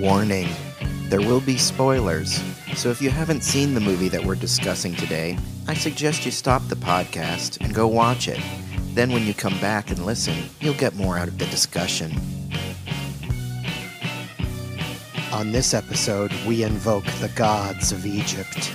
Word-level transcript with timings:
Warning 0.00 0.48
there 1.10 1.20
will 1.20 1.42
be 1.42 1.58
spoilers, 1.58 2.40
so 2.74 2.88
if 2.88 3.02
you 3.02 3.10
haven't 3.10 3.44
seen 3.44 3.74
the 3.74 3.80
movie 3.80 4.08
that 4.08 4.24
we're 4.24 4.34
discussing 4.34 4.94
today, 4.94 5.36
I 5.68 5.74
suggest 5.74 6.24
you 6.24 6.30
stop 6.30 6.66
the 6.68 6.76
podcast 6.76 7.60
and 7.60 7.74
go 7.74 7.86
watch 7.86 8.26
it. 8.26 8.40
Then, 8.94 9.12
when 9.12 9.26
you 9.26 9.34
come 9.34 9.58
back 9.60 9.90
and 9.90 10.06
listen, 10.06 10.48
you'll 10.60 10.72
get 10.74 10.94
more 10.94 11.18
out 11.18 11.28
of 11.28 11.36
the 11.36 11.44
discussion. 11.46 12.12
On 15.32 15.52
this 15.52 15.74
episode, 15.74 16.32
we 16.46 16.62
invoke 16.62 17.04
the 17.20 17.30
gods 17.36 17.92
of 17.92 18.06
Egypt. 18.06 18.72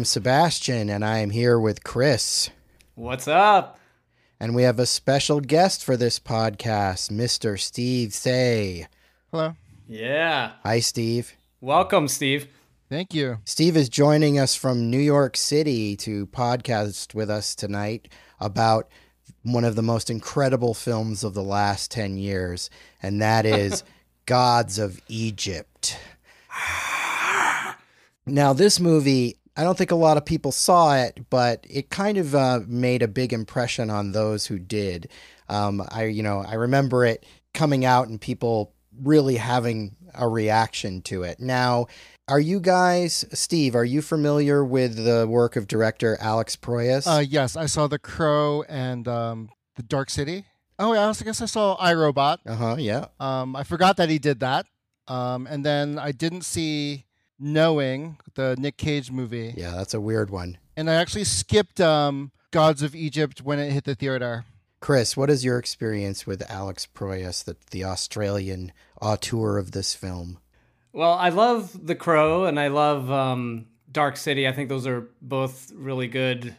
Am 0.00 0.04
Sebastian, 0.06 0.88
and 0.88 1.04
I 1.04 1.18
am 1.18 1.28
here 1.28 1.60
with 1.60 1.84
Chris. 1.84 2.48
What's 2.94 3.28
up? 3.28 3.78
And 4.40 4.54
we 4.54 4.62
have 4.62 4.78
a 4.78 4.86
special 4.86 5.40
guest 5.40 5.84
for 5.84 5.94
this 5.94 6.18
podcast, 6.18 7.10
Mr. 7.10 7.60
Steve 7.60 8.14
Say. 8.14 8.86
Hello. 9.30 9.56
Yeah. 9.86 10.52
Hi, 10.62 10.80
Steve. 10.80 11.36
Welcome, 11.60 12.08
Steve. 12.08 12.48
Thank 12.88 13.12
you. 13.12 13.40
Steve 13.44 13.76
is 13.76 13.90
joining 13.90 14.38
us 14.38 14.54
from 14.54 14.88
New 14.88 14.98
York 14.98 15.36
City 15.36 15.96
to 15.96 16.26
podcast 16.28 17.12
with 17.12 17.28
us 17.28 17.54
tonight 17.54 18.08
about 18.40 18.88
one 19.42 19.66
of 19.66 19.76
the 19.76 19.82
most 19.82 20.08
incredible 20.08 20.72
films 20.72 21.22
of 21.22 21.34
the 21.34 21.42
last 21.42 21.90
10 21.90 22.16
years, 22.16 22.70
and 23.02 23.20
that 23.20 23.44
is 23.44 23.84
Gods 24.24 24.78
of 24.78 24.98
Egypt. 25.08 25.98
Now, 28.26 28.52
this 28.52 28.78
movie, 28.78 29.39
I 29.60 29.62
don't 29.62 29.76
think 29.76 29.90
a 29.90 29.94
lot 29.96 30.16
of 30.16 30.24
people 30.24 30.52
saw 30.52 30.96
it, 30.96 31.28
but 31.28 31.66
it 31.68 31.90
kind 31.90 32.16
of 32.16 32.34
uh, 32.34 32.60
made 32.66 33.02
a 33.02 33.08
big 33.08 33.34
impression 33.34 33.90
on 33.90 34.12
those 34.12 34.46
who 34.46 34.58
did. 34.58 35.10
Um, 35.50 35.82
I, 35.90 36.04
you 36.04 36.22
know, 36.22 36.42
I 36.42 36.54
remember 36.54 37.04
it 37.04 37.26
coming 37.52 37.84
out 37.84 38.08
and 38.08 38.18
people 38.18 38.72
really 39.02 39.36
having 39.36 39.96
a 40.14 40.26
reaction 40.26 41.02
to 41.02 41.24
it. 41.24 41.40
Now, 41.40 41.88
are 42.26 42.40
you 42.40 42.58
guys, 42.58 43.26
Steve? 43.34 43.74
Are 43.74 43.84
you 43.84 44.00
familiar 44.00 44.64
with 44.64 45.04
the 45.04 45.26
work 45.28 45.56
of 45.56 45.68
director 45.68 46.16
Alex 46.22 46.56
Proyas? 46.56 47.06
Uh, 47.06 47.20
yes, 47.20 47.54
I 47.54 47.66
saw 47.66 47.86
The 47.86 47.98
Crow 47.98 48.62
and 48.62 49.06
um, 49.06 49.50
The 49.76 49.82
Dark 49.82 50.08
City. 50.08 50.46
Oh, 50.78 50.94
yeah, 50.94 51.00
I 51.00 51.04
also 51.04 51.22
guess 51.22 51.42
I 51.42 51.44
saw 51.44 51.76
iRobot. 51.76 52.38
uh 52.46 52.54
huh. 52.54 52.76
Yeah. 52.78 53.08
Um, 53.20 53.54
I 53.54 53.64
forgot 53.64 53.98
that 53.98 54.08
he 54.08 54.18
did 54.18 54.40
that. 54.40 54.64
Um, 55.06 55.46
and 55.46 55.66
then 55.66 55.98
I 55.98 56.12
didn't 56.12 56.46
see 56.46 57.04
Knowing, 57.40 58.18
the 58.34 58.54
Nick 58.58 58.76
Cage 58.76 59.10
movie. 59.10 59.54
Yeah, 59.56 59.72
that's 59.72 59.94
a 59.94 60.00
weird 60.00 60.30
one. 60.30 60.58
And 60.76 60.90
I 60.90 60.94
actually 60.94 61.24
skipped 61.24 61.80
um, 61.80 62.30
Gods 62.50 62.82
of 62.82 62.94
Egypt 62.94 63.40
when 63.42 63.58
it 63.58 63.72
hit 63.72 63.84
the 63.84 63.94
theater. 63.94 64.44
Chris, 64.80 65.16
what 65.16 65.28
is 65.30 65.44
your 65.44 65.58
experience 65.58 66.26
with 66.26 66.42
Alex 66.50 66.86
Proyas, 66.94 67.44
the, 67.44 67.56
the 67.70 67.84
Australian 67.84 68.72
auteur 69.00 69.58
of 69.58 69.72
this 69.72 69.94
film? 69.94 70.38
Well, 70.92 71.12
I 71.12 71.28
love 71.28 71.86
The 71.86 71.94
Crow 71.94 72.44
and 72.44 72.58
I 72.58 72.68
love 72.68 73.10
um, 73.10 73.66
Dark 73.92 74.16
City. 74.16 74.48
I 74.48 74.52
think 74.52 74.68
those 74.68 74.86
are 74.86 75.08
both 75.22 75.70
really 75.74 76.08
good. 76.08 76.56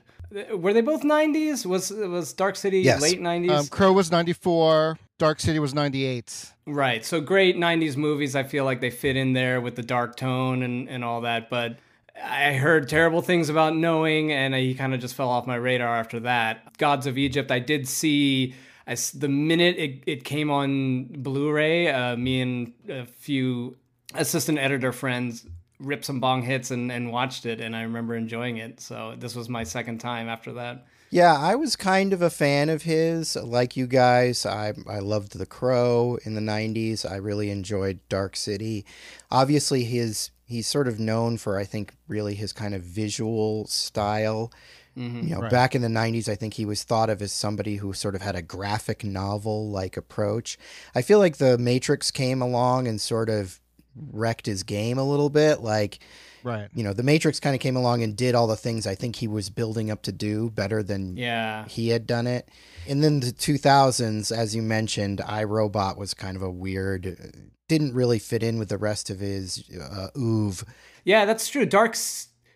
Were 0.54 0.72
they 0.72 0.82
both 0.82 1.02
90s? 1.04 1.66
Was 1.66 1.92
was 1.92 2.32
Dark 2.32 2.56
City 2.56 2.80
Yes. 2.80 3.02
late 3.02 3.20
90s? 3.20 3.50
Um, 3.52 3.68
Crow 3.68 3.92
was 3.92 4.12
94, 4.12 4.98
Dark 5.18 5.42
City 5.42 5.60
was 5.60 5.74
98. 5.74 6.54
Right. 6.72 7.04
So 7.06 7.22
great 7.22 7.58
90s 7.58 7.98
movies. 7.98 8.36
I 8.36 8.44
feel 8.44 8.66
like 8.66 8.82
they 8.82 8.90
fit 8.90 9.16
in 9.16 9.34
there 9.34 9.62
with 9.62 9.76
the 9.76 9.84
dark 9.84 10.16
tone 10.16 10.64
and, 10.64 10.90
and 10.90 11.04
all 11.04 11.22
that. 11.22 11.50
But 11.50 11.78
I 12.22 12.54
heard 12.54 12.90
terrible 12.90 13.22
things 13.22 13.50
about 13.50 13.76
Knowing 13.76 14.32
and 14.32 14.54
he 14.54 14.74
kind 14.76 14.94
of 14.94 15.00
just 15.00 15.16
fell 15.16 15.30
off 15.30 15.48
my 15.48 15.56
radar 15.56 15.96
after 15.96 16.20
that. 16.22 16.78
Gods 16.78 17.08
of 17.08 17.18
Egypt, 17.18 17.52
I 17.52 17.60
did 17.60 17.88
see. 17.88 18.56
The 19.14 19.30
minute 19.30 19.78
it, 19.78 20.04
it 20.06 20.24
came 20.24 20.52
on 20.52 21.06
Blu-ray, 21.06 21.88
uh, 21.88 22.18
me 22.18 22.42
and 22.42 22.74
a 22.90 23.06
few 23.06 23.78
assistant 24.16 24.58
editor 24.58 24.92
friends 24.92 25.46
ripped 25.80 26.06
some 26.06 26.20
bong 26.20 26.44
hits 26.44 26.72
and, 26.72 26.92
and 26.92 27.12
watched 27.12 27.46
it 27.46 27.62
and 27.62 27.76
I 27.76 27.84
remember 27.84 28.16
enjoying 28.16 28.58
it. 28.58 28.82
So 28.82 29.16
this 29.18 29.36
was 29.36 29.50
my 29.50 29.64
second 29.64 30.00
time 30.00 30.28
after 30.28 30.54
that. 30.54 30.86
Yeah, 31.14 31.38
I 31.38 31.56
was 31.56 31.76
kind 31.76 32.14
of 32.14 32.22
a 32.22 32.30
fan 32.30 32.70
of 32.70 32.84
his. 32.84 33.36
Like 33.36 33.76
you 33.76 33.86
guys, 33.86 34.46
I 34.46 34.74
I 34.88 35.00
loved 35.00 35.38
The 35.38 35.46
Crow 35.46 36.18
in 36.24 36.36
the 36.36 36.42
'90s. 36.42 37.10
I 37.10 37.18
really 37.18 37.50
enjoyed 37.52 38.00
Dark 38.08 38.38
City. 38.38 38.86
Obviously, 39.30 39.84
his 39.84 40.32
he's 40.46 40.68
sort 40.68 40.88
of 40.88 41.00
known 41.00 41.38
for 41.38 41.58
I 41.60 41.66
think 41.66 41.96
really 42.08 42.34
his 42.36 42.54
kind 42.54 42.74
of 42.74 42.82
visual 42.82 43.68
style. 43.68 44.54
Mm-hmm. 44.98 45.28
You 45.28 45.36
know, 45.36 45.42
Right. 45.42 45.52
back 45.52 45.76
in 45.76 45.82
the 45.82 45.90
'90s, 45.90 46.30
I 46.30 46.36
think 46.36 46.54
he 46.54 46.66
was 46.66 46.84
thought 46.84 47.10
of 47.10 47.22
as 47.22 47.34
somebody 47.34 47.76
who 47.78 47.92
sort 47.92 48.16
of 48.16 48.22
had 48.22 48.36
a 48.38 48.42
graphic 48.42 49.04
novel 49.04 49.70
like 49.70 49.98
approach. 49.98 50.58
I 50.96 51.02
feel 51.02 51.20
like 51.20 51.38
The 51.38 51.58
Matrix 51.58 52.10
came 52.12 52.42
along 52.42 52.88
and 52.88 53.02
sort 53.02 53.30
of 53.30 53.60
wrecked 54.14 54.46
his 54.46 54.64
game 54.64 54.98
a 54.98 55.04
little 55.04 55.30
bit. 55.30 55.60
Like 55.60 56.00
Right. 56.44 56.70
you 56.74 56.84
know, 56.84 56.94
The 56.94 57.04
Matrix 57.04 57.40
kind 57.40 57.56
of 57.56 57.62
came 57.62 57.76
along 57.76 58.04
and 58.04 58.16
did 58.16 58.36
all 58.36 58.48
the 58.48 58.56
things 58.56 58.88
I 58.88 58.96
think 58.96 59.16
he 59.18 59.28
was 59.28 59.50
building 59.50 59.92
up 59.92 60.02
to 60.04 60.12
do 60.12 60.50
better 60.50 60.82
than 60.84 61.18
Yeah. 61.18 61.66
he 61.68 61.90
had 61.90 62.08
done 62.08 62.28
it. 62.28 62.50
And 62.88 63.04
then 63.04 63.20
the 63.20 63.32
2000s, 63.32 64.32
as 64.36 64.56
you 64.56 64.62
mentioned, 64.62 65.20
iRobot 65.20 65.98
was 65.98 66.14
kind 66.14 66.36
of 66.36 66.42
a 66.42 66.50
weird, 66.50 67.48
didn't 67.68 67.94
really 67.94 68.20
fit 68.20 68.44
in 68.44 68.58
with 68.60 68.70
the 68.70 68.78
rest 68.78 69.10
of 69.10 69.20
his 69.20 69.64
uh, 69.80 70.08
oeuvre. 70.18 70.68
Yeah, 71.06 71.26
that's 71.26 71.48
true. 71.48 71.66
Dark 71.66 71.96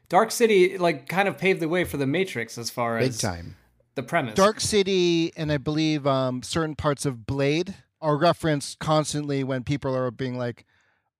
Dark 0.10 0.30
City 0.32 0.78
like 0.78 1.08
kind 1.08 1.28
of 1.28 1.38
paved 1.38 1.60
the 1.60 1.70
way 1.70 1.84
for 1.84 1.98
the 1.98 2.06
Matrix 2.08 2.58
as 2.58 2.70
far 2.70 3.00
Big 3.00 3.10
as 3.10 3.18
time. 3.18 3.56
the 3.96 4.04
premise. 4.04 4.36
Dark 4.36 4.60
City 4.62 5.32
and 5.36 5.52
I 5.52 5.58
believe 5.58 6.06
um, 6.06 6.44
certain 6.44 6.76
parts 6.76 7.06
of 7.06 7.26
Blade 7.26 7.74
are 8.02 8.18
referenced 8.18 8.78
constantly 8.80 9.44
when 9.44 9.64
people 9.64 9.96
are 9.96 10.12
being 10.12 10.38
like, 10.38 10.66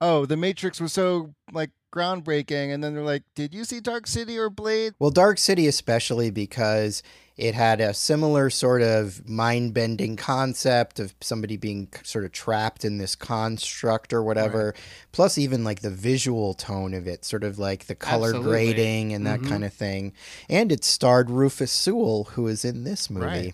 "Oh, 0.02 0.26
the 0.28 0.38
Matrix 0.38 0.80
was 0.80 0.94
so 0.94 1.34
like 1.52 1.72
groundbreaking," 1.96 2.74
and 2.74 2.84
then 2.84 2.94
they're 2.94 3.04
like, 3.04 3.24
"Did 3.36 3.54
you 3.54 3.64
see 3.64 3.80
Dark 3.80 4.06
City 4.08 4.38
or 4.38 4.50
Blade?" 4.50 4.94
Well, 5.00 5.12
Dark 5.12 5.38
City, 5.38 5.68
especially 5.68 6.30
because 6.30 7.02
it 7.38 7.54
had 7.54 7.82
a 7.82 7.94
similar 7.94 8.50
sort 8.50 8.82
of 8.82 9.28
mind 9.28 9.74
bending 9.74 10.16
concept 10.16 11.00
of 11.00 11.14
somebody 11.20 11.58
being 11.58 11.90
sort 12.04 12.24
of 12.24 12.32
trapped 12.32 12.86
in 12.86 12.98
this 12.98 13.14
construct 13.16 14.14
or 14.14 14.24
whatever. 14.24 14.74
Plus, 15.12 15.38
even 15.38 15.64
like 15.64 15.82
the 15.82 15.90
visual 15.90 16.54
tone 16.54 16.94
of 16.94 17.08
it, 17.08 17.26
sort 17.26 17.44
of 17.44 17.60
like 17.60 17.88
the 17.88 17.96
color 17.96 18.30
Absolutely. 18.30 18.52
grading 18.52 19.14
and 19.14 19.28
that 19.28 19.42
Mhm. 19.42 19.50
kind 19.50 19.66
of 19.66 19.74
thing. 19.74 20.14
And 20.50 20.72
it 20.72 20.84
starred 20.86 21.30
Rufus 21.30 21.72
Sewell, 21.74 22.26
who 22.36 22.48
is 22.48 22.64
in 22.64 22.86
this 22.86 23.10
movie. 23.10 23.26
Right. 23.26 23.54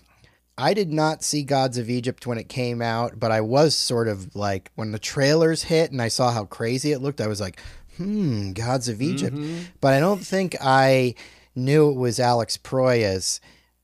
I 0.58 0.74
did 0.74 0.92
not 0.92 1.24
see 1.24 1.42
Gods 1.42 1.78
of 1.78 1.88
Egypt 1.90 2.24
when 2.26 2.38
it 2.38 2.48
came 2.48 2.82
out, 2.82 3.18
but 3.18 3.32
I 3.32 3.40
was 3.40 3.74
sort 3.74 4.06
of 4.06 4.36
like 4.36 4.70
when 4.76 4.92
the 4.92 4.98
trailers 4.98 5.62
hit 5.64 5.90
and 5.90 6.00
I 6.00 6.08
saw 6.08 6.30
how 6.30 6.44
crazy 6.44 6.92
it 6.92 7.00
looked, 7.00 7.20
I 7.22 7.26
was 7.26 7.40
like, 7.40 7.58
hmm, 7.96 8.52
Gods 8.52 8.88
of 8.88 9.00
Egypt. 9.02 9.36
Mhm. 9.36 9.64
But 9.80 9.94
I 9.94 10.00
don't 10.00 10.24
think 10.24 10.56
I 10.60 11.14
knew 11.54 11.90
it 11.90 11.96
was 11.96 12.18
Alex 12.20 12.56
Proyas 12.56 13.40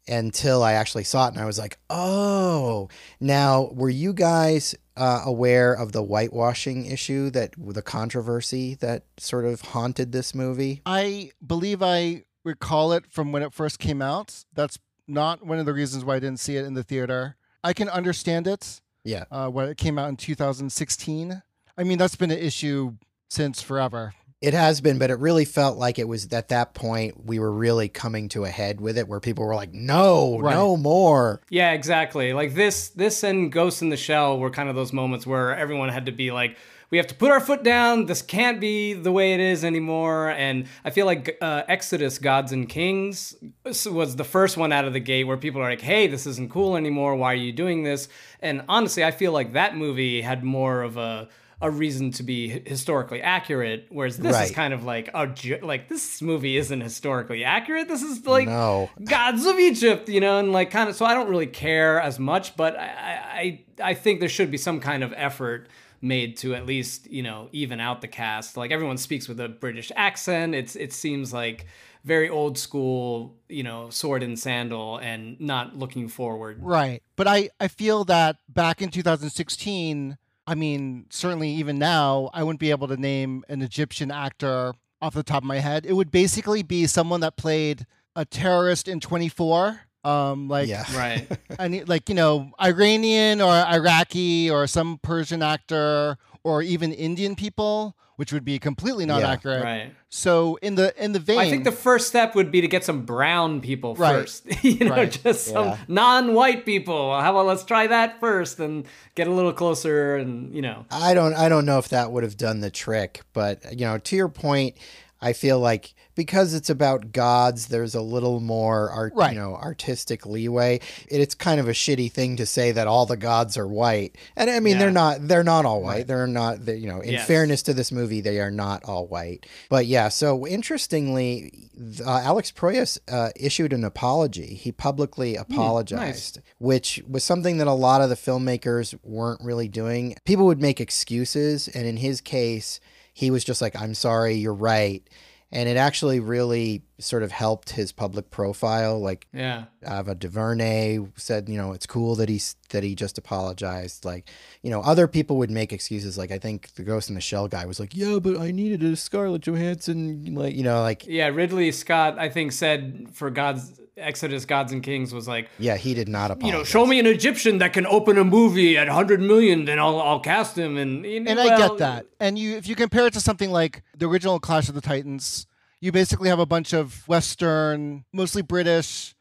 until 0.07 0.63
I 0.63 0.73
actually 0.73 1.05
saw 1.05 1.27
it 1.27 1.35
and 1.35 1.41
I 1.41 1.45
was 1.45 1.59
like, 1.59 1.79
oh. 1.91 2.89
Now, 3.21 3.69
were 3.73 3.91
you 3.91 4.13
guys 4.15 4.75
uh, 4.97 5.23
aware 5.27 5.73
of 5.75 5.93
the 5.93 6.03
whitewashing 6.03 6.87
issue 6.87 7.29
that 7.31 7.53
the 7.59 7.83
controversy 7.83 8.75
that 8.77 9.05
sort 9.19 9.45
of 9.45 9.61
haunted 9.61 10.13
this 10.13 10.35
movie? 10.35 10.81
I 10.87 11.33
believe 11.47 11.83
I 11.83 12.25
recall 12.45 12.93
it 12.93 13.05
from 13.11 13.33
when 13.33 13.43
it 13.43 13.53
first 13.53 13.79
came 13.79 14.01
out. 14.01 14.45
That's 14.55 14.79
not 15.07 15.45
one 15.45 15.59
of 15.59 15.67
the 15.67 15.75
reasons 15.75 16.05
why 16.05 16.17
I 16.17 16.21
didn't 16.21 16.41
see 16.41 16.57
it 16.57 16.65
in 16.65 16.73
the 16.75 16.83
theater. 16.83 17.37
I 17.63 17.75
can 17.75 17.89
understand 17.91 18.47
it 18.47 18.81
Yeah. 19.05 19.25
uh, 19.31 19.49
when 19.51 19.69
it 19.69 19.77
came 19.77 19.99
out 19.99 20.09
in 20.09 20.17
2016. 20.17 21.43
I 21.77 21.85
mean, 21.85 21.99
that's 21.99 22.17
been 22.17 22.31
an 22.31 22.39
issue 22.39 22.95
since 23.29 23.63
forever. 23.63 24.15
It 24.41 24.55
has 24.55 24.81
been, 24.81 24.99
but 25.01 25.11
it 25.11 25.19
really 25.19 25.45
felt 25.45 25.79
like 25.79 25.99
it 25.99 26.07
was 26.07 26.33
at 26.33 26.49
that 26.51 26.73
point 26.73 27.25
we 27.27 27.41
were 27.41 27.51
really 27.51 27.89
coming 27.89 28.29
to 28.31 28.45
a 28.45 28.49
head 28.49 28.81
with 28.81 28.97
it 28.97 29.09
where 29.09 29.19
people 29.19 29.45
were 29.45 29.57
like, 29.57 29.73
no, 29.75 30.39
Right. 30.39 30.55
no 30.55 30.77
more. 30.77 31.41
Yeah, 31.51 31.73
exactly. 31.73 32.33
Like 32.33 32.55
this, 32.55 32.89
this 32.91 33.25
and 33.25 33.51
Ghost 33.51 33.83
in 33.83 33.89
the 33.89 33.97
Shell 33.97 34.39
were 34.39 34.51
kind 34.51 34.69
of 34.69 34.77
those 34.77 34.93
moments 34.93 35.27
where 35.27 35.57
everyone 35.57 35.89
had 35.89 36.07
to 36.07 36.13
be 36.13 36.31
like, 36.31 36.57
we 36.91 36.99
have 36.99 37.09
to 37.09 37.17
put 37.17 37.31
our 37.33 37.41
foot 37.41 37.65
down. 37.65 38.07
This 38.07 38.23
can't 38.23 38.61
be 38.61 38.95
the 38.95 39.11
way 39.13 39.35
it 39.35 39.41
is 39.41 39.65
anymore. 39.65 40.31
And 40.31 40.67
I 40.85 40.91
feel 40.91 41.05
like 41.05 41.37
uh, 41.43 41.65
Exodus: 41.69 42.19
Gods 42.19 42.51
and 42.51 42.67
Kings 42.67 43.35
was 43.65 44.17
the 44.17 44.25
first 44.25 44.57
one 44.57 44.73
out 44.73 44.87
of 44.87 44.95
the 44.95 45.01
gate 45.01 45.25
where 45.25 45.37
people 45.37 45.61
are 45.61 45.69
like, 45.69 45.83
"Hey, 45.83 46.07
this 46.07 46.27
isn't 46.27 46.51
cool 46.51 46.77
anymore. 46.79 47.15
Why 47.15 47.33
are 47.33 47.37
you 47.37 47.53
doing 47.53 47.83
this?" 47.83 48.09
And 48.41 48.65
honestly, 48.71 49.05
I 49.05 49.11
feel 49.11 49.33
like 49.33 49.53
that 49.53 49.77
movie 49.77 50.23
had 50.23 50.43
more 50.43 50.81
of 50.81 50.97
a 50.97 51.29
a 51.61 51.71
reason 51.71 52.13
to 52.13 52.23
be 52.23 52.63
historically 52.67 53.21
accurate, 53.21 53.87
whereas 53.91 54.17
this 54.17 54.41
is 54.41 54.51
kind 54.53 54.73
of 54.73 54.85
like 54.85 55.09
a 55.13 55.35
like 55.63 55.89
this 55.89 56.23
movie 56.23 56.57
isn't 56.57 56.81
historically 56.81 57.43
accurate. 57.45 57.89
This 57.89 58.03
is 58.03 58.25
like 58.27 58.47
No. 58.47 58.89
gods 59.05 59.45
of 59.45 59.59
Egypt, 59.59 60.09
you 60.09 60.21
know, 60.21 60.39
and 60.39 60.53
like 60.53 60.71
kind 60.71 60.89
of. 60.89 60.95
So 60.95 61.05
I 61.05 61.15
don't 61.15 61.29
really 61.29 61.47
care 61.49 62.01
as 62.01 62.19
much, 62.19 62.57
but 62.57 62.79
I 62.79 63.65
I 63.81 63.91
I 63.91 63.95
think 63.95 64.21
there 64.21 64.29
should 64.29 64.51
be 64.51 64.59
some 64.59 64.79
kind 64.81 65.03
of 65.03 65.13
effort 65.17 65.69
made 66.01 66.37
to 66.37 66.55
at 66.55 66.65
least 66.65 67.11
you 67.11 67.25
know 67.25 67.49
even 67.51 67.81
out 67.81 68.03
the 68.03 68.09
cast. 68.09 68.57
Like 68.57 68.71
everyone 68.71 68.97
speaks 68.97 69.27
with 69.29 69.41
a 69.41 69.49
British 69.49 69.91
accent. 69.97 70.55
It's 70.55 70.77
it 70.77 70.93
seems 70.93 71.33
like 71.33 71.67
very 72.05 72.29
old 72.29 72.57
school, 72.57 73.35
you 73.49 73.65
know, 73.65 73.91
sword 73.91 74.23
and 74.23 74.39
sandal, 74.39 74.99
and 74.99 75.39
not 75.41 75.77
looking 75.77 76.07
forward. 76.09 76.59
Right. 76.63 77.03
But 77.17 77.27
I, 77.27 77.51
I 77.59 77.67
feel 77.67 78.05
that 78.05 78.37
back 78.49 78.81
in 78.81 78.91
2016, 78.91 80.17
I 80.49 80.55
mean, 80.55 81.05
certainly 81.11 81.51
even 81.51 81.79
now, 81.79 82.31
I 82.33 82.43
wouldn't 82.43 82.59
be 82.59 82.71
able 82.71 82.89
to 82.89 82.97
name 82.97 83.45
an 83.51 83.61
Egyptian 83.61 84.11
actor 84.11 84.73
off 85.03 85.13
the 85.13 85.23
top 85.23 85.43
of 85.43 85.47
my 85.47 85.59
head. 85.59 85.85
It 85.85 85.93
would 85.93 86.11
basically 86.11 86.63
be 86.63 86.87
someone 86.87 87.21
that 87.21 87.37
played 87.37 87.85
a 88.17 88.25
terrorist 88.25 88.89
in 88.89 88.99
24. 88.99 89.79
Um, 90.05 90.49
like, 90.49 90.67
Yeah. 90.67 90.85
Right. 90.97 91.29
any, 91.59 91.85
like, 91.85 92.09
you 92.09 92.15
know, 92.15 92.51
Iranian 92.59 93.43
or 93.43 93.53
Iraqi 93.53 94.51
or 94.51 94.67
some 94.67 94.99
Persian 95.03 95.43
actor 95.43 96.17
or 96.43 96.63
even 96.63 96.95
Indian 96.95 97.37
people, 97.37 97.95
which 98.19 98.33
would 98.33 98.45
be 98.45 98.59
completely 98.59 99.07
not 99.07 99.21
Yeah. 99.21 99.31
accurate. 99.31 99.63
Right. 99.63 99.95
So 100.09 100.59
in 100.61 100.75
the 100.75 100.93
in 101.03 101.13
the 101.13 101.21
vein, 101.21 101.39
I 101.39 101.49
think 101.49 101.63
the 101.63 101.71
first 101.71 102.09
step 102.09 102.35
would 102.35 102.51
be 102.51 102.61
to 102.61 102.67
get 102.67 102.85
some 102.85 103.03
brown 103.05 103.61
people 103.61 103.95
Right. 103.95 104.23
first. 104.23 104.45
you 104.65 104.87
know, 104.89 104.91
Right. 104.97 105.21
just 105.23 105.47
some 105.47 105.67
Yeah. 105.69 105.77
non-white 105.87 106.65
people. 106.67 107.19
How 107.21 107.31
about 107.31 107.47
let's 107.47 107.63
try 107.65 107.87
that 107.87 108.19
first 108.19 108.59
and 108.59 108.85
get 109.15 109.29
a 109.29 109.31
little 109.31 109.53
closer 109.53 110.17
and, 110.17 110.53
you 110.53 110.63
know. 110.63 110.85
I 110.91 111.15
don't 111.15 111.35
I 111.35 111.49
don't 111.49 111.65
know 111.65 111.79
if 111.79 111.91
that 111.91 112.11
would 112.11 112.25
have 112.25 112.37
done 112.37 112.59
the 112.61 112.71
trick, 112.71 113.21
but 113.33 113.63
you 113.79 113.87
know, 113.87 113.99
to 113.99 114.17
your 114.17 114.29
point, 114.29 114.75
I 115.21 115.33
feel 115.33 115.61
like 115.61 115.95
because 116.19 116.53
it's 116.53 116.69
about 116.69 117.13
gods, 117.13 117.69
there's 117.69 117.95
a 117.95 118.03
little 118.03 118.41
more 118.41 118.91
art, 118.91 119.13
Right. 119.15 119.33
you 119.33 119.39
know, 119.41 119.55
artistic 119.55 120.27
leeway. 120.27 120.81
It, 121.09 121.21
it's 121.21 121.35
kind 121.35 121.61
of 121.61 121.69
a 121.69 121.73
shitty 121.73 122.11
thing 122.13 122.37
to 122.37 122.45
say 122.45 122.73
that 122.73 122.89
all 122.89 123.07
the 123.07 123.17
gods 123.17 123.57
are 123.57 123.67
white, 123.69 124.17
and 124.37 124.51
I 124.51 124.59
mean 124.61 124.75
Yeah. 124.75 124.79
they're 124.81 124.91
not. 124.91 125.29
They're 125.29 125.45
not 125.45 125.65
all 125.65 125.81
white. 125.81 126.07
They're 126.09 126.27
not. 126.27 126.67
They, 126.67 126.77
you 126.77 126.89
know, 126.89 127.01
in 127.01 127.13
Yes. 127.13 127.27
fairness 127.27 127.63
to 127.63 127.73
this 127.73 127.93
movie, 127.93 128.21
they 128.21 128.41
are 128.41 128.51
not 128.51 128.85
all 128.85 129.07
white. 129.07 129.47
But 129.71 129.87
yeah, 129.87 130.09
so 130.09 130.45
interestingly, 130.47 131.71
uh, 132.05 132.21
Alex 132.25 132.51
Proyas 132.51 132.99
uh, 133.09 133.31
issued 133.37 133.73
an 133.73 133.85
apology. 133.85 134.55
He 134.55 134.73
publicly 134.73 135.37
apologized, 135.37 136.41
which 136.59 137.01
was 137.09 137.23
something 137.23 137.59
that 137.59 137.69
a 137.69 137.73
lot 137.73 138.01
of 138.01 138.09
the 138.09 138.17
filmmakers 138.17 138.99
weren't 139.05 139.41
really 139.43 139.69
doing. 139.69 140.17
People 140.25 140.47
would 140.47 140.61
make 140.61 140.81
excuses, 140.81 141.69
and 141.69 141.87
in 141.87 141.99
his 141.99 142.21
case, 142.21 142.81
he 143.15 143.31
was 143.31 143.45
just 143.45 143.61
like, 143.63 143.81
"I'm 143.81 143.95
sorry, 143.95 144.35
you're 144.35 144.55
right." 144.55 145.03
And 145.51 145.69
it 145.69 145.77
actually 145.77 146.21
really 146.21 146.83
sort 147.01 147.23
of 147.23 147.31
helped 147.31 147.71
his 147.71 147.93
public 147.93 148.31
profile. 148.31 148.99
Like 148.99 149.27
Yeah. 149.33 149.65
Ava 149.87 150.15
DuVernay 150.15 150.99
said, 151.17 151.49
you 151.49 151.57
know, 151.57 151.73
it's 151.73 151.87
cool 151.87 152.15
that 152.17 152.29
he's 152.29 152.57
that 152.71 152.83
he 152.83 152.95
just 152.95 153.19
apologized. 153.19 154.05
Like, 154.05 154.29
you 154.63 154.71
know, 154.71 154.81
other 154.83 155.07
people 155.07 155.37
would 155.39 155.51
make 155.51 155.73
excuses. 155.73 156.19
Like, 156.19 156.31
I 156.31 156.39
think 156.39 156.75
the 156.75 156.83
Ghost 156.83 157.09
in 157.09 157.15
the 157.15 157.21
Shell 157.21 157.49
guy 157.49 157.65
was 157.67 157.79
like, 157.81 157.95
yeah, 157.97 158.19
but 158.19 158.39
I 158.39 158.51
needed 158.51 158.83
a 158.83 158.97
Scarlett 158.97 159.43
Johansson, 159.43 160.35
like, 160.35 160.55
you 160.55 160.63
know, 160.65 160.83
like, 160.83 161.07
Yeah, 161.07 161.29
Ridley 161.29 161.71
Scott, 161.73 162.19
I 162.19 162.29
think, 162.29 162.53
said 162.53 163.09
for 163.13 163.31
God's 163.31 163.81
Exodus, 163.97 164.45
Gods 164.45 164.71
and 164.73 164.83
Kings 164.83 165.13
was 165.13 165.27
like, 165.27 165.49
yeah, 165.59 165.77
he 165.77 165.93
did 165.95 166.09
not 166.09 166.31
apologize. 166.31 166.47
you 166.47 166.53
know, 166.59 166.65
show 166.65 166.87
me 166.87 166.99
an 167.01 167.07
Egyptian 167.07 167.59
that 167.59 167.73
can 167.73 167.85
open 167.87 168.17
a 168.19 168.25
movie 168.25 168.77
at 168.77 168.87
100 168.87 169.21
million, 169.21 169.65
then 169.65 169.79
I'll 169.79 170.01
I'll 170.01 170.21
cast 170.21 170.57
him. 170.57 170.77
And 170.77 171.05
you 171.05 171.21
know, 171.21 171.31
and 171.33 171.41
I 171.41 171.57
get 171.59 171.79
that. 171.79 172.07
And 172.21 172.39
you, 172.39 172.57
if 172.57 172.69
you 172.69 172.77
compare 172.77 173.07
it 173.07 173.13
to 173.15 173.21
something 173.21 173.51
like 173.51 173.83
the 173.97 174.07
original 174.09 174.39
Clash 174.39 174.69
of 174.69 174.75
the 174.77 174.81
Titans, 174.81 175.47
you 175.81 175.93
basically 175.93 176.29
have 176.29 176.39
a 176.39 176.47
bunch 176.47 176.73
of 176.73 177.07
Western, 177.09 178.05
mostly 178.13 178.43
British, 178.43 179.15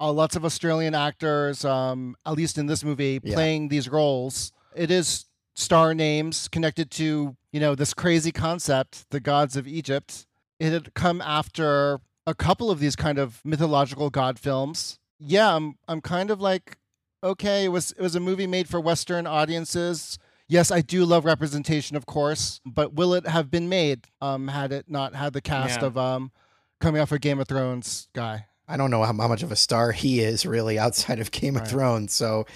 uh, 0.00 0.12
lots 0.12 0.36
of 0.36 0.44
Australian 0.44 0.94
actors, 0.94 1.64
um, 1.64 2.16
at 2.26 2.32
least 2.34 2.58
in 2.58 2.66
this 2.66 2.84
movie, 2.84 3.20
Yeah. 3.22 3.34
playing 3.34 3.68
these 3.68 3.88
roles. 3.88 4.52
It 4.74 4.90
is 4.90 5.26
star 5.54 5.94
names 5.94 6.48
connected 6.48 6.90
to 6.90 7.36
you 7.52 7.60
know 7.60 7.74
this 7.76 7.94
crazy 7.94 8.32
concept, 8.32 9.08
the 9.10 9.20
gods 9.20 9.56
of 9.56 9.68
Egypt. 9.68 10.26
It 10.58 10.72
had 10.72 10.94
come 10.94 11.20
after 11.20 12.00
a 12.26 12.34
couple 12.34 12.70
of 12.70 12.80
these 12.80 12.96
kind 12.96 13.18
of 13.18 13.40
mythological 13.44 14.10
god 14.10 14.38
films. 14.38 14.98
Yeah, 15.20 15.54
I'm 15.54 15.78
I'm 15.86 16.00
kind 16.00 16.30
of 16.30 16.40
like 16.40 16.78
okay, 17.22 17.64
it 17.64 17.68
was 17.68 17.92
it 17.92 18.00
was 18.00 18.14
a 18.16 18.20
movie 18.20 18.46
made 18.48 18.68
for 18.68 18.80
Western 18.80 19.26
audiences. 19.26 20.18
Yes, 20.48 20.70
I 20.70 20.82
do 20.82 21.04
love 21.04 21.24
representation, 21.24 21.96
of 21.96 22.06
course, 22.06 22.60
but 22.66 22.94
will 22.94 23.14
it 23.14 23.26
have 23.26 23.50
been 23.50 23.68
made 23.68 24.06
um, 24.20 24.48
had 24.48 24.72
it 24.72 24.86
not 24.88 25.14
had 25.14 25.32
the 25.32 25.40
cast 25.40 25.80
Yeah. 25.80 25.86
of 25.86 25.96
um, 25.98 26.32
coming 26.80 27.00
off 27.00 27.12
a 27.12 27.18
Game 27.18 27.40
of 27.40 27.48
Thrones 27.48 28.08
guy? 28.12 28.46
I 28.68 28.76
don't 28.76 28.90
know 28.90 29.02
how, 29.02 29.12
how 29.14 29.28
much 29.28 29.42
of 29.42 29.52
a 29.52 29.56
star 29.56 29.92
he 29.92 30.20
is 30.20 30.44
really 30.46 30.78
outside 30.78 31.18
of 31.18 31.30
Game 31.30 31.56
of 31.56 31.66
Thrones. 31.66 32.12
So, 32.12 32.46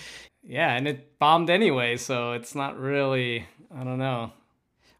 Yeah, 0.42 0.74
and 0.74 0.86
it 0.86 1.18
bombed 1.18 1.50
anyway, 1.50 1.96
so 1.96 2.32
it's 2.32 2.54
not 2.54 2.78
really. 2.78 3.46
I 3.74 3.84
don't 3.84 3.98
know. 3.98 4.32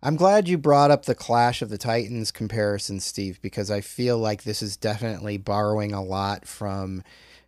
I'm 0.03 0.17
glad 0.17 0.49
you 0.49 0.57
brought 0.59 0.91
up 0.93 1.07
the 1.07 1.15
Clash 1.15 1.61
of 1.61 1.71
the 1.71 1.79
Titans 1.79 2.31
comparison, 2.31 3.01
Steve, 3.01 3.41
because 3.43 3.71
I 3.71 3.81
feel 3.81 4.17
like 4.17 4.45
this 4.45 4.63
is 4.63 4.77
definitely 4.77 5.39
borrowing 5.39 5.93
a 5.93 6.03
lot 6.05 6.47
from 6.47 7.03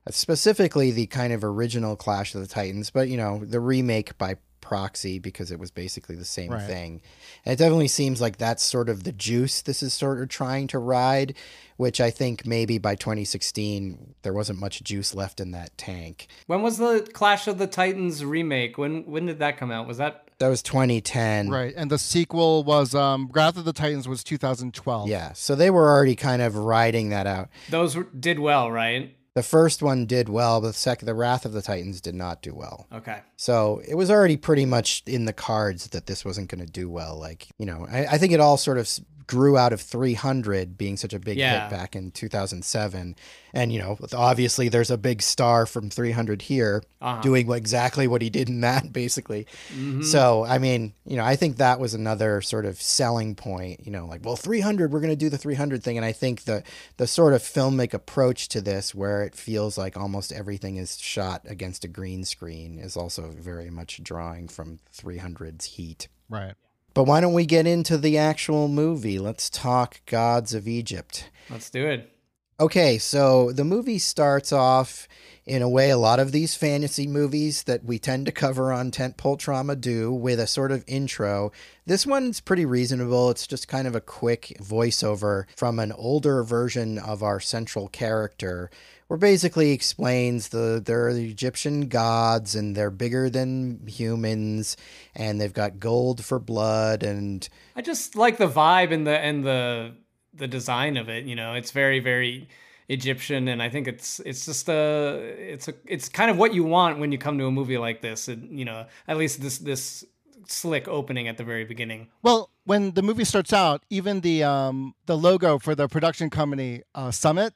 uh, 0.07 0.11
specifically 0.11 0.91
the 0.91 1.07
kind 1.07 1.33
of 1.33 1.45
original 1.45 1.95
Clash 1.95 2.35
of 2.35 2.41
the 2.41 2.49
Titans, 2.49 2.91
but 2.91 3.09
you 3.09 3.17
know, 3.17 3.45
the 3.45 3.61
remake 3.61 4.19
by 4.19 4.37
proxy 4.61 5.19
because 5.19 5.51
it 5.51 5.59
was 5.59 5.71
basically 5.71 6.17
the 6.17 6.25
same 6.25 6.51
Right. 6.51 6.67
thing. 6.67 7.01
And 7.45 7.53
it 7.53 7.57
definitely 7.57 7.89
seems 7.89 8.21
like 8.21 8.37
that's 8.39 8.63
sort 8.63 8.89
of 8.89 9.05
the 9.05 9.13
juice 9.13 9.63
this 9.63 9.83
is 9.83 9.93
sort 9.95 10.21
of 10.21 10.29
trying 10.29 10.67
to 10.69 10.79
ride, 10.79 11.35
which 11.77 12.01
I 12.01 12.11
think 12.11 12.47
maybe 12.47 12.79
by 12.79 12.95
2016 12.95 14.15
there 14.23 14.33
wasn't 14.33 14.59
much 14.61 14.83
juice 14.83 15.15
left 15.15 15.41
in 15.41 15.51
that 15.53 15.77
tank. 15.79 16.29
When 16.47 16.63
was 16.63 16.79
the 16.79 17.09
Clash 17.13 17.47
of 17.47 17.59
the 17.59 17.67
Titans 17.67 18.25
remake? 18.25 18.77
When 18.79 19.05
when 19.07 19.27
did 19.27 19.39
that 19.39 19.57
come 19.57 19.71
out? 19.71 19.87
Was 19.87 19.99
that 19.99 20.25
That 20.39 20.49
was 20.49 20.63
2010. 20.63 21.49
Right, 21.51 21.75
and 21.77 21.91
the 21.91 21.99
sequel 21.99 22.65
was 22.65 22.95
um, 22.95 23.31
Wrath 23.33 23.57
of 23.57 23.65
the 23.65 23.73
Titans 23.73 24.09
was 24.09 24.25
2012. 24.25 25.09
Yeah, 25.09 25.33
so 25.33 25.55
they 25.55 25.71
were 25.71 25.91
already 25.91 26.17
kind 26.17 26.43
of 26.43 26.57
riding 26.57 27.11
that 27.11 27.27
out. 27.27 27.49
those 27.69 27.97
did 28.19 28.39
well, 28.39 28.71
right? 28.71 29.15
The 29.35 29.43
first 29.45 29.83
one 29.83 30.07
did 30.07 30.29
well, 30.29 30.61
but 30.61 30.69
the 30.69 30.73
second, 30.73 31.07
the 31.07 31.15
Wrath 31.15 31.45
of 31.45 31.53
the 31.53 31.63
Titans 31.63 32.01
did 32.01 32.15
not 32.15 32.43
do 32.43 32.53
well. 32.53 32.89
Okay. 32.93 33.21
So 33.37 33.81
it 33.87 33.95
was 33.95 34.11
already 34.11 34.37
pretty 34.37 34.67
much 34.67 35.05
in 35.07 35.25
the 35.25 35.33
cards 35.33 35.89
that 35.89 36.07
this 36.07 36.25
wasn't 36.25 36.49
going 36.49 36.65
to 36.65 36.71
do 36.71 36.91
well. 36.91 37.17
Like, 37.17 37.47
you 37.57 37.67
know, 37.67 37.87
I, 37.91 38.07
I 38.07 38.19
think 38.19 38.33
it 38.33 38.41
all 38.41 38.57
sort 38.57 38.79
of 38.79 38.89
grew 39.31 39.57
out 39.57 39.73
of 39.73 39.81
300 39.81 40.77
being 40.77 40.97
such 40.97 41.13
a 41.15 41.21
big 41.21 41.39
Yeah. 41.39 41.63
hit 41.69 41.71
back 41.71 41.95
in 41.95 42.11
2007. 42.11 43.15
And, 43.53 43.73
you 43.73 43.79
know, 43.79 43.97
obviously 44.13 44.69
there's 44.69 44.91
a 44.91 44.99
big 44.99 45.23
star 45.23 45.67
from 45.67 45.89
300 45.89 46.43
here 46.43 46.83
Uh-huh. 47.01 47.23
doing 47.23 47.51
exactly 47.53 48.07
what 48.09 48.23
he 48.23 48.29
did 48.31 48.49
in 48.49 48.61
that, 48.63 48.93
basically. 49.03 49.47
Mhm. 49.73 50.05
So, 50.05 50.45
I 50.45 50.59
mean, 50.59 50.95
you 51.07 51.17
know, 51.17 51.25
I 51.25 51.37
think 51.37 51.57
that 51.59 51.79
was 51.79 51.95
another 51.95 52.41
sort 52.43 52.67
of 52.67 52.83
selling 52.83 53.35
point, 53.37 53.87
you 53.87 53.93
know, 53.93 54.05
like, 54.07 54.25
well, 54.25 54.37
300, 54.37 54.93
we're 54.93 55.01
going 55.01 55.11
to 55.13 55.17
do 55.17 55.29
the 55.31 55.39
300 55.39 55.83
thing. 55.85 55.97
And 55.97 56.05
I 56.05 56.13
think 56.13 56.45
the, 56.45 56.63
the 56.97 57.07
sort 57.07 57.33
of 57.33 57.43
filmic 57.43 57.95
approach 57.95 58.49
to 58.49 58.61
this, 58.61 58.95
where 58.95 59.23
it 59.23 59.35
feels 59.37 59.79
like 59.79 59.97
almost 59.97 60.33
everything 60.33 60.77
is 60.77 60.99
shot 60.99 61.43
against 61.49 61.85
a 61.85 61.89
green 61.89 62.25
screen, 62.25 62.79
is 62.79 62.97
also 62.97 63.31
very 63.31 63.71
much 63.71 64.03
drawing 64.03 64.49
from 64.49 64.81
300's 64.93 65.65
heat. 65.77 66.09
Right. 66.29 66.55
But 66.95 67.05
why 67.05 67.21
don't 67.21 67.33
we 67.33 67.47
get 67.47 67.67
into 67.67 67.97
the 67.99 68.19
actual 68.19 68.69
movie? 68.69 69.19
Let's 69.19 69.49
talk 69.49 70.01
Gods 70.07 70.55
of 70.55 70.67
Egypt. 70.67 71.31
Let's 71.49 71.71
do 71.71 71.87
it. 71.87 72.11
Okay, 72.59 72.99
so 72.99 73.53
the 73.53 73.65
movie 73.65 73.99
starts 73.99 74.53
off 74.53 75.09
in 75.47 75.63
a 75.63 75.69
way 75.69 75.89
a 75.89 75.97
lot 75.97 76.21
of 76.21 76.31
these 76.31 76.55
fantasy 76.55 77.07
movies 77.07 77.63
that 77.63 77.85
we 77.85 77.99
tend 77.99 78.27
to 78.27 78.33
cover 78.33 78.71
on 78.71 78.91
Tentpole 78.91 79.39
Trauma 79.39 79.75
do 79.75 80.13
with 80.13 80.39
a 80.39 80.47
sort 80.47 80.71
of 80.71 80.85
intro. 80.87 81.53
This 81.87 82.07
one's 82.07 82.41
pretty 82.41 82.67
reasonable. 82.67 83.31
It's 83.31 83.47
just 83.47 83.67
kind 83.67 83.87
of 83.87 83.95
a 83.97 84.01
quick 84.01 84.57
voiceover 84.61 85.47
from 85.57 85.79
an 85.79 85.93
older 85.93 86.43
version 86.43 86.99
of 86.99 87.23
our 87.23 87.41
central 87.41 87.89
character 87.89 88.71
where 89.11 89.19
basically 89.19 89.73
explains 89.73 90.51
the 90.51 90.81
they're 90.85 91.13
the 91.13 91.29
Egyptian 91.29 91.89
gods 91.89 92.55
and 92.55 92.77
they're 92.77 92.93
bigger 92.93 93.29
than 93.29 93.85
humans 93.89 94.77
and 95.17 95.41
they've 95.41 95.53
got 95.53 95.81
gold 95.81 96.25
for 96.25 96.39
blood 96.39 97.03
and 97.03 97.49
I 97.75 97.83
just 97.83 98.15
like 98.15 98.39
the 98.39 98.47
vibe 98.47 98.93
and 98.93 99.05
the 99.05 99.19
and 99.19 99.45
the 99.45 99.97
the 100.33 100.47
design 100.47 100.97
of 100.97 101.09
it. 101.09 101.25
You 101.25 101.35
know, 101.35 101.55
it's 101.55 101.73
very 101.73 101.99
very 101.99 102.49
Egyptian, 102.89 103.49
and 103.49 103.61
I 103.61 103.69
think 103.69 103.89
it's 103.89 104.21
it's 104.21 104.47
just 104.47 104.69
a 104.69 105.19
it's 105.39 105.67
a 105.67 105.75
it's 105.87 106.09
kind 106.09 106.31
of 106.31 106.39
what 106.39 106.55
you 106.55 106.63
want 106.63 107.01
when 107.01 107.11
you 107.11 107.19
come 107.19 107.37
to 107.39 107.47
a 107.47 107.51
movie 107.51 107.79
like 107.79 108.03
this. 108.03 108.29
And 108.29 108.57
you 108.57 108.65
know, 108.65 108.87
at 109.09 109.17
least 109.17 109.41
this 109.41 109.59
this 109.59 110.05
slick 110.47 110.87
opening 110.87 111.27
at 111.27 111.37
the 111.37 111.45
very 111.45 111.65
beginning. 111.65 112.11
Well, 112.23 112.51
when 112.65 112.93
the 112.93 113.03
movie 113.03 113.25
starts 113.25 113.53
out, 113.53 113.83
even 113.91 114.21
the 114.21 114.45
um, 114.45 114.95
the 115.07 115.17
logo 115.17 115.59
for 115.59 115.75
the 115.75 115.89
production 115.89 116.31
company 116.31 116.83
uh, 116.95 117.11
Summit, 117.11 117.55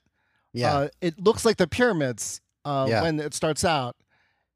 yeah. 0.54 0.74
uh, 0.74 0.88
it 1.02 1.20
looks 1.22 1.44
like 1.44 1.58
the 1.58 1.66
pyramids 1.66 2.40
uh, 2.64 2.86
Yeah. 2.88 3.02
when 3.02 3.20
it 3.20 3.34
starts 3.34 3.64
out, 3.64 3.96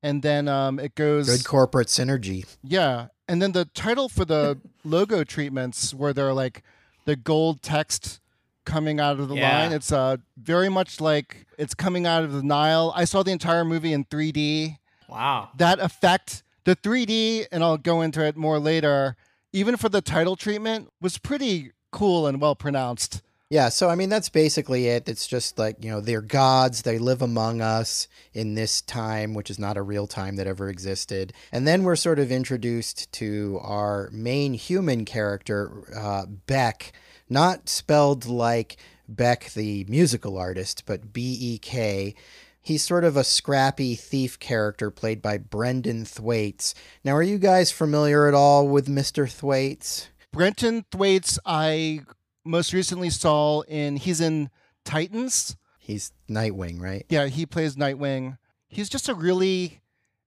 and 0.03 0.23
then 0.23 0.49
um, 0.49 0.79
it 0.79 0.95
goes 0.95 1.27
Good 1.29 1.45
corporate 1.45 1.89
synergy. 1.89 2.47
yeah, 2.65 3.09
and 3.29 3.43
then 3.43 3.53
the 3.53 3.67
title 3.67 4.09
for 4.09 4.25
the 4.25 4.59
logo 4.85 5.25
treatments 5.25 5.93
where 5.93 6.13
they're 6.15 6.33
like 6.33 6.63
the 7.05 7.17
gold 7.17 7.61
text 7.63 8.21
coming 8.65 9.01
out 9.01 9.19
of 9.21 9.29
the 9.29 9.35
Yeah. 9.35 9.63
line. 9.63 9.73
It's 9.73 9.91
uh 9.93 10.17
very 10.37 10.69
much 10.69 11.01
like 11.01 11.47
it's 11.59 11.75
coming 11.75 12.07
out 12.07 12.23
of 12.25 12.33
the 12.33 12.43
Nile. 12.43 12.93
I 12.95 13.05
saw 13.05 13.23
the 13.23 13.31
entire 13.33 13.65
movie 13.65 13.93
in 13.93 14.05
3D. 14.05 14.77
Wow. 15.09 15.49
That 15.57 15.81
effect, 15.81 16.43
the 16.65 16.77
3D, 16.77 17.47
and 17.51 17.65
I'll 17.65 17.79
go 17.79 18.03
into 18.03 18.23
it 18.25 18.37
more 18.37 18.59
later. 18.59 19.17
Even 19.55 19.79
for 19.79 19.89
the 19.89 20.03
title 20.03 20.37
treatment, 20.37 20.89
was 21.01 21.17
pretty 21.17 21.73
cool 21.91 22.27
and 22.27 22.43
well 22.43 22.55
pronounced. 22.55 23.23
Yeah, 23.51 23.71
so 23.71 23.89
I 23.89 23.95
mean 23.95 24.11
that's 24.11 24.29
basically 24.29 24.89
it. 24.89 25.09
It's 25.09 25.27
just 25.27 25.59
like, 25.59 25.83
you 25.83 25.91
know, 25.91 26.01
they're 26.03 26.21
gods, 26.21 26.83
they 26.83 26.99
live 26.99 27.23
among 27.23 27.63
us 27.63 28.07
in 28.35 28.55
this 28.55 28.83
time, 28.83 29.33
which 29.33 29.49
is 29.51 29.59
not 29.59 29.79
a 29.79 29.83
real 29.83 30.07
time 30.07 30.37
that 30.37 30.47
ever 30.47 30.69
existed. 30.69 31.33
And 31.51 31.67
then 31.67 31.83
we're 31.83 31.97
sort 31.97 32.19
of 32.19 32.31
introduced 32.31 33.11
to 33.13 33.59
our 33.63 34.11
main 34.13 34.53
human 34.53 35.07
character, 35.07 35.85
uh, 35.97 36.27
Beck, 36.27 36.93
not 37.31 37.71
spelled 37.71 38.27
like 38.27 38.77
Beck 39.09 39.51
the 39.55 39.87
musical 39.89 40.37
artist, 40.37 40.83
but 40.85 41.15
B 41.15 41.35
E 41.41 41.59
K. 41.59 42.15
He's 42.61 42.85
sort 42.85 43.05
of 43.05 43.17
a 43.17 43.25
scrappy 43.25 43.95
thief 43.95 44.39
character 44.39 44.91
played 44.91 45.23
by 45.23 45.39
Brenton 45.39 46.05
Thwaites. 46.05 46.75
Now, 47.03 47.13
are 47.17 47.23
you 47.23 47.39
guys 47.39 47.73
familiar 47.73 48.29
at 48.29 48.35
all 48.35 48.69
with 48.69 48.89
Mr. 48.89 49.27
Thwaites? 49.27 50.09
Brenton 50.33 50.85
Thwaites, 50.93 51.39
I 51.47 52.03
most 52.45 52.73
recently 52.73 53.11
saw 53.11 53.61
in 53.63 53.97
he's 53.97 54.21
in 54.21 54.51
Titans. 54.85 55.57
He's 55.79 56.13
Nightwing, 56.29 56.81
right? 56.81 57.05
Yeah, 57.09 57.27
he 57.27 57.47
plays 57.47 57.77
Nightwing. 57.77 58.39
He's 58.69 58.89
just 58.89 59.09
a 59.09 59.15
really, 59.15 59.81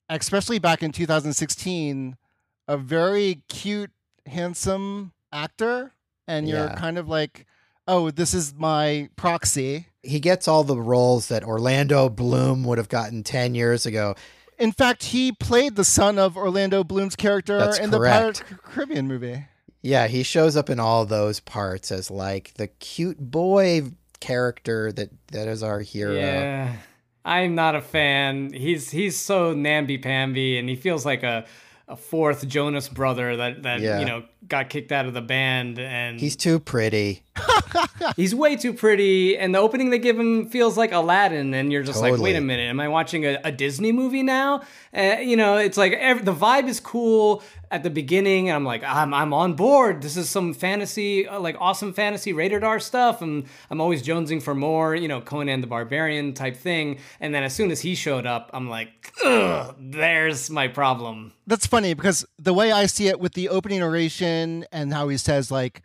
especially 0.10 0.58
back 0.60 0.82
in 0.84 0.92
2016, 0.92 2.18
a 2.68 2.78
very 2.78 3.44
cute, 3.48 3.92
handsome 4.26 5.14
actor. 5.32 5.94
And 6.28 6.48
you're 6.48 6.66
Yeah. 6.66 6.76
kind 6.76 6.98
of 6.98 7.08
like, 7.08 7.46
oh, 7.88 8.12
this 8.12 8.34
is 8.34 8.54
my 8.56 9.10
proxy. 9.16 9.88
he 10.04 10.20
gets 10.20 10.48
all 10.48 10.64
the 10.64 10.80
roles 10.82 11.28
that 11.28 11.44
Orlando 11.44 12.10
Bloom 12.10 12.64
would 12.64 12.80
have 12.80 12.90
gotten 12.90 13.22
10 13.24 13.54
years 13.54 13.86
ago. 13.86 14.16
In 14.58 14.72
fact, 14.72 15.04
he 15.06 15.32
played 15.32 15.76
the 15.76 15.84
son 15.84 16.18
of 16.18 16.36
Orlando 16.36 16.84
Bloom's 16.84 17.16
character 17.16 17.60
That's 17.60 17.78
in 17.78 17.92
the 17.92 17.98
correct. 18.00 18.16
Pirates 18.20 18.42
of 18.42 18.50
the 18.50 18.56
Caribbean 18.56 19.08
movie. 19.08 19.46
Yeah, 19.82 20.08
he 20.08 20.24
shows 20.24 20.56
up 20.56 20.70
in 20.70 20.80
all 20.80 21.06
those 21.06 21.40
parts 21.40 21.92
as 21.92 22.12
like 22.12 22.54
the 22.56 22.68
cute 22.68 23.20
boy 23.20 23.84
character 24.20 24.92
that 24.92 25.10
that 25.32 25.48
is 25.48 25.64
our 25.64 25.80
hero. 25.80 26.14
Yeah. 26.14 26.76
I'm 27.26 27.56
not 27.56 27.76
a 27.76 27.82
fan. 27.82 28.54
He's 28.54 28.90
he's 28.92 29.18
so 29.18 29.54
namby 29.54 29.98
pamby 29.98 30.58
and 30.58 30.68
he 30.70 30.76
feels 30.76 31.06
like 31.06 31.24
a 31.24 31.46
a 31.88 31.96
fourth 31.96 32.48
Jonas 32.48 32.88
brother 32.88 33.36
that 33.38 33.64
that 33.64 33.80
Yeah. 33.82 34.00
you 34.00 34.06
know 34.06 34.24
got 34.48 34.70
kicked 34.70 34.92
out 34.92 35.06
of 35.06 35.14
the 35.14 35.22
band 35.22 35.80
and 35.80 36.20
He's 36.20 36.36
too 36.36 36.60
pretty. 36.60 37.24
he's 38.16 38.36
way 38.36 38.56
too 38.56 38.74
pretty 38.74 39.38
and 39.38 39.56
the 39.56 39.60
opening 39.60 39.90
they 39.90 40.00
give 40.00 40.20
him 40.20 40.48
feels 40.50 40.78
like 40.78 40.92
Aladdin 40.92 41.54
and 41.54 41.72
you're 41.72 41.84
just 41.84 42.02
like 42.02 42.18
wait 42.20 42.36
a 42.36 42.42
minute 42.42 42.70
am 42.70 42.80
I 42.80 42.88
watching 42.90 43.26
a, 43.26 43.40
a 43.44 43.52
Disney 43.52 43.92
movie 43.92 44.24
now? 44.24 44.62
Uh, 44.96 45.18
you 45.22 45.38
know 45.38 45.58
it's 45.58 45.78
like 45.78 45.94
ev 45.94 46.26
the 46.26 46.34
vibe 46.34 46.68
is 46.68 46.80
cool 46.80 47.42
at 47.70 47.84
the 47.84 47.90
beginning 47.90 48.50
and 48.50 48.56
I'm 48.56 48.66
like 48.66 48.84
I'm, 48.84 49.14
I'm 49.14 49.34
on 49.34 49.54
board. 49.54 50.02
This 50.02 50.18
is 50.18 50.30
some 50.30 50.54
fantasy 50.54 51.28
uh, 51.28 51.40
like 51.40 51.56
awesome 51.60 51.94
fantasy 51.94 52.34
rated 52.34 52.64
R 52.64 52.80
stuff 52.80 53.22
and 53.22 53.46
I'm 53.70 53.80
always 53.80 54.04
jonesing 54.04 54.42
for 54.42 54.54
more 54.54 54.94
you 54.94 55.08
know 55.08 55.22
Conan 55.22 55.62
the 55.62 55.68
Barbarian 55.68 56.34
type 56.34 56.58
thing. 56.58 57.00
And 57.22 57.34
then 57.34 57.44
as 57.44 57.56
soon 57.56 57.72
as 57.72 57.80
he 57.82 57.96
showed 57.96 58.26
up 58.26 58.50
I'm 58.54 58.70
like 58.70 59.14
Ugh, 59.24 59.76
there's 59.80 60.50
my 60.50 60.68
problem. 60.68 61.32
That's 61.48 61.66
funny 61.66 61.94
because 61.94 62.26
the 62.38 62.54
way 62.54 62.72
I 62.72 62.88
see 62.88 63.08
it 63.08 63.20
with 63.20 63.34
the 63.34 63.50
opening 63.50 63.80
narration 63.80 64.31
and 64.72 64.94
how 64.94 65.08
he 65.08 65.18
says 65.18 65.52
like, 65.52 65.82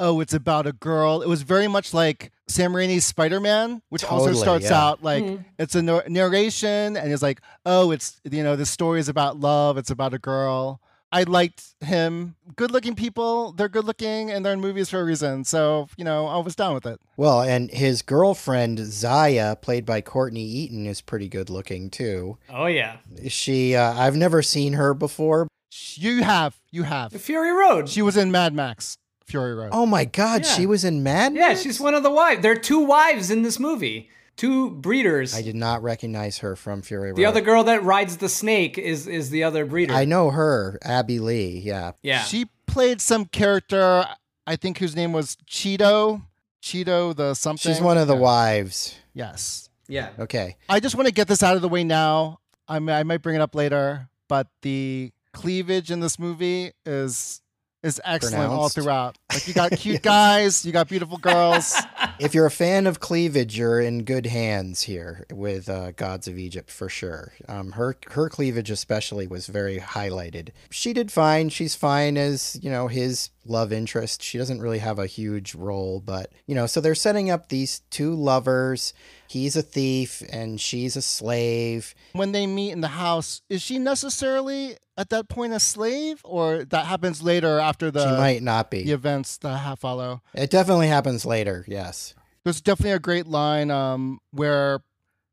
"Oh, 0.00 0.20
it's 0.20 0.34
about 0.34 0.66
a 0.66 0.72
girl," 0.72 1.22
it 1.22 1.28
was 1.28 1.42
very 1.42 1.68
much 1.68 1.92
like 1.92 2.32
Sam 2.46 2.72
Raimi's 2.72 3.04
Spider-Man, 3.04 3.82
which 3.88 4.04
also 4.04 4.32
starts 4.32 4.70
yeah. 4.70 4.80
out 4.80 5.02
like 5.02 5.24
it's 5.58 5.74
a 5.74 5.82
nar- 5.82 6.04
narration 6.08 6.96
and 6.96 7.12
it's 7.12 7.22
like, 7.22 7.40
"Oh, 7.66 7.90
it's 7.90 8.20
you 8.24 8.42
know 8.42 8.56
the 8.56 8.66
story 8.66 9.00
is 9.00 9.08
about 9.08 9.38
love. 9.38 9.78
It's 9.78 9.90
about 9.90 10.14
a 10.14 10.18
girl." 10.18 10.80
I 11.10 11.22
liked 11.22 11.64
him. 11.80 12.34
Good-looking 12.56 12.94
people, 12.94 13.52
they're 13.52 13.70
good-looking 13.70 14.30
and 14.30 14.44
they're 14.44 14.52
in 14.52 14.60
movies 14.60 14.90
for 14.90 15.00
a 15.00 15.04
reason. 15.04 15.44
So 15.44 15.88
you 15.96 16.04
know, 16.04 16.26
I 16.26 16.36
was 16.38 16.54
down 16.54 16.74
with 16.74 16.84
it. 16.84 17.00
Well, 17.16 17.40
and 17.40 17.70
his 17.70 18.02
girlfriend 18.02 18.78
Zaya, 18.80 19.56
played 19.56 19.86
by 19.86 20.02
Courtney 20.02 20.44
Eaton, 20.44 20.86
is 20.86 21.00
pretty 21.00 21.28
good 21.28 21.48
looking 21.48 21.88
too. 21.88 22.36
oh 22.50 22.66
yeah 22.66 22.98
She, 23.28 23.74
uh, 23.74 23.94
I've 23.94 24.16
never 24.16 24.42
seen 24.42 24.74
her 24.74 24.92
before. 24.92 25.48
You 25.70 26.22
have, 26.22 26.58
you 26.70 26.84
have. 26.84 27.12
Fury 27.12 27.52
Road 27.52 27.88
She 27.88 28.02
was 28.02 28.16
in 28.16 28.30
Mad 28.30 28.54
Max, 28.54 28.98
Fury 29.26 29.54
Road. 29.54 29.70
Oh 29.72 29.86
my 29.86 30.04
God, 30.04 30.44
Yeah. 30.44 30.52
she 30.52 30.66
was 30.66 30.84
in 30.84 31.02
Mad 31.02 31.34
yeah 31.34 31.48
Max? 31.48 31.62
she's 31.62 31.78
one 31.80 31.94
of 31.94 32.02
the 32.02 32.10
wives 32.10 32.40
there 32.42 32.52
are 32.52 32.56
two 32.56 32.80
wives 32.80 33.30
in 33.30 33.42
this 33.42 33.58
movie 33.58 34.08
two 34.36 34.70
breeders 34.70 35.34
I 35.34 35.42
did 35.42 35.56
not 35.56 35.82
recognize 35.82 36.38
her 36.38 36.54
from 36.56 36.80
Fury 36.82 37.08
Road. 37.10 37.16
The 37.16 37.26
other 37.26 37.40
girl 37.40 37.64
that 37.64 37.82
rides 37.82 38.18
the 38.18 38.28
snake 38.28 38.78
is 38.78 39.06
is 39.08 39.30
the 39.30 39.42
other 39.44 39.66
breeder. 39.66 39.92
I 39.92 40.04
know 40.04 40.30
her, 40.30 40.78
Abbey 40.82 41.18
Lee. 41.18 41.58
Yeah. 41.58 41.92
yeah. 42.02 42.22
She 42.22 42.46
played 42.66 43.00
some 43.00 43.24
character, 43.26 44.06
I 44.46 44.54
think 44.56 44.78
whose 44.78 44.94
name 44.94 45.12
was 45.12 45.36
Cheedo. 45.50 46.22
Cheedo 46.62 47.14
the 47.16 47.34
something. 47.34 47.72
She's 47.72 47.80
one 47.82 47.98
of 47.98 48.06
the 48.08 48.14
Yeah. 48.14 48.20
wives. 48.20 48.94
Yes. 49.12 49.68
yeah. 49.88 50.10
Okay. 50.20 50.56
I 50.68 50.78
just 50.80 50.94
want 50.94 51.08
to 51.08 51.12
get 51.12 51.26
this 51.28 51.42
out 51.42 51.56
of 51.56 51.62
the 51.62 51.68
way 51.68 51.82
now. 51.82 52.38
I 52.68 52.78
may, 52.78 52.92
I 52.98 53.02
might 53.02 53.22
bring 53.22 53.34
it 53.34 53.40
up 53.40 53.54
later, 53.56 54.08
but 54.28 54.46
the 54.62 55.10
cleavage 55.38 55.90
in 55.90 56.00
this 56.00 56.18
movie 56.18 56.72
is 56.84 57.40
is 57.84 58.00
excellent 58.04 58.50
all 58.50 58.68
throughout. 58.68 59.16
Like 59.32 59.46
you 59.46 59.54
got 59.54 59.70
cute 59.78 60.02
guys, 60.02 60.64
you 60.64 60.72
got 60.72 60.88
beautiful 60.88 61.18
girls. 61.18 61.74
If 62.20 62.34
you're 62.34 62.46
a 62.46 62.50
fan 62.50 62.88
of 62.88 62.98
cleavage, 62.98 63.56
you're 63.56 63.78
in 63.78 64.02
good 64.02 64.26
hands 64.26 64.82
here 64.82 65.24
with 65.32 65.68
uh, 65.68 65.92
Gods 65.92 66.26
of 66.26 66.36
Egypt 66.36 66.68
for 66.68 66.88
sure. 66.88 67.32
Um, 67.48 67.70
her 67.72 67.96
her 68.10 68.28
cleavage 68.28 68.72
especially 68.72 69.28
was 69.28 69.46
very 69.46 69.78
highlighted. 69.78 70.48
She 70.68 70.92
did 70.92 71.12
fine. 71.12 71.48
She's 71.48 71.76
fine 71.76 72.18
as 72.18 72.58
you 72.60 72.72
know 72.72 72.88
his 72.88 73.30
love 73.46 73.72
interest. 73.72 74.20
She 74.20 74.36
doesn't 74.36 74.60
really 74.60 74.80
have 74.80 74.98
a 74.98 75.06
huge 75.06 75.54
role, 75.54 76.00
but 76.00 76.32
you 76.48 76.56
know, 76.56 76.66
so 76.66 76.80
they're 76.80 76.96
setting 76.96 77.30
up 77.30 77.50
these 77.50 77.82
two 77.90 78.12
lovers. 78.14 78.92
He's 79.28 79.54
a 79.54 79.62
thief 79.62 80.20
and 80.32 80.60
she's 80.60 80.96
a 80.96 81.02
slave. 81.02 81.94
when 82.14 82.32
they 82.32 82.48
meet 82.48 82.72
in 82.72 82.80
the 82.80 82.88
house, 82.88 83.42
is 83.48 83.62
she 83.62 83.78
necessarily 83.78 84.76
at 84.98 85.08
that 85.10 85.28
point 85.30 85.54
a 85.54 85.60
slave, 85.60 86.20
or 86.24 86.64
that 86.66 86.84
happens 86.86 87.22
later 87.22 87.58
after 87.58 87.90
the 87.90 88.04
she 88.04 88.16
might 88.20 88.42
not 88.42 88.70
be. 88.70 88.82
the 88.82 88.92
events 88.92 89.38
that 89.38 89.56
have 89.58 89.78
follow? 89.78 90.20
It 90.34 90.50
definitely 90.50 90.88
happens 90.88 91.24
later. 91.24 91.64
Yes. 91.66 92.14
There's 92.44 92.60
definitely 92.60 92.92
a 92.92 92.98
great 92.98 93.26
line 93.26 93.70
um, 93.70 94.20
where 94.32 94.80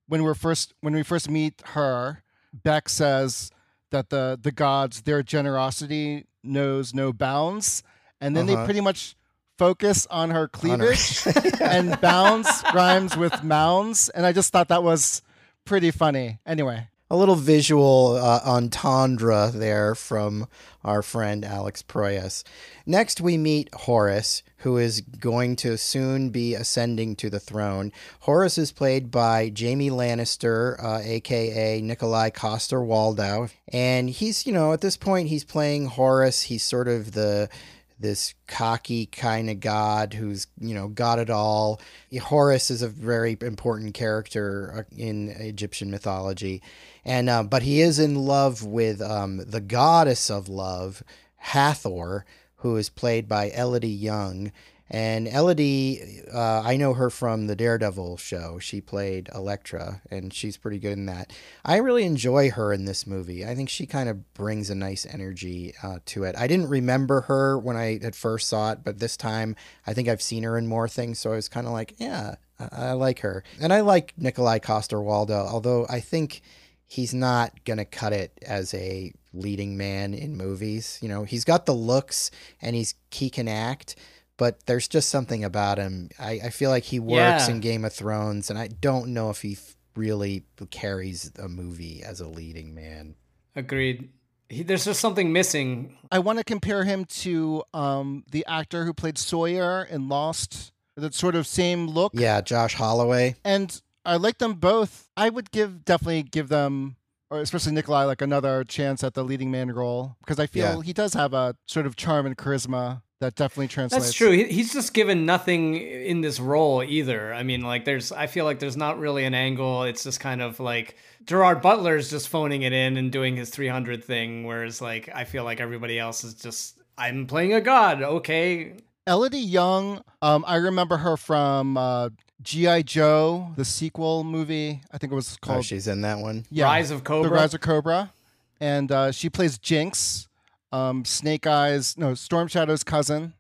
when 0.08 0.24
we're 0.24 0.34
first 0.36 0.74
when 0.82 0.94
we 0.94 1.02
first 1.04 1.30
meet 1.30 1.62
her, 1.74 2.24
Beck 2.54 2.88
says 2.90 3.52
that 3.92 4.10
the 4.10 4.38
the 4.42 4.52
gods 4.52 5.02
their 5.02 5.24
generosity 5.24 6.26
knows 6.44 6.94
no 6.94 7.12
bounds, 7.12 7.84
and 8.22 8.36
then 8.36 8.46
they 8.46 8.54
Uh-huh. 8.54 8.66
pretty 8.66 8.82
much 8.82 9.16
focus 9.58 10.06
on 10.12 10.30
her 10.32 10.48
cleavage, 10.48 11.26
and 11.62 12.00
bounds 12.02 12.64
rhymes 12.74 13.16
with 13.18 13.42
mounds, 13.44 14.10
and 14.10 14.26
I 14.26 14.32
just 14.34 14.52
thought 14.52 14.68
that 14.68 14.84
was 14.84 15.22
pretty 15.64 15.90
funny. 15.92 16.40
Anyway, 16.46 16.88
a 17.10 17.16
little 17.16 17.36
visual 17.36 18.18
uh, 18.20 18.40
entendre 18.46 19.52
there 19.54 19.94
from 19.94 20.48
our 20.84 21.02
friend 21.02 21.46
Alex 21.46 21.84
Proyas. 21.84 22.44
Next, 22.86 23.22
we 23.22 23.38
meet 23.38 23.70
Horus, 23.74 24.42
who 24.58 24.78
is 24.78 25.02
going 25.02 25.56
to 25.58 25.78
soon 25.78 26.30
be 26.32 26.56
ascending 26.56 27.16
to 27.18 27.30
the 27.30 27.40
throne. 27.40 27.92
Horus 28.22 28.58
is 28.58 28.72
played 28.72 29.12
by 29.12 29.50
Jamie 29.50 29.92
Lannister, 29.92 30.84
uh, 30.84 31.00
aka 31.04 31.82
Nikolai 31.82 32.32
Coster 32.32 32.80
Waldau, 32.80 33.52
and 33.68 34.10
he's 34.10 34.48
you 34.48 34.54
know 34.54 34.74
at 34.74 34.82
this 34.82 34.98
point 34.98 35.30
he's 35.30 35.44
playing 35.44 35.86
Horus. 35.86 36.44
He's 36.44 36.64
sort 36.64 36.88
of 36.88 37.12
the 37.12 37.50
this 37.98 38.34
cocky 38.48 39.06
kind 39.06 39.50
of 39.50 39.60
god 39.62 40.14
who's 40.14 40.48
you 40.60 40.74
know 40.74 40.90
got 40.90 41.18
it 41.18 41.30
all 41.30 41.80
horus 42.24 42.70
is 42.70 42.82
a 42.82 42.90
very 42.90 43.38
important 43.42 43.94
character 43.94 44.74
uh, 44.76 44.96
in 44.98 45.30
egyptian 45.30 45.90
mythology 45.90 46.62
and 47.06 47.30
uh, 47.30 47.44
but 47.44 47.64
he 47.64 47.82
is 47.82 48.00
in 48.00 48.16
love 48.16 48.64
with 48.64 49.02
um, 49.02 49.38
the 49.46 49.62
goddess 49.62 50.30
of 50.30 50.50
love 50.50 51.04
hathor 51.38 52.26
who 52.58 52.76
is 52.78 52.90
played 52.90 53.28
by 53.28 53.52
elodie 53.52 53.88
yung. 53.88 54.52
And 54.88 55.28
elodie 55.28 56.22
uh, 56.32 56.62
i 56.64 56.78
know 56.78 56.94
her 56.94 57.10
from 57.10 57.48
the 57.48 57.56
daredevil 57.56 58.18
show. 58.18 58.60
She 58.60 58.82
played 58.82 59.30
elektra 59.34 60.02
and 60.12 60.32
she's 60.34 60.58
pretty 60.58 60.78
good 60.80 60.94
in 60.94 61.06
that. 61.08 61.34
I 61.64 61.78
really 61.78 62.06
enjoy 62.06 62.52
her 62.52 62.72
in 62.72 62.86
this 62.86 63.08
movie. 63.08 63.46
I 63.46 63.56
think 63.56 63.70
she 63.70 63.86
kind 63.88 64.10
of 64.10 64.34
brings 64.36 64.70
a 64.70 64.76
nice 64.76 65.06
energy 65.06 65.74
uh, 65.82 66.00
to 66.08 66.24
it. 66.24 66.36
I 66.38 66.46
didn't 66.48 66.70
remember 66.70 67.22
her 67.22 67.58
when 67.58 67.76
i 67.76 68.00
had 68.02 68.16
first 68.16 68.48
saw 68.48 68.72
it 68.72 68.80
but 68.84 69.00
this 69.00 69.18
time 69.18 69.56
i 69.88 69.94
think 69.94 70.08
i've 70.08 70.22
seen 70.22 70.44
her 70.44 70.58
in 70.58 70.68
more 70.68 70.88
things 70.88 71.20
so 71.20 71.32
i 71.34 71.36
was 71.36 71.48
kind 71.50 71.66
of 71.68 71.74
like 71.74 71.96
yeah 71.98 72.36
I-, 72.60 72.90
I 72.90 72.92
like 72.94 73.20
her. 73.20 73.44
And 73.60 73.74
i 73.74 73.82
like 73.82 74.14
nikolai 74.18 74.60
coster 74.60 74.98
waldau 74.98 75.48
although 75.48 75.86
i 75.90 76.00
think 76.00 76.42
he's 76.88 77.14
not 77.14 77.64
going 77.66 77.78
to 77.78 77.86
cut 77.86 78.14
it 78.14 78.38
as 78.46 78.74
a 78.74 79.12
leading 79.34 79.76
man 79.78 80.14
in 80.14 80.38
movies 80.38 80.98
you 81.02 81.10
know 81.10 81.24
he's 81.24 81.44
got 81.44 81.66
the 81.66 81.74
looks 81.74 82.32
and 82.62 82.76
he's 82.76 82.96
he 83.12 83.30
can 83.30 83.48
act 83.48 83.96
but 84.38 84.66
there's 84.66 84.90
just 84.90 85.08
something 85.08 85.46
about 85.46 85.78
him. 85.78 86.10
I, 86.20 86.32
I 86.44 86.50
feel 86.50 86.70
like 86.70 86.84
he 86.84 87.00
works 87.00 87.48
Yeah. 87.48 87.52
in 87.52 87.62
Game 87.62 87.86
of 87.86 87.94
Thrones, 87.94 88.50
and 88.50 88.60
I 88.60 88.68
don't 88.68 89.14
know 89.14 89.30
if 89.30 89.42
he 89.42 89.54
f- 89.54 89.78
really 89.96 90.44
carries 90.72 91.32
a 91.40 91.48
movie 91.48 92.04
as 92.04 92.20
a 92.20 92.28
leading 92.28 92.76
man. 92.76 93.16
Agreed. 93.56 94.10
He, 94.50 94.64
there's 94.64 94.84
just 94.84 95.00
something 95.00 95.32
missing. 95.32 95.98
I 96.12 96.20
want 96.20 96.40
to 96.40 96.44
compare 96.44 96.84
him 96.84 97.06
to 97.06 97.64
um, 97.74 98.26
the 98.30 98.46
actor 98.46 98.84
who 98.84 98.94
played 98.94 99.18
Sawyer 99.18 99.86
in 99.90 100.10
Lost. 100.10 100.74
That 100.98 101.14
sort 101.14 101.36
of 101.36 101.48
same 101.48 101.88
look. 101.88 102.12
Yeah, 102.14 102.42
Josh 102.42 102.74
Holloway. 102.74 103.36
and 103.46 103.82
I 104.06 104.18
like 104.18 104.38
them 104.38 104.54
both. 104.54 105.10
I 105.18 105.30
would 105.30 105.52
give 105.52 105.84
definitely 105.86 106.24
give 106.24 106.50
them, 106.50 106.96
or 107.30 107.40
especially 107.40 107.74
Nikolai, 107.74 108.04
like 108.06 108.22
another 108.22 108.64
chance 108.64 109.04
at 109.04 109.14
the 109.14 109.24
leading 109.24 109.52
man 109.52 109.72
role 109.72 110.16
because 110.20 110.40
I 110.40 110.48
feel 110.48 110.78
Yeah. 110.78 110.82
he 110.84 110.94
does 110.94 111.14
have 111.14 111.34
a 111.34 111.56
sort 111.66 111.86
of 111.86 111.96
charm 111.96 112.26
and 112.26 112.38
charisma 112.38 113.02
that 113.22 113.36
definitely 113.36 113.70
translates. 113.70 114.06
That's 114.06 114.14
true. 114.16 114.32
He's 114.32 114.74
just 114.74 114.94
given 114.94 115.26
nothing 115.26 115.76
in 115.76 116.20
this 116.22 116.40
role 116.40 116.84
either. 116.84 117.34
I 117.34 117.44
mean, 117.44 117.62
like, 117.62 117.86
there's, 117.86 118.12
I 118.12 118.28
feel 118.28 118.44
like 118.44 118.60
there's 118.60 118.76
not 118.76 119.00
really 119.00 119.24
an 119.24 119.34
angle. 119.34 119.84
It's 119.84 120.04
just 120.04 120.20
kind 120.20 120.42
of 120.42 120.60
like 120.60 120.98
Gerard 121.24 121.62
Butler's 121.62 122.10
just 122.10 122.28
phoning 122.28 122.64
it 122.64 122.74
in 122.74 122.98
and 122.98 123.12
doing 123.14 123.38
his 123.38 123.50
300 123.52 124.04
thing, 124.04 124.44
whereas, 124.44 124.82
like, 124.82 125.10
I 125.16 125.24
feel 125.24 125.46
like 125.46 125.62
everybody 125.62 125.98
else 125.98 126.26
is 126.26 126.34
just, 126.34 126.78
I'm 126.98 127.26
playing 127.26 127.54
a 127.54 127.62
god. 127.62 128.04
Okay. 128.04 128.74
Elodie 129.08 129.38
Yung, 129.40 130.02
um, 130.22 130.44
I 130.46 130.58
remember 130.58 130.98
her 130.98 131.16
from 131.16 131.78
uh, 131.78 132.10
G.I. 132.42 132.82
Joe, 132.84 133.52
the 133.56 133.66
sequel 133.66 134.24
movie. 134.24 134.82
I 134.92 134.98
think 134.98 135.12
it 135.12 135.16
was 135.16 135.38
called. 135.38 135.54
Oh, 135.54 135.56
called 135.56 135.66
she's 135.66 135.88
in 135.88 136.02
that 136.02 136.20
one. 136.20 136.46
yeah, 136.50 136.66
Rise 136.66 136.92
of 136.92 137.04
Cobra. 137.04 137.30
The 137.30 137.36
Rise 137.36 137.54
of 137.54 137.62
Cobra. 137.62 138.12
And 138.60 138.92
uh, 138.92 139.12
she 139.12 139.30
plays 139.30 139.58
Jinx, 139.58 140.28
um, 140.72 141.06
Snake 141.06 141.46
Eyes, 141.48 141.98
no, 141.98 142.14
Storm 142.14 142.48
Shadow's 142.48 142.84
cousin. 142.84 143.34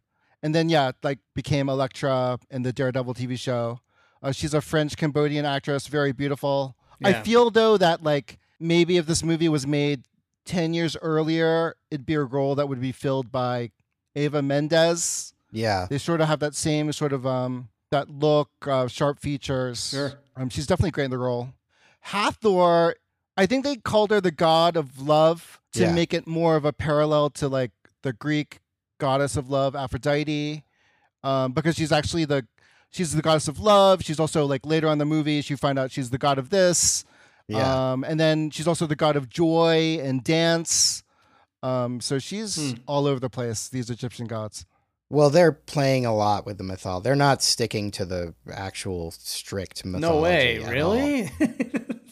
And 0.43 0.53
then, 0.53 0.69
yeah, 0.69 0.91
like 1.03 1.19
became 1.33 1.69
Elektra 1.69 2.37
in 2.51 2.63
the 2.63 2.71
Daredevil 2.73 3.13
TV 3.15 3.39
show. 3.39 3.79
Uh, 4.21 4.31
she's 4.31 4.53
a 4.53 4.61
French 4.61 4.97
Cambodian 4.97 5.45
actress, 5.45 5.87
very 5.87 6.11
beautiful. 6.11 6.75
I 7.03 7.13
feel, 7.13 7.49
though, 7.51 7.77
that 7.77 8.03
like 8.03 8.39
maybe 8.59 8.97
if 8.97 9.05
this 9.05 9.23
movie 9.23 9.49
was 9.49 9.67
made 9.67 10.03
10 10.45 10.73
years 10.73 10.95
earlier, 11.01 11.75
it'd 11.91 12.05
be 12.05 12.13
a 12.13 12.23
role 12.23 12.55
that 12.55 12.69
would 12.69 12.81
be 12.81 12.91
filled 12.91 13.31
by 13.31 13.71
Eva 14.15 14.41
Mendes. 14.41 15.33
Yeah. 15.51 15.87
They 15.89 15.97
sort 15.97 16.21
of 16.21 16.27
have 16.27 16.39
that 16.39 16.55
same 16.55 16.91
sort 16.93 17.13
of 17.13 17.25
um 17.25 17.69
that 17.95 18.09
look, 18.09 18.49
uh, 18.67 18.87
sharp 18.87 19.19
features. 19.19 19.89
Sure. 19.89 20.13
Um, 20.35 20.49
she's 20.49 20.67
definitely 20.67 20.91
great 20.91 21.05
in 21.05 21.11
the 21.11 21.17
role. 21.17 21.49
Hathor, 22.01 22.95
I 23.37 23.45
think 23.45 23.63
they 23.63 23.77
called 23.77 24.11
her 24.11 24.21
the 24.21 24.31
god 24.31 24.75
of 24.77 25.01
love 25.01 25.59
to 25.73 25.81
Yeah. 25.81 25.93
make 25.93 26.13
it 26.13 26.27
more 26.27 26.55
of 26.55 26.65
a 26.65 26.73
parallel 26.73 27.29
to 27.31 27.47
like 27.47 27.71
the 28.03 28.13
Greek 28.13 28.59
goddess 28.99 29.35
of 29.35 29.49
love, 29.49 29.75
Aphrodite, 29.75 30.63
um, 31.23 31.51
because 31.53 31.75
she's 31.75 31.91
actually 31.91 32.25
the 32.25 32.45
she's 32.91 33.13
the 33.13 33.21
goddess 33.21 33.47
of 33.47 33.59
love. 33.59 34.03
She's 34.03 34.19
also 34.19 34.45
like 34.45 34.65
later 34.65 34.87
on 34.87 34.93
in 34.93 34.97
the 34.99 35.05
movie, 35.05 35.41
you 35.45 35.57
find 35.57 35.79
out 35.79 35.91
she's 35.91 36.09
the 36.11 36.17
god 36.17 36.37
of 36.37 36.49
this. 36.49 37.03
Yeah. 37.47 37.91
Um, 37.91 38.03
and 38.03 38.19
then 38.19 38.49
she's 38.51 38.67
also 38.67 38.85
the 38.87 38.95
god 38.95 39.15
of 39.15 39.29
joy 39.29 39.99
and 40.01 40.23
dance. 40.23 41.03
Um, 41.63 41.99
so 42.01 42.19
she's 42.19 42.55
Hmm. 42.55 42.77
all 42.87 43.07
over 43.07 43.19
the 43.19 43.29
place. 43.29 43.67
These 43.69 43.89
Egyptian 43.89 44.27
gods. 44.27 44.65
Well, 45.09 45.29
they're 45.29 45.51
playing 45.51 46.05
a 46.05 46.13
lot 46.15 46.45
with 46.45 46.57
the 46.57 46.63
mythology. 46.63 47.03
They're 47.03 47.15
not 47.15 47.41
sticking 47.43 47.91
to 47.91 48.05
the 48.05 48.33
actual 48.51 49.11
strict 49.11 49.85
mythology. 49.85 50.15
no 50.15 50.21
way. 50.21 50.55
at 50.57 50.63
all. 50.63 50.71
Really? 50.71 51.31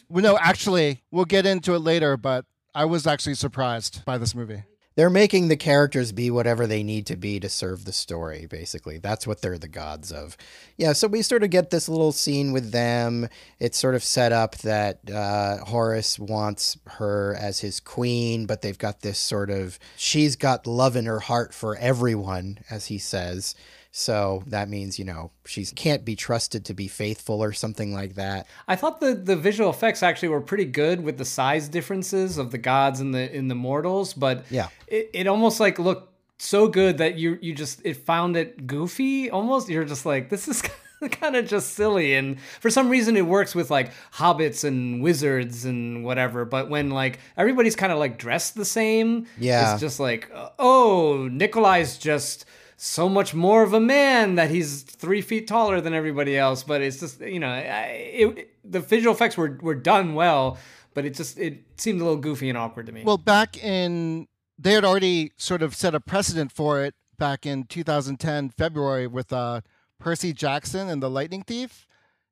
Well, 0.10 0.22
no, 0.22 0.38
actually, 0.38 1.02
we'll 1.10 1.26
get 1.26 1.48
into 1.48 1.74
it 1.74 1.80
later, 1.80 2.18
but 2.18 2.46
I 2.76 2.86
was 2.86 3.08
actually 3.08 3.34
surprised 3.34 4.06
by 4.06 4.20
this 4.20 4.36
movie. 4.36 4.64
They're 4.96 5.10
making 5.10 5.48
the 5.48 5.58
characters 5.58 6.12
be 6.12 6.30
whatever 6.30 6.68
they 6.68 6.84
need 6.84 7.08
to 7.08 7.16
be 7.16 7.40
to 7.40 7.50
serve 7.50 7.86
the 7.86 7.94
story, 7.94 8.46
basically. 8.46 9.00
That's 9.00 9.26
what 9.26 9.42
they're 9.42 9.58
the 9.58 9.68
gods 9.68 10.12
of. 10.12 10.38
Yeah, 10.78 10.94
so 10.94 11.08
we 11.08 11.22
sort 11.24 11.44
of 11.44 11.50
get 11.50 11.72
this 11.72 11.90
little 11.90 12.12
scene 12.12 12.52
with 12.52 12.72
them. 12.72 13.28
It's 13.60 13.78
sort 13.78 13.96
of 13.96 14.04
set 14.04 14.32
up 14.32 14.58
that 14.58 15.00
uh, 15.10 15.66
Horus 15.66 16.20
wants 16.20 16.78
her 16.86 17.36
as 17.40 17.60
his 17.62 17.80
queen, 17.80 18.46
but 18.46 18.62
they've 18.62 18.78
got 18.78 19.02
this 19.02 19.18
sort 19.18 19.50
of. 19.50 19.80
She's 19.98 20.36
got 20.36 20.68
love 20.68 20.96
in 20.96 21.06
her 21.06 21.22
heart 21.22 21.54
for 21.54 21.76
everyone, 21.78 22.60
as 22.70 22.88
he 22.88 23.00
says. 23.00 23.56
So 23.96 24.42
that 24.48 24.70
means, 24.70 24.98
you 24.98 25.06
know, 25.06 25.30
she 25.46 25.64
can't 25.66 26.04
be 26.04 26.16
trusted 26.16 26.66
to 26.66 26.74
be 26.74 26.88
faithful 26.88 27.44
or 27.44 27.54
something 27.54 27.94
like 27.94 28.16
that. 28.16 28.48
I 28.68 28.76
thought 28.76 29.00
the, 29.00 29.14
the 29.14 29.36
visual 29.36 29.70
effects 29.70 30.02
actually 30.02 30.30
were 30.30 30.42
pretty 30.42 30.66
good 30.66 31.04
with 31.04 31.20
the 31.20 31.26
size 31.26 31.70
differences 31.70 32.40
of 32.40 32.50
the 32.50 32.58
gods 32.58 33.00
and 33.02 33.14
the 33.14 33.32
in 33.32 33.50
the 33.50 33.56
mortals, 33.56 34.16
but 34.16 34.46
Yeah. 34.50 34.70
it, 34.88 35.12
it 35.14 35.28
almost 35.28 35.60
like 35.60 35.78
looked 35.78 36.10
so 36.42 36.68
good 36.68 36.98
that 36.98 37.16
you 37.20 37.38
you 37.40 37.54
just 37.54 37.82
it 37.86 37.94
found 37.98 38.36
it 38.36 38.66
goofy 38.66 39.30
almost. 39.30 39.70
You're 39.70 39.86
just 39.86 40.08
like 40.08 40.30
this 40.30 40.48
is 40.48 40.64
kind 41.12 41.36
of 41.36 41.48
just 41.48 41.76
silly, 41.76 42.16
and 42.16 42.40
for 42.62 42.72
some 42.72 42.90
reason 42.90 43.16
it 43.16 43.28
works 43.28 43.54
with 43.54 43.70
like 43.70 43.92
hobbits 44.12 44.64
and 44.64 45.04
wizards 45.04 45.66
and 45.66 46.04
whatever. 46.04 46.46
But 46.46 46.68
when 46.68 46.90
like 46.90 47.20
everybody's 47.38 47.76
kind 47.76 47.92
of 47.94 48.00
like 48.00 48.18
dressed 48.18 48.56
the 48.56 48.66
same, 48.66 49.28
Yeah. 49.38 49.74
it's 49.74 49.82
just 49.82 50.00
like 50.00 50.32
oh 50.58 51.30
Nikolai's 51.32 52.00
just 52.00 52.46
so 52.84 53.08
much 53.08 53.34
more 53.34 53.64
of 53.64 53.74
a 53.74 53.80
man 53.80 54.36
that 54.36 54.50
he's 54.50 54.82
three 54.82 55.22
feet 55.22 55.48
taller 55.48 55.80
than 55.80 55.94
everybody 55.94 56.38
else. 56.38 56.64
But 56.64 56.82
it's 56.82 57.00
just 57.00 57.22
you 57.22 57.40
know, 57.40 57.48
I, 57.48 58.12
it, 58.14 58.50
the 58.64 58.82
visual 58.82 59.16
effects 59.16 59.38
were 59.38 59.58
were 59.62 59.76
done 59.76 60.16
well, 60.16 60.58
but 60.94 61.06
it 61.06 61.14
just 61.14 61.40
it 61.40 61.64
seemed 61.78 62.02
a 62.02 62.04
little 62.04 62.20
goofy 62.20 62.50
and 62.50 62.58
awkward 62.58 62.88
to 62.88 62.92
me. 62.92 63.04
Well, 63.06 63.18
back 63.18 63.58
in, 63.64 64.28
they 64.60 64.74
had 64.74 64.84
already 64.84 65.32
sort 65.38 65.62
of 65.62 65.74
set 65.74 65.96
a 65.96 66.02
precedent 66.02 66.52
for 66.52 66.84
it 66.84 66.94
back 67.18 67.46
in 67.46 67.64
2010, 67.66 68.50
February, 68.50 69.08
with 69.08 69.32
uh, 69.32 69.62
Percy 69.98 70.34
Jackson 70.34 70.90
and 70.90 71.02
the 71.02 71.10
Lightning 71.10 71.44
Thief, 71.44 71.88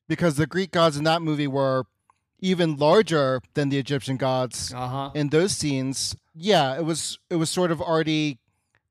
because 0.10 0.36
the 0.36 0.48
Greek 0.48 0.72
gods 0.72 0.98
in 0.98 1.06
that 1.06 1.22
movie 1.22 1.48
were 1.48 1.86
even 2.42 2.76
larger 2.76 3.40
than 3.54 3.70
the 3.70 3.78
Egyptian 3.78 4.18
gods 4.18 4.74
uh 4.74 4.88
huh. 4.88 5.12
in 5.14 5.30
those 5.30 5.54
scenes. 5.56 6.18
Yeah, 6.36 6.78
it 6.78 6.84
was 6.84 7.20
it 7.30 7.36
was 7.38 7.50
sort 7.50 7.72
of 7.72 7.82
already 7.82 8.41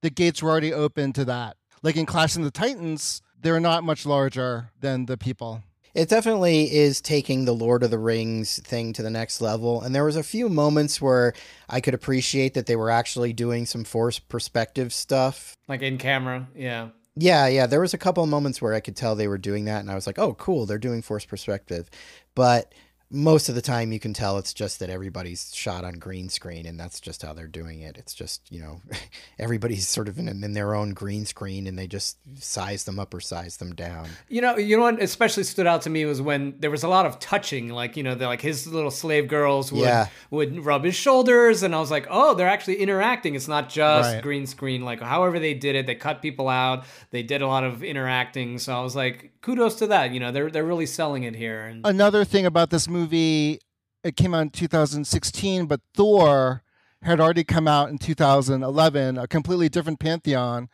the 0.03 0.11
gates 0.11 0.43
were 0.43 0.51
already 0.51 0.73
open 0.73 1.13
to 1.15 1.25
that. 1.27 1.57
Like 1.83 1.97
in 1.97 2.07
Clash 2.07 2.37
of 2.37 2.45
the 2.45 2.51
Titans, 2.51 3.23
they're 3.41 3.61
not 3.61 3.85
much 3.85 4.05
larger 4.05 4.71
than 4.81 5.07
the 5.07 5.17
people. 5.17 5.63
It 5.93 6.09
definitely 6.09 6.73
is 6.73 7.01
taking 7.01 7.45
the 7.45 7.55
Lord 7.55 7.83
of 7.83 7.91
the 7.91 7.99
Rings 7.99 8.61
thing 8.61 8.93
to 8.93 9.03
the 9.03 9.11
next 9.11 9.41
level. 9.41 9.83
And 9.83 9.93
there 9.95 10.05
was 10.05 10.15
a 10.15 10.23
few 10.23 10.49
moments 10.49 11.01
where 11.01 11.33
I 11.69 11.81
could 11.81 11.95
appreciate 11.95 12.55
that 12.55 12.67
they 12.67 12.77
were 12.77 12.91
actually 12.91 13.33
doing 13.33 13.67
some 13.67 13.83
forced 13.83 14.29
perspective 14.29 14.93
stuff. 14.93 15.55
Like 15.67 15.83
in 15.83 15.99
camera, 15.99 16.49
yeah. 16.55 16.91
Yeah, 17.17 17.49
yeah, 17.49 17.67
there 17.67 17.81
was 17.81 17.93
a 17.93 17.99
couple 17.99 18.23
of 18.23 18.31
moments 18.31 18.63
where 18.63 18.73
I 18.73 18.81
could 18.81 18.95
tell 18.95 19.17
they 19.17 19.27
were 19.27 19.37
doing 19.37 19.65
that 19.65 19.81
and 19.81 19.91
I 19.91 19.97
was 19.97 20.07
like, 20.07 20.19
"Oh, 20.19 20.35
cool, 20.35 20.65
they're 20.65 20.79
doing 20.79 21.03
forced 21.03 21.27
perspective." 21.27 21.91
But 22.37 22.73
most 23.13 23.49
of 23.49 23.57
the 23.57 23.61
time 23.63 23.91
you 23.93 23.99
can 23.99 24.13
tell 24.15 24.39
it's 24.39 24.55
just 24.55 24.79
that 24.79 24.89
everybody's 24.89 25.53
shot 25.55 25.85
on 25.85 25.95
green 25.95 26.29
screen 26.29 26.65
and 26.65 26.79
that's 26.79 27.01
just 27.01 27.23
how 27.23 27.33
they're 27.33 27.49
doing 27.49 27.81
it. 27.81 27.99
It's 27.99 28.15
just, 28.15 28.41
you 28.53 28.61
know, 28.61 28.81
everybody's 29.39 29.89
sort 29.89 30.07
of 30.09 30.19
in, 30.19 30.29
in 30.29 30.53
their 30.53 30.75
own 30.75 30.91
green 30.91 31.25
screen 31.27 31.67
and 31.67 31.79
they 31.79 31.87
just 31.87 32.19
size 32.41 32.85
them 32.85 32.99
up 33.01 33.13
or 33.13 33.21
size 33.21 33.57
them 33.57 33.75
down. 33.75 34.09
You 34.29 34.41
know, 34.41 34.57
you 34.57 34.77
know 34.77 34.83
what 34.85 35.03
especially 35.03 35.43
stood 35.45 35.67
out 35.67 35.83
to 35.83 35.91
me 35.91 36.05
was 36.05 36.23
when 36.23 36.55
there 36.61 36.71
was 36.71 36.85
a 36.85 36.89
lot 36.89 37.05
of 37.07 37.19
touching, 37.19 37.69
like 37.71 37.97
you 37.97 38.03
know, 38.03 38.15
like 38.15 38.41
his 38.43 38.67
little 38.67 38.91
slave 38.93 39.27
girls 39.29 39.73
would 39.73 39.81
Yeah. 39.81 40.07
would 40.31 40.65
rub 40.65 40.85
his 40.85 40.95
shoulders, 40.95 41.63
and 41.65 41.75
I 41.75 41.81
was 41.81 41.91
like, 41.91 42.07
oh, 42.11 42.35
they're 42.35 42.49
actually 42.49 42.77
interacting. 42.77 43.35
It's 43.35 43.49
not 43.49 43.69
just 43.69 44.15
Right. 44.15 44.23
green 44.23 44.47
screen. 44.47 44.85
Like 44.85 45.01
however 45.01 45.39
they 45.41 45.55
did 45.55 45.75
it, 45.75 45.87
they 45.87 45.95
cut 45.97 46.23
people 46.23 46.49
out. 46.49 46.85
They 47.11 47.23
did 47.25 47.43
a 47.43 47.47
lot 47.49 47.65
of 47.65 47.83
interacting. 47.83 48.59
So 48.59 48.73
I 48.73 48.83
was 48.83 48.95
like, 48.95 49.33
kudos 49.43 49.75
to 49.77 49.87
that. 49.89 50.13
You 50.13 50.21
know, 50.21 50.33
they're 50.33 50.51
they're 50.51 50.65
really 50.65 50.87
selling 50.87 51.23
it 51.25 51.35
here. 51.37 51.63
And 51.67 51.87
Another 51.87 52.25
thing 52.25 52.47
about 52.47 52.71
this 52.71 52.89
movie, 52.89 53.61
it 54.05 54.17
came 54.17 54.35
out 54.35 54.43
in 54.43 54.51
2016, 54.51 55.67
but 55.67 55.81
Thor 55.95 56.63
had 57.03 57.21
already 57.21 57.45
come 57.45 57.67
out 57.67 57.89
in 57.89 57.99
2011, 57.99 59.17
a 59.19 59.27
completely 59.27 59.69
different 59.69 60.01
pantheon, 60.01 60.69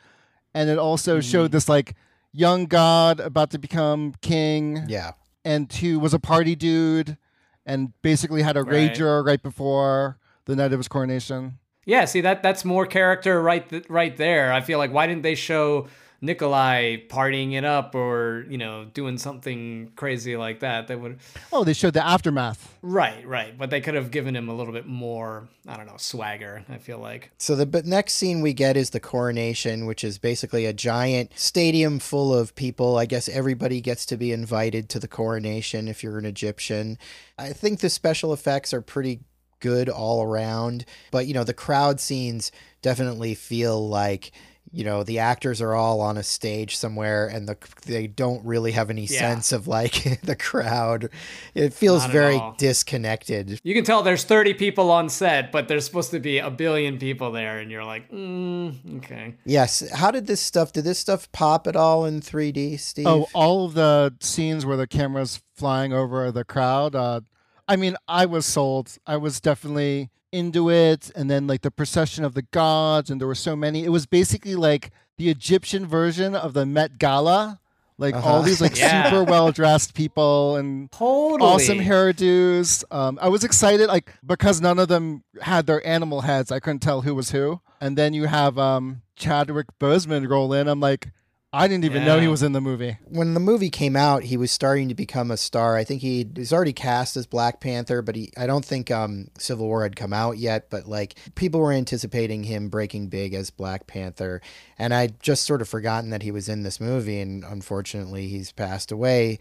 and 0.55 0.69
it 0.69 0.79
also 0.79 1.19
mm-hmm. 1.19 1.31
showed 1.31 1.53
this 1.53 1.69
like 1.69 1.95
young 2.33 2.67
god 2.67 3.21
about 3.21 3.51
to 3.51 3.59
become 3.59 4.15
king, 4.21 4.85
Yeah. 4.89 5.13
and 5.45 5.73
who 5.73 5.99
was 5.99 6.13
a 6.13 6.19
party 6.19 6.57
dude, 6.57 7.17
and 7.65 7.93
basically 8.03 8.43
had 8.43 8.57
a 8.57 8.63
Right. 8.65 8.93
rager 8.93 9.25
right 9.25 9.43
before 9.43 10.19
the 10.47 10.57
night 10.57 10.73
of 10.73 10.79
his 10.79 10.89
coronation. 10.89 11.59
Yeah, 11.85 12.05
see 12.05 12.21
that 12.23 12.43
that's 12.43 12.65
more 12.65 12.85
character 12.87 13.41
right 13.41 13.69
th- 13.69 13.87
right 13.89 14.17
there. 14.17 14.53
I 14.53 14.61
feel 14.61 14.79
like 14.79 14.93
why 14.93 15.07
didn't 15.07 15.23
they 15.23 15.37
show 15.37 15.87
Nikolai 16.27 16.97
partying 17.09 17.53
it 17.55 17.65
up 17.65 17.95
or 17.95 18.45
you 18.49 18.59
know 18.59 18.85
doing 18.85 19.17
something 19.17 19.93
crazy 19.97 20.37
like 20.37 20.61
that? 20.61 20.89
That 20.89 21.01
would 21.01 21.19
Oh, 21.53 21.65
they 21.65 21.73
showed 21.73 21.95
the 21.95 22.07
aftermath. 22.07 22.77
right, 22.83 23.27
right. 23.27 23.57
But 23.57 23.71
they 23.71 23.81
could 23.81 23.95
have 23.95 24.11
given 24.11 24.37
him 24.37 24.49
a 24.49 24.55
little 24.55 24.73
bit 24.73 24.87
more. 24.87 25.49
I 25.67 25.77
don't 25.77 25.87
know 25.87 25.97
swagger. 25.97 26.65
I 26.69 26.79
feel 26.79 26.99
like 26.99 27.31
So 27.39 27.57
the 27.57 27.67
but 27.67 27.87
next 27.87 28.15
scene 28.15 28.41
we 28.43 28.53
get 28.53 28.77
is 28.77 28.91
the 28.91 29.01
coronation, 29.01 29.87
which 29.87 30.05
is 30.05 30.19
basically 30.19 30.67
a 30.67 30.73
giant 30.73 31.31
stadium 31.39 31.99
full 31.99 32.35
of 32.35 32.55
people. 32.55 32.99
I 32.99 33.07
guess 33.07 33.29
everybody 33.29 33.81
gets 33.81 34.05
to 34.07 34.17
be 34.17 34.33
invited 34.33 34.89
to 34.91 34.99
the 34.99 35.09
coronation 35.09 35.89
if 35.89 36.03
you're 36.03 36.19
an 36.19 36.27
Egyptian. 36.27 36.99
I 37.39 37.53
think 37.53 37.81
the 37.81 37.89
special 37.91 38.33
effects 38.33 38.75
are 38.75 38.83
pretty 38.83 39.21
good 39.61 39.89
all 39.89 40.23
around, 40.23 40.85
but 41.11 41.27
you 41.27 41.33
know, 41.33 41.43
the 41.45 41.55
crowd 41.55 41.99
scenes 41.99 42.53
definitely 42.83 43.35
feel 43.35 43.89
like 43.89 44.31
you 44.77 44.85
know 44.85 45.03
the 45.03 45.19
actors 45.19 45.63
are 45.63 45.75
all 45.75 46.01
on 46.03 46.17
a 46.19 46.23
stage 46.23 46.77
somewhere 46.77 47.27
and 47.27 47.49
the 47.49 47.57
they 47.87 48.07
don't 48.07 48.45
really 48.45 48.73
have 48.73 48.91
any 48.91 49.07
Yeah. 49.07 49.21
sense 49.21 49.51
of 49.53 49.67
like 49.67 50.21
the 50.23 50.37
crowd 50.37 51.09
it 51.55 51.73
feels 51.73 52.03
Not 52.03 52.11
very 52.11 52.35
all. 52.37 52.55
disconnected 52.59 53.59
you 53.65 53.75
can 53.75 53.85
tell 53.85 54.03
there's 54.03 54.25
30 54.25 54.55
people 54.55 54.91
on 54.91 55.09
set, 55.09 55.51
but 55.51 55.67
there's 55.69 55.85
supposed 55.87 56.11
to 56.11 56.21
be 56.21 56.39
a 56.39 56.51
billion 56.51 56.99
people 56.99 57.33
there, 57.33 57.59
and 57.59 57.71
you're 57.71 57.85
like, 57.85 58.11
mm, 58.11 58.99
okay. 58.99 59.35
yes 59.45 59.83
how 59.95 60.11
did 60.11 60.27
this 60.27 60.41
stuff 60.41 60.73
did 60.73 60.85
this 60.85 60.99
stuff 60.99 61.31
pop 61.33 61.67
at 61.67 61.75
all 61.77 62.05
in 62.05 62.21
3d 62.21 62.79
steve 62.79 63.07
Oh, 63.07 63.29
all 63.35 63.65
of 63.67 63.75
the 63.75 64.15
scenes 64.21 64.67
where 64.67 64.77
the 64.77 64.87
camera's 64.87 65.41
flying 65.55 65.93
over 65.93 66.31
the 66.31 66.45
crowd. 66.45 66.95
Uh, 66.95 67.23
I 67.69 67.77
mean, 67.77 67.97
I 68.07 68.27
was 68.27 68.45
sold. 68.47 68.97
I 69.07 69.17
was 69.17 69.41
definitely 69.41 70.11
into 70.37 70.71
it. 70.71 71.11
And 71.17 71.31
then, 71.31 71.47
like, 71.47 71.63
the 71.63 71.71
procession 71.71 72.25
of 72.25 72.35
the 72.35 72.43
gods, 72.43 73.11
and 73.11 73.21
there 73.21 73.29
were 73.29 73.35
so 73.35 73.57
many. 73.57 73.85
It 73.85 73.91
was 73.91 74.07
basically 74.07 74.55
like 74.55 74.91
the 75.19 75.29
Egyptian 75.31 75.87
version 75.87 76.35
of 76.35 76.53
the 76.53 76.67
Met 76.67 76.99
Gala. 76.99 77.61
Like, 77.99 78.15
all 78.15 78.21
Uh-huh. 78.21 78.43
these, 78.43 78.61
like, 78.61 78.77
Yeah. 78.79 79.09
super 79.11 79.25
well 79.25 79.51
dressed 79.53 79.95
people 79.95 80.57
and 80.57 80.93
Totally 80.93 81.41
awesome 81.51 81.79
hairdos. 81.79 82.85
Um, 82.91 83.19
I 83.23 83.29
was 83.31 83.43
excited, 83.43 83.89
like, 83.89 84.13
because 84.25 84.61
none 84.61 84.79
of 84.79 84.89
them 84.89 85.25
had 85.41 85.67
their 85.67 85.85
animal 85.87 86.21
heads. 86.21 86.53
I 86.53 86.61
couldn't 86.61 86.81
tell 86.81 87.01
who 87.01 87.15
was 87.15 87.31
who. 87.31 87.61
And 87.81 87.97
then 87.97 88.13
you 88.13 88.27
have 88.27 88.59
um, 88.59 89.01
Chadwick 89.17 89.67
Boseman 89.81 90.29
roll 90.29 90.53
in. 90.53 90.69
I'm 90.69 90.81
like, 90.81 91.09
I 91.53 91.69
didn't 91.69 91.85
even 91.85 92.05
know 92.05 92.21
he 92.21 92.29
was 92.29 92.43
in 92.43 92.53
the 92.53 92.61
movie. 92.61 92.99
when 93.05 93.35
the 93.35 93.41
movie 93.41 93.71
came 93.71 93.97
out, 93.97 94.25
he 94.25 94.37
was 94.37 94.51
starting 94.51 94.89
to 94.89 94.95
become 94.95 95.31
a 95.31 95.37
star. 95.37 95.77
I 95.77 95.85
think 95.85 96.03
he 96.03 96.27
was 96.37 96.53
already 96.53 96.73
cast 96.73 97.17
as 97.17 97.27
Black 97.27 97.61
Panther, 97.61 98.03
but 98.03 98.15
he 98.17 98.31
I 98.37 98.47
don't 98.47 98.65
think 98.65 98.91
um, 98.91 99.29
Civil 99.39 99.67
War 99.67 99.83
had 99.83 99.97
come 99.97 100.13
out 100.13 100.39
yet. 100.39 100.69
But 100.69 100.87
like 100.87 101.15
people 101.35 101.61
were 101.61 101.73
anticipating 101.73 102.45
him 102.45 102.69
breaking 102.69 103.09
big 103.09 103.33
as 103.33 103.51
Black 103.51 103.87
Panther, 103.87 104.43
and 104.79 104.93
I'd 104.93 105.21
just 105.21 105.45
sort 105.45 105.63
of 105.63 105.69
forgotten 105.69 106.11
that 106.11 106.23
he 106.23 106.31
was 106.31 106.49
in 106.49 106.63
this 106.63 106.81
movie. 106.81 107.21
And 107.21 107.43
unfortunately, 107.45 108.29
he's 108.29 108.53
passed 108.53 108.93
away 108.93 109.39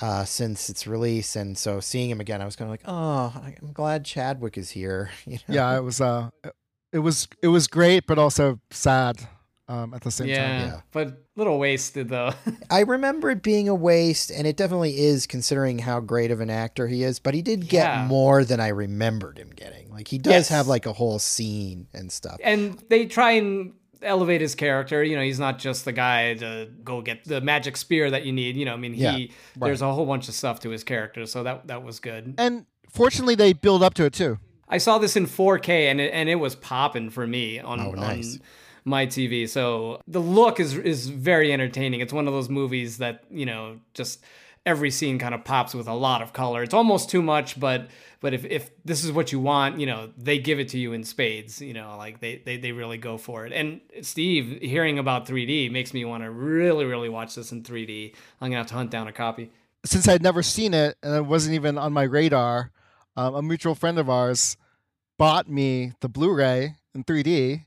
uh, 0.00 0.24
since 0.24 0.70
its 0.70 0.86
release. 0.86 1.36
And 1.36 1.58
so 1.58 1.80
seeing 1.80 2.10
him 2.10 2.20
again, 2.20 2.40
I 2.40 2.46
was 2.46 2.56
kind 2.56 2.68
of 2.68 2.72
like, 2.72 2.84
oh, 2.86 3.34
I'm 3.44 3.72
glad 3.72 4.04
Chadwick 4.04 4.56
is 4.56 4.70
here. 4.70 5.10
You 5.26 5.38
know? 5.48 5.54
yeah 5.54 5.76
it 5.76 5.82
was 5.82 6.00
uh 6.00 6.30
it 6.92 7.00
was 7.00 7.28
it 7.42 7.48
was 7.48 7.66
great 7.68 8.06
but 8.06 8.18
also 8.18 8.58
sad 8.70 9.28
um 9.70 9.94
at 9.94 10.02
the 10.02 10.10
same 10.10 10.28
Yeah, 10.28 10.36
time 10.36 10.60
Yeah. 10.60 10.80
but 10.92 11.24
little 11.36 11.58
wasted 11.58 12.08
though. 12.08 12.32
I 12.70 12.80
remember 12.80 13.30
it 13.30 13.42
being 13.42 13.68
a 13.68 13.74
waste, 13.74 14.30
and 14.30 14.46
it 14.46 14.56
definitely 14.56 14.98
is 14.98 15.26
considering 15.26 15.78
how 15.78 16.00
great 16.00 16.30
of 16.30 16.40
an 16.40 16.50
actor 16.50 16.86
he 16.88 17.02
is. 17.04 17.18
But 17.18 17.34
he 17.34 17.42
did 17.42 17.68
get 17.68 17.84
Yeah. 17.86 18.06
more 18.06 18.44
than 18.44 18.60
I 18.60 18.68
remembered 18.68 19.38
him 19.38 19.50
getting. 19.54 19.90
Like 19.90 20.08
he 20.08 20.18
does 20.18 20.32
Yes. 20.32 20.48
have 20.48 20.66
like 20.66 20.86
a 20.86 20.92
whole 20.92 21.18
scene 21.18 21.86
and 21.94 22.10
stuff. 22.12 22.36
and 22.42 22.82
they 22.90 23.06
try 23.06 23.32
and 23.32 23.72
elevate 24.02 24.40
his 24.40 24.54
character. 24.54 25.04
You 25.04 25.14
know, 25.16 25.22
he's 25.22 25.38
not 25.38 25.58
just 25.58 25.84
the 25.84 25.92
guy 25.92 26.34
to 26.34 26.68
go 26.82 27.02
get 27.02 27.24
the 27.24 27.40
magic 27.40 27.76
spear 27.76 28.10
that 28.10 28.24
you 28.24 28.32
need. 28.32 28.56
You 28.56 28.64
know, 28.64 28.72
I 28.74 28.76
mean, 28.78 28.94
he 28.94 29.02
Yeah, 29.02 29.26
there's 29.56 29.82
a 29.82 29.92
whole 29.92 30.06
bunch 30.06 30.26
of 30.28 30.34
stuff 30.34 30.60
to 30.60 30.70
his 30.70 30.82
character, 30.84 31.26
so 31.26 31.42
that 31.44 31.66
that 31.68 31.82
was 31.84 32.00
good. 32.00 32.34
and 32.38 32.66
fortunately 32.90 33.34
they 33.36 33.52
build 33.52 33.82
up 33.84 33.94
to 33.94 34.04
it 34.04 34.12
too 34.12 34.36
I 34.72 34.78
saw 34.78 34.98
this 34.98 35.16
in 35.16 35.26
4K 35.26 35.90
and 35.90 36.00
it, 36.00 36.12
and 36.14 36.28
it 36.28 36.36
was 36.36 36.54
popping 36.56 37.10
for 37.10 37.26
me 37.26 37.58
on, 37.58 37.78
Oh, 37.80 37.90
nice. 37.92 38.34
on 38.36 38.40
my 38.84 39.06
TV. 39.06 39.48
So 39.48 40.00
the 40.06 40.20
look 40.20 40.60
is 40.60 40.76
is 40.76 41.08
very 41.08 41.52
entertaining. 41.52 42.00
It's 42.00 42.12
one 42.12 42.26
of 42.26 42.32
those 42.32 42.48
movies 42.48 42.98
that 42.98 43.24
you 43.30 43.46
know 43.46 43.80
just 43.94 44.22
every 44.66 44.90
scene 44.90 45.18
kind 45.18 45.34
of 45.34 45.42
pops 45.44 45.74
with 45.74 45.88
a 45.88 45.94
lot 45.94 46.20
of 46.22 46.32
color. 46.32 46.62
It's 46.62 46.74
almost 46.74 47.08
too 47.10 47.22
much, 47.22 47.58
but 47.58 47.88
but 48.20 48.34
if, 48.34 48.44
if 48.44 48.70
this 48.84 49.02
is 49.02 49.10
what 49.10 49.32
you 49.32 49.40
want, 49.40 49.80
you 49.80 49.86
know, 49.86 50.10
they 50.18 50.38
give 50.38 50.60
it 50.60 50.68
to 50.68 50.78
you 50.78 50.92
in 50.92 51.04
spades. 51.04 51.60
You 51.62 51.72
know, 51.72 51.96
like 51.96 52.20
they 52.20 52.42
they, 52.44 52.58
they 52.58 52.72
really 52.72 52.98
go 52.98 53.16
for 53.18 53.46
it. 53.46 53.52
And 53.52 53.80
Steve, 54.02 54.58
hearing 54.60 54.98
about 54.98 55.26
3D 55.26 55.70
makes 55.70 55.94
me 55.94 56.04
want 56.04 56.22
to 56.24 56.30
really 56.30 56.84
really 56.84 57.08
watch 57.08 57.34
this 57.34 57.52
in 57.52 57.62
3D. 57.62 58.14
I'm 58.40 58.50
gonna 58.50 58.58
have 58.58 58.66
to 58.68 58.74
hunt 58.74 58.90
down 58.90 59.08
a 59.08 59.12
copy. 59.12 59.50
since 59.84 60.06
i'd 60.08 60.22
never 60.22 60.42
seen 60.42 60.74
it 60.74 60.96
and 61.02 61.14
it 61.14 61.24
wasn't 61.24 61.54
even 61.54 61.78
on 61.78 61.90
my 61.92 62.02
radar 62.02 62.70
um, 63.16 63.34
a 63.34 63.40
mutual 63.42 63.74
friend 63.74 63.98
of 63.98 64.10
ours 64.10 64.58
bought 65.18 65.48
me 65.48 65.92
the 66.00 66.08
blu-ray 66.08 66.74
in 66.94 67.02
3d 67.04 67.64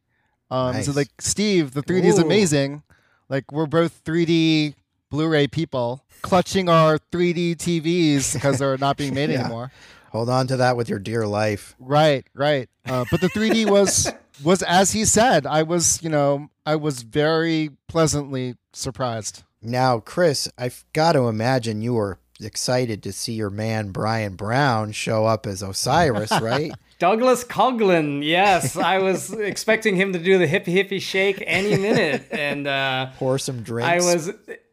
um 0.53 0.81
so 0.83 0.91
like 0.91 1.09
steve 1.19 1.71
the 1.73 1.81
3d 1.81 2.03
is 2.05 2.19
amazing 2.19 2.83
like 3.29 3.51
we're 3.51 3.65
both 3.65 4.03
3d 4.03 4.75
blu-ray 5.09 5.47
people 5.47 6.03
clutching 6.21 6.69
our 6.69 6.99
3d 7.11 7.55
tvs 7.57 8.33
because 8.33 8.59
they're 8.59 8.77
not 8.77 8.95
being 8.97 9.13
made 9.13 9.29
Yeah. 9.31 9.41
anymore 9.41 9.71
Hold 10.11 10.29
on 10.29 10.45
to 10.47 10.57
that 10.57 10.77
with 10.77 10.89
your 10.89 10.99
dear 10.99 11.25
life. 11.25 11.73
Right, 11.79 12.23
right. 12.35 12.69
Uh, 12.85 13.03
but 13.09 13.19
the 13.19 13.29
3D 13.29 13.67
was 13.77 14.07
was 14.43 14.61
as 14.61 14.91
he 14.91 15.05
said. 15.05 15.47
I 15.47 15.63
was, 15.63 16.03
you 16.03 16.09
know, 16.11 16.49
I 16.67 16.75
was 16.75 17.01
very 17.01 17.71
pleasantly 17.87 18.55
surprised. 18.73 19.41
Now, 19.63 19.99
Chris, 19.99 20.47
I've 20.55 20.85
got 20.93 21.13
to 21.13 21.27
imagine 21.29 21.81
you 21.81 21.95
were 21.95 22.19
excited 22.39 23.01
to 23.01 23.11
see 23.11 23.33
your 23.33 23.49
man 23.49 23.89
Bryan 23.89 24.35
Brown 24.35 24.91
show 24.91 25.25
up 25.25 25.47
as 25.47 25.63
Osiris, 25.63 26.29
right? 26.41 26.71
Douglas 27.03 27.43
Coughlin, 27.43 28.23
yes, 28.23 28.77
I 28.77 28.99
was 28.99 29.33
expecting 29.51 29.97
him 29.97 30.13
to 30.13 30.19
do 30.19 30.37
the 30.37 30.47
hippie 30.47 30.73
hippie 30.73 31.01
shake 31.01 31.43
any 31.45 31.75
minute, 31.75 32.25
and 32.31 32.65
uh, 32.65 33.07
Pour 33.17 33.37
some 33.37 33.61
drinks. 33.61 33.89
I 33.89 33.97
was 34.13 34.31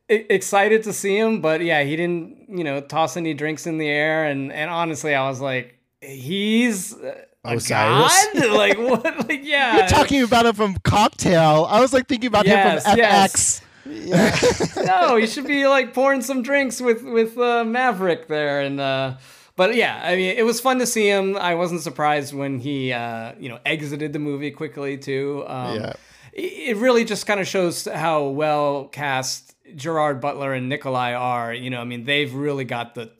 excited 0.08 0.84
to 0.84 0.92
see 0.92 1.16
him, 1.18 1.40
but 1.40 1.60
yeah, 1.60 1.82
he 1.82 1.96
didn't, 1.96 2.46
you 2.48 2.62
know, 2.62 2.80
toss 2.80 3.16
any 3.16 3.34
drinks 3.34 3.66
in 3.66 3.78
the 3.78 3.88
air, 3.88 4.26
and 4.26 4.52
and 4.52 4.70
honestly, 4.70 5.12
I 5.12 5.28
was 5.28 5.40
like, 5.40 5.74
he's 6.00 6.94
uh, 6.94 7.20
a 7.44 7.56
Osiris? 7.56 8.26
god, 8.34 8.50
like 8.52 8.78
what, 8.78 9.04
like 9.28 9.40
yeah, 9.44 9.78
You're 9.78 9.88
talking 9.88 10.22
about 10.22 10.46
him 10.46 10.54
from 10.54 10.76
Cocktail. 10.84 11.66
I 11.68 11.80
was 11.80 11.92
like 11.92 12.06
thinking 12.06 12.28
about 12.28 12.46
Yes, 12.46 12.84
him 12.86 12.90
from 12.92 12.98
yes. 12.98 13.60
FX. 13.88 14.86
no, 14.86 15.16
he 15.16 15.26
should 15.26 15.48
be 15.48 15.66
like 15.66 15.92
pouring 15.94 16.22
some 16.22 16.42
drinks 16.42 16.80
with 16.80 17.02
with 17.02 17.36
uh, 17.38 17.64
Maverick 17.64 18.28
there, 18.28 18.60
and 18.60 18.78
uh, 18.80 19.14
but 19.60 19.74
yeah, 19.74 20.00
I 20.02 20.16
mean, 20.16 20.34
it 20.38 20.44
was 20.50 20.58
fun 20.58 20.78
to 20.78 20.86
see 20.86 21.06
him. 21.06 21.36
I 21.36 21.54
wasn't 21.54 21.82
surprised 21.82 22.32
when 22.32 22.58
he 22.60 22.92
uh, 22.94 23.32
you 23.38 23.48
know 23.50 23.58
exited 23.66 24.12
the 24.14 24.18
movie 24.18 24.50
quickly 24.50 24.96
too. 24.96 25.44
Um, 25.46 25.76
Yeah. 25.76 25.92
it 26.32 26.76
really 26.78 27.04
just 27.04 27.26
kind 27.26 27.40
of 27.40 27.46
shows 27.46 27.84
how 27.84 28.28
well 28.28 28.88
cast 28.90 29.54
Gerard 29.76 30.20
Butler 30.20 30.54
and 30.54 30.68
Nikolai 30.68 31.12
are. 31.12 31.52
You 31.52 31.68
know, 31.72 31.80
I 31.80 31.84
mean, 31.84 32.04
they've 32.04 32.32
really 32.32 32.64
got 32.64 32.94
the. 32.94 33.10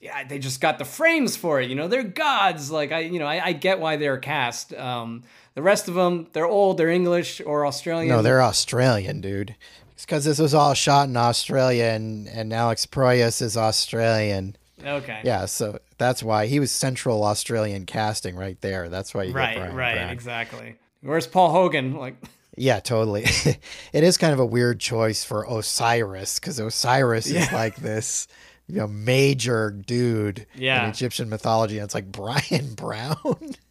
Yeah, 0.00 0.24
they 0.26 0.38
just 0.38 0.62
got 0.62 0.78
the 0.78 0.86
frames 0.86 1.36
for 1.36 1.60
it. 1.60 1.68
You 1.68 1.76
know, 1.76 1.86
they're 1.86 2.02
gods. 2.26 2.70
Like 2.70 2.90
I, 2.92 3.00
you 3.00 3.18
know, 3.18 3.26
I, 3.26 3.48
I 3.48 3.52
get 3.52 3.80
why 3.80 3.96
they're 3.96 4.16
cast. 4.16 4.72
Um, 4.72 5.24
the 5.54 5.60
rest 5.62 5.88
of 5.88 5.94
them, 5.94 6.28
they're 6.32 6.46
old, 6.58 6.78
they're 6.78 6.88
English 6.88 7.42
or 7.44 7.66
Australian. 7.66 8.08
no, 8.16 8.22
they're 8.22 8.40
Australian, 8.52 9.20
dude. 9.20 9.54
It's 9.92 10.06
because 10.06 10.24
this 10.24 10.38
was 10.38 10.54
all 10.54 10.72
shot 10.72 11.08
in 11.10 11.16
Australia, 11.18 11.84
and 11.96 12.26
and 12.28 12.54
Alex 12.54 12.86
Proyas 12.86 13.42
is 13.42 13.54
Australian. 13.58 14.56
Okay. 14.84 15.20
Yeah, 15.24 15.44
so 15.46 15.78
that's 15.98 16.22
why 16.22 16.46
he 16.46 16.60
was 16.60 16.70
Central 16.70 17.22
Australian 17.24 17.86
casting 17.86 18.36
right 18.36 18.60
there. 18.60 18.88
That's 18.88 19.14
why 19.14 19.24
you 19.24 19.32
Right, 19.32 19.54
get 19.54 19.60
Bryan 19.60 19.76
right, 19.76 19.94
Brown. 19.96 20.10
exactly. 20.10 20.76
Where's 21.02 21.26
Paul 21.26 21.50
Hogan? 21.52 21.94
Like, 21.96 22.16
Yeah, 22.56 22.80
totally. 22.80 23.22
it 23.92 24.04
is 24.04 24.18
kind 24.18 24.32
of 24.32 24.38
a 24.40 24.44
weird 24.46 24.80
choice 24.80 25.24
for 25.24 25.46
Osiris 25.48 26.38
because 26.38 26.58
Osiris 26.58 27.26
is 27.26 27.50
like 27.52 27.76
this, 27.76 28.26
you 28.66 28.76
know, 28.76 28.86
major 28.86 29.70
dude 29.70 30.46
Yeah. 30.54 30.84
in 30.84 30.90
Egyptian 30.90 31.28
mythology. 31.30 31.78
And 31.78 31.84
it's 31.84 31.94
like 31.94 32.10
Bryan 32.12 32.74
Brown, 32.74 33.16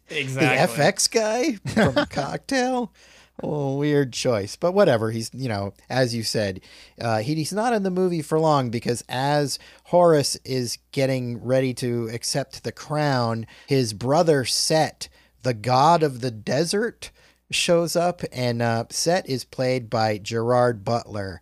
exactly. 0.08 0.76
the 0.76 0.82
FX 0.82 1.10
guy 1.10 1.52
from 1.92 2.06
Cocktail. 2.06 2.92
Oh, 3.42 3.76
weird 3.76 4.12
choice, 4.12 4.56
but 4.56 4.72
whatever. 4.72 5.10
He's, 5.10 5.30
you 5.32 5.48
know, 5.48 5.72
as 5.88 6.14
you 6.14 6.22
said, 6.22 6.60
uh, 7.00 7.18
he, 7.18 7.34
he's 7.34 7.52
not 7.52 7.72
in 7.72 7.82
the 7.82 7.90
movie 7.90 8.22
for 8.22 8.38
long 8.38 8.70
because 8.70 9.02
as 9.08 9.58
Horus 9.84 10.36
is 10.44 10.78
getting 10.92 11.42
ready 11.42 11.72
to 11.74 12.08
accept 12.12 12.64
the 12.64 12.72
crown, 12.72 13.46
his 13.66 13.92
brother 13.94 14.44
Set, 14.44 15.08
the 15.42 15.54
god 15.54 16.02
of 16.02 16.20
the 16.20 16.30
desert, 16.30 17.10
shows 17.50 17.96
up, 17.96 18.22
and 18.32 18.60
uh, 18.60 18.84
Set 18.90 19.28
is 19.28 19.44
played 19.44 19.88
by 19.88 20.18
Gerard 20.18 20.84
Butler. 20.84 21.40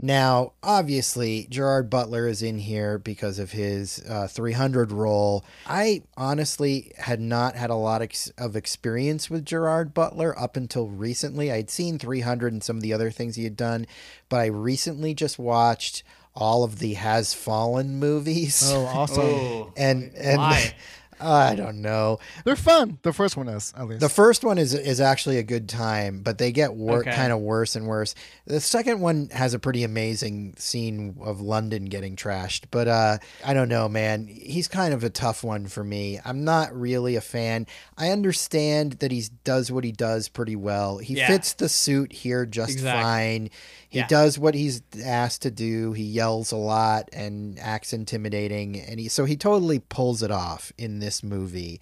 Now, 0.00 0.52
obviously, 0.62 1.46
Gerard 1.48 1.88
Butler 1.88 2.28
is 2.28 2.42
in 2.42 2.58
here 2.58 2.98
because 2.98 3.38
of 3.38 3.52
his 3.52 4.04
uh, 4.06 4.28
300 4.28 4.92
role. 4.92 5.42
I 5.66 6.02
honestly 6.18 6.92
had 6.98 7.18
not 7.18 7.56
had 7.56 7.70
a 7.70 7.76
lot 7.76 8.02
ex- 8.02 8.30
of 8.36 8.56
experience 8.56 9.30
with 9.30 9.46
Gerard 9.46 9.94
Butler 9.94 10.38
up 10.38 10.54
until 10.54 10.88
recently. 10.88 11.50
I'd 11.50 11.70
seen 11.70 11.98
300 11.98 12.52
and 12.52 12.62
some 12.62 12.76
of 12.76 12.82
the 12.82 12.92
other 12.92 13.10
things 13.10 13.36
he 13.36 13.44
had 13.44 13.56
done, 13.56 13.86
but 14.28 14.40
I 14.40 14.46
recently 14.46 15.14
just 15.14 15.38
watched 15.38 16.02
all 16.34 16.62
of 16.62 16.78
the 16.78 16.94
Has 16.94 17.32
Fallen 17.32 17.98
movies. 17.98 18.62
Oh, 18.70 18.84
awesome. 18.84 19.24
Oh, 19.24 19.72
and 19.78 20.12
and 20.14 20.36
why? 20.36 20.74
I 21.20 21.54
don't 21.54 21.80
know. 21.82 22.18
They're 22.44 22.56
fun. 22.56 22.98
The 23.02 23.12
first 23.12 23.36
one 23.36 23.48
is, 23.48 23.72
at 23.76 23.86
least. 23.86 24.00
The 24.00 24.08
first 24.08 24.44
one 24.44 24.58
is 24.58 24.74
is 24.74 25.00
actually 25.00 25.38
a 25.38 25.42
good 25.42 25.68
time, 25.68 26.20
but 26.22 26.38
they 26.38 26.52
get 26.52 26.74
wor- 26.74 26.98
Okay. 27.00 27.12
kind 27.12 27.32
of 27.32 27.40
worse 27.40 27.74
and 27.76 27.86
worse. 27.86 28.14
The 28.46 28.60
second 28.60 29.00
one 29.00 29.28
has 29.32 29.54
a 29.54 29.58
pretty 29.58 29.82
amazing 29.84 30.54
scene 30.58 31.16
of 31.22 31.40
London 31.40 31.86
getting 31.86 32.16
trashed, 32.16 32.64
but 32.70 32.86
uh, 32.88 33.18
I 33.44 33.54
don't 33.54 33.68
know, 33.68 33.88
man. 33.88 34.26
He's 34.26 34.68
kind 34.68 34.92
of 34.92 35.04
a 35.04 35.10
tough 35.10 35.42
one 35.42 35.66
for 35.66 35.82
me. 35.84 36.20
I'm 36.24 36.44
not 36.44 36.74
really 36.78 37.16
a 37.16 37.20
fan. 37.20 37.66
I 37.96 38.10
understand 38.10 38.94
that 38.94 39.10
he 39.10 39.24
does 39.44 39.72
what 39.72 39.84
he 39.84 39.92
does 39.92 40.28
pretty 40.28 40.56
well. 40.56 40.98
He 40.98 41.14
Yeah. 41.14 41.26
fits 41.28 41.54
the 41.54 41.68
suit 41.68 42.12
here 42.12 42.44
just 42.46 42.72
Exactly. 42.72 43.02
fine. 43.02 43.50
He 43.96 44.00
Yeah. 44.00 44.06
does 44.08 44.38
what 44.38 44.54
he's 44.54 44.82
asked 45.02 45.40
to 45.42 45.50
do. 45.50 45.92
He 45.94 46.02
yells 46.02 46.52
a 46.52 46.56
lot 46.56 47.08
and 47.14 47.58
acts 47.58 47.94
intimidating, 47.94 48.78
and 48.78 49.00
he 49.00 49.08
so 49.08 49.24
he 49.24 49.36
totally 49.38 49.78
pulls 49.78 50.22
it 50.22 50.30
off 50.30 50.70
in 50.76 50.98
this 50.98 51.22
movie. 51.22 51.80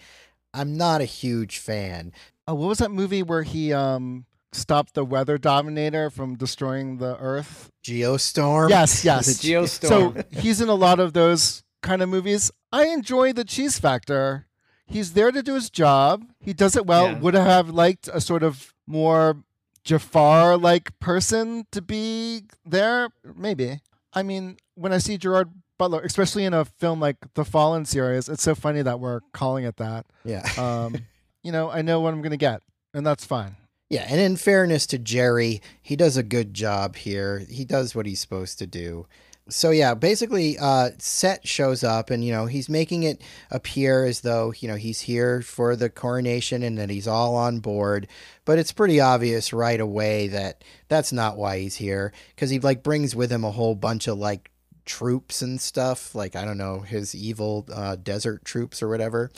I'm 0.53 0.77
not 0.77 1.01
a 1.01 1.07
huge 1.07 1.59
fan. 1.59 2.13
Oh, 2.47 2.55
what 2.55 2.69
was 2.69 2.79
that 2.79 2.93
movie 2.93 3.25
where 3.25 3.43
he 3.43 3.73
um 3.73 4.27
stopped 4.53 4.95
the 4.95 5.05
weather 5.05 5.39
dominator 5.39 6.09
from 6.11 6.37
destroying 6.37 6.99
the 6.99 7.17
Earth? 7.19 7.73
Geostorm. 7.85 8.71
Yes, 8.71 9.05
yes. 9.11 9.27
Is 9.27 9.45
it 9.45 9.49
Geostorm. 9.49 9.89
So 9.89 10.15
he's 10.41 10.61
in 10.61 10.69
a 10.69 10.75
lot 10.75 11.01
of 11.01 11.15
those 11.15 11.65
kind 11.83 12.01
of 12.01 12.09
movies. 12.09 12.53
I 12.71 12.87
enjoy 12.87 13.33
the 13.33 13.45
cheese 13.45 13.81
factor. 13.81 14.47
He's 14.87 15.15
there 15.15 15.33
to 15.33 15.43
do 15.43 15.55
his 15.55 15.69
job. 15.71 16.25
He 16.41 16.53
does 16.53 16.77
it 16.77 16.87
well. 16.87 17.07
Yeah. 17.11 17.19
Would 17.19 17.35
have 17.35 17.71
liked 17.71 18.09
a 18.13 18.21
sort 18.21 18.45
of 18.45 18.73
more 18.87 19.43
Jafar 19.85 20.57
like 20.57 20.99
person 20.99 21.67
to 21.73 21.83
be 21.83 22.43
there? 22.65 23.11
Maybe. 23.37 23.81
I 24.13 24.23
mean, 24.23 24.57
when 24.75 24.93
I 24.93 24.99
see 24.99 25.19
Gerard 25.19 25.51
Butler, 25.79 26.01
especially 26.01 26.45
in 26.45 26.55
a 26.55 26.65
film 26.65 27.01
like 27.01 27.17
The 27.35 27.45
Fallen 27.45 27.85
series, 27.85 28.29
it's 28.29 28.43
so 28.43 28.55
funny 28.55 28.83
that 28.83 29.01
we're 29.01 29.21
calling 29.33 29.65
it 29.65 29.77
that. 29.77 30.07
Yeah. 30.25 30.45
Um, 30.59 30.97
you 31.43 31.53
know, 31.53 31.71
I 31.71 31.83
know 31.83 32.01
what 32.01 32.15
I'm 32.15 32.23
going 32.23 32.31
to 32.31 32.39
get, 32.39 32.63
and 32.95 33.07
that's 33.07 33.27
fine. 33.27 33.57
Yeah, 33.91 34.07
and 34.09 34.19
in 34.19 34.37
fairness 34.37 34.87
to 34.87 34.99
Jerry, 34.99 35.61
he 35.83 35.95
does 35.95 36.17
a 36.17 36.23
good 36.23 36.55
job 36.55 36.97
here. 36.97 37.45
He 37.51 37.67
does 37.67 37.95
what 37.95 38.07
he's 38.07 38.19
supposed 38.21 38.59
to 38.61 38.67
do. 38.67 39.07
So 39.49 39.71
yeah, 39.71 39.93
basically, 39.93 40.57
uh, 40.59 40.91
Set 40.99 41.47
shows 41.47 41.85
up, 41.85 42.09
and 42.09 42.25
you 42.25 42.33
know 42.33 42.47
he's 42.47 42.71
making 42.71 43.03
it 43.03 43.21
appear 43.51 44.07
as 44.07 44.23
though 44.23 44.55
you 44.59 44.69
know 44.69 44.77
he's 44.77 45.03
here 45.03 45.43
for 45.43 45.77
the 45.77 45.91
coronation 45.91 46.63
and 46.63 46.79
that 46.79 46.89
he's 46.89 47.07
all 47.07 47.37
on 47.37 47.61
board. 47.61 48.09
But 48.47 48.59
it's 48.59 48.73
pretty 48.73 49.01
obvious 49.01 49.53
right 49.53 49.81
away 49.81 50.29
that 50.29 50.65
that's 50.89 51.13
not 51.13 51.37
why 51.37 51.59
he's 51.59 51.77
here, 51.77 52.13
because 52.35 52.49
he 52.49 52.59
like 52.59 52.83
brings 52.83 53.15
with 53.15 53.31
him 53.31 53.45
a 53.45 53.51
whole 53.51 53.75
bunch 53.75 54.09
of 54.09 54.17
like 54.17 54.51
troops 54.87 55.43
and 55.43 55.61
stuff, 55.61 56.15
like 56.15 56.37
I 56.37 56.47
don't 56.47 56.59
know 56.59 56.81
his 56.81 57.15
evil 57.15 57.67
uh, 57.73 57.97
desert 57.97 58.47
troops 58.47 58.83
or 58.83 58.89
whatever, 58.89 59.31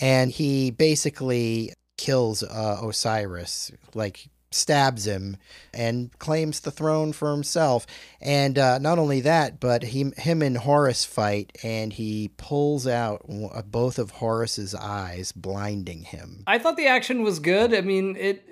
and 0.00 0.30
he 0.30 0.70
basically 0.70 1.72
kills 1.98 2.44
uh, 2.44 2.78
Osiris, 2.82 3.72
like 3.94 4.28
stabs 4.50 5.06
him 5.06 5.36
and 5.72 6.16
claims 6.18 6.60
the 6.60 6.70
throne 6.70 7.12
for 7.12 7.30
himself. 7.30 7.86
And 8.20 8.58
uh, 8.58 8.78
not 8.78 8.98
only 8.98 9.20
that, 9.20 9.60
but 9.60 9.82
he, 9.82 10.12
him 10.16 10.42
and 10.42 10.58
Horus 10.58 11.04
fight, 11.04 11.56
and 11.62 11.92
he 11.92 12.30
pulls 12.36 12.86
out 12.86 13.24
uh, 13.28 13.62
both 13.62 13.98
of 13.98 14.10
Horus's 14.12 14.74
eyes, 14.74 15.32
blinding 15.32 16.02
him. 16.02 16.42
I 16.46 16.58
thought 16.58 16.76
the 16.76 16.86
action 16.88 17.22
was 17.22 17.38
good. 17.38 17.74
I 17.74 17.80
mean, 17.80 18.16
it 18.16 18.44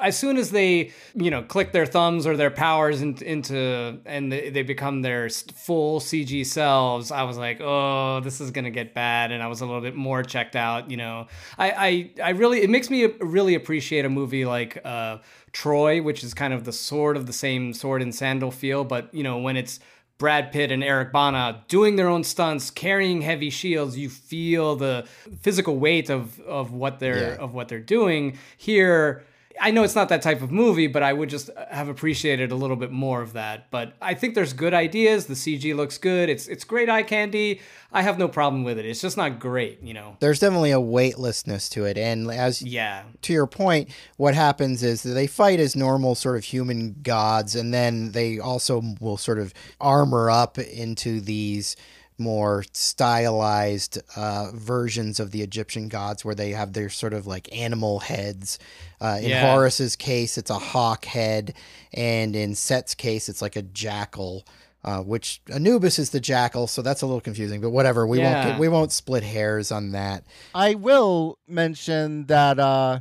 as 0.00 0.18
soon 0.18 0.36
as 0.36 0.50
they, 0.50 0.92
you 1.14 1.30
know, 1.30 1.42
click 1.42 1.72
their 1.72 1.86
thumbs 1.86 2.26
or 2.26 2.36
their 2.36 2.50
powers 2.50 3.02
in, 3.02 3.16
into 3.22 3.98
and 4.06 4.32
they, 4.32 4.50
they 4.50 4.62
become 4.62 5.02
their 5.02 5.28
full 5.30 6.00
CG 6.00 6.44
selves, 6.46 7.10
I 7.10 7.22
was 7.24 7.36
like, 7.36 7.60
oh, 7.60 8.20
this 8.20 8.40
is 8.40 8.50
gonna 8.50 8.70
get 8.70 8.94
bad, 8.94 9.32
and 9.32 9.42
I 9.42 9.46
was 9.46 9.60
a 9.60 9.66
little 9.66 9.80
bit 9.80 9.94
more 9.94 10.22
checked 10.22 10.56
out. 10.56 10.90
You 10.90 10.96
know, 10.96 11.26
I 11.58 11.70
I, 11.70 12.10
I 12.24 12.30
really 12.30 12.62
it 12.62 12.70
makes 12.70 12.90
me 12.90 13.04
really 13.20 13.54
appreciate 13.54 14.04
a 14.04 14.08
movie 14.10 14.44
like 14.44 14.80
uh, 14.84 15.18
Troy, 15.52 16.00
which 16.02 16.24
is 16.24 16.34
kind 16.34 16.52
of 16.54 16.64
the 16.64 16.72
sword 16.72 17.16
of 17.16 17.26
the 17.26 17.32
same 17.32 17.72
sword 17.74 18.02
and 18.02 18.14
sandal 18.14 18.50
feel, 18.50 18.84
but 18.84 19.12
you 19.14 19.22
know 19.22 19.38
when 19.38 19.56
it's 19.56 19.80
Brad 20.18 20.52
Pitt 20.52 20.70
and 20.70 20.84
Eric 20.84 21.12
Bana 21.12 21.64
doing 21.68 21.96
their 21.96 22.08
own 22.08 22.24
stunts, 22.24 22.70
carrying 22.70 23.22
heavy 23.22 23.48
shields, 23.48 23.96
you 23.96 24.10
feel 24.10 24.76
the 24.76 25.06
physical 25.40 25.78
weight 25.78 26.10
of 26.10 26.38
of 26.40 26.72
what 26.72 26.98
they're 26.98 27.30
Yeah. 27.30 27.36
of 27.44 27.54
what 27.54 27.68
they're 27.68 27.80
doing. 27.80 28.36
Here, 28.58 29.24
I 29.60 29.70
know 29.70 29.82
it's 29.82 29.94
not 29.96 30.08
that 30.10 30.22
type 30.22 30.42
of 30.42 30.50
movie, 30.52 30.86
but 30.86 31.02
I 31.02 31.12
would 31.12 31.28
just 31.28 31.50
have 31.70 31.88
appreciated 31.88 32.52
a 32.52 32.54
little 32.54 32.76
bit 32.76 32.90
more 32.92 33.20
of 33.22 33.32
that. 33.32 33.70
But 33.70 33.94
I 34.00 34.14
think 34.14 34.34
there's 34.34 34.52
good 34.52 34.74
ideas. 34.74 35.26
The 35.26 35.34
CG 35.34 35.74
looks 35.74 35.98
good. 35.98 36.28
It's 36.28 36.46
it's 36.46 36.64
great 36.64 36.88
eye 36.88 37.02
candy. 37.02 37.60
I 37.92 38.02
have 38.02 38.18
no 38.18 38.28
problem 38.28 38.62
with 38.62 38.78
it. 38.78 38.86
It's 38.86 39.00
just 39.00 39.16
not 39.16 39.40
great, 39.40 39.82
you 39.82 39.92
know. 39.92 40.16
There's 40.20 40.38
definitely 40.38 40.70
a 40.70 40.80
weightlessness 40.80 41.68
to 41.70 41.84
it, 41.86 41.98
and 41.98 42.30
as 42.30 42.62
Yeah. 42.62 43.02
to 43.22 43.32
your 43.32 43.46
point, 43.48 43.88
what 44.16 44.34
happens 44.34 44.82
is 44.82 45.02
that 45.02 45.10
they 45.14 45.26
fight 45.26 45.58
as 45.58 45.74
normal 45.74 46.14
sort 46.14 46.36
of 46.36 46.44
human 46.44 46.96
gods, 47.02 47.56
and 47.56 47.74
then 47.74 48.12
they 48.12 48.38
also 48.38 48.82
will 49.00 49.16
sort 49.16 49.38
of 49.38 49.52
armor 49.80 50.30
up 50.30 50.58
into 50.58 51.20
these 51.20 51.74
more 52.20 52.64
stylized 52.72 53.98
uh, 54.16 54.50
versions 54.54 55.18
of 55.18 55.30
the 55.30 55.42
Egyptian 55.42 55.88
gods 55.88 56.24
where 56.24 56.34
they 56.34 56.50
have 56.50 56.72
their 56.74 56.88
sort 56.88 57.12
of 57.12 57.26
like 57.26 57.48
animal 57.56 58.00
heads. 58.00 58.58
Uh, 59.00 59.18
in 59.20 59.30
Yeah. 59.30 59.50
Horus's 59.52 59.96
case, 59.96 60.36
it's 60.38 60.50
a 60.50 60.58
hawk 60.58 61.06
head, 61.06 61.54
and 61.94 62.36
in 62.36 62.54
Set's 62.54 62.94
case, 62.94 63.28
it's 63.28 63.42
like 63.42 63.56
a 63.56 63.62
jackal. 63.62 64.44
Uh, 64.82 65.02
which 65.02 65.42
Anubis 65.52 65.98
is 65.98 66.08
the 66.08 66.20
jackal, 66.20 66.66
so 66.66 66.80
that's 66.80 67.02
a 67.02 67.06
little 67.06 67.20
confusing. 67.20 67.60
But 67.60 67.68
whatever, 67.68 68.06
we 68.06 68.18
won't 68.18 68.46
get, 68.46 68.58
we 68.58 68.66
won't 68.66 68.92
split 68.92 69.22
hairs 69.22 69.70
on 69.70 69.90
that. 69.92 70.24
I 70.54 70.74
will 70.74 71.38
mention 71.46 72.24
that 72.28 72.58
uh, 72.58 73.00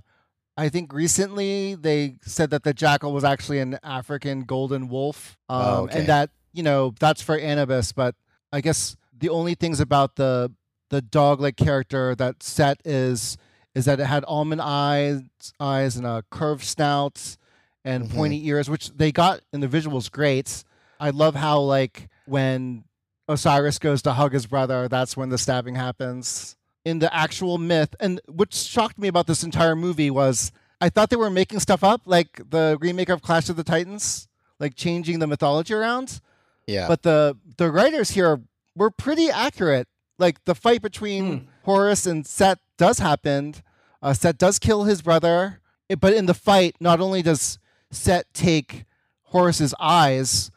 I 0.57 0.67
think 0.67 0.91
recently 0.91 1.75
they 1.75 2.17
said 2.21 2.49
that 2.49 2.63
the 2.63 2.73
jackal 2.73 3.13
was 3.13 3.23
actually 3.23 3.59
an 3.59 3.79
African 3.81 4.41
golden 4.43 4.89
wolf, 4.89 5.37
um, 5.47 5.61
Oh, 5.65 5.83
okay. 5.83 5.99
and 5.99 6.07
that 6.09 6.31
you 6.51 6.63
know 6.63 6.93
that's 6.99 7.21
for 7.21 7.37
Anubis. 7.39 7.93
But 7.93 8.13
I 8.51 8.59
guess 8.59 8.97
the 9.19 9.29
only 9.29 9.55
things 9.55 9.79
about 9.79 10.15
the 10.15 10.51
the 10.89 11.01
dog-like 11.01 11.55
character 11.55 12.15
that 12.15 12.41
set 12.41 12.81
is 12.85 13.37
is 13.75 13.85
that 13.85 13.99
it 13.99 14.05
had 14.05 14.25
almond 14.27 14.61
eyes, 14.61 15.21
eyes 15.59 15.95
and 15.95 16.05
a 16.05 16.23
curved 16.31 16.63
snout 16.63 17.37
and 17.85 18.05
Mhm. 18.09 18.15
pointy 18.15 18.47
ears, 18.47 18.69
which 18.69 18.89
they 18.89 19.11
got 19.11 19.41
in 19.53 19.59
the 19.59 19.67
visuals 19.67 20.11
great. 20.11 20.63
I 20.99 21.11
love 21.11 21.35
how 21.35 21.59
like 21.59 22.09
when 22.25 22.83
Osiris 23.27 23.77
goes 23.77 24.01
to 24.01 24.13
hug 24.13 24.33
his 24.33 24.47
brother, 24.47 24.87
that's 24.87 25.15
when 25.15 25.29
the 25.29 25.37
stabbing 25.37 25.75
happens. 25.75 26.55
In 26.83 26.97
the 26.99 27.13
actual 27.13 27.57
myth, 27.59 27.93
and 27.99 28.19
what 28.27 28.53
shocked 28.53 28.97
me 28.97 29.07
about 29.07 29.27
this 29.27 29.43
entire 29.43 29.75
movie 29.75 30.09
was 30.09 30.51
I 30.81 30.89
thought 30.89 31.09
they 31.09 31.15
were 31.17 31.29
making 31.29 31.59
stuff 31.59 31.83
up, 31.83 32.01
like 32.05 32.41
the 32.49 32.77
remake 32.81 33.09
of 33.09 33.21
Clash 33.21 33.49
of 33.49 33.57
the 33.57 33.63
Titans, 33.65 34.27
like 34.59 34.75
changing 34.75 35.19
the 35.19 35.27
mythology 35.27 35.73
around. 35.73 36.19
Yeah, 36.65 36.87
But 36.87 37.03
the 37.03 37.37
the 37.57 37.69
writers 37.71 38.11
here 38.11 38.41
were 38.79 38.89
pretty 38.89 39.29
accurate. 39.29 39.87
Like 40.17 40.43
the 40.45 40.55
fight 40.55 40.81
between 40.81 41.47
Horus 41.63 42.05
and 42.07 42.25
Set 42.25 42.57
does 42.77 42.97
happen. 42.99 43.53
Uh, 44.01 44.13
Set 44.13 44.37
does 44.37 44.57
kill 44.59 44.85
his 44.85 45.01
brother, 45.01 45.59
but 45.99 46.13
in 46.13 46.25
the 46.25 46.33
fight, 46.33 46.75
not 46.79 46.99
only 46.99 47.21
does 47.21 47.59
Set 47.91 48.25
take 48.33 48.85
Horus's 49.25 49.73
eyes, 49.79 50.49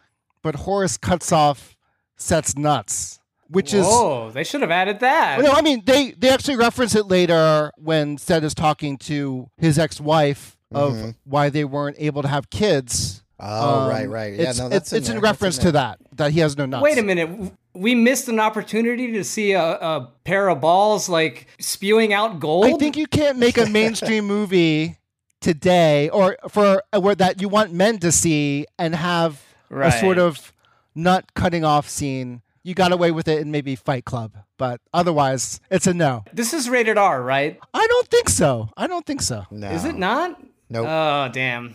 but 0.43 0.55
Horus 0.55 0.97
cuts 0.97 1.31
off 1.33 1.77
Set's 2.17 2.57
nuts. 2.57 3.19
which 3.49 3.75
is 3.75 3.85
oh 3.87 4.31
they 4.31 4.45
should 4.45 4.63
have 4.63 4.71
added 4.71 5.01
that. 5.01 5.41
no, 5.41 5.53
I 5.53 5.61
mean 5.61 5.83
they 5.85 6.13
they 6.13 6.31
actually 6.31 6.57
reference 6.57 6.95
it 6.95 7.07
later 7.07 7.71
when 7.77 8.17
Seth 8.19 8.43
is 8.45 8.55
talking 8.55 8.97
to 8.99 9.49
his 9.59 9.79
ex-wife 9.79 10.57
of 10.73 11.15
why 11.25 11.51
they 11.51 11.65
weren't 11.65 11.97
able 11.99 12.23
to 12.23 12.29
have 12.29 12.49
kids. 12.49 13.22
Oh, 13.43 13.81
Um, 13.81 13.89
right, 13.89 14.09
right. 14.09 14.35
Yeah, 14.35 14.51
it's, 14.51 14.59
no, 14.59 14.67
it's, 14.67 14.73
that's 14.73 14.93
it's 14.93 15.09
in, 15.09 15.15
there. 15.15 15.21
That's 15.21 15.33
reference 15.33 15.57
there. 15.57 15.65
to 15.67 15.73
that 15.73 15.99
that 16.13 16.33
he 16.33 16.41
has 16.41 16.57
no 16.57 16.65
nuts. 16.65 16.83
Wait 16.83 16.99
a 16.99 17.03
minute. 17.03 17.53
We 17.75 17.95
missed 17.95 18.29
an 18.29 18.39
opportunity 18.39 19.13
to 19.13 19.25
see 19.25 19.53
a, 19.53 19.63
a 19.63 20.13
pair 20.25 20.49
of 20.49 20.61
balls 20.61 21.09
like 21.09 21.49
spewing 21.59 22.13
out 22.13 22.39
gold. 22.39 22.67
I 22.67 22.75
think 22.75 22.97
you 22.97 23.07
can't 23.07 23.39
make 23.39 23.59
a 23.59 23.67
mainstream 23.67 24.27
movie 24.27 24.99
today 25.41 26.09
or 26.11 26.37
for 26.49 26.83
uh, 26.95 27.01
where 27.01 27.17
that 27.17 27.41
you 27.41 27.49
want 27.49 27.73
men 27.73 27.99
to 27.99 28.13
see 28.13 28.67
and 28.79 28.95
have 28.95 29.43
a 29.71 29.91
sort 29.91 30.19
of 30.19 30.53
nut 30.95 31.35
cutting 31.35 31.65
off 31.65 31.89
scene. 31.89 32.43
You 32.63 32.75
got 32.75 32.93
away 32.93 33.11
with 33.11 33.27
it 33.27 33.41
in 33.41 33.51
maybe 33.51 33.75
Fight 33.75 34.05
Club, 34.05 34.37
but 34.57 34.81
otherwise 34.95 35.61
it's 35.69 35.89
a 35.89 35.95
no. 35.95 36.25
this 36.33 36.55
is 36.55 36.71
rated 36.71 36.97
R, 36.97 37.21
right? 37.21 37.59
I 37.75 37.87
don't 37.89 38.07
think 38.07 38.29
so. 38.29 38.69
I 38.77 38.87
don't 38.87 39.05
think 39.05 39.21
so. 39.21 39.47
No. 39.51 39.69
Is 39.71 39.85
it 39.85 39.97
not? 39.97 40.41
Nope. 40.71 40.87
Oh, 40.89 41.29
damn. 41.33 41.75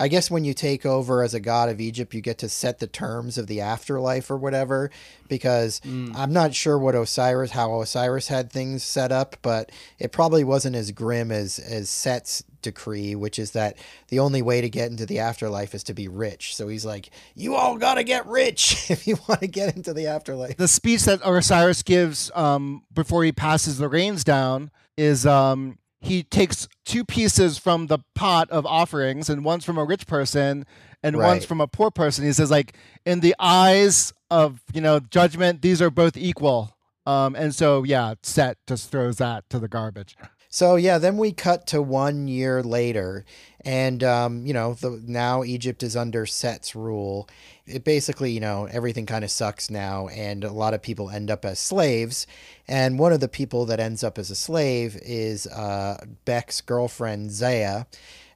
I 0.00 0.08
guess 0.08 0.30
when 0.30 0.44
you 0.44 0.54
take 0.54 0.86
over 0.86 1.22
as 1.22 1.34
a 1.34 1.40
god 1.40 1.68
of 1.68 1.78
Egypt, 1.78 2.14
you 2.14 2.22
get 2.22 2.38
to 2.38 2.48
set 2.48 2.78
the 2.78 2.86
terms 2.86 3.36
of 3.36 3.48
the 3.48 3.60
afterlife 3.60 4.30
or 4.30 4.36
whatever. 4.38 4.90
Because 5.28 5.82
I'm 5.84 6.32
not 6.32 6.54
sure 6.54 6.78
what 6.78 6.94
Osiris, 6.94 7.50
how 7.50 7.80
Osiris 7.82 8.28
had 8.28 8.50
things 8.50 8.82
set 8.82 9.12
up, 9.12 9.36
but 9.42 9.70
it 9.98 10.10
probably 10.10 10.42
wasn't 10.42 10.74
as 10.74 10.90
grim 10.90 11.30
as 11.30 11.58
as 11.58 11.90
Set's 11.90 12.42
decree, 12.62 13.14
which 13.14 13.38
is 13.38 13.52
that 13.52 13.76
the 14.08 14.18
only 14.18 14.42
way 14.42 14.60
to 14.60 14.68
get 14.68 14.90
into 14.90 15.06
the 15.06 15.18
afterlife 15.18 15.74
is 15.74 15.82
to 15.84 15.94
be 15.94 16.08
rich. 16.08 16.56
So 16.56 16.68
he's 16.68 16.86
like, 16.86 17.10
"You 17.34 17.54
all 17.54 17.76
gotta 17.76 18.02
get 18.02 18.26
rich 18.26 18.90
if 18.90 19.06
you 19.06 19.18
want 19.28 19.40
to 19.40 19.46
get 19.46 19.76
into 19.76 19.92
the 19.92 20.06
afterlife." 20.06 20.56
The 20.56 20.66
speech 20.66 21.02
that 21.04 21.20
Osiris 21.22 21.82
gives 21.82 22.30
um, 22.34 22.84
before 22.92 23.22
he 23.22 23.32
passes 23.32 23.76
the 23.76 23.88
reins 23.88 24.24
down 24.24 24.70
is 24.96 25.26
um, 25.26 25.78
he 26.00 26.22
takes 26.22 26.66
two 26.84 27.04
pieces 27.04 27.58
from 27.58 27.88
the 27.88 27.98
pot 28.14 28.50
of 28.50 28.64
offerings, 28.66 29.28
and 29.28 29.44
one's 29.44 29.64
from 29.64 29.78
a 29.78 29.84
rich 29.84 30.06
person, 30.06 30.64
and 31.02 31.16
one's 31.16 31.44
from 31.44 31.60
a 31.60 31.66
poor 31.66 31.90
person. 31.90 32.24
He 32.24 32.32
says, 32.32 32.50
like, 32.50 32.74
in 33.04 33.20
the 33.20 33.34
eyes 33.38 34.12
of 34.30 34.62
you 34.72 34.80
know 34.80 35.00
judgment, 35.00 35.62
these 35.62 35.82
are 35.82 35.90
both 35.90 36.16
equal. 36.16 36.76
Um, 37.06 37.34
and 37.34 37.54
so, 37.54 37.82
yeah, 37.82 38.14
Set 38.22 38.58
just 38.66 38.90
throws 38.90 39.16
that 39.16 39.48
to 39.50 39.58
the 39.58 39.68
garbage. 39.68 40.16
So 40.52 40.74
yeah, 40.74 40.98
then 40.98 41.16
we 41.16 41.30
cut 41.32 41.68
to 41.68 41.80
one 41.80 42.26
year 42.26 42.60
later, 42.60 43.24
and 43.64 44.02
um, 44.02 44.44
you 44.46 44.52
know, 44.52 44.74
the, 44.74 45.00
now 45.06 45.44
Egypt 45.44 45.84
is 45.84 45.96
under 45.96 46.26
Set's 46.26 46.74
rule. 46.74 47.28
It 47.70 47.84
basically, 47.84 48.32
you 48.32 48.40
know, 48.40 48.66
everything 48.70 49.06
kind 49.06 49.24
of 49.24 49.30
sucks 49.30 49.70
now, 49.70 50.08
and 50.08 50.44
a 50.44 50.52
lot 50.52 50.74
of 50.74 50.82
people 50.82 51.10
end 51.10 51.30
up 51.30 51.44
as 51.44 51.58
slaves. 51.58 52.26
And 52.66 52.98
one 52.98 53.12
of 53.12 53.20
the 53.20 53.28
people 53.28 53.66
that 53.66 53.80
ends 53.80 54.04
up 54.04 54.18
as 54.18 54.30
a 54.30 54.34
slave 54.34 54.98
is 55.02 55.46
uh, 55.46 56.04
Beck's 56.24 56.60
girlfriend 56.60 57.30
Zaya, 57.30 57.86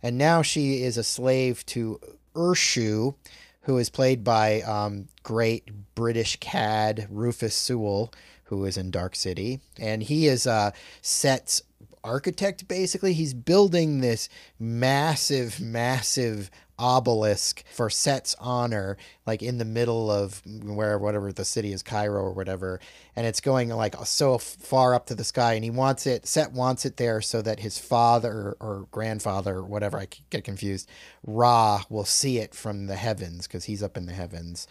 and 0.03 0.17
now 0.19 0.43
she 0.43 0.83
is 0.83 0.97
a 0.97 1.05
slave 1.05 1.65
to 1.67 2.01
Urshu, 2.35 3.15
who 3.63 3.79
is 3.79 3.91
played 3.91 4.23
by 4.23 4.61
um, 4.63 5.09
great 5.23 5.95
British 5.95 6.37
cad 6.41 7.07
Rufus 7.11 7.55
Sewell, 7.55 8.13
who 8.45 8.65
is 8.65 8.77
in 8.77 8.91
Dark 8.91 9.17
City, 9.17 9.61
and 9.79 10.03
he 10.03 10.27
is 10.27 10.47
uh, 10.47 10.71
Set's 11.01 11.63
architect. 12.05 12.69
Basically, 12.69 13.15
he's 13.15 13.35
building 13.35 14.01
this 14.01 14.29
massive, 14.59 15.61
massive 15.61 16.51
obelisk 16.79 17.65
for 17.73 17.89
Set's 17.91 18.35
honor, 18.41 18.97
like 19.27 19.43
in 19.43 19.59
the 19.59 19.65
middle 19.65 20.11
of 20.11 20.43
where 20.45 20.99
whatever 20.99 21.33
the 21.33 21.45
city 21.45 21.73
is, 21.73 21.83
Cairo 21.83 22.23
or 22.23 22.33
whatever, 22.33 22.81
and 23.17 23.27
it's 23.27 23.41
going 23.41 23.69
like 23.69 23.95
so 24.05 24.39
far 24.39 24.95
up 24.95 25.07
to 25.07 25.15
the 25.15 25.25
sky, 25.25 25.55
and 25.55 25.65
he 25.65 25.71
wants 25.71 26.07
it. 26.07 26.27
Set 26.27 26.53
wants 26.53 26.85
it 26.85 26.97
there 26.97 27.21
so 27.21 27.43
that 27.43 27.61
his 27.61 27.79
father 27.79 28.57
or 28.61 28.87
grandfather 28.91 29.57
or 29.57 29.65
whatever, 29.65 29.99
I 29.99 30.09
get 30.31 30.45
confused, 30.45 30.89
Ra 31.23 31.83
will 31.89 32.05
see 32.05 32.39
it 32.39 32.55
from 32.55 32.87
the 32.87 32.97
heavens 32.97 33.47
because 33.47 33.65
he's 33.65 33.83
up 33.83 33.97
in 33.97 34.07
the 34.07 34.13
heavens. 34.13 34.67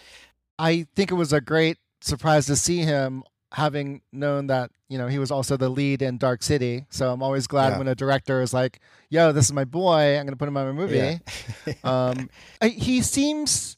I 0.60 0.88
think 0.96 1.12
it 1.12 1.16
was 1.16 1.34
a 1.34 1.42
great 1.42 1.78
surprise 2.02 2.46
to 2.48 2.56
see 2.56 2.80
him 2.80 3.24
having 3.54 4.02
known 4.12 4.48
that 4.48 4.72
you 4.90 4.98
know 4.98 5.08
he 5.08 5.20
was 5.20 5.32
also 5.32 5.56
the 5.58 5.70
lead 5.70 6.02
in 6.02 6.18
Dark 6.18 6.44
City. 6.44 6.86
So 6.90 7.12
I'm 7.12 7.24
always 7.24 7.48
glad 7.48 7.74
Yeah. 7.74 7.78
when 7.80 7.88
a 7.88 7.96
director 7.96 8.42
is 8.42 8.54
like, 8.54 8.80
"Yo, 9.10 9.32
this 9.32 9.46
is 9.46 9.54
my 9.54 9.64
boy. 9.66 10.18
I'm 10.18 10.26
going 10.26 10.34
to 10.34 10.36
put 10.36 10.48
him 10.48 10.58
on 10.58 10.66
my 10.68 10.72
movie." 10.72 11.20
Yeah. 11.66 11.74
um, 11.84 12.30
I, 12.62 12.70
he 12.70 13.02
seems 13.02 13.78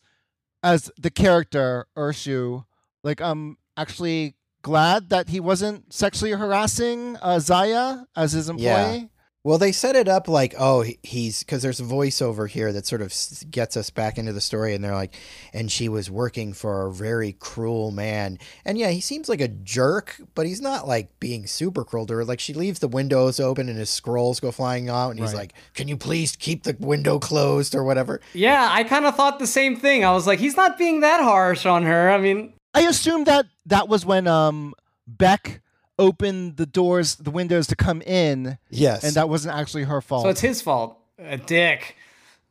as 0.63 0.91
the 0.97 1.11
character 1.11 1.85
Urshu, 1.95 2.65
like 3.03 3.21
I'm 3.21 3.57
actually 3.77 4.35
glad 4.61 5.09
that 5.09 5.29
he 5.29 5.39
wasn't 5.39 5.93
sexually 5.93 6.31
harassing 6.31 7.17
uh, 7.21 7.39
Zaya 7.39 8.05
as 8.15 8.31
his 8.31 8.49
employee. 8.49 9.09
Yeah. 9.45 9.49
Well, 9.49 9.57
they 9.59 9.71
set 9.71 9.95
it 9.95 10.07
up 10.07 10.27
like, 10.27 10.55
oh, 10.57 10.83
he's 11.03 11.43
because 11.43 11.61
there's 11.61 11.79
a 11.79 11.83
voiceover 11.83 12.49
here 12.49 12.73
that 12.73 12.87
sort 12.87 13.01
of 13.01 13.13
gets 13.51 13.77
us 13.77 13.89
back 13.91 14.17
into 14.17 14.33
the 14.33 14.41
story, 14.41 14.73
and 14.73 14.83
they're 14.83 14.95
like, 14.95 15.13
and 15.53 15.71
she 15.71 15.87
was 15.87 16.09
working 16.09 16.51
for 16.53 16.87
a 16.87 16.91
very 16.91 17.33
cruel 17.33 17.91
man, 17.91 18.39
and 18.65 18.77
yeah, 18.77 18.89
he 18.89 19.01
seems 19.01 19.29
like 19.29 19.41
a 19.41 19.47
jerk, 19.47 20.19
but 20.33 20.45
he's 20.47 20.61
not 20.61 20.87
like 20.87 21.19
being 21.19 21.45
super 21.47 21.83
cruel 21.83 22.05
to 22.07 22.15
her. 22.15 22.25
Like 22.25 22.39
she 22.39 22.53
leaves 22.53 22.79
the 22.79 22.87
windows 22.87 23.39
open 23.39 23.69
and 23.69 23.77
his 23.77 23.89
scrolls 23.89 24.39
go 24.39 24.51
flying 24.51 24.89
out, 24.89 25.09
and 25.11 25.19
he's 25.19 25.29
Right. 25.33 25.41
like, 25.41 25.53
"Can 25.73 25.87
you 25.87 25.97
please 25.97 26.35
keep 26.35 26.63
the 26.63 26.75
window 26.79 27.19
closed 27.19 27.75
or 27.75 27.83
whatever?" 27.83 28.21
Yeah, 28.33 28.67
I 28.71 28.83
kind 28.83 29.05
of 29.05 29.15
thought 29.15 29.39
the 29.39 29.47
same 29.47 29.75
thing. 29.77 30.03
I 30.03 30.11
was 30.11 30.25
like, 30.27 30.39
he's 30.39 30.57
not 30.57 30.77
being 30.77 31.01
that 31.01 31.21
harsh 31.21 31.65
on 31.65 31.83
her. 31.83 32.09
I 32.09 32.17
mean, 32.17 32.53
I 32.73 32.81
assume 32.81 33.25
that 33.25 33.45
that 33.67 33.87
was 33.87 34.05
when 34.05 34.27
um, 34.27 34.73
Beck 35.07 35.61
opened 35.97 36.57
the 36.57 36.65
doors, 36.65 37.15
the 37.15 37.31
windows 37.31 37.67
to 37.67 37.75
come 37.75 38.01
in, 38.01 38.57
Yes, 38.69 39.03
and 39.03 39.13
that 39.15 39.29
wasn't 39.29 39.55
actually 39.55 39.83
her 39.83 40.01
fault. 40.01 40.23
so 40.23 40.29
it's 40.29 40.41
his 40.41 40.61
fault. 40.61 40.97
A 41.19 41.37
dick. 41.37 41.95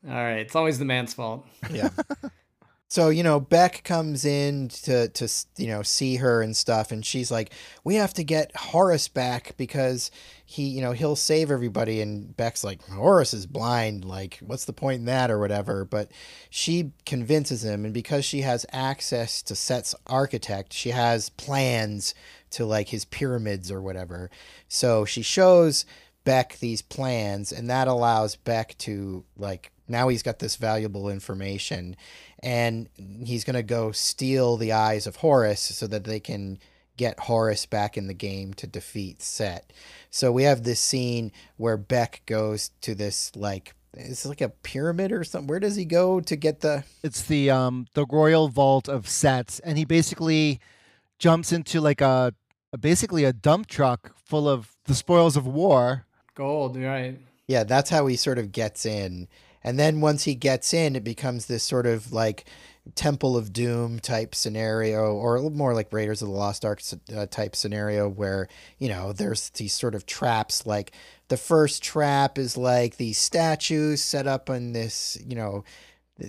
All 0.07 0.12
right, 0.14 0.38
it's 0.38 0.54
always 0.57 0.78
the 0.78 0.85
man's 0.85 1.14
fault. 1.14 1.46
yeah. 1.70 1.88
So 2.88 3.09
you 3.09 3.24
know, 3.24 3.40
Beck 3.40 3.83
comes 3.83 4.24
in 4.24 4.68
to 4.85 5.09
to 5.09 5.28
you 5.57 5.66
know 5.66 5.83
see 5.83 6.16
her 6.16 6.42
and 6.42 6.57
stuff, 6.57 6.92
and 6.92 7.04
she's 7.04 7.28
like, 7.30 7.52
"We 7.83 7.96
have 7.96 8.14
to 8.14 8.22
get 8.22 8.54
Horus 8.54 9.09
back 9.09 9.54
because 9.57 10.12
he, 10.44 10.64
you 10.68 10.80
know, 10.80 10.92
he'll 10.92 11.16
save 11.16 11.50
everybody." 11.50 12.00
And 12.00 12.37
Beck's 12.37 12.62
like, 12.62 12.87
"Horus 12.88 13.35
is 13.35 13.46
blind. 13.46 14.04
Like, 14.04 14.38
what's 14.46 14.66
the 14.66 14.72
point 14.72 15.00
in 15.00 15.04
that, 15.07 15.30
or 15.30 15.40
whatever?" 15.40 15.85
But 15.85 16.12
she 16.50 16.92
convinces 17.04 17.64
him, 17.64 17.85
and 17.85 17.92
because 17.92 18.24
she 18.24 18.42
has 18.42 18.64
access 18.70 19.42
to 19.42 19.57
Set's 19.57 19.96
architect, 20.07 20.72
she 20.72 20.90
has 20.90 21.30
plans 21.30 22.14
to 22.54 22.64
like 22.64 22.88
his 22.88 23.04
pyramids 23.04 23.70
or 23.70 23.80
whatever. 23.80 24.30
So 24.68 25.04
she 25.04 25.22
shows 25.22 25.84
Beck 26.24 26.58
these 26.58 26.82
plans, 26.82 27.52
and 27.52 27.68
that 27.68 27.86
allows 27.88 28.36
Beck 28.36 28.76
to 28.78 29.24
like 29.36 29.70
now 29.86 30.08
he's 30.08 30.22
got 30.22 30.38
this 30.38 30.56
valuable 30.56 31.10
information, 31.10 31.96
and 32.42 32.88
he's 33.24 33.44
gonna 33.44 33.62
go 33.62 33.92
steal 33.92 34.56
the 34.56 34.72
eyes 34.72 35.06
of 35.06 35.16
Horus 35.16 35.60
so 35.60 35.86
that 35.86 36.04
they 36.04 36.20
can 36.20 36.58
get 36.96 37.20
Horus 37.20 37.66
back 37.66 37.96
in 37.96 38.06
the 38.06 38.14
game 38.14 38.54
to 38.54 38.66
defeat 38.66 39.20
Set. 39.20 39.72
So 40.10 40.30
we 40.32 40.44
have 40.44 40.62
this 40.62 40.80
scene 40.80 41.32
where 41.56 41.76
Beck 41.76 42.22
goes 42.26 42.70
to 42.82 42.94
this 42.94 43.34
like 43.36 43.74
it's 43.96 44.26
like 44.26 44.40
a 44.40 44.48
pyramid 44.48 45.12
or 45.12 45.24
something. 45.24 45.46
Where 45.46 45.60
does 45.60 45.76
he 45.76 45.84
go 45.84 46.20
to 46.20 46.36
get 46.36 46.60
the? 46.60 46.84
it's 47.02 47.22
the 47.22 47.50
um 47.50 47.86
the 47.94 48.06
royal 48.06 48.48
vault 48.48 48.88
of 48.88 49.08
sets 49.08 49.60
and 49.60 49.76
he 49.76 49.84
basically 49.84 50.60
jumps 51.18 51.52
into 51.52 51.80
like 51.80 52.00
a, 52.00 52.32
a 52.36 52.43
basically 52.80 53.24
a 53.24 53.32
dump 53.32 53.66
truck 53.66 54.16
full 54.24 54.48
of 54.48 54.76
the 54.84 54.94
spoils 54.94 55.37
of 55.37 55.46
war 55.46 56.06
Gold, 56.34 56.76
right? 56.76 57.18
Yeah, 57.46 57.64
that's 57.64 57.90
how 57.90 58.06
he 58.06 58.16
sort 58.16 58.38
of 58.38 58.52
gets 58.52 58.84
in. 58.84 59.28
And 59.62 59.78
then 59.78 60.00
once 60.00 60.24
he 60.24 60.34
gets 60.34 60.74
in, 60.74 60.96
it 60.96 61.04
becomes 61.04 61.46
this 61.46 61.62
sort 61.62 61.87
of 61.87 62.12
like 62.12 62.44
Temple 62.96 63.37
of 63.37 63.52
Doom 63.52 63.98
type 63.98 64.34
scenario, 64.34 65.14
or 65.14 65.37
a 65.37 65.40
little 65.40 65.56
more 65.56 65.74
like 65.74 65.92
Raiders 65.92 66.20
of 66.20 66.28
the 66.28 66.34
Lost 66.34 66.64
Ark 66.64 66.82
uh, 67.16 67.26
type 67.26 67.56
scenario, 67.56 68.08
where, 68.08 68.48
you 68.78 68.88
know, 68.88 69.12
there's 69.12 69.48
these 69.50 69.72
sort 69.72 69.94
of 69.94 70.04
traps. 70.04 70.66
Like 70.66 70.92
the 71.28 71.38
first 71.38 71.82
trap 71.82 72.37
is 72.37 72.58
like 72.58 72.96
these 72.96 73.18
statues 73.18 74.02
set 74.02 74.26
up 74.26 74.50
on 74.50 74.72
this, 74.72 75.16
you 75.26 75.37
know, 75.37 75.64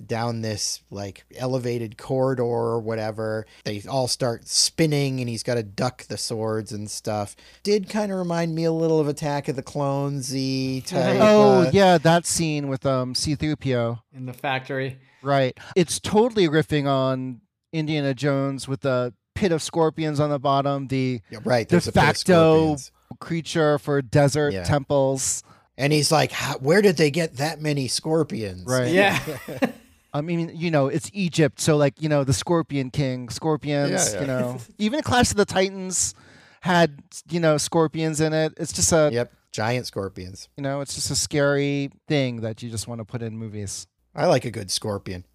down 0.08 0.42
this 0.42 0.82
like 0.90 1.26
elevated 1.36 1.98
corridor 1.98 2.44
or 2.44 2.80
whatever. 2.80 3.46
They 3.66 3.84
all 3.90 4.08
start 4.08 4.48
spinning 4.48 5.20
and 5.20 5.30
he's 5.30 5.44
got 5.44 5.56
to 5.56 5.64
duck 5.64 6.06
the 6.08 6.18
swords 6.18 6.72
and 6.72 6.90
stuff. 6.90 7.36
Did 7.64 7.88
kind 7.90 8.12
of 8.12 8.18
remind 8.18 8.56
me 8.56 8.64
a 8.64 8.72
little 8.72 9.00
of 9.00 9.08
Attack 9.08 9.48
of 9.48 9.56
the 9.56 9.62
Clones 9.64 10.32
y 10.34 10.82
type. 10.88 11.18
oh 11.22 11.62
uh, 11.68 11.70
yeah 11.72 11.98
that 12.00 12.26
scene 12.26 12.68
with 12.68 12.86
um 12.86 13.14
c3po 13.14 14.00
In 14.14 14.26
the 14.26 14.34
factory. 14.34 14.98
right 15.22 15.58
it's 15.76 16.00
totally 16.00 16.48
riffing 16.48 16.88
on 16.88 17.42
indiana 17.72 18.14
jones 18.14 18.68
with 18.68 18.82
the 18.82 19.14
pit 19.36 19.52
of 19.52 19.62
scorpions 19.62 20.20
on 20.20 20.30
the 20.30 20.40
bottom 20.40 20.88
the 20.88 21.22
yeah, 21.30 21.40
right. 21.44 21.68
de 21.68 21.72
There's 21.72 21.88
a 21.88 21.92
pit 21.92 22.02
facto 22.02 22.78
creature 23.20 23.78
for 23.80 24.02
desert 24.02 24.54
Yeah. 24.54 24.64
temples 24.64 25.44
And 25.78 25.92
he's 25.92 26.10
like, 26.12 26.32
where 26.62 26.82
did 26.82 26.96
they 26.98 27.12
get 27.12 27.36
that 27.38 27.62
many 27.62 27.88
scorpions? 27.90 28.64
Right. 28.66 28.94
Yeah. 28.94 29.20
I 30.18 30.22
mean, 30.22 30.52
you 30.56 30.72
know, 30.72 30.88
it's 30.88 31.10
Egypt, 31.14 31.60
so 31.60 31.76
like 31.78 32.02
you 32.02 32.08
know, 32.10 32.24
the 32.24 32.34
Scorpion 32.34 32.90
King, 32.90 33.30
scorpions. 33.30 33.92
Yeah, 33.92 34.14
yeah. 34.14 34.22
You 34.22 34.28
know, 34.28 34.58
even 34.78 35.02
Clash 35.02 35.32
of 35.32 35.38
the 35.38 35.46
Titans 35.46 36.14
had 36.62 37.04
you 37.30 37.40
know 37.40 37.58
scorpions 37.58 38.22
in 38.22 38.32
it. 38.34 38.54
It's 38.58 38.72
just 38.74 38.92
a 38.94 39.10
Yep, 39.12 39.32
giant 39.52 39.88
scorpions. 39.88 40.48
you 40.58 40.64
know, 40.64 40.82
it's 40.82 40.96
just 40.96 41.12
a 41.12 41.16
scary 41.16 41.90
thing 42.08 42.42
that 42.42 42.64
you 42.64 42.70
just 42.70 42.88
want 42.88 43.00
to 43.02 43.06
put 43.06 43.22
in 43.22 43.38
movies. 43.38 43.88
I 44.16 44.26
like 44.28 44.46
a 44.46 44.52
good 44.52 44.72
scorpion. 44.72 45.26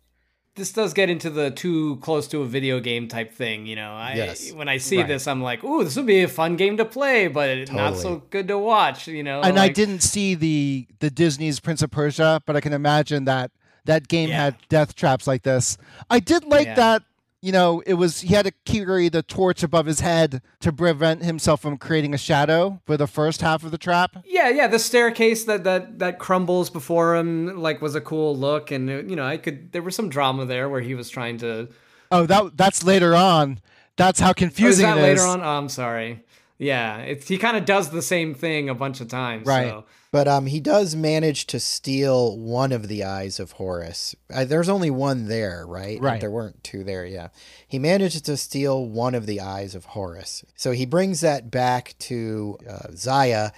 this 0.57 0.73
does 0.73 0.93
get 0.93 1.09
into 1.09 1.31
the 1.31 1.51
too 1.51 1.97
close 2.03 2.27
to 2.29 2.43
a 2.43 2.47
video 2.47 2.81
game 2.81 3.07
type 3.09 3.33
thing, 3.33 3.65
you 3.67 3.77
know. 3.77 3.93
I 3.93 4.15
Yes. 4.15 4.53
when 4.53 4.69
I 4.69 4.79
see 4.79 4.99
Right. 4.99 5.09
this, 5.09 5.27
I'm 5.27 5.41
like, 5.43 5.63
"Ooh, 5.65 5.85
this 5.85 5.97
would 5.97 6.07
be 6.07 6.23
a 6.23 6.29
fun 6.29 6.57
game 6.57 6.77
to 6.79 6.85
play, 6.85 7.29
but 7.29 7.71
not 7.73 7.97
so 7.97 8.23
good 8.31 8.49
to 8.49 8.59
watch," 8.59 9.07
you 9.09 9.23
know. 9.23 9.41
and 9.43 9.59
I 9.59 9.69
didn't 9.69 10.01
see 10.01 10.35
the 10.35 10.87
the 10.99 11.11
Disney's 11.11 11.61
Prince 11.61 11.83
of 11.83 11.91
Persia, 11.91 12.43
but 12.47 12.57
I 12.57 12.61
can 12.61 12.73
imagine 12.73 13.25
that 13.27 13.53
that 13.91 14.09
game 14.09 14.29
Yeah. 14.31 14.45
had 14.45 14.57
death 14.69 14.95
traps 14.95 15.27
like 15.27 15.43
this. 15.43 15.77
I 16.09 16.21
did 16.21 16.45
like 16.45 16.67
Yeah. 16.67 16.75
that. 16.77 17.03
You 17.43 17.53
know, 17.53 17.83
it 17.87 17.95
was 17.95 18.21
he 18.21 18.35
had 18.35 18.45
to 18.45 18.53
carry 18.67 19.09
the 19.09 19.23
torch 19.23 19.63
above 19.63 19.87
his 19.87 20.01
head 20.01 20.43
to 20.61 20.71
prevent 20.73 21.25
himself 21.25 21.63
from 21.63 21.79
creating 21.79 22.13
a 22.13 22.19
shadow 22.19 22.83
for 22.85 22.99
the 22.99 23.07
first 23.07 23.41
half 23.41 23.65
of 23.65 23.71
the 23.71 23.79
trap. 23.79 24.11
Yeah, 24.27 24.51
yeah, 24.51 24.67
the 24.67 24.79
staircase 24.79 25.45
that 25.45 25.65
that 25.65 25.99
that 26.01 26.19
crumbles 26.19 26.69
before 26.69 27.17
him 27.17 27.59
like 27.59 27.81
was 27.81 27.95
a 27.95 28.01
cool 28.03 28.37
look, 28.37 28.71
and 28.71 28.91
uh, 28.91 28.95
you 29.11 29.17
know, 29.17 29.25
I 29.25 29.39
could 29.39 29.73
there 29.73 29.81
was 29.81 29.95
some 29.97 30.11
drama 30.11 30.45
there 30.45 30.69
where 30.69 30.83
he 30.83 30.95
was 30.95 31.09
trying 31.09 31.39
to. 31.39 31.69
Oh, 32.13 32.27
that 32.27 32.59
that's 32.59 32.85
later 32.85 33.15
on. 33.15 33.61
That's 33.97 34.21
how 34.21 34.29
Oh, 34.29 34.31
is 34.31 34.35
confusing 34.35 34.87
that 34.87 34.99
it 34.99 35.03
later 35.03 35.23
on? 35.23 35.41
Oh, 35.41 35.45
I'm 35.59 35.69
sorry. 35.71 36.23
Yeah, 36.61 36.99
it's 36.99 37.27
he 37.27 37.39
kind 37.39 37.57
of 37.57 37.65
does 37.65 37.89
the 37.89 38.03
same 38.03 38.35
thing 38.35 38.69
a 38.69 38.75
bunch 38.75 39.01
of 39.01 39.09
times. 39.09 39.47
Right. 39.47 39.69
So. 39.69 39.87
But 40.13 40.29
um, 40.29 40.45
he 40.45 40.61
does 40.61 40.95
manage 40.95 41.47
to 41.47 41.59
steal 41.59 42.37
one 42.37 42.71
of 42.71 42.87
the 42.87 43.03
eyes 43.03 43.41
of 43.41 43.53
Horus. 43.53 44.15
Uh, 44.33 44.45
there's 44.45 44.69
only 44.69 44.91
one 44.91 45.27
there, 45.27 45.65
right? 45.67 45.99
Right. 45.99 46.21
There 46.21 46.31
weren't 46.31 46.63
two 46.63 46.85
there, 46.85 47.07
yeah. 47.07 47.29
He 47.67 47.79
manages 47.79 48.21
to 48.23 48.37
steal 48.37 48.85
one 48.85 49.15
of 49.15 49.25
the 49.25 49.41
eyes 49.41 49.75
of 49.75 49.87
Horus. 49.87 50.45
So 50.55 50.73
he 50.73 50.85
brings 50.85 51.23
that 51.23 51.51
back 51.51 51.95
to 52.01 52.59
uh, 52.69 52.89
Zaya, 52.95 53.53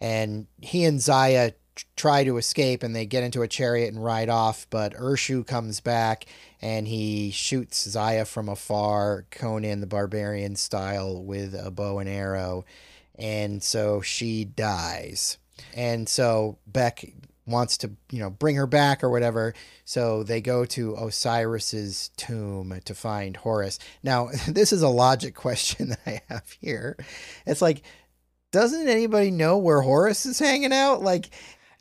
and 0.00 0.48
he 0.60 0.84
and 0.84 1.00
Zaya 1.00 1.52
try 1.94 2.24
to 2.24 2.36
escape, 2.36 2.82
and 2.82 2.96
they 2.96 3.06
get 3.06 3.22
into 3.22 3.42
a 3.42 3.48
chariot 3.48 3.92
and 3.92 4.02
ride 4.02 4.28
off. 4.28 4.66
But 4.70 4.94
Urshu 4.94 5.46
comes 5.46 5.78
back, 5.78 6.26
and 6.60 6.86
he 6.86 7.30
shoots 7.30 7.88
Zaya 7.88 8.24
from 8.24 8.48
afar, 8.48 9.26
Conan 9.30 9.80
the 9.80 9.86
Barbarian 9.86 10.56
style, 10.56 11.22
with 11.22 11.54
a 11.54 11.70
bow 11.70 11.98
and 11.98 12.08
arrow. 12.08 12.64
And 13.18 13.62
so 13.62 14.00
she 14.00 14.44
dies. 14.44 15.38
And 15.74 16.08
so 16.08 16.58
Beck 16.66 17.04
wants 17.46 17.78
to, 17.78 17.90
you 18.10 18.18
know, 18.18 18.30
bring 18.30 18.56
her 18.56 18.66
back 18.66 19.02
or 19.02 19.10
whatever. 19.10 19.54
So 19.84 20.22
they 20.22 20.40
go 20.40 20.64
to 20.66 20.96
Osiris's 20.96 22.10
tomb 22.16 22.78
to 22.84 22.94
find 22.94 23.36
Horus. 23.36 23.78
Now, 24.02 24.28
this 24.48 24.72
is 24.72 24.82
a 24.82 24.88
logic 24.88 25.34
question 25.34 25.88
that 25.90 26.00
I 26.06 26.22
have 26.28 26.50
here. 26.60 26.96
It's 27.46 27.62
like, 27.62 27.82
doesn't 28.52 28.88
anybody 28.88 29.30
know 29.30 29.58
where 29.58 29.80
Horus 29.80 30.26
is 30.26 30.38
hanging 30.38 30.72
out? 30.72 31.02
Like, 31.02 31.30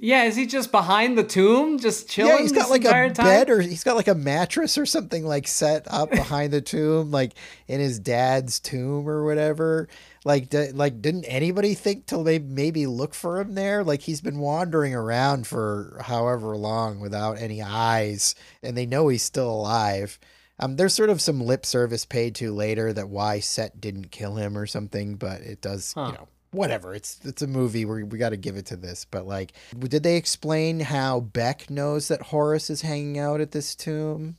Yeah, 0.01 0.23
is 0.23 0.37
he 0.37 0.45
just 0.45 0.71
behind 0.71 1.17
the 1.17 1.25
tomb, 1.25 1.77
just 1.77 2.09
chilling? 2.09 2.31
yeah, 2.31 2.41
he's 2.41 2.53
got 2.53 2.69
like 2.69 2.85
a 2.85 3.09
time? 3.09 3.25
bed 3.25 3.49
or 3.49 3.59
he's 3.59 3.83
got 3.83 3.97
like 3.97 4.07
a 4.07 4.15
mattress 4.15 4.77
or 4.77 4.85
something 4.85 5.25
like 5.25 5.45
set 5.45 5.85
up 5.91 6.09
behind 6.11 6.53
the 6.53 6.61
tomb, 6.61 7.11
like 7.11 7.33
in 7.67 7.81
his 7.81 7.99
dad's 7.99 8.61
tomb 8.61 9.09
or 9.09 9.25
whatever. 9.25 9.89
Like, 10.23 10.49
d- 10.49 10.71
like 10.71 11.01
didn't 11.01 11.25
anybody 11.25 11.73
think 11.73 12.05
till 12.05 12.23
they 12.23 12.39
maybe 12.39 12.87
look 12.87 13.13
for 13.13 13.41
him 13.41 13.55
there? 13.55 13.83
Like 13.83 14.01
he's 14.01 14.21
been 14.21 14.39
wandering 14.39 14.95
around 14.95 15.47
for 15.47 15.99
however 16.05 16.55
long 16.55 17.01
without 17.01 17.37
any 17.37 17.61
eyes, 17.61 18.35
and 18.63 18.77
they 18.77 18.85
know 18.85 19.09
he's 19.09 19.23
still 19.23 19.49
alive. 19.51 20.17
Um, 20.61 20.75
there's 20.77 20.93
sort 20.93 21.09
of 21.09 21.21
some 21.21 21.41
lip 21.41 21.65
service 21.65 22.05
paid 22.05 22.35
to 22.35 22.53
later 22.53 22.91
that 22.93 23.09
why 23.09 23.39
Set 23.41 23.79
didn't 23.81 24.11
kill 24.11 24.35
him 24.35 24.57
or 24.57 24.65
something, 24.65 25.15
but 25.15 25.41
it 25.41 25.61
does, 25.61 25.91
Huh. 25.93 26.07
you 26.07 26.13
know, 26.13 26.27
whatever. 26.51 26.93
It's 26.93 27.19
it's 27.23 27.41
a 27.41 27.47
movie. 27.47 27.85
We 27.85 28.03
we 28.03 28.17
got 28.17 28.29
to 28.29 28.37
give 28.37 28.57
it 28.57 28.65
to 28.67 28.75
this. 28.75 29.05
But 29.05 29.25
like, 29.27 29.53
did 29.77 30.03
they 30.03 30.15
explain 30.15 30.79
how 30.81 31.19
Beck 31.21 31.69
knows 31.69 32.07
that 32.07 32.21
Horus 32.23 32.69
is 32.69 32.81
hanging 32.81 33.19
out 33.19 33.41
at 33.41 33.51
this 33.51 33.75
tomb, 33.75 34.35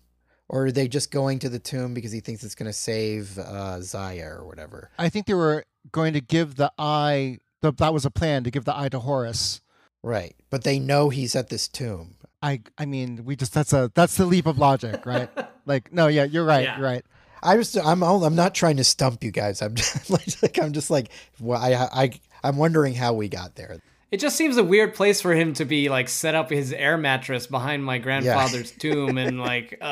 or 0.48 0.66
are 0.66 0.72
they 0.72 0.88
just 0.88 1.10
going 1.10 1.38
to 1.40 1.48
the 1.48 1.58
tomb 1.58 1.94
because 1.94 2.12
he 2.12 2.20
thinks 2.20 2.42
it's 2.44 2.54
going 2.54 2.68
to 2.68 2.72
save 2.72 3.38
uh, 3.38 3.80
Zaya 3.80 4.28
or 4.38 4.46
whatever? 4.46 4.90
I 4.98 5.08
think 5.08 5.26
they 5.26 5.34
were 5.34 5.64
going 5.92 6.12
to 6.14 6.20
give 6.20 6.56
the 6.56 6.72
eye. 6.78 7.38
The, 7.62 7.72
that 7.72 7.92
was 7.92 8.04
a 8.06 8.10
plan 8.10 8.44
to 8.44 8.50
give 8.50 8.64
the 8.64 8.76
eye 8.76 8.88
to 8.88 9.00
Horus. 9.00 9.60
Right, 10.02 10.34
but 10.48 10.64
they 10.64 10.78
know 10.78 11.10
he's 11.10 11.36
at 11.36 11.50
this 11.50 11.68
tomb. 11.68 12.14
I 12.42 12.62
I 12.78 12.86
mean, 12.86 13.26
we 13.26 13.36
just 13.36 13.52
that's 13.52 13.74
a 13.74 13.90
that's 13.94 14.16
the 14.16 14.24
leap 14.24 14.46
of 14.46 14.58
logic, 14.58 15.04
right? 15.04 15.28
like, 15.66 15.92
no, 15.92 16.06
yeah, 16.06 16.24
you're 16.24 16.44
right, 16.46 16.64
Yeah. 16.64 16.78
you're 16.78 16.86
right. 16.86 17.04
I 17.42 17.56
just 17.56 17.76
I'm 17.78 18.02
I'm 18.02 18.34
not 18.34 18.54
trying 18.54 18.76
to 18.78 18.84
stump 18.84 19.22
you 19.24 19.30
guys. 19.30 19.62
I'm 19.62 19.74
just 19.76 20.10
like, 20.10 20.26
like 20.42 20.58
I'm 20.62 20.72
just 20.72 20.90
like 20.90 21.10
well, 21.40 21.60
I 21.60 21.72
I 21.74 22.10
I'm 22.42 22.56
wondering 22.56 22.94
how 22.94 23.12
we 23.14 23.28
got 23.28 23.56
there. 23.56 23.78
It 24.10 24.18
just 24.18 24.34
seems 24.36 24.56
a 24.56 24.64
weird 24.64 24.94
place 24.96 25.20
for 25.20 25.32
him 25.34 25.52
to 25.54 25.64
be 25.64 25.88
like 25.88 26.08
set 26.08 26.34
up 26.34 26.50
his 26.50 26.72
air 26.72 26.96
mattress 26.98 27.46
behind 27.46 27.84
my 27.84 27.98
grandfather's 27.98 28.70
tomb 28.78 29.16
and 29.18 29.38
like 29.38 29.78
uh 29.80 29.84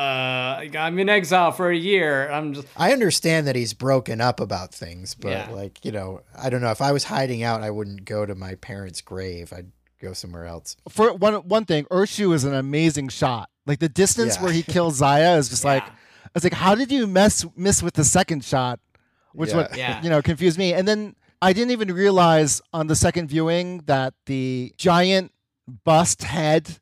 I'm 0.76 0.98
in 0.98 1.08
exile 1.08 1.52
for 1.52 1.70
a 1.70 1.76
year. 1.76 2.28
I'm 2.28 2.52
just 2.54 2.66
I 2.76 2.92
understand 2.92 3.46
that 3.46 3.54
he's 3.54 3.74
broken 3.74 4.20
up 4.20 4.40
about 4.40 4.74
things, 4.74 5.14
but 5.14 5.30
Yeah. 5.30 5.50
like, 5.50 5.84
you 5.84 5.92
know, 5.92 6.22
I 6.36 6.50
don't 6.50 6.60
know. 6.60 6.70
If 6.72 6.80
I 6.82 6.90
was 6.90 7.04
hiding 7.04 7.44
out, 7.44 7.62
I 7.62 7.70
wouldn't 7.70 8.04
go 8.06 8.26
to 8.26 8.34
my 8.34 8.56
parents' 8.56 9.00
grave. 9.02 9.52
I'd 9.52 9.70
go 10.02 10.12
somewhere 10.14 10.46
else. 10.46 10.76
For 10.88 11.12
one 11.12 11.34
one 11.48 11.64
thing, 11.64 11.84
Urshu 11.84 12.34
is 12.34 12.42
an 12.42 12.54
amazing 12.54 13.10
shot. 13.10 13.50
Like 13.66 13.78
the 13.78 13.88
distance 13.88 14.34
Yeah. 14.36 14.42
where 14.42 14.52
he 14.52 14.62
kills 14.74 14.96
Zaya 14.96 15.36
is 15.36 15.48
just 15.48 15.64
like 15.64 15.84
Yeah. 15.84 15.92
I 15.92 15.94
was 16.34 16.44
like, 16.44 16.52
how 16.54 16.74
did 16.74 16.90
you 16.92 17.06
mess 17.06 17.44
miss 17.56 17.82
with 17.82 17.94
the 17.94 18.04
second 18.04 18.44
shot? 18.44 18.80
Which 19.32 19.50
Yeah. 19.50 19.56
what 19.56 19.76
Yeah. 19.76 20.02
you 20.02 20.10
know 20.10 20.22
confused 20.22 20.58
me. 20.58 20.72
And 20.74 20.86
then 20.88 21.14
I 21.40 21.52
didn't 21.52 21.70
even 21.72 21.92
realize 21.92 22.60
on 22.72 22.86
the 22.88 22.96
second 22.96 23.28
viewing 23.28 23.82
that 23.86 24.14
the 24.26 24.72
giant 24.76 25.32
bust 25.84 26.22
head 26.22 26.78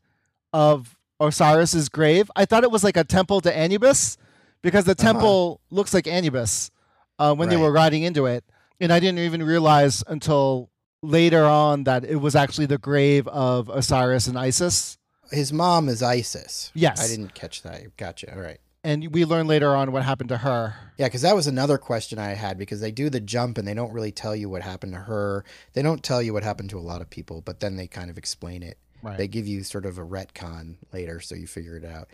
of 0.53 0.97
Osiris's 1.21 1.89
grave. 1.89 2.31
I 2.37 2.45
thought 2.45 2.65
it 2.65 2.71
was 2.71 2.85
like 2.85 2.97
a 2.97 3.05
temple 3.05 3.41
to 3.43 3.55
Anubis 3.57 4.17
because 4.63 4.85
the 4.85 4.95
temple 4.95 5.61
looks 5.71 5.93
like 5.93 6.07
Anubis 6.07 6.71
uh, 7.19 7.35
when 7.35 7.49
they 7.49 7.57
Uh-huh. 7.57 7.65
Were 7.65 7.73
riding 7.73 8.03
into 8.03 8.27
it, 8.27 8.45
and 8.81 8.93
I 8.93 9.01
didn't 9.01 9.19
even 9.21 9.43
realize 9.43 10.03
until 10.07 10.71
later 11.03 11.45
on 11.45 11.85
that 11.85 12.05
it 12.05 12.17
was 12.17 12.35
actually 12.37 12.67
the 12.67 12.79
grave 12.79 13.27
of 13.29 13.69
Osiris 13.69 14.27
and 14.27 14.39
Isis. 14.39 14.99
His 15.31 15.53
mom 15.53 15.89
is 15.89 16.03
Isis. 16.03 16.71
Yes. 16.75 17.03
I 17.03 17.09
didn't 17.09 17.35
catch 17.35 17.63
that. 17.63 17.97
Gotcha. 17.97 18.35
All 18.35 18.41
right. 18.41 18.61
And 18.87 19.13
we 19.13 19.25
learn 19.25 19.49
later 19.49 19.75
on 19.75 19.91
what 19.91 20.05
happened 20.05 20.29
to 20.29 20.37
her. 20.37 20.77
Yeah, 20.97 21.07
because 21.07 21.23
that 21.23 21.35
was 21.35 21.49
another 21.49 21.77
question 21.77 22.21
I 22.21 22.35
had 22.35 22.57
because 22.57 22.81
they 22.81 22.93
do 22.93 23.11
the 23.11 23.19
jump 23.19 23.59
and 23.59 23.67
they 23.67 23.75
don't 23.75 23.93
really 23.93 24.13
tell 24.13 24.37
you 24.37 24.49
what 24.49 24.63
happened 24.63 24.93
to 24.93 25.01
her. 25.01 25.45
They 25.73 25.83
don't 25.83 26.05
tell 26.05 26.23
you 26.23 26.33
what 26.33 26.45
happened 26.45 26.71
to 26.71 26.79
a 26.79 26.87
lot 26.87 27.01
of 27.01 27.11
people, 27.11 27.41
but 27.41 27.59
then 27.59 27.75
they 27.75 27.89
kind 27.89 28.11
of 28.11 28.17
explain 28.17 28.63
it. 28.63 28.79
Right. 29.03 29.19
They 29.19 29.29
give 29.29 29.47
you 29.47 29.63
sort 29.63 29.87
of 29.87 29.99
a 29.99 30.05
retcon 30.05 30.77
later, 30.93 31.21
so 31.21 31.35
you 31.35 31.47
figure 31.47 31.77
it 31.77 31.85
out. 31.85 32.09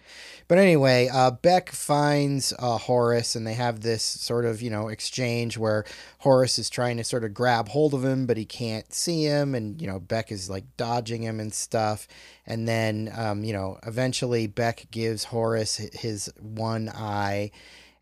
But 0.48 0.58
anyway, 0.58 1.08
uh, 1.12 1.30
Beck 1.30 1.70
finds 1.70 2.52
uh, 2.58 2.76
Horus, 2.78 3.34
and 3.34 3.46
they 3.46 3.54
have 3.54 3.80
this 3.80 4.02
sort 4.02 4.44
of 4.44 4.60
you 4.60 4.70
know 4.70 4.88
exchange 4.88 5.56
where 5.56 5.84
Horus 6.18 6.58
is 6.58 6.68
trying 6.68 6.96
to 6.96 7.04
sort 7.04 7.24
of 7.24 7.34
grab 7.34 7.68
hold 7.68 7.94
of 7.94 8.04
him, 8.04 8.26
but 8.26 8.36
he 8.36 8.44
can't 8.44 8.92
see 8.92 9.24
him, 9.24 9.54
and 9.54 9.80
you 9.80 9.86
know 9.86 10.00
Beck 10.00 10.32
is 10.32 10.50
like 10.50 10.64
dodging 10.76 11.22
him 11.22 11.40
and 11.40 11.54
stuff. 11.54 12.08
And 12.46 12.66
then 12.68 13.12
um, 13.16 13.44
you 13.44 13.52
know 13.52 13.78
eventually 13.86 14.46
Beck 14.46 14.88
gives 14.90 15.24
Horus 15.24 15.76
his 15.76 16.32
one 16.40 16.88
eye, 16.88 17.52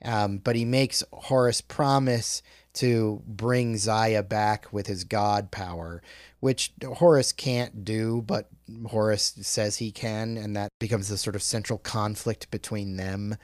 um, 0.05 0.39
but 0.39 0.57
he 0.57 0.65
makes 0.65 1.05
Horus 1.13 1.61
promise 1.61 2.43
to 2.73 3.23
bring 3.27 3.77
Zaya 3.77 4.23
back 4.23 4.73
with 4.73 4.87
his 4.87 5.05
god 5.05 5.51
power, 5.51 6.03
which 6.39 6.73
Horus 6.85 7.33
can't 7.33 7.85
do, 7.85 8.23
but 8.23 8.49
Horus 8.89 9.35
says 9.43 9.77
he 9.77 9.91
can, 9.93 10.37
and 10.37 10.57
that 10.57 10.71
becomes 10.79 11.09
the 11.09 11.17
sort 11.17 11.37
of 11.37 11.43
central 11.43 11.79
conflict 11.79 12.51
between 12.51 12.97
them. 12.97 13.37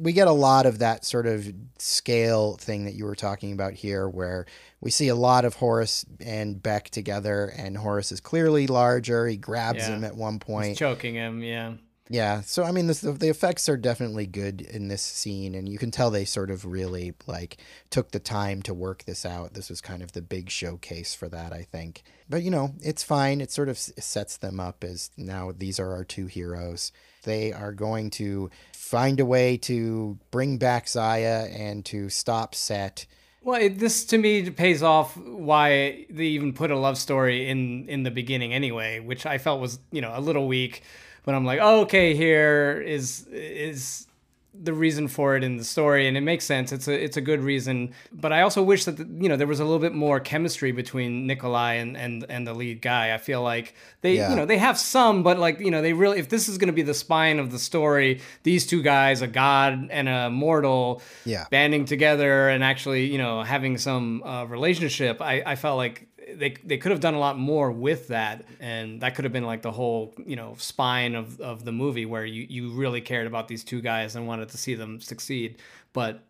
We 0.00 0.12
get 0.12 0.28
a 0.28 0.32
lot 0.32 0.64
of 0.66 0.78
that 0.78 1.04
sort 1.04 1.26
of 1.26 1.52
scale 1.78 2.56
thing 2.56 2.84
that 2.84 2.94
you 2.94 3.04
were 3.04 3.16
talking 3.16 3.52
about 3.52 3.72
here, 3.72 4.08
where 4.08 4.46
we 4.80 4.92
see 4.92 5.08
a 5.08 5.16
lot 5.16 5.44
of 5.44 5.54
Horus 5.56 6.04
and 6.20 6.62
Beck 6.62 6.90
together, 6.90 7.52
and 7.56 7.76
Horus 7.76 8.12
is 8.12 8.20
clearly 8.20 8.68
larger. 8.68 9.26
He 9.26 9.36
grabs 9.36 9.80
Yeah. 9.80 9.96
him 9.96 10.04
at 10.04 10.14
one 10.16 10.34
He's 10.34 10.38
point. 10.40 10.78
choking 10.78 11.14
him, 11.14 11.42
yeah. 11.42 11.74
Yeah, 12.08 12.40
so 12.40 12.64
I 12.64 12.72
mean, 12.72 12.88
this, 12.88 13.00
the 13.00 13.28
effects 13.28 13.68
are 13.68 13.76
definitely 13.76 14.26
good 14.26 14.60
in 14.60 14.88
this 14.88 15.02
scene, 15.02 15.54
and 15.54 15.68
you 15.68 15.78
can 15.78 15.90
tell 15.90 16.10
they 16.10 16.24
sort 16.24 16.50
of 16.50 16.66
really 16.66 17.14
like 17.26 17.58
took 17.90 18.10
the 18.10 18.18
time 18.18 18.60
to 18.62 18.74
work 18.74 19.04
this 19.04 19.24
out. 19.24 19.54
This 19.54 19.70
was 19.70 19.80
kind 19.80 20.02
of 20.02 20.12
the 20.12 20.20
big 20.20 20.50
showcase 20.50 21.14
for 21.14 21.28
that, 21.28 21.52
I 21.52 21.62
think. 21.62 22.02
But 22.28 22.42
you 22.42 22.50
know, 22.50 22.74
it's 22.82 23.04
fine. 23.04 23.40
It 23.40 23.52
sort 23.52 23.68
of 23.68 23.78
sets 23.78 24.36
them 24.36 24.58
up 24.58 24.82
as 24.82 25.10
now 25.16 25.52
these 25.56 25.78
are 25.78 25.92
our 25.92 26.04
two 26.04 26.26
heroes. 26.26 26.92
They 27.22 27.52
are 27.52 27.72
going 27.72 28.10
to 28.10 28.50
find 28.74 29.20
a 29.20 29.26
way 29.26 29.56
to 29.58 30.18
bring 30.32 30.58
back 30.58 30.88
Zaya 30.88 31.48
and 31.52 31.84
to 31.86 32.08
stop 32.08 32.54
Set. 32.54 33.06
Well, 33.44 33.68
this 33.70 34.04
to 34.06 34.18
me 34.18 34.50
pays 34.50 34.82
off 34.82 35.16
why 35.16 36.06
they 36.10 36.26
even 36.26 36.52
put 36.52 36.70
a 36.70 36.78
love 36.78 36.98
story 36.98 37.48
in 37.48 37.88
in 37.88 38.02
the 38.02 38.10
beginning 38.10 38.52
anyway, 38.52 38.98
which 39.00 39.24
I 39.24 39.38
felt 39.38 39.60
was 39.60 39.78
you 39.92 40.00
know 40.00 40.12
a 40.14 40.20
little 40.20 40.48
weak. 40.48 40.82
But 41.24 41.34
I'm 41.34 41.44
like, 41.44 41.60
oh, 41.62 41.80
okay, 41.82 42.14
here 42.14 42.82
is 42.84 43.26
is 43.30 44.06
the 44.54 44.72
reason 44.74 45.08
for 45.08 45.34
it 45.34 45.42
in 45.42 45.56
the 45.56 45.64
story 45.64 46.06
and 46.06 46.14
it 46.14 46.20
makes 46.20 46.44
sense 46.44 46.72
it's 46.72 46.86
a 46.86 46.92
it's 47.04 47.16
a 47.16 47.22
good 47.22 47.40
reason 47.40 47.90
but 48.12 48.34
i 48.34 48.42
also 48.42 48.62
wish 48.62 48.84
that 48.84 48.98
the, 48.98 49.04
you 49.18 49.26
know 49.26 49.34
there 49.34 49.46
was 49.46 49.60
a 49.60 49.64
little 49.64 49.78
bit 49.78 49.94
more 49.94 50.20
chemistry 50.20 50.72
between 50.72 51.26
nikolaj 51.26 51.80
and 51.80 51.96
and 51.96 52.26
and 52.28 52.46
the 52.46 52.52
lead 52.52 52.82
guy 52.82 53.14
i 53.14 53.18
feel 53.18 53.40
like 53.42 53.74
they 54.02 54.16
Yeah. 54.16 54.28
you 54.28 54.36
know 54.36 54.44
they 54.44 54.58
have 54.58 54.76
some 54.78 55.22
but 55.22 55.38
like 55.38 55.58
you 55.58 55.70
know 55.70 55.80
they 55.80 55.94
really 55.94 56.18
if 56.18 56.28
this 56.28 56.50
is 56.50 56.58
going 56.58 56.66
to 56.66 56.72
be 56.74 56.82
the 56.82 56.92
spine 56.92 57.38
of 57.38 57.50
the 57.50 57.58
story 57.58 58.20
these 58.42 58.66
two 58.66 58.82
guys 58.82 59.22
a 59.22 59.26
god 59.26 59.88
and 59.90 60.06
a 60.06 60.28
mortal 60.28 61.00
Yeah. 61.24 61.46
banding 61.50 61.86
together 61.86 62.50
and 62.50 62.62
actually 62.62 63.06
you 63.06 63.16
know 63.16 63.42
having 63.42 63.78
some 63.78 64.22
uh, 64.22 64.44
relationship 64.44 65.22
i 65.22 65.42
i 65.46 65.56
felt 65.56 65.78
like 65.78 66.08
they, 66.34 66.56
they 66.64 66.78
could 66.78 66.90
have 66.90 67.00
done 67.00 67.14
a 67.14 67.18
lot 67.18 67.38
more 67.38 67.70
with 67.70 68.08
that. 68.08 68.44
And 68.60 69.00
that 69.00 69.14
could 69.14 69.24
have 69.24 69.32
been 69.32 69.46
like 69.46 69.62
the 69.62 69.72
whole 69.72 70.14
you 70.24 70.36
know 70.36 70.54
spine 70.58 71.14
of, 71.14 71.40
of 71.40 71.64
the 71.64 71.72
movie 71.72 72.06
where 72.06 72.24
you, 72.24 72.46
you 72.48 72.70
really 72.72 73.00
cared 73.00 73.26
about 73.26 73.48
these 73.48 73.64
two 73.64 73.80
guys 73.80 74.16
and 74.16 74.26
wanted 74.26 74.48
to 74.50 74.58
see 74.58 74.74
them 74.74 75.00
succeed. 75.00 75.58
But 75.92 76.22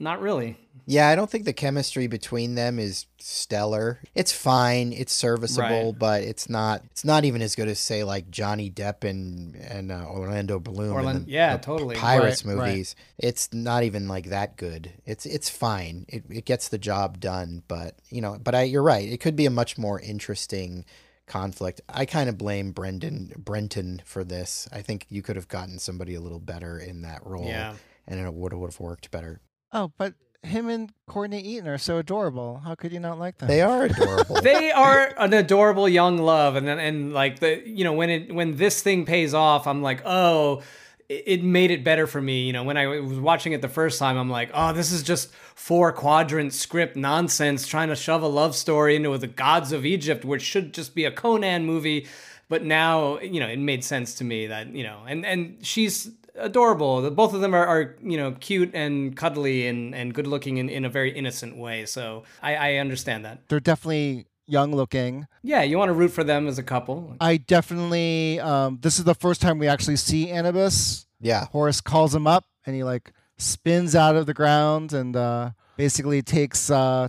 not 0.00 0.20
really 0.20 0.56
Yeah, 0.86 1.08
I 1.08 1.14
don't 1.14 1.30
think 1.30 1.44
the 1.44 1.52
chemistry 1.52 2.06
between 2.08 2.54
them 2.56 2.78
is 2.80 3.06
stellar. 3.18 4.00
It's 4.14 4.32
fine, 4.32 4.92
it's 4.92 5.12
serviceable, 5.12 5.90
Right. 5.92 5.98
but 5.98 6.22
it's 6.22 6.48
not. 6.48 6.82
It's 6.90 7.04
not 7.04 7.24
even 7.24 7.42
as 7.42 7.54
good 7.54 7.68
as 7.68 7.78
say 7.78 8.02
like 8.02 8.30
Johnny 8.30 8.70
Depp 8.70 9.08
and 9.08 9.54
and 9.56 9.92
uh, 9.92 10.06
Orlando 10.08 10.58
Bloom. 10.58 11.24
the- 11.24 11.30
yeah, 11.30 11.56
the 11.56 11.62
totally. 11.62 11.94
Pirates 11.96 12.44
Right, 12.44 12.56
right. 12.56 12.68
movies. 12.70 12.96
It's 13.18 13.52
not 13.52 13.84
even 13.84 14.08
like 14.08 14.30
that 14.30 14.56
good. 14.56 14.90
It's 15.06 15.26
it's 15.26 15.48
fine. 15.50 16.06
It 16.08 16.24
it 16.30 16.44
gets 16.44 16.68
the 16.68 16.78
job 16.78 17.20
done, 17.20 17.62
but 17.68 17.96
you 18.08 18.20
know, 18.20 18.38
but 18.42 18.54
I, 18.54 18.62
you're 18.62 18.82
right. 18.82 19.06
It 19.08 19.18
could 19.20 19.36
be 19.36 19.46
a 19.46 19.50
much 19.50 19.78
more 19.78 20.00
interesting 20.00 20.84
conflict. 21.26 21.80
I 21.88 22.06
kind 22.06 22.28
of 22.28 22.36
blame 22.38 22.72
Brendan 22.72 23.32
Brenton 23.36 24.02
for 24.04 24.24
this. 24.24 24.66
I 24.72 24.82
think 24.82 25.06
you 25.08 25.22
could 25.22 25.36
have 25.36 25.46
gotten 25.48 25.78
somebody 25.78 26.14
a 26.14 26.20
little 26.20 26.40
better 26.40 26.78
in 26.78 27.02
that 27.02 27.24
role, 27.24 27.46
Yeah. 27.46 27.74
and 28.08 28.18
it 28.18 28.32
would 28.32 28.52
would 28.54 28.72
have 28.72 28.80
worked 28.80 29.10
better. 29.12 29.40
Oh, 29.72 29.92
but 29.96 30.14
him 30.42 30.68
and 30.68 30.92
Courtney 31.06 31.40
Eaton 31.40 31.68
are 31.68 31.78
so 31.78 31.98
adorable. 31.98 32.62
How 32.64 32.74
could 32.74 32.92
you 32.92 33.00
not 33.00 33.18
like 33.18 33.38
them? 33.38 33.48
They 33.48 33.60
are 33.60 33.84
adorable. 33.84 34.40
they 34.42 34.70
are 34.72 35.12
an 35.18 35.34
adorable 35.34 35.88
young 35.88 36.18
love 36.18 36.56
and 36.56 36.66
then 36.66 36.78
and 36.78 37.12
like 37.12 37.40
the 37.40 37.62
you 37.66 37.84
know 37.84 37.92
when 37.92 38.10
it 38.10 38.34
when 38.34 38.56
this 38.56 38.82
thing 38.82 39.04
pays 39.04 39.34
off 39.34 39.66
i'm 39.66 39.82
like 39.82 40.02
oh 40.06 40.62
it 41.08 41.24
it 41.26 41.44
made 41.44 41.70
it 41.70 41.84
better 41.84 42.06
for 42.06 42.22
me 42.22 42.46
you 42.46 42.52
know 42.52 42.62
when 42.62 42.76
i 42.76 42.86
was 42.86 43.18
watching 43.18 43.52
it 43.52 43.60
the 43.60 43.68
first 43.68 43.98
time 43.98 44.16
i'm 44.16 44.30
like 44.30 44.50
oh 44.54 44.72
this 44.72 44.92
is 44.92 45.02
just 45.02 45.32
four 45.54 45.92
quadrant 45.92 46.54
script 46.54 46.96
nonsense 46.96 47.66
trying 47.66 47.88
to 47.88 47.96
shove 47.96 48.22
a 48.22 48.28
love 48.28 48.54
story 48.54 48.96
into 48.96 49.16
the 49.18 49.26
gods 49.26 49.72
of 49.72 49.84
egypt 49.84 50.24
which 50.24 50.42
should 50.42 50.72
just 50.72 50.94
be 50.94 51.04
a 51.04 51.10
conan 51.10 51.66
movie 51.66 52.06
but 52.48 52.64
now 52.64 53.18
you 53.20 53.40
know 53.40 53.48
it 53.48 53.58
made 53.58 53.84
sense 53.84 54.14
to 54.14 54.24
me 54.24 54.46
that 54.46 54.68
you 54.68 54.82
know 54.82 55.02
and 55.06 55.26
and 55.26 55.58
she's 55.64 56.10
adorable 56.40 57.10
both 57.10 57.32
of 57.34 57.40
them 57.40 57.54
are, 57.54 57.66
are 57.66 57.96
you 58.02 58.16
know 58.16 58.32
cute 58.40 58.70
and 58.74 59.16
cuddly 59.16 59.66
and 59.66 59.94
and 59.94 60.14
good 60.14 60.26
looking 60.26 60.56
in, 60.58 60.68
in 60.68 60.84
a 60.84 60.88
very 60.88 61.10
innocent 61.12 61.56
way 61.56 61.84
so 61.86 62.22
i 62.42 62.54
i 62.56 62.74
understand 62.76 63.24
that 63.24 63.48
They're 63.48 63.60
definitely 63.60 64.26
young 64.46 64.74
looking. 64.74 65.28
yeah, 65.42 65.62
you 65.62 65.78
want 65.78 65.90
to 65.90 65.92
root 65.92 66.10
for 66.10 66.24
them 66.24 66.48
as 66.48 66.58
a 66.58 66.62
couple. 66.64 67.14
I 67.20 67.36
definitely. 67.36 68.40
Um, 68.40 68.78
this 68.82 68.98
is 68.98 69.04
the 69.04 69.14
first 69.14 69.40
time 69.40 69.60
we 69.60 69.68
actually 69.68 69.94
see 69.94 70.28
Anubis. 70.28 71.06
yeah. 71.20 71.44
Horus 71.52 71.80
calls 71.80 72.12
him 72.12 72.26
up, 72.26 72.46
and 72.66 72.74
he 72.74 72.82
like 72.82 73.12
spins 73.38 73.94
out 73.94 74.16
of 74.16 74.26
the 74.26 74.34
ground 74.34 74.92
and 74.92 75.14
uh, 75.14 75.50
basically 75.76 76.20
takes 76.20 76.68
uh, 76.68 77.06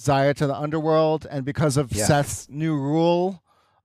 Zaya 0.00 0.32
to 0.34 0.46
the 0.46 0.54
underworld. 0.54 1.26
And 1.28 1.44
because 1.44 1.76
of 1.76 1.90
Yeah. 1.92 2.04
Seth's 2.06 2.48
new 2.48 2.76
rule, 2.76 3.42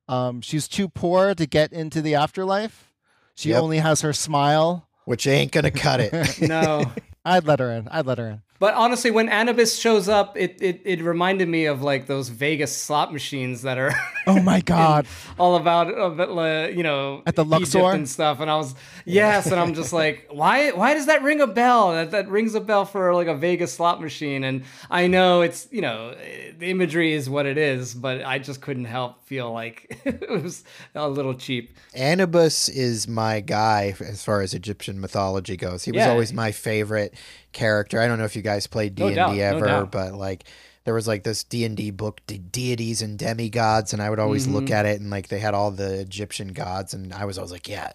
um, 0.08 0.42
she's 0.42 0.68
too 0.68 0.88
poor 0.88 1.34
to 1.34 1.46
get 1.48 1.74
into 1.74 2.04
the 2.04 2.14
afterlife. 2.14 2.92
She 3.36 3.50
Yep. 3.50 3.62
only 3.64 3.78
has 3.80 4.02
her 4.02 4.14
smile. 4.14 4.88
which 5.06 5.28
ain't 5.28 5.52
gonna 5.52 5.70
cut 5.70 6.00
it. 6.00 6.40
No. 6.42 6.84
I'd 7.24 7.46
let 7.46 7.60
her 7.60 7.72
in. 7.72 7.88
I'd 7.90 8.06
let 8.08 8.18
her 8.18 8.28
in. 8.28 8.42
But 8.58 8.74
honestly, 8.76 9.12
when 9.12 9.28
Anubis 9.28 9.78
shows 9.78 10.08
up, 10.08 10.38
it, 10.38 10.58
it, 10.62 10.82
it 10.86 11.02
reminded 11.02 11.50
me 11.50 11.66
of 11.66 11.82
like 11.82 12.08
those 12.08 12.30
Vegas 12.30 12.76
slot 12.76 13.12
machines 13.12 13.64
that 13.64 13.78
are 13.78 13.92
Oh 14.28 14.42
my 14.42 14.62
god! 14.76 15.08
all 15.38 15.58
about, 15.58 15.88
uh, 15.94 16.68
you 16.70 16.82
know, 16.82 17.22
At 17.26 17.36
the 17.36 17.44
Egypt 17.46 17.76
Luxor? 17.76 17.96
and 17.96 18.08
stuff. 18.08 18.40
And 18.40 18.50
I 18.50 18.56
was, 18.56 18.74
yes, 19.04 19.48
and 19.48 19.56
I'm 19.60 19.74
just 19.74 19.92
like, 20.02 20.28
why 20.32 20.72
why 20.72 20.94
does 20.94 21.08
that 21.08 21.22
ring 21.22 21.42
a 21.42 21.48
bell? 21.48 21.92
That, 21.92 22.12
that 22.12 22.30
rings 22.30 22.56
a 22.56 22.62
bell 22.62 22.86
for 22.86 23.14
like 23.14 23.28
a 23.28 23.36
Vegas 23.36 23.74
slot 23.74 24.02
machine. 24.02 24.46
And 24.46 24.64
I 24.90 25.08
know 25.08 25.42
it's, 25.42 25.68
you 25.70 25.82
know, 25.82 26.16
the 26.58 26.70
imagery 26.70 27.12
is 27.12 27.30
what 27.30 27.46
it 27.46 27.58
is, 27.58 27.94
but 27.94 28.24
I 28.24 28.40
just 28.40 28.62
couldn't 28.62 28.86
help 28.86 29.22
feel 29.26 29.52
like 29.52 30.00
it 30.06 30.30
was 30.30 30.64
a 30.96 31.10
little 31.10 31.34
cheap. 31.34 31.78
Anubis 31.94 32.70
is 32.70 33.06
my 33.06 33.42
guy 33.42 33.94
as 34.00 34.24
far 34.24 34.40
as 34.42 34.54
Egyptian 34.54 35.02
mythology 35.02 35.58
goes. 35.58 35.84
He 35.84 35.92
was 35.92 36.00
Yeah. 36.00 36.12
always 36.12 36.32
my 36.32 36.54
favorite 36.54 37.14
character. 37.56 38.00
I 38.00 38.08
don't 38.08 38.20
know 38.20 38.26
if 38.26 38.36
you 38.36 38.44
guys 38.44 38.68
played 38.68 38.94
D 38.94 39.04
and 39.18 39.34
D 39.34 39.42
ever, 39.42 39.66
doubt. 39.66 39.92
but 39.92 40.14
like 40.14 40.44
there 40.84 40.94
was 40.94 41.08
like 41.08 41.24
this 41.24 41.44
D 41.44 41.66
and 41.66 41.76
D 41.76 41.90
book, 41.90 42.22
De- 42.28 42.38
deities 42.38 43.02
and 43.02 43.18
demigods, 43.18 43.92
and 43.94 44.00
I 44.04 44.12
would 44.12 44.20
always 44.20 44.46
look 44.48 44.66
Mm-hmm. 44.66 44.74
at 44.74 44.86
it 44.86 45.02
and 45.02 45.10
like 45.10 45.30
they 45.30 45.40
had 45.40 45.56
all 45.56 45.72
the 45.72 46.00
Egyptian 46.02 46.50
gods, 46.50 46.94
and 46.94 47.12
I 47.12 47.26
was 47.26 47.40
always 47.40 47.52
like, 47.52 47.68
yeah, 47.68 47.92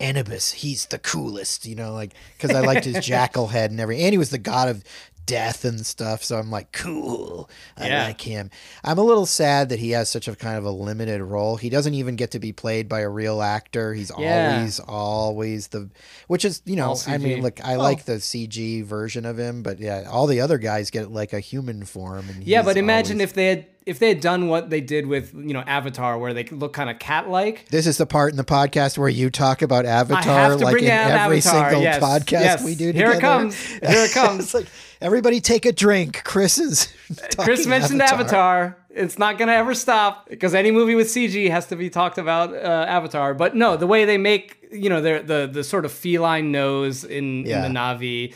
Anubis, 0.00 0.52
he's 0.52 0.86
the 0.86 0.98
coolest, 0.98 1.66
you 1.66 1.74
know, 1.76 1.92
like 1.92 2.14
because 2.36 2.56
I 2.56 2.60
liked 2.60 2.84
his 2.86 3.04
jackal 3.06 3.48
head 3.48 3.70
and 3.70 3.78
everything, 3.80 4.04
and 4.06 4.12
he 4.14 4.18
was 4.18 4.30
the 4.30 4.38
god 4.38 4.68
of 4.68 4.82
death 5.26 5.64
and 5.64 5.84
stuff. 5.86 6.22
So 6.24 6.36
I'm 6.36 6.50
like, 6.50 6.72
cool, 6.72 7.48
I 7.76 7.88
Yeah. 7.88 8.04
like 8.06 8.20
him. 8.20 8.50
I'm 8.82 8.98
a 8.98 9.02
little 9.02 9.26
sad 9.26 9.68
that 9.68 9.78
he 9.78 9.90
has 9.92 10.08
such 10.08 10.28
a 10.28 10.34
kind 10.34 10.56
of 10.58 10.64
a 10.64 10.70
limited 10.70 11.22
role. 11.22 11.56
He 11.56 11.68
doesn't 11.70 11.94
even 11.94 12.16
get 12.16 12.32
to 12.32 12.38
be 12.38 12.52
played 12.52 12.88
by 12.88 13.00
a 13.00 13.08
real 13.08 13.42
actor. 13.42 13.94
He's 13.94 14.10
Yeah. 14.18 14.56
always, 14.56 14.80
always 14.80 15.68
the, 15.68 15.90
which 16.28 16.44
is, 16.44 16.62
you 16.64 16.76
know, 16.76 16.96
I 17.06 17.18
mean, 17.18 17.42
look, 17.42 17.64
I 17.64 17.76
oh. 17.76 17.78
like 17.78 18.04
the 18.04 18.20
CG 18.20 18.82
version 18.84 19.24
of 19.24 19.38
him, 19.38 19.62
but 19.62 19.78
yeah, 19.78 20.08
all 20.10 20.26
the 20.26 20.40
other 20.40 20.58
guys 20.58 20.90
get 20.90 21.10
like 21.10 21.32
a 21.32 21.40
human 21.40 21.84
form. 21.84 22.28
And 22.28 22.44
Yeah, 22.44 22.62
but 22.62 22.76
imagine 22.76 23.16
always- 23.18 23.30
if 23.30 23.34
they 23.34 23.46
had 23.46 23.66
if 23.86 23.98
they 23.98 24.08
had 24.08 24.20
done 24.20 24.48
what 24.48 24.70
they 24.70 24.80
did 24.80 25.06
with 25.06 25.34
you 25.34 25.52
know 25.52 25.60
Avatar, 25.60 26.18
where 26.18 26.32
they 26.34 26.44
look 26.44 26.72
kind 26.72 26.90
of 26.90 26.98
cat 26.98 27.28
like. 27.28 27.68
This 27.68 27.86
is 27.86 27.98
the 27.98 28.06
part 28.06 28.30
in 28.32 28.36
the 28.36 28.44
podcast 28.44 28.98
where 28.98 29.08
you 29.08 29.30
talk 29.30 29.62
about 29.62 29.86
Avatar, 29.86 30.20
I 30.22 30.42
have 30.48 30.58
to 30.58 30.64
like 30.64 30.82
in 30.82 30.88
every 30.88 31.38
Avatar. 31.38 31.70
single 31.70 31.82
yes, 31.82 32.02
podcast 32.02 32.30
yes. 32.30 32.64
we 32.64 32.74
do. 32.74 32.92
Here 32.92 33.10
it 33.10 33.14
together. 33.14 33.20
comes. 33.20 33.56
Here 33.66 33.80
it 33.82 34.12
comes. 34.14 34.44
it's 34.44 34.54
like 34.54 34.66
everybody 35.00 35.40
take 35.40 35.66
a 35.66 35.72
drink. 35.72 36.22
Chris 36.24 36.58
is. 36.58 36.92
Chris 37.38 37.60
talking 37.60 37.68
mentioned 37.70 38.02
Avatar. 38.02 38.76
It's 38.94 39.18
not 39.18 39.38
gonna 39.38 39.52
ever 39.52 39.74
stop 39.74 40.28
because 40.28 40.54
any 40.54 40.70
movie 40.70 40.94
with 40.94 41.08
CG 41.08 41.50
has 41.50 41.66
to 41.68 41.76
be 41.76 41.88
talked 41.88 42.18
about 42.18 42.54
uh, 42.54 42.86
Avatar. 42.88 43.32
But 43.34 43.56
no, 43.56 43.76
the 43.76 43.86
way 43.86 44.04
they 44.04 44.18
make 44.18 44.68
you 44.70 44.88
know 44.90 45.00
their 45.00 45.22
the 45.22 45.48
the 45.50 45.64
sort 45.64 45.84
of 45.84 45.92
feline 45.92 46.52
nose 46.52 47.04
in, 47.04 47.46
Yeah. 47.46 47.64
in 47.64 47.72
the 47.72 47.78
Navi. 47.78 48.34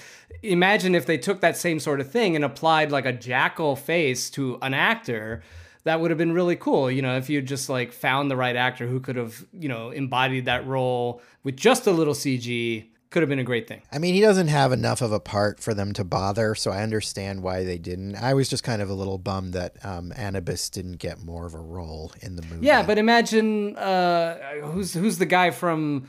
Imagine 0.53 0.95
if 0.95 1.07
they 1.07 1.19
took 1.19 1.41
that 1.41 1.57
same 1.57 1.81
sort 1.81 2.01
of 2.01 2.11
thing 2.11 2.37
and 2.37 2.45
applied 2.45 2.91
like 2.93 3.07
a 3.07 3.13
jackal 3.13 3.77
face 3.77 4.31
to 4.31 4.59
an 4.63 4.75
actor. 4.75 5.43
That 5.85 6.01
would 6.01 6.11
have 6.11 6.19
been 6.19 6.33
really 6.33 6.57
cool, 6.57 6.91
you 6.91 7.01
know, 7.01 7.17
if 7.17 7.31
you 7.31 7.41
just 7.41 7.69
like 7.69 7.93
found 7.93 8.29
the 8.29 8.37
right 8.37 8.57
actor 8.57 8.89
who 8.89 8.99
could 8.99 9.15
have, 9.15 9.45
you 9.53 9.69
know, 9.69 9.91
embodied 9.91 10.47
that 10.47 10.67
role 10.67 11.21
with 11.45 11.57
just 11.57 11.87
a 11.87 11.93
little 11.93 12.15
CG. 12.15 12.87
Could 13.11 13.23
have 13.23 13.29
been 13.31 13.39
a 13.39 13.45
great 13.45 13.69
thing. 13.69 13.83
I 13.93 13.99
mean, 13.99 14.15
he 14.15 14.21
doesn't 14.21 14.49
have 14.49 14.73
enough 14.73 15.01
of 15.01 15.13
a 15.13 15.21
part 15.21 15.61
for 15.61 15.73
them 15.75 15.93
to 15.93 16.03
bother, 16.03 16.57
so 16.57 16.73
I 16.73 16.83
understand 16.83 17.41
why 17.41 17.63
they 17.63 17.79
didn't. 17.79 18.17
I 18.17 18.35
was 18.35 18.49
just 18.49 18.65
kind 18.65 18.83
of 18.83 18.91
a 18.91 18.95
little 18.95 19.17
bummed 19.17 19.53
that 19.55 19.77
um, 19.85 20.13
Anubis 20.17 20.69
didn't 20.69 20.97
get 20.97 21.23
more 21.25 21.47
of 21.47 21.55
a 21.55 21.59
role 21.61 22.13
in 22.21 22.35
the 22.35 22.43
movie. 22.43 22.67
Yeah, 22.67 22.83
but 22.83 22.99
imagine 22.99 23.77
uh, 23.77 24.39
who's 24.65 24.93
who's 24.93 25.19
the 25.19 25.25
guy 25.25 25.53
from 25.53 26.09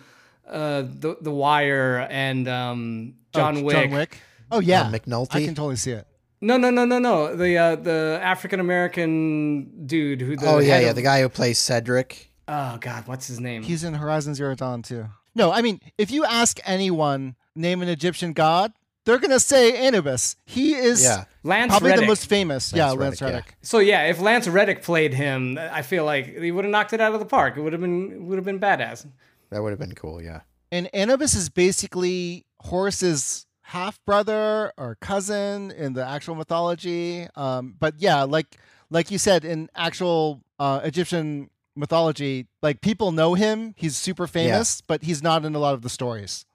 uh, 0.49 0.81
the 0.81 1.17
The 1.21 1.31
Wire 1.31 2.07
and 2.09 2.47
um, 2.47 3.13
John 3.33 3.59
Oh, 3.59 3.61
Wick. 3.61 3.75
John 3.75 3.91
Wick. 3.91 4.17
Oh 4.52 4.60
yeah, 4.60 4.82
Uh, 4.84 4.91
McNulty? 4.91 5.36
I 5.36 5.45
can 5.45 5.56
totally 5.56 5.76
see 5.76 5.91
it. 5.91 6.06
No, 6.39 6.56
no, 6.58 6.70
no, 6.70 6.86
no, 6.86 7.00
no. 7.00 7.36
The 7.36 7.58
uh, 7.58 7.76
the 7.76 8.20
African 8.22 8.60
American 8.60 9.86
dude 9.88 10.22
who. 10.22 10.36
The 10.36 10.45
oh 10.48 10.60
yeah, 10.60 10.80
yeah, 10.80 10.89
of- 10.89 10.95
the 10.95 11.02
guy 11.02 11.22
who 11.22 11.30
plays 11.30 11.58
Cedric. 11.60 12.32
Oh 12.48 12.78
God, 12.80 13.08
what's 13.08 13.28
his 13.28 13.39
name? 13.39 13.64
He's 13.64 13.84
in 13.84 13.93
Horizon 13.95 14.34
Zero 14.36 14.56
Dawn 14.56 14.82
too. 14.82 15.08
No, 15.36 15.52
I 15.52 15.62
mean, 15.62 15.82
if 15.98 16.12
you 16.12 16.26
ask 16.26 16.60
anyone 16.66 17.36
name 17.56 17.82
an 17.82 17.89
Egyptian 17.89 18.34
god, 18.34 18.72
they're 19.06 19.18
gonna 19.20 19.39
say 19.39 19.76
Anubis. 19.88 20.36
He 20.45 20.74
is 20.76 21.04
Yeah, 21.04 21.26
Lance 21.43 21.72
probably 21.72 21.89
Reddick. 21.89 22.04
the 22.06 22.08
most 22.08 22.28
famous. 22.28 22.72
yeah, 22.72 22.86
Lance 22.91 23.00
Lance 23.00 23.22
Reddick, 23.22 23.36
Reddick. 23.45 23.58
So 23.64 23.80
yeah, 23.80 24.04
if 24.04 24.22
Lance 24.22 24.48
Reddick 24.48 24.84
played 24.84 25.14
him, 25.14 25.58
I 25.60 25.82
feel 25.82 26.06
like 26.06 26.38
he 26.38 26.52
would 26.52 26.66
have 26.66 26.72
knocked 26.72 26.93
it 26.93 27.02
out 27.02 27.14
of 27.14 27.20
the 27.20 27.26
park. 27.26 27.58
It 27.58 27.62
would 27.62 27.74
have 27.74 27.82
been 27.82 28.28
would 28.28 28.38
have 28.38 28.45
been 28.45 28.60
badass. 28.60 29.06
that 29.50 29.62
would 29.64 29.72
have 29.72 29.80
been 29.80 29.95
cool. 29.95 30.22
Yeah, 30.22 30.41
And 30.72 30.88
Anubis 30.93 31.34
is 31.34 31.50
basically 31.50 32.45
Horus's 32.62 33.47
half 33.68 34.03
brother 34.05 34.72
or 34.78 34.95
cousin 35.01 35.72
in 35.72 35.93
the 35.93 36.05
actual 36.05 36.36
mythology. 36.36 37.28
Um, 37.36 37.76
but 37.80 37.95
yeah, 37.99 38.24
like 38.24 38.57
like 38.89 39.11
you 39.11 39.18
said, 39.18 39.43
in 39.43 39.70
actual 39.76 40.41
uh, 40.59 40.80
Egyptian 40.84 41.49
mythology, 41.76 42.47
like 42.61 42.82
people 42.82 43.11
know 43.11 43.34
him. 43.36 43.74
He's 43.78 43.97
super 43.97 44.26
famous, 44.28 44.82
but 44.82 45.03
he's 45.03 45.22
not 45.22 45.45
in 45.45 45.53
a 45.55 45.59
lot 45.59 45.74
of 45.74 45.82
the 45.82 45.89
stories. 45.89 46.45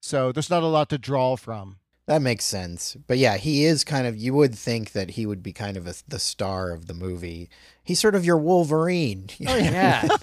So 0.00 0.32
there's 0.32 0.50
not 0.50 0.62
a 0.62 0.66
lot 0.66 0.88
to 0.88 0.98
draw 0.98 1.36
from. 1.36 1.76
that 2.06 2.20
makes 2.22 2.44
sense. 2.44 2.96
But 3.06 3.18
yeah, 3.18 3.36
he 3.36 3.64
is 3.64 3.84
kind 3.84 4.06
of. 4.06 4.16
You 4.16 4.34
would 4.34 4.54
think 4.54 4.92
that 4.92 5.10
he 5.10 5.26
would 5.26 5.42
be 5.42 5.52
kind 5.52 5.76
of 5.76 5.86
a, 5.86 5.94
the 6.08 6.18
star 6.18 6.72
of 6.72 6.86
the 6.86 6.94
movie, 6.94 7.48
He's 7.84 7.98
sort 7.98 8.14
of 8.14 8.24
your 8.24 8.36
Wolverine. 8.38 9.28
Oh, 9.46 9.56
Yeah. 9.56 10.06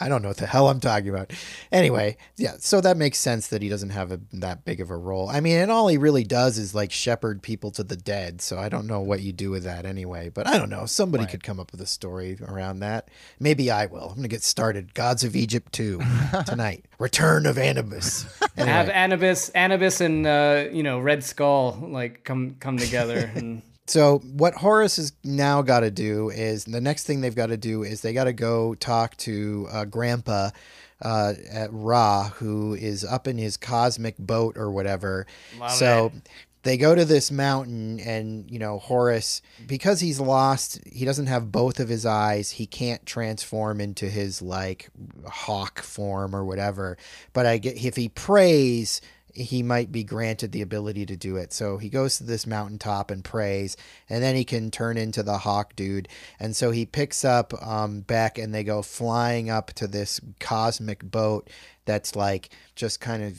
I 0.00 0.08
don't 0.08 0.22
know 0.22 0.28
what 0.28 0.38
the 0.38 0.46
hell 0.46 0.68
I'm 0.68 0.80
talking 0.80 1.08
about. 1.08 1.32
Anyway, 1.70 2.16
yeah, 2.36 2.54
so 2.58 2.80
that 2.80 2.96
makes 2.96 3.18
sense 3.18 3.46
that 3.48 3.62
he 3.62 3.68
doesn't 3.68 3.90
have 3.90 4.10
a, 4.10 4.20
that 4.32 4.64
big 4.64 4.80
of 4.80 4.90
a 4.90 4.96
role. 4.96 5.28
I 5.28 5.40
mean, 5.40 5.56
and 5.58 5.70
all 5.70 5.86
he 5.88 5.96
really 5.96 6.24
does 6.24 6.58
is 6.58 6.74
like 6.74 6.90
shepherd 6.90 7.42
people 7.42 7.70
to 7.72 7.84
the 7.84 7.96
dead. 7.96 8.40
So 8.40 8.58
I 8.58 8.68
don't 8.68 8.86
know 8.86 9.00
what 9.00 9.20
you 9.20 9.32
do 9.32 9.50
with 9.50 9.62
that 9.64 9.86
anyway. 9.86 10.30
But 10.30 10.46
I 10.48 10.58
don't 10.58 10.70
know. 10.70 10.86
Somebody 10.86 11.26
could 11.26 11.44
come 11.44 11.60
up 11.60 11.70
with 11.70 11.80
a 11.80 11.86
story 11.86 12.38
around 12.48 12.80
that. 12.80 13.08
Maybe 13.38 13.70
I 13.70 13.86
will. 13.86 14.08
I'm 14.08 14.16
gonna 14.16 14.28
get 14.28 14.42
started. 14.42 14.94
Gods 14.94 15.22
of 15.22 15.36
Egypt 15.36 15.72
2 15.72 16.00
tonight. 16.46 16.86
Return 16.98 17.46
of 17.46 17.58
Anubis. 17.58 18.26
Have 18.56 18.88
Anubis, 18.88 19.50
Anubis, 19.50 20.00
and 20.00 20.26
uh, 20.26 20.64
you 20.72 20.82
know 20.82 20.98
Red 20.98 21.22
Skull 21.22 21.78
like 21.82 22.24
come 22.24 22.56
come 22.58 22.76
together. 22.78 23.30
And 23.34 23.62
so 23.86 24.18
what 24.18 24.54
Horus 24.54 24.96
has 24.96 25.12
now 25.24 25.62
got 25.62 25.80
to 25.80 25.90
do 25.90 26.30
is 26.30 26.64
the 26.64 26.80
next 26.80 27.04
thing 27.04 27.20
they've 27.20 27.34
got 27.34 27.48
to 27.48 27.56
do 27.56 27.82
is 27.82 28.00
they 28.00 28.12
got 28.12 28.24
to 28.24 28.32
go 28.32 28.74
talk 28.74 29.16
to 29.18 29.66
uh, 29.70 29.84
Grandpa 29.86 30.50
uh, 31.02 31.34
at 31.50 31.70
Ra, 31.72 32.28
who 32.30 32.74
is 32.74 33.04
up 33.04 33.26
in 33.26 33.38
his 33.38 33.56
cosmic 33.56 34.16
boat 34.18 34.56
or 34.56 34.70
whatever. 34.70 35.26
Love 35.58 35.72
so 35.72 36.12
it. 36.14 36.28
they 36.62 36.76
go 36.76 36.94
to 36.94 37.04
this 37.04 37.32
mountain, 37.32 37.98
and 37.98 38.48
you 38.48 38.60
know 38.60 38.78
Horus, 38.78 39.42
because 39.66 39.98
he's 39.98 40.20
lost, 40.20 40.80
he 40.86 41.04
doesn't 41.04 41.26
have 41.26 41.50
both 41.50 41.80
of 41.80 41.88
his 41.88 42.06
eyes. 42.06 42.52
He 42.52 42.66
can't 42.66 43.04
transform 43.04 43.80
into 43.80 44.08
his 44.08 44.40
like 44.40 44.90
hawk 45.26 45.82
form 45.82 46.36
or 46.36 46.44
whatever. 46.44 46.98
But 47.32 47.46
I 47.46 47.58
get 47.58 47.84
if 47.84 47.96
he 47.96 48.08
prays 48.08 49.00
he 49.32 49.62
might 49.62 49.90
be 49.90 50.04
granted 50.04 50.52
the 50.52 50.62
ability 50.62 51.06
to 51.06 51.16
do 51.16 51.36
it. 51.36 51.52
So 51.52 51.78
he 51.78 51.88
goes 51.88 52.18
to 52.18 52.24
this 52.24 52.46
mountaintop 52.46 53.10
and 53.10 53.24
prays, 53.24 53.76
and 54.08 54.22
then 54.22 54.36
he 54.36 54.44
can 54.44 54.70
turn 54.70 54.96
into 54.96 55.22
the 55.22 55.38
hawk 55.38 55.74
dude. 55.74 56.08
And 56.38 56.54
so 56.54 56.70
he 56.70 56.86
picks 56.86 57.24
up 57.24 57.52
um, 57.66 58.00
Beck, 58.00 58.38
and 58.38 58.54
they 58.54 58.64
go 58.64 58.82
flying 58.82 59.50
up 59.50 59.72
to 59.74 59.86
this 59.86 60.20
cosmic 60.38 61.02
boat 61.02 61.48
that's 61.84 62.14
like 62.16 62.50
just 62.74 63.00
kind 63.00 63.22
of 63.22 63.36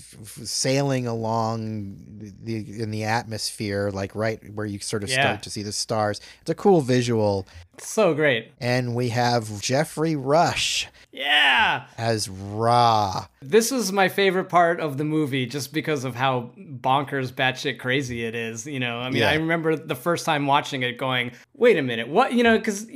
sailing 0.48 1.08
along 1.08 1.96
the 2.44 2.82
in 2.82 2.92
the 2.92 3.04
atmosphere, 3.04 3.90
like 3.92 4.14
right 4.16 4.40
where 4.54 4.66
you 4.66 4.80
sort 4.80 5.04
of 5.04 5.10
Yeah. 5.10 5.22
start 5.22 5.44
to 5.44 5.50
see 5.50 5.64
the 5.64 5.72
stars. 5.72 6.20
It's 6.42 6.50
a 6.50 6.56
cool 6.56 6.82
visual, 6.82 7.48
so 7.80 8.14
great. 8.14 8.52
and 8.60 8.96
we 8.96 9.10
have 9.10 9.62
Geoffrey 9.62 10.16
Rush 10.16 10.88
Yeah. 11.12 11.86
as 11.98 12.30
Ra. 12.30 13.28
This 13.42 13.72
was 13.72 13.92
my 13.92 14.10
favorite 14.10 14.50
part 14.50 14.80
of 14.80 14.98
the 14.98 15.04
movie 15.04 15.46
just 15.46 15.74
because 15.74 16.04
of 16.04 16.16
how 16.16 16.52
bonkers 16.58 17.32
batshit 17.32 17.80
crazy 17.80 18.26
it 18.26 18.36
is. 18.36 18.66
You 18.68 18.80
know, 18.80 19.00
I 19.00 19.10
mean, 19.10 19.22
Yeah. 19.22 19.30
I 19.32 19.36
remember 19.36 19.76
the 19.76 19.96
first 19.96 20.26
time 20.26 20.46
watching 20.48 20.84
it 20.84 20.98
going, 20.98 21.32
wait 21.56 21.78
a 21.78 21.82
minute, 21.82 22.08
what? 22.08 22.34
You 22.34 22.44
know, 22.44 22.58
because 22.58 22.88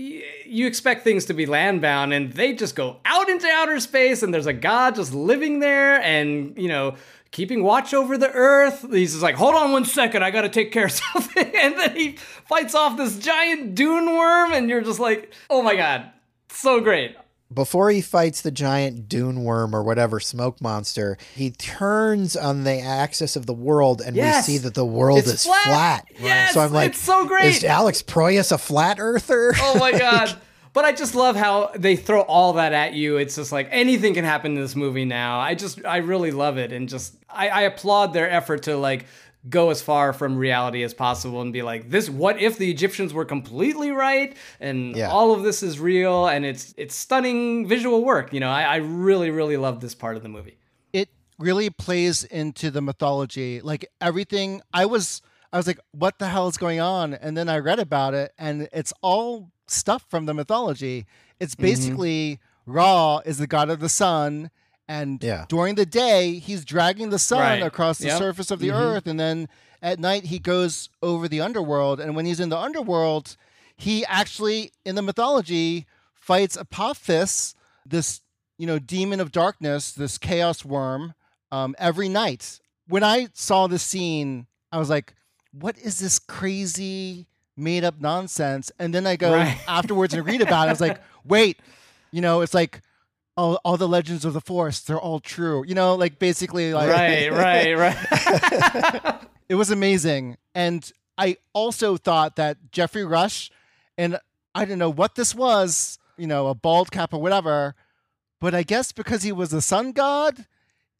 you 0.50 0.68
expect 0.68 1.04
things 1.04 1.26
to 1.26 1.34
be 1.34 1.46
landbound 1.46 2.14
and 2.16 2.34
they 2.34 2.54
just 2.54 2.76
go 2.76 2.98
out 3.06 3.30
into 3.30 3.48
outer 3.48 3.80
space 3.80 4.24
and 4.24 4.34
there's 4.34 4.46
a 4.46 4.54
god 4.54 4.96
just 4.96 5.14
living 5.14 5.60
there 5.60 6.02
and, 6.02 6.58
you 6.58 6.68
know, 6.68 6.96
keeping 7.32 7.64
watch 7.64 7.94
over 7.94 8.18
the 8.18 8.32
earth. 8.32 8.86
He's 8.92 9.12
just 9.12 9.24
like, 9.24 9.36
hold 9.36 9.56
on 9.56 9.72
one 9.72 9.86
second, 9.86 10.24
I 10.24 10.32
gotta 10.32 10.50
take 10.50 10.72
care 10.72 10.86
of 10.86 10.92
something. 11.14 11.52
And 11.56 11.78
then 11.78 11.96
he 11.96 12.12
fights 12.18 12.76
off 12.76 12.98
this 12.98 13.20
giant 13.20 13.76
dune 13.76 14.06
worm 14.06 14.54
and 14.54 14.70
you're 14.70 14.82
just 14.82 15.00
like, 15.00 15.34
oh 15.50 15.62
my 15.62 15.76
god, 15.76 16.12
so 16.50 16.80
great. 16.80 17.16
Before 17.54 17.90
he 17.92 18.02
fights 18.02 18.42
the 18.42 18.52
giant 18.52 19.08
dune 19.08 19.44
worm 19.44 19.74
or 19.76 19.82
whatever 19.84 20.20
smoke 20.20 20.60
monster, 20.62 21.18
he 21.36 21.50
turns 21.52 22.36
on 22.36 22.64
the 22.66 22.80
axis 22.82 23.36
of 23.36 23.46
the 23.46 23.54
world 23.54 24.02
and 24.02 24.16
Yes. 24.16 24.48
we 24.48 24.54
see 24.54 24.58
that 24.60 24.74
the 24.74 24.86
world 24.86 25.20
It's 25.20 25.28
is 25.34 25.44
flat. 25.46 25.64
flat. 25.64 26.06
Yes, 26.20 26.54
so 26.54 26.60
I'm 26.62 26.74
like, 26.74 26.92
it's 26.92 27.00
so 27.00 27.26
great. 27.26 27.46
Is 27.46 27.64
Alex 27.64 28.02
Proyas 28.02 28.52
a 28.52 28.58
flat 28.58 28.98
earther? 29.00 29.54
Oh 29.62 29.80
my 29.80 29.92
god. 29.98 30.36
But 30.74 30.86
I 30.86 30.92
just 30.92 31.16
love 31.16 31.36
how 31.36 31.72
they 31.76 31.96
throw 31.96 32.22
all 32.22 32.54
that 32.54 32.72
at 32.74 32.94
you. 32.94 33.18
It's 33.18 33.36
just 33.36 33.52
like 33.52 33.68
anything 33.72 34.14
can 34.14 34.26
happen 34.26 34.56
in 34.56 34.62
this 34.62 34.76
movie 34.76 35.06
now. 35.06 35.40
I 35.40 35.56
just 35.56 35.84
I 35.86 35.98
really 35.98 36.30
love 36.32 36.58
it 36.60 36.72
and 36.72 36.88
just 36.88 37.16
I, 37.30 37.50
I 37.50 37.62
applaud 37.62 38.14
their 38.14 38.30
effort 38.30 38.64
to 38.64 38.78
like 38.78 39.06
go 39.50 39.70
as 39.70 39.82
far 39.82 40.14
from 40.14 40.38
reality 40.38 40.84
as 40.84 40.94
possible 40.94 41.42
and 41.42 41.54
be 41.54 41.62
like 41.62 41.90
this 41.90 42.10
what 42.10 42.40
if 42.42 42.58
the 42.58 42.70
Egyptians 42.72 43.14
were 43.14 43.26
completely 43.26 43.92
right 43.92 44.36
and 44.60 44.96
Yeah. 44.96 45.10
all 45.10 45.32
of 45.34 45.44
this 45.44 45.64
is 45.64 45.80
real 45.80 46.28
and 46.28 46.46
it's 46.46 46.74
it's 46.78 46.96
stunning 46.96 47.68
visual 47.68 48.04
work. 48.04 48.34
You 48.34 48.40
know, 48.40 48.50
I, 48.50 48.64
I 48.64 48.76
really, 48.78 49.30
really 49.32 49.58
love 49.58 49.80
this 49.82 49.96
part 49.96 50.18
of 50.18 50.24
the 50.24 50.30
movie. 50.30 50.58
it 50.94 51.10
really 51.40 51.70
plays 51.70 52.24
into 52.24 52.72
the 52.72 52.82
mythology. 52.82 53.62
Like 53.62 53.86
everything, 54.02 54.62
I 54.74 54.86
was, 54.86 55.22
I 55.54 55.58
was 55.58 55.68
like, 55.68 55.80
"What 55.92 56.18
the 56.20 56.28
hell 56.28 56.48
is 56.48 56.58
going 56.58 56.80
on?" 56.80 57.14
And 57.14 57.38
then 57.38 57.48
I 57.48 57.58
read 57.60 57.80
about 57.80 58.14
it, 58.14 58.34
and 58.38 58.68
it's 58.74 58.92
all 59.02 59.52
stuff 59.68 60.04
from 60.10 60.26
the 60.26 60.34
mythology. 60.34 61.06
It's 61.40 61.54
Mm-hmm. 61.56 61.64
basically 61.64 62.40
Ra 62.66 63.20
is 63.26 63.38
the 63.38 63.48
god 63.48 63.70
of 63.70 63.80
the 63.80 63.88
sun, 63.90 64.50
and 64.88 65.22
Yeah. 65.24 65.46
during 65.50 65.76
the 65.76 65.86
day 65.86 66.40
he's 66.40 66.64
dragging 66.66 67.10
the 67.10 67.20
sun 67.20 67.60
Right. 67.60 67.64
across 67.64 67.98
the 67.98 68.08
Yep. 68.08 68.18
surface 68.18 68.52
of 68.52 68.60
the 68.60 68.72
earth, 68.72 69.08
and 69.08 69.20
then 69.20 69.48
at 69.82 70.00
night 70.00 70.26
he 70.26 70.40
goes 70.40 70.90
over 71.02 71.28
the 71.28 71.42
underworld. 71.42 72.00
And 72.00 72.16
when 72.16 72.26
he's 72.26 72.40
in 72.40 72.50
the 72.50 72.58
underworld, 72.58 73.36
he 73.76 74.06
actually, 74.06 74.72
in 74.86 74.96
the 74.96 75.02
mythology, 75.02 75.86
fights 76.14 76.58
Apophis, 76.58 77.54
this 77.86 78.22
you 78.58 78.66
know 78.66 78.80
demon 78.80 79.20
of 79.20 79.32
darkness, 79.32 79.92
this 79.92 80.18
chaos 80.18 80.66
worm, 80.66 81.14
um, 81.52 81.76
every 81.78 82.10
night. 82.10 82.60
When 82.88 83.04
I 83.04 83.28
saw 83.34 83.68
this 83.68 83.84
scene, 83.84 84.48
I 84.72 84.78
was 84.80 84.90
like, 84.90 85.14
"What 85.52 85.78
is 85.78 86.00
this 86.00 86.18
crazy 86.18 87.28
made 87.56 87.84
up 87.84 88.00
nonsense?" 88.02 88.72
And 88.80 88.94
then 88.96 89.06
I 89.06 89.16
go 89.16 89.34
Right. 89.34 89.60
afterwards 89.68 90.14
and 90.14 90.26
read 90.26 90.42
about 90.42 90.66
it. 90.68 90.70
I 90.70 90.72
was 90.72 90.82
like, 90.82 91.00
"Wait, 91.24 91.60
you 92.12 92.22
know, 92.22 92.42
it's 92.42 92.54
like." 92.56 92.82
All, 93.38 93.60
all 93.64 93.78
the 93.78 93.88
legends 93.88 94.26
of 94.26 94.34
the 94.34 94.42
forest, 94.42 94.88
they're 94.88 95.00
all 95.00 95.20
true. 95.20 95.64
You 95.66 95.76
know, 95.76 95.94
like 95.96 96.18
basically 96.18 96.74
like 96.74 96.90
Right, 96.90 97.32
right, 97.32 97.78
right. 97.78 99.20
it 99.48 99.56
was 99.56 99.70
amazing. 99.70 100.38
And 100.56 100.92
I 101.18 101.38
also 101.54 101.98
thought 101.98 102.36
that 102.38 102.72
Geoffrey 102.72 103.06
Rush, 103.06 103.52
and 103.98 104.20
I 104.56 104.66
don't 104.66 104.80
know 104.80 104.90
what 104.90 105.16
this 105.16 105.36
was, 105.36 106.00
you 106.18 106.26
know, 106.28 106.48
a 106.48 106.56
bald 106.56 106.90
cap 106.92 107.14
or 107.14 107.22
whatever, 107.22 107.76
but 108.42 108.56
I 108.56 108.64
guess 108.64 108.92
because 108.92 109.22
he 109.24 109.32
was 109.32 109.54
a 109.54 109.62
sun 109.62 109.92
god, 109.92 110.46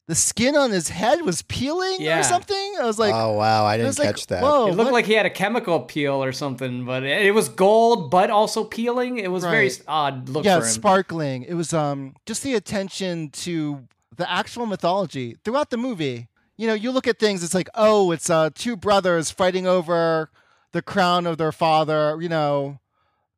the 0.08 0.14
skin 0.16 0.56
on 0.56 0.70
his 0.72 0.88
head 0.88 1.22
was 1.22 1.42
peeling 1.42 2.00
Yeah. 2.00 2.18
or 2.18 2.22
something. 2.24 2.74
I 2.80 2.84
was 2.84 2.98
like, 2.98 3.14
oh 3.14 3.34
wow, 3.34 3.64
I 3.64 3.74
I 3.74 3.76
didn't 3.76 3.88
was 3.88 3.98
like, 3.98 4.08
catch 4.08 4.26
that. 4.28 4.42
whoa, 4.42 4.66
It 4.66 4.70
looked 4.74 4.86
what? 4.86 4.92
like 4.94 5.04
he 5.06 5.12
had 5.12 5.26
a 5.26 5.30
chemical 5.30 5.80
peel 5.80 6.24
or 6.24 6.32
something, 6.32 6.84
but 6.84 7.02
it, 7.04 7.26
it 7.26 7.30
was 7.32 7.48
gold, 7.48 8.10
but 8.10 8.30
also 8.30 8.64
peeling. 8.64 9.18
It 9.18 9.30
was 9.30 9.44
very 9.44 9.70
odd 9.86 10.28
look 10.28 10.44
yeah, 10.44 10.58
for 10.58 10.64
him. 10.64 10.70
sparkling. 10.72 11.42
It 11.44 11.54
was 11.54 11.72
um 11.72 12.14
just 12.26 12.42
the 12.42 12.54
attention 12.54 13.30
to 13.44 13.86
the 14.16 14.28
actual 14.28 14.66
mythology 14.66 15.36
throughout 15.44 15.70
the 15.70 15.76
movie. 15.76 16.26
You 16.56 16.66
know, 16.66 16.74
you 16.74 16.90
look 16.90 17.06
at 17.06 17.20
things, 17.20 17.44
it's 17.44 17.54
like, 17.54 17.68
oh, 17.74 18.10
it's 18.10 18.28
uh 18.30 18.50
two 18.54 18.76
brothers 18.76 19.30
fighting 19.30 19.66
over 19.66 20.30
the 20.72 20.82
crown 20.82 21.26
of 21.26 21.38
their 21.38 21.52
father, 21.52 22.18
you 22.20 22.28
know, 22.28 22.80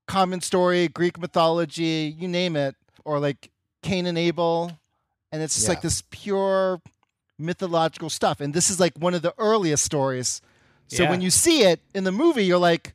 common 0.06 0.40
story, 0.40 0.88
Greek 0.88 1.18
mythology, 1.20 2.14
you 2.18 2.26
name 2.28 2.56
it, 2.56 2.74
or 3.04 3.18
like 3.20 3.50
Cain 3.82 4.06
and 4.06 4.16
Abel. 4.18 4.79
And 5.32 5.42
it's 5.42 5.54
just 5.54 5.66
Yeah. 5.66 5.70
like 5.70 5.82
this 5.82 6.02
pure 6.10 6.80
mythological 7.38 8.10
stuff. 8.10 8.40
And 8.40 8.52
this 8.52 8.70
is 8.70 8.78
like 8.80 8.96
one 8.98 9.14
of 9.14 9.22
the 9.22 9.34
earliest 9.38 9.84
stories. 9.84 10.40
So 10.88 11.04
Yeah. 11.04 11.10
when 11.10 11.20
you 11.20 11.30
see 11.30 11.62
it 11.62 11.80
in 11.94 12.04
the 12.04 12.12
movie, 12.12 12.44
you're 12.44 12.58
like, 12.58 12.94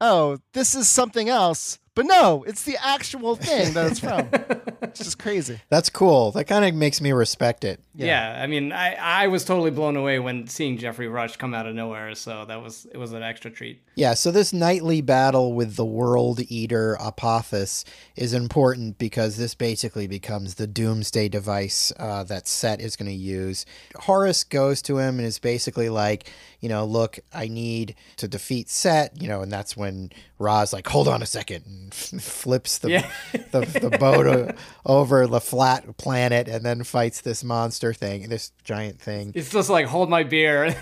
oh, 0.00 0.38
this 0.52 0.74
is 0.74 0.88
something 0.88 1.28
else. 1.28 1.78
But 1.96 2.04
no, 2.04 2.44
it's 2.46 2.64
the 2.64 2.76
actual 2.84 3.36
thing 3.36 3.72
that 3.72 3.90
it's 3.90 4.00
from. 4.00 4.28
it's 4.82 5.00
just 5.00 5.18
crazy. 5.18 5.58
That's 5.70 5.88
cool. 5.88 6.30
That 6.32 6.44
kind 6.44 6.62
of 6.62 6.74
makes 6.74 7.00
me 7.00 7.10
respect 7.12 7.64
it. 7.64 7.80
Yeah. 7.94 8.38
I 8.38 8.46
mean, 8.46 8.70
I, 8.70 8.96
I 8.96 9.26
was 9.28 9.46
totally 9.46 9.70
blown 9.70 9.96
away 9.96 10.18
when 10.18 10.46
seeing 10.46 10.76
Geoffrey 10.76 11.08
Rush 11.08 11.38
come 11.38 11.54
out 11.54 11.66
of 11.66 11.74
nowhere. 11.74 12.14
So 12.14 12.44
that 12.44 12.62
was 12.62 12.86
it 12.92 12.98
was 12.98 13.14
an 13.14 13.22
extra 13.22 13.50
treat. 13.50 13.80
Yeah, 13.94 14.12
so 14.12 14.30
this 14.30 14.52
nightly 14.52 15.00
battle 15.00 15.54
with 15.54 15.76
the 15.76 15.84
World 15.86 16.40
Eater 16.48 16.98
Apophis 17.00 17.86
is 18.14 18.34
important 18.34 18.98
because 18.98 19.38
this 19.38 19.54
basically 19.54 20.06
becomes 20.06 20.56
the 20.56 20.66
doomsday 20.66 21.30
device 21.30 21.94
uh, 21.98 22.22
that 22.24 22.46
Set 22.46 22.82
is 22.82 22.94
going 22.94 23.10
to 23.10 23.16
use. 23.16 23.64
Horus 24.00 24.44
goes 24.44 24.82
to 24.82 24.98
him 24.98 25.18
and 25.18 25.26
is 25.26 25.38
basically 25.38 25.88
like, 25.88 26.30
you 26.60 26.68
know, 26.68 26.84
look, 26.84 27.18
I 27.32 27.48
need 27.48 27.94
to 28.16 28.28
defeat 28.28 28.68
Set, 28.68 29.18
you 29.18 29.28
know, 29.28 29.40
and 29.40 29.50
that's 29.50 29.78
when 29.78 30.10
Ra's 30.38 30.74
like, 30.74 30.86
hold 30.86 31.08
on 31.08 31.22
a 31.22 31.26
second, 31.26 31.64
and 31.64 31.85
flips 32.20 32.78
the, 32.78 32.90
Yeah. 32.90 33.10
the, 33.52 33.60
the 33.60 33.96
boat 33.98 34.26
o- 34.26 34.52
over 34.84 35.26
the 35.26 35.40
flat 35.40 35.96
planet 35.96 36.48
and 36.48 36.64
then 36.64 36.82
fights 36.84 37.20
this 37.20 37.42
monster 37.44 37.92
thing, 37.94 38.28
this 38.28 38.52
giant 38.64 39.00
thing. 39.00 39.32
It's 39.34 39.50
just 39.50 39.70
like 39.70 39.86
hold 39.86 40.10
my 40.10 40.22
beer. 40.22 40.74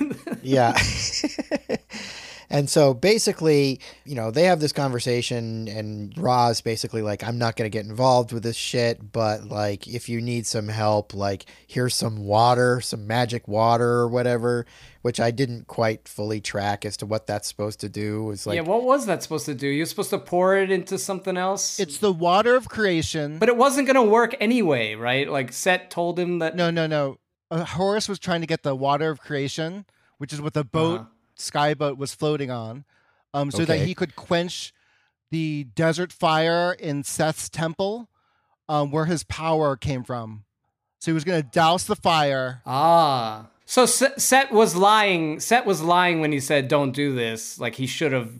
Yeah. 0.42 0.76
And 2.54 2.70
so 2.70 2.94
basically, 2.94 3.80
you 4.04 4.14
know, 4.14 4.30
they 4.30 4.44
have 4.44 4.60
this 4.60 4.72
conversation, 4.72 5.66
and 5.66 6.16
Ra's 6.16 6.60
basically 6.60 7.02
like, 7.02 7.24
I'm 7.24 7.36
not 7.36 7.56
going 7.56 7.68
to 7.68 7.76
get 7.78 7.84
involved 7.84 8.32
with 8.32 8.44
this 8.44 8.54
shit, 8.56 9.10
but 9.12 9.44
like, 9.48 9.88
if 9.88 10.08
you 10.08 10.20
need 10.20 10.46
some 10.46 10.68
help, 10.68 11.12
like, 11.14 11.46
here's 11.66 11.94
some 11.96 12.24
water, 12.24 12.80
some 12.80 13.08
magic 13.08 13.48
water 13.48 13.84
or 13.88 14.08
whatever, 14.08 14.66
which 15.02 15.18
I 15.18 15.32
didn't 15.32 15.66
quite 15.66 16.06
fully 16.06 16.40
track 16.40 16.84
as 16.84 16.96
to 16.98 17.06
what 17.06 17.26
that's 17.26 17.48
supposed 17.48 17.80
to 17.80 17.88
do. 17.88 18.30
It's 18.30 18.46
like, 18.46 18.54
yeah, 18.54 18.62
what 18.62 18.84
was 18.84 19.06
that 19.06 19.22
supposed 19.24 19.46
to 19.46 19.54
do? 19.54 19.66
You're 19.66 19.84
supposed 19.86 20.10
to 20.10 20.18
pour 20.18 20.56
it 20.56 20.70
into 20.70 20.96
something 20.96 21.36
else? 21.36 21.80
It's 21.80 21.98
the 21.98 22.12
water 22.12 22.54
of 22.54 22.68
creation. 22.68 23.38
but 23.40 23.48
it 23.48 23.56
wasn't 23.56 23.88
going 23.88 23.96
to 23.96 24.10
work 24.10 24.34
anyway, 24.38 24.94
right? 24.94 25.28
Like 25.28 25.52
Set 25.52 25.90
told 25.90 26.18
him 26.18 26.38
that 26.38 26.54
no, 26.54 26.70
no, 26.70 26.86
no. 26.86 27.18
Uh, 27.50 27.64
Horus 27.64 28.08
was 28.08 28.18
trying 28.20 28.42
to 28.42 28.46
get 28.46 28.62
the 28.62 28.74
water 28.76 29.10
of 29.10 29.20
creation, 29.20 29.84
which 30.18 30.32
is 30.32 30.40
what 30.40 30.54
the 30.54 30.64
boat, 30.64 31.00
Uh-huh. 31.00 31.08
Skyboat, 31.38 31.96
was 31.96 32.14
floating 32.14 32.50
on, 32.50 32.84
um, 33.32 33.50
so 33.50 33.64
that 33.64 33.80
he 33.80 33.94
could 33.94 34.16
quench 34.16 34.72
the 35.30 35.64
desert 35.74 36.12
fire 36.12 36.72
in 36.78 37.02
Seth's 37.02 37.48
temple, 37.48 38.08
um, 38.68 38.90
where 38.90 39.06
his 39.06 39.24
power 39.24 39.76
came 39.76 40.04
from. 40.04 40.44
So 41.00 41.10
he 41.10 41.14
was 41.14 41.24
going 41.24 41.42
to 41.42 41.48
douse 41.48 41.84
the 41.84 41.96
fire. 41.96 42.62
Ah. 42.64 43.48
So 43.66 43.86
Set 43.86 44.52
was 44.52 44.76
lying. 44.76 45.40
Set 45.40 45.66
was 45.66 45.82
lying 45.82 46.20
when 46.20 46.32
he 46.32 46.40
said, 46.40 46.68
"Don't 46.68 46.92
do 46.92 47.14
this." 47.14 47.58
Like 47.58 47.74
he 47.74 47.86
should 47.86 48.12
have. 48.12 48.30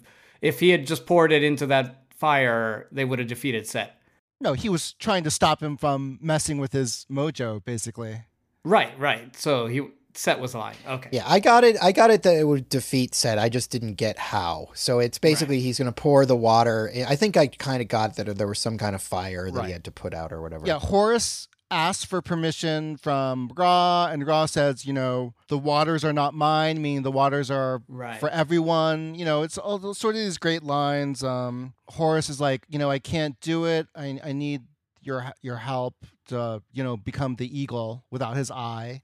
If 0.40 0.61
he 0.61 0.70
had 0.70 0.86
just 0.86 1.07
poured 1.07 1.32
it 1.32 1.42
into 1.42 1.66
that 1.66 2.05
fire, 2.11 2.86
they 2.92 3.05
would 3.05 3.18
have 3.18 3.28
defeated 3.28 3.66
Set. 3.66 3.99
No, 4.40 4.53
he 4.53 4.68
was 4.68 4.92
trying 4.95 5.24
to 5.24 5.30
stop 5.30 5.62
him 5.62 5.76
from 5.76 6.18
messing 6.20 6.59
with 6.59 6.72
his 6.72 7.07
mojo, 7.11 7.64
basically. 7.64 8.22
Right, 8.64 8.99
right. 8.99 9.34
So 9.36 9.66
he 9.66 9.88
Set 10.17 10.39
was 10.39 10.55
lying. 10.55 10.77
Okay. 10.87 11.09
Yeah, 11.12 11.25
I 11.27 11.41
got 11.41 11.65
it. 11.65 11.77
I 11.83 11.91
got 11.93 12.11
it 12.11 12.23
that 12.23 12.37
it 12.37 12.45
would 12.45 12.69
defeat 12.69 13.15
Set. 13.15 13.39
I 13.39 13.49
just 13.49 13.71
didn't 13.71 13.95
get 13.95 14.19
how. 14.19 14.69
So 14.75 14.99
it's 15.01 15.19
basically 15.19 15.61
he's 15.61 15.79
going 15.79 15.87
to 15.93 16.01
pour 16.01 16.25
the 16.25 16.37
water. 16.37 16.91
I 17.09 17.17
think 17.17 17.37
I 17.37 17.49
kind 17.49 17.83
of 17.83 17.89
got 17.89 18.17
that 18.17 18.37
there 18.39 18.47
was 18.47 18.59
some 18.59 18.79
kind 18.79 18.95
of 18.95 19.03
fire 19.03 19.51
that 19.51 19.59
Right. 19.59 19.67
he 19.67 19.73
had 19.73 19.85
to 19.85 19.91
put 19.91 20.15
out 20.15 20.33
or 20.33 20.41
whatever. 20.41 20.67
Yeah, 20.67 20.79
Horus 20.79 21.49
asks 21.71 22.05
for 22.05 22.23
permission 22.23 22.97
from 22.97 23.51
Ra, 23.57 24.07
and 24.12 24.25
Ra 24.25 24.47
says, 24.47 24.87
you 24.87 24.93
know, 24.93 25.35
the 25.49 25.59
waters 25.59 26.05
are 26.05 26.12
not 26.12 26.33
mine, 26.35 26.81
meaning 26.81 27.03
the 27.03 27.11
waters 27.11 27.51
are 27.51 27.83
Right. 27.89 28.21
for 28.21 28.29
everyone. 28.29 29.17
You 29.17 29.25
know, 29.25 29.43
it's 29.43 29.59
all 29.59 29.79
those 29.79 29.99
sort 29.99 30.15
of 30.15 30.21
these 30.21 30.39
great 30.39 30.62
lines. 30.62 31.25
Um, 31.25 31.75
Horus 31.89 32.29
is 32.31 32.41
like, 32.41 32.65
you 32.69 32.79
know, 32.79 32.91
I 32.91 33.01
can't 33.01 33.41
do 33.41 33.65
it. 33.65 33.89
I, 33.97 34.21
I 34.23 34.33
need 34.33 34.62
your 35.01 35.33
your 35.43 35.57
help 35.57 35.95
to, 36.29 36.62
you 36.73 36.85
know, 36.85 36.97
become 36.97 37.35
the 37.37 37.61
eagle 37.61 38.05
without 38.11 38.37
his 38.37 38.51
eye. 38.51 39.03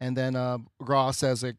And 0.00 0.16
then 0.16 0.36
uh, 0.36 0.58
Ra 0.80 1.10
says, 1.10 1.42
like, 1.42 1.56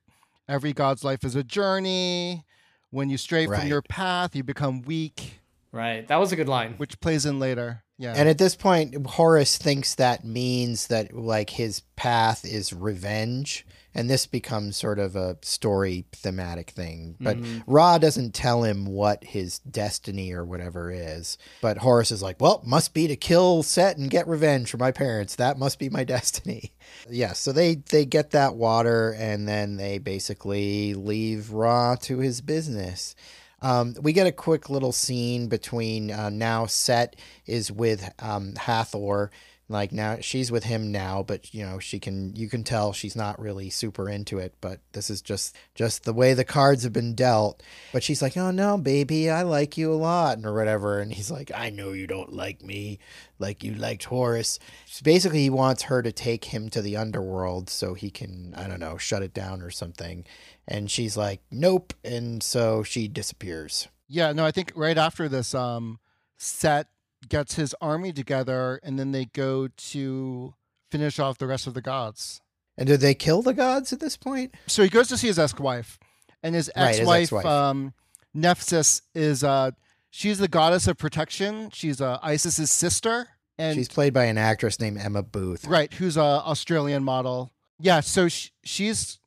every 0.48 0.74
god's 0.74 1.04
life 1.04 1.24
is 1.24 1.36
a 1.36 1.44
journey. 1.44 2.46
When 2.92 3.10
you 3.10 3.18
stray 3.18 3.46
Right. 3.46 3.60
from 3.60 3.68
your 3.70 3.82
path, 3.82 4.36
you 4.36 4.44
become 4.44 4.82
weak, 4.82 5.40
Right. 5.72 6.08
That 6.08 6.20
was 6.20 6.32
a 6.32 6.36
good 6.36 6.50
line. 6.50 6.74
which 6.78 7.00
plays 7.00 7.26
in 7.26 7.38
later. 7.40 7.84
Yeah. 8.00 8.14
And 8.16 8.30
at 8.30 8.38
this 8.38 8.56
point, 8.56 8.96
Horus 9.06 9.58
thinks 9.58 9.96
that 9.96 10.24
means 10.24 10.88
that 10.88 11.14
like 11.14 11.50
his 11.50 11.82
path 11.98 12.46
is 12.46 12.72
revenge, 12.72 13.68
and 13.94 14.10
this 14.10 14.26
becomes 14.26 14.78
sort 14.78 15.00
of 15.00 15.18
a 15.18 15.38
story 15.42 16.06
thematic 16.14 16.70
thing. 16.70 17.18
But 17.20 17.38
mm-hmm. 17.38 17.70
Ra 17.70 17.98
doesn't 17.98 18.34
tell 18.34 18.64
him 18.64 18.86
what 18.86 19.26
his 19.26 19.60
destiny 19.60 20.32
or 20.32 20.46
whatever 20.46 20.90
is. 20.90 21.38
But 21.62 21.80
Horus 21.80 22.10
is 22.10 22.24
like, 22.24 22.40
"Well, 22.40 22.64
must 22.66 22.94
be 22.94 23.06
to 23.08 23.18
kill 23.18 23.64
Set 23.64 23.98
and 23.98 24.10
get 24.10 24.30
revenge 24.30 24.72
for 24.72 24.78
my 24.78 24.94
parents. 24.94 25.36
That 25.36 25.60
must 25.60 25.78
be 25.78 25.90
my 25.90 26.04
destiny." 26.06 26.72
yeah. 27.10 27.34
So 27.34 27.52
they 27.52 27.76
they 27.76 28.06
get 28.06 28.32
that 28.32 28.56
water, 28.56 29.14
and 29.20 29.46
then 29.46 29.76
they 29.76 29.98
basically 29.98 30.94
leave 30.94 31.52
Ra 31.52 31.96
to 32.04 32.20
his 32.20 32.40
business. 32.40 33.14
Um, 33.62 33.96
we 34.02 34.14
get 34.14 34.28
a 34.28 34.32
quick 34.32 34.70
little 34.70 34.92
scene 34.92 35.48
between 35.48 36.12
uh, 36.12 36.30
now 36.30 36.66
Set 36.66 37.16
is 37.46 37.72
with 37.72 38.10
um, 38.20 38.56
Hathor. 38.56 39.32
Like 39.72 39.92
now 39.92 40.18
she's 40.20 40.52
with 40.52 40.64
him 40.64 40.92
now, 40.92 41.22
but 41.22 41.54
you 41.54 41.64
know 41.64 41.78
she 41.78 42.00
can 42.00 42.36
you 42.36 42.50
can 42.50 42.64
tell 42.64 42.92
she's 42.92 43.16
not 43.16 43.40
really 43.40 43.70
super 43.70 44.10
into 44.10 44.40
it. 44.40 44.56
But 44.62 44.80
this 44.94 45.12
is 45.12 45.22
just 45.22 45.56
just 45.76 46.06
the 46.06 46.14
way 46.14 46.34
the 46.34 46.44
cards 46.44 46.82
have 46.82 46.92
been 46.94 47.14
dealt. 47.14 47.62
But 47.94 48.02
she's 48.02 48.20
like, 48.20 48.36
oh 48.36 48.50
no, 48.50 48.80
baby, 48.80 49.30
I 49.30 49.44
like 49.44 49.78
you 49.78 49.94
a 49.94 49.96
lot, 49.96 50.38
and 50.38 50.46
or 50.48 50.56
whatever. 50.56 51.00
And 51.00 51.14
he's 51.14 51.30
like, 51.30 51.52
I 51.54 51.70
know 51.70 51.92
you 51.92 52.08
don't 52.08 52.34
like 52.34 52.64
me, 52.64 52.98
like 53.38 53.64
you 53.64 53.76
liked 53.76 54.06
Horus. 54.06 54.58
So 54.88 55.04
basically, 55.04 55.44
he 55.44 55.52
wants 55.52 55.84
her 55.84 56.02
to 56.02 56.12
take 56.12 56.46
him 56.46 56.70
to 56.72 56.82
the 56.82 56.98
underworld 56.98 57.70
so 57.70 57.94
he 57.94 58.10
can 58.10 58.56
I 58.58 58.68
don't 58.68 58.80
know 58.80 58.98
shut 58.98 59.22
it 59.22 59.36
down 59.36 59.62
or 59.62 59.70
something. 59.70 60.26
And 60.70 60.90
she's 60.92 61.18
like, 61.18 61.42
nope. 61.52 61.94
And 62.06 62.42
so 62.44 62.84
she 62.84 63.08
disappears. 63.08 63.88
Yeah, 64.08 64.32
no, 64.34 64.46
I 64.46 64.52
think 64.52 64.72
right 64.76 64.98
after 64.98 65.28
this, 65.28 65.54
um, 65.56 66.00
Set 66.38 66.88
gets 67.28 67.56
his 67.56 67.76
army 67.82 68.14
together, 68.14 68.80
and 68.84 68.98
then 68.98 69.12
they 69.12 69.26
go 69.26 69.68
to 69.68 70.54
finish 70.92 71.20
off 71.20 71.38
the 71.40 71.48
rest 71.48 71.68
of 71.68 71.74
the 71.74 71.82
gods. 71.82 72.40
And 72.78 72.88
did 72.88 73.02
they 73.02 73.14
kill 73.14 73.42
the 73.42 73.54
gods 73.54 73.92
at 73.92 74.00
this 74.00 74.16
point? 74.16 74.56
So 74.68 74.84
he 74.84 74.90
goes 74.90 75.08
to 75.10 75.18
see 75.18 75.28
his 75.28 75.38
ex-wife, 75.40 76.00
and 76.44 76.56
his 76.56 76.72
Right, 76.78 76.90
his 76.92 77.00
ex-wife, 77.00 77.24
ex-wife. 77.24 77.46
um, 77.46 77.94
Nephthys, 78.34 79.02
is 79.14 79.44
uh, 79.44 79.72
she's 80.12 80.38
the 80.38 80.48
goddess 80.48 80.88
of 80.88 80.98
protection. 80.98 81.72
She's 81.74 82.00
uh, 82.00 82.20
Isis's 82.24 82.72
sister, 82.72 83.28
and 83.58 83.76
She's 83.76 83.90
played 83.90 84.14
by 84.14 84.26
an 84.26 84.38
actress 84.38 84.80
named 84.80 85.00
Emma 85.00 85.24
Booth. 85.24 85.66
right, 85.66 85.92
who's 85.94 86.16
a 86.16 86.22
Australian 86.22 87.04
model. 87.04 87.52
Yeah, 87.82 88.00
so 88.00 88.28
sh- 88.30 88.50
she's 88.64 89.20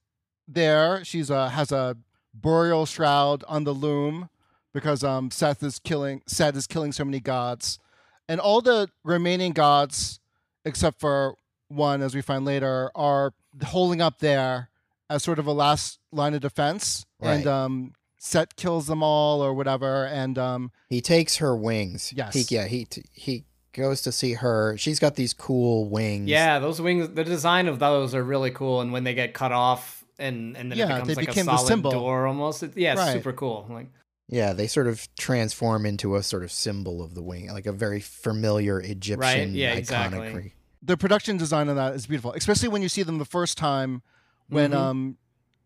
there. 0.49 1.05
She's 1.05 1.31
uh, 1.31 1.49
has 1.49 1.73
a 1.73 1.97
burial 2.35 2.87
shroud 2.87 3.45
on 3.47 3.65
the 3.65 3.73
loom 3.73 4.29
because 4.73 5.05
um 5.05 5.31
Seth 5.31 5.63
is 5.63 5.79
killing 5.79 6.23
Seth 6.27 6.57
is 6.57 6.67
killing 6.67 6.93
so 6.93 7.05
many 7.05 7.21
gods, 7.21 7.79
and 8.29 8.41
all 8.41 8.61
the 8.61 8.89
remaining 9.05 9.53
gods, 9.53 10.21
except 10.65 10.99
for 11.01 11.37
one, 11.69 12.03
as 12.03 12.15
we 12.15 12.23
find 12.23 12.45
later, 12.45 12.91
are 12.95 13.33
holding 13.65 14.01
up 14.01 14.19
there 14.21 14.69
as 15.11 15.23
sort 15.23 15.39
of 15.39 15.47
a 15.47 15.53
last 15.53 15.99
line 16.11 16.35
of 16.35 16.41
defense. 16.41 17.05
And 17.21 17.45
Right. 17.45 17.47
um, 17.47 17.93
Set 18.19 18.55
kills 18.57 18.87
them 18.87 19.03
all 19.03 19.43
or 19.43 19.53
whatever, 19.53 20.07
and 20.07 20.39
um, 20.39 20.71
He 20.89 21.01
takes 21.01 21.37
her 21.39 21.57
wings. 21.57 22.13
Yes. 22.17 22.35
He, 22.35 22.55
yeah. 22.55 22.67
He 22.67 22.87
he 23.13 23.45
goes 23.73 24.01
to 24.03 24.13
see 24.13 24.35
her. 24.35 24.77
She's 24.79 25.01
got 25.01 25.17
these 25.17 25.33
cool 25.33 25.89
wings. 25.89 26.29
Yeah, 26.29 26.61
those 26.61 26.81
wings. 26.81 27.09
The 27.11 27.25
design 27.25 27.67
of 27.67 27.79
those 27.81 28.15
are 28.15 28.23
really 28.23 28.51
cool, 28.53 28.81
and 28.81 28.93
when 28.93 29.03
they 29.05 29.13
get 29.15 29.35
cut 29.35 29.51
off, 29.51 30.02
and 30.19 30.57
and 30.57 30.71
then 30.71 30.79
Yeah, 30.79 30.85
it 30.85 30.89
becomes 30.89 31.09
they 31.09 31.15
like 31.15 31.27
became 31.29 31.49
a 31.49 31.53
the 31.53 31.57
solid 31.57 31.69
symbol. 31.69 31.91
door 31.93 32.27
almost. 32.27 32.63
It, 32.63 32.77
yeah, 32.77 32.93
it's 32.93 33.01
Right. 33.01 33.13
super 33.13 33.33
cool. 33.33 33.67
Like 33.71 33.89
Yeah. 34.29 34.53
They 34.53 34.67
sort 34.67 34.87
of 34.87 35.07
transform 35.17 35.85
into 35.87 36.17
a 36.17 36.23
sort 36.23 36.43
of 36.45 36.53
symbol 36.53 37.03
of 37.03 37.15
the 37.15 37.23
wing, 37.23 37.51
like 37.51 37.67
a 37.67 37.73
very 37.73 38.01
familiar 38.01 38.81
Egyptian 38.81 39.19
right? 39.21 39.49
Yeah, 39.49 39.75
iconic. 39.75 39.79
exactly. 39.79 40.55
the 40.85 40.97
production 40.97 41.37
design 41.37 41.69
on 41.69 41.77
that 41.77 41.95
is 41.95 42.07
beautiful, 42.07 42.33
especially 42.33 42.69
when 42.69 42.83
you 42.83 42.89
see 42.89 43.03
them 43.05 43.19
the 43.19 43.25
first 43.25 43.57
time 43.57 44.03
when 44.49 44.73
Mhm. 44.73 44.77
um 44.77 45.19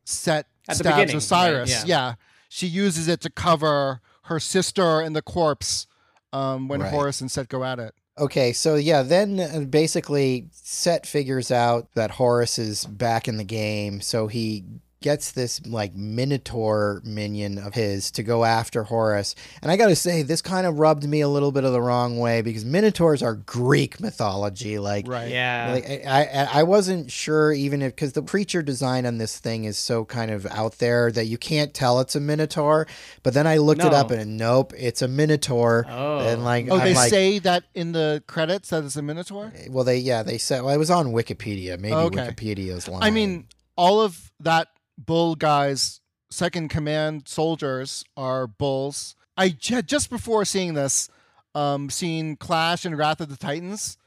Set 0.04 0.46
At 0.68 0.78
the 0.78 0.84
stabs 0.84 0.96
beginning, 0.96 1.14
right? 1.14 1.16
Osiris. 1.16 1.70
Yeah. 1.70 1.84
Yeah. 1.86 2.14
She 2.48 2.66
uses 2.68 3.08
it 3.08 3.20
to 3.22 3.30
cover 3.30 4.00
her 4.24 4.38
sister 4.38 5.00
and 5.00 5.16
the 5.16 5.22
corpse 5.22 5.86
um, 6.32 6.68
when 6.68 6.80
Right. 6.80 6.90
Horus 6.92 7.20
and 7.20 7.30
Set 7.30 7.48
go 7.48 7.64
at 7.64 7.78
it. 7.80 7.94
Okay, 8.18 8.54
so 8.54 8.76
yeah, 8.76 9.02
then 9.02 9.38
uh, 9.38 9.60
basically 9.68 10.48
Set 10.52 11.06
figures 11.06 11.50
out 11.50 11.92
that 11.94 12.10
Horus 12.10 12.58
is 12.58 12.86
back 12.86 13.28
in 13.28 13.36
the 13.36 13.44
game, 13.44 14.00
so 14.00 14.26
he 14.26 14.64
gets 15.00 15.32
this 15.32 15.64
like 15.66 15.94
minotaur 15.94 17.02
minion 17.04 17.58
of 17.58 17.74
his 17.74 18.10
to 18.12 18.22
go 18.22 18.44
after 18.44 18.82
Horus. 18.84 19.34
And 19.62 19.70
I 19.70 19.76
got 19.76 19.88
to 19.88 19.96
say 19.96 20.22
this 20.22 20.40
kind 20.42 20.66
of 20.66 20.78
rubbed 20.78 21.04
me 21.06 21.20
a 21.20 21.28
little 21.28 21.52
bit 21.52 21.64
of 21.64 21.72
the 21.72 21.80
wrong 21.82 22.18
way 22.18 22.40
because 22.42 22.64
minotaurs 22.64 23.22
are 23.22 23.34
Greek 23.34 24.00
mythology 24.00 24.78
like 24.78 25.06
Right. 25.06 25.30
yeah, 25.30 25.70
Like 25.72 25.84
I, 26.06 26.24
I, 26.24 26.48
I 26.60 26.62
wasn't 26.62 27.10
sure 27.10 27.52
even 27.52 27.82
if 27.82 27.94
because 27.94 28.14
the 28.14 28.22
creature 28.22 28.62
design 28.62 29.06
on 29.06 29.18
this 29.18 29.38
thing 29.38 29.64
is 29.64 29.76
so 29.78 30.04
kind 30.04 30.30
of 30.30 30.46
out 30.46 30.78
there 30.78 31.12
that 31.12 31.26
you 31.26 31.38
can't 31.38 31.74
tell 31.74 32.00
it's 32.00 32.16
a 32.16 32.20
minotaur. 32.20 32.86
But 33.22 33.34
then 33.34 33.46
I 33.46 33.58
looked 33.58 33.84
it 33.84 33.92
up 33.92 34.10
and 34.10 34.36
nope, 34.36 34.72
it's 34.76 35.02
a 35.02 35.08
minotaur. 35.08 35.84
Oh. 35.88 36.18
And 36.20 36.44
like, 36.44 36.68
Oh, 36.70 36.78
I'm 36.78 36.84
they 36.84 36.94
like, 36.94 37.10
say 37.10 37.38
that 37.40 37.64
in 37.74 37.92
the 37.92 38.22
credits 38.26 38.70
that 38.70 38.82
it's 38.84 38.96
a 38.96 39.02
Minotaur? 39.02 39.52
well, 39.70 39.84
they 39.84 39.98
yeah 39.98 40.22
they 40.22 40.38
said 40.38 40.62
well, 40.62 40.72
I 40.72 40.76
was 40.78 40.90
on 40.90 41.08
Wikipedia. 41.08 41.78
Maybe 41.78 41.92
oh, 41.94 42.06
Okay. 42.06 42.28
Wikipedia's 42.28 42.88
lying. 42.88 43.02
I 43.02 43.10
mean, 43.10 43.46
all 43.76 44.00
of 44.00 44.32
that 44.40 44.68
bull 44.98 45.34
guys, 45.34 46.00
second 46.30 46.68
command 46.68 47.28
soldiers 47.28 48.04
are 48.16 48.46
bulls. 48.46 49.14
I 49.36 49.50
j- 49.50 49.82
just 49.82 50.10
before 50.10 50.44
seeing 50.44 50.74
this, 50.74 51.08
um, 51.54 51.90
seen 51.90 52.36
Clash 52.36 52.84
and 52.84 52.96
Wrath 52.98 53.20
of 53.20 53.28
the 53.28 53.36
Titans. 53.36 53.98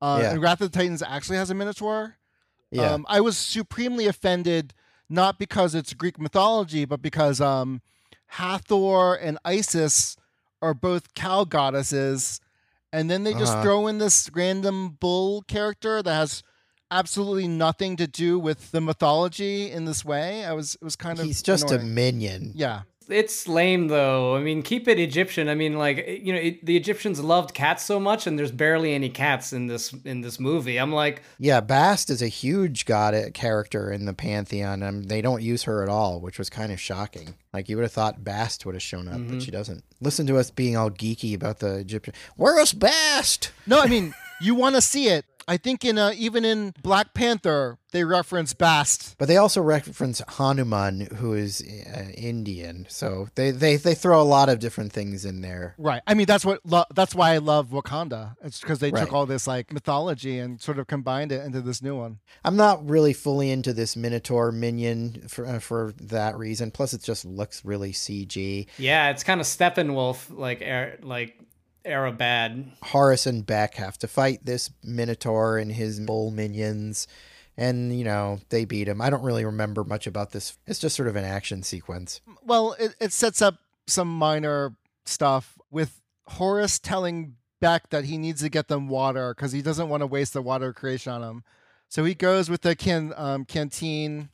Uh, 0.00 0.18
Yeah. 0.22 0.30
And 0.32 0.42
Wrath 0.42 0.60
of 0.60 0.70
the 0.72 0.78
Titans 0.78 1.02
actually 1.02 1.36
has 1.38 1.50
a 1.50 1.54
Minotaur. 1.54 2.16
yeah, 2.70 2.92
Um, 2.92 3.06
I 3.08 3.20
was 3.20 3.36
supremely 3.38 4.06
offended, 4.06 4.74
not 5.08 5.38
because 5.38 5.74
it's 5.74 5.94
Greek 5.94 6.18
mythology, 6.20 6.84
but 6.84 7.00
because 7.02 7.40
um, 7.40 7.80
Hathor 8.32 9.14
and 9.14 9.38
Isis 9.44 10.16
are 10.60 10.74
both 10.74 11.14
cow 11.14 11.44
goddesses, 11.44 12.40
and 12.92 13.10
then 13.10 13.24
they 13.24 13.32
just 13.32 13.52
Uh-huh. 13.54 13.62
throw 13.62 13.86
in 13.86 13.98
this 13.98 14.28
random 14.34 14.96
bull 15.00 15.42
character 15.42 16.02
that 16.02 16.12
has 16.14 16.42
absolutely 16.90 17.48
nothing 17.48 17.96
to 17.96 18.06
do 18.06 18.38
with 18.38 18.70
the 18.70 18.80
mythology 18.80 19.70
in 19.70 19.84
this 19.84 20.04
way. 20.04 20.44
I 20.44 20.52
was 20.52 20.74
it 20.74 20.82
was 20.82 20.96
kind 20.96 21.18
of 21.18 21.26
he's 21.26 21.42
just 21.42 21.70
a 21.70 21.78
minion. 21.78 22.52
yeah 22.54 22.82
it's 23.10 23.48
lame 23.48 23.88
though. 23.88 24.36
I 24.36 24.40
mean, 24.40 24.62
keep 24.62 24.88
it 24.88 24.98
Egyptian. 24.98 25.48
I 25.48 25.54
mean, 25.54 25.78
like 25.78 26.06
you 26.22 26.32
know, 26.32 26.38
it, 26.38 26.64
the 26.64 26.76
Egyptians 26.76 27.20
loved 27.20 27.54
cats 27.54 27.84
so 27.84 27.98
much, 27.98 28.26
and 28.26 28.38
there's 28.38 28.52
barely 28.52 28.94
any 28.94 29.08
cats 29.08 29.52
in 29.52 29.66
this 29.66 29.92
in 30.04 30.20
this 30.20 30.38
movie. 30.38 30.76
I'm 30.76 30.92
like, 30.92 31.22
Yeah, 31.38 31.60
Bast 31.60 32.10
is 32.10 32.22
a 32.22 32.28
huge 32.28 32.84
god 32.84 33.14
uh, 33.14 33.30
character 33.30 33.90
in 33.90 34.04
the 34.04 34.14
pantheon, 34.14 34.82
and 34.82 35.08
they 35.08 35.20
don't 35.20 35.42
use 35.42 35.64
her 35.64 35.82
at 35.82 35.88
all, 35.88 36.20
which 36.20 36.38
was 36.38 36.50
kind 36.50 36.72
of 36.72 36.80
shocking. 36.80 37.34
Like 37.52 37.68
you 37.68 37.76
would 37.76 37.84
have 37.84 37.92
thought 37.92 38.24
Bast 38.24 38.66
would 38.66 38.74
have 38.74 38.82
shown 38.82 39.08
up, 39.08 39.20
but 39.26 39.42
she 39.42 39.50
doesn't. 39.50 39.84
Listen 40.00 40.26
to 40.26 40.36
us 40.36 40.50
being 40.50 40.76
all 40.76 40.90
geeky 40.90 41.34
about 41.34 41.58
the 41.60 41.76
Egyptian. 41.76 42.14
Where's 42.36 42.72
Bast? 42.72 43.52
No, 43.66 43.80
I 43.80 43.86
mean 43.86 44.14
you 44.40 44.54
want 44.54 44.76
to 44.76 44.82
see 44.82 45.08
it. 45.08 45.24
I 45.48 45.56
think 45.56 45.84
in 45.84 45.98
uh, 45.98 46.12
even 46.16 46.44
in 46.44 46.74
Black 46.82 47.14
Panther 47.14 47.78
they 47.90 48.04
reference 48.04 48.52
Bast. 48.52 49.16
But 49.16 49.28
they 49.28 49.38
also 49.38 49.62
reference 49.62 50.20
Hanuman, 50.28 51.08
who 51.16 51.32
is 51.32 51.62
uh, 51.62 52.10
Indian. 52.14 52.84
So 52.90 53.28
they, 53.34 53.50
they 53.50 53.76
they 53.76 53.94
throw 53.94 54.20
a 54.20 54.24
lot 54.24 54.50
of 54.50 54.58
different 54.58 54.92
things 54.92 55.24
in 55.24 55.40
there. 55.40 55.74
Right. 55.78 56.02
I 56.06 56.12
mean 56.14 56.26
that's 56.26 56.44
what 56.44 56.60
lo- 56.66 56.84
that's 56.94 57.14
why 57.14 57.32
I 57.32 57.38
love 57.38 57.68
Wakanda. 57.68 58.36
It's 58.44 58.60
because 58.60 58.78
they 58.78 58.90
Right. 58.90 59.04
took 59.04 59.12
all 59.14 59.24
this 59.26 59.46
like 59.46 59.72
mythology 59.72 60.38
and 60.38 60.60
sort 60.60 60.78
of 60.78 60.86
combined 60.86 61.32
it 61.32 61.44
into 61.44 61.60
this 61.62 61.82
new 61.82 61.96
one. 61.96 62.18
I'm 62.44 62.56
not 62.56 62.86
really 62.88 63.14
fully 63.14 63.50
into 63.50 63.72
this 63.72 63.96
Minotaur 63.96 64.52
minion 64.52 65.24
for 65.28 65.46
uh, 65.46 65.58
for 65.58 65.94
that 66.02 66.36
reason. 66.36 66.70
Plus, 66.70 66.92
it 66.92 67.02
just 67.02 67.24
looks 67.24 67.64
really 67.64 67.92
CG. 67.92 68.66
yeah, 68.78 69.08
it's 69.10 69.24
kind 69.24 69.40
of 69.40 69.46
Steppenwolf 69.46 70.26
like 70.36 70.60
air 70.62 70.98
like 71.02 71.36
era 71.88 72.12
bad. 72.12 72.70
Horus 72.82 73.26
and 73.26 73.44
Beck 73.44 73.74
have 73.74 73.98
to 73.98 74.08
fight 74.08 74.44
this 74.44 74.70
Minotaur 74.84 75.58
and 75.58 75.72
his 75.72 75.98
bull 76.00 76.30
minions. 76.30 77.08
And, 77.56 77.98
you 77.98 78.04
know, 78.04 78.38
they 78.50 78.64
beat 78.64 78.86
him. 78.86 79.00
I 79.00 79.10
don't 79.10 79.24
really 79.24 79.44
remember 79.44 79.82
much 79.82 80.06
about 80.06 80.30
this. 80.30 80.56
It's 80.66 80.78
just 80.78 80.94
sort 80.94 81.08
of 81.08 81.16
an 81.16 81.24
action 81.24 81.64
sequence. 81.64 82.20
Well, 82.44 82.76
it, 82.78 82.94
it 83.00 83.12
sets 83.12 83.42
up 83.42 83.56
some 83.88 84.08
minor 84.08 84.76
stuff 85.06 85.58
with 85.70 86.00
Horus 86.28 86.78
telling 86.78 87.34
Beck 87.60 87.90
that 87.90 88.04
he 88.04 88.16
needs 88.16 88.42
to 88.42 88.48
get 88.48 88.68
them 88.68 88.86
water 88.86 89.34
because 89.34 89.50
he 89.50 89.62
doesn't 89.62 89.88
want 89.88 90.02
to 90.02 90.06
waste 90.06 90.34
the 90.34 90.42
water 90.42 90.72
creation 90.72 91.12
on 91.12 91.22
him. 91.22 91.42
So 91.88 92.04
he 92.04 92.14
goes 92.14 92.48
with 92.48 92.60
the 92.60 92.76
can, 92.76 93.12
um, 93.16 93.44
canteen 93.44 94.28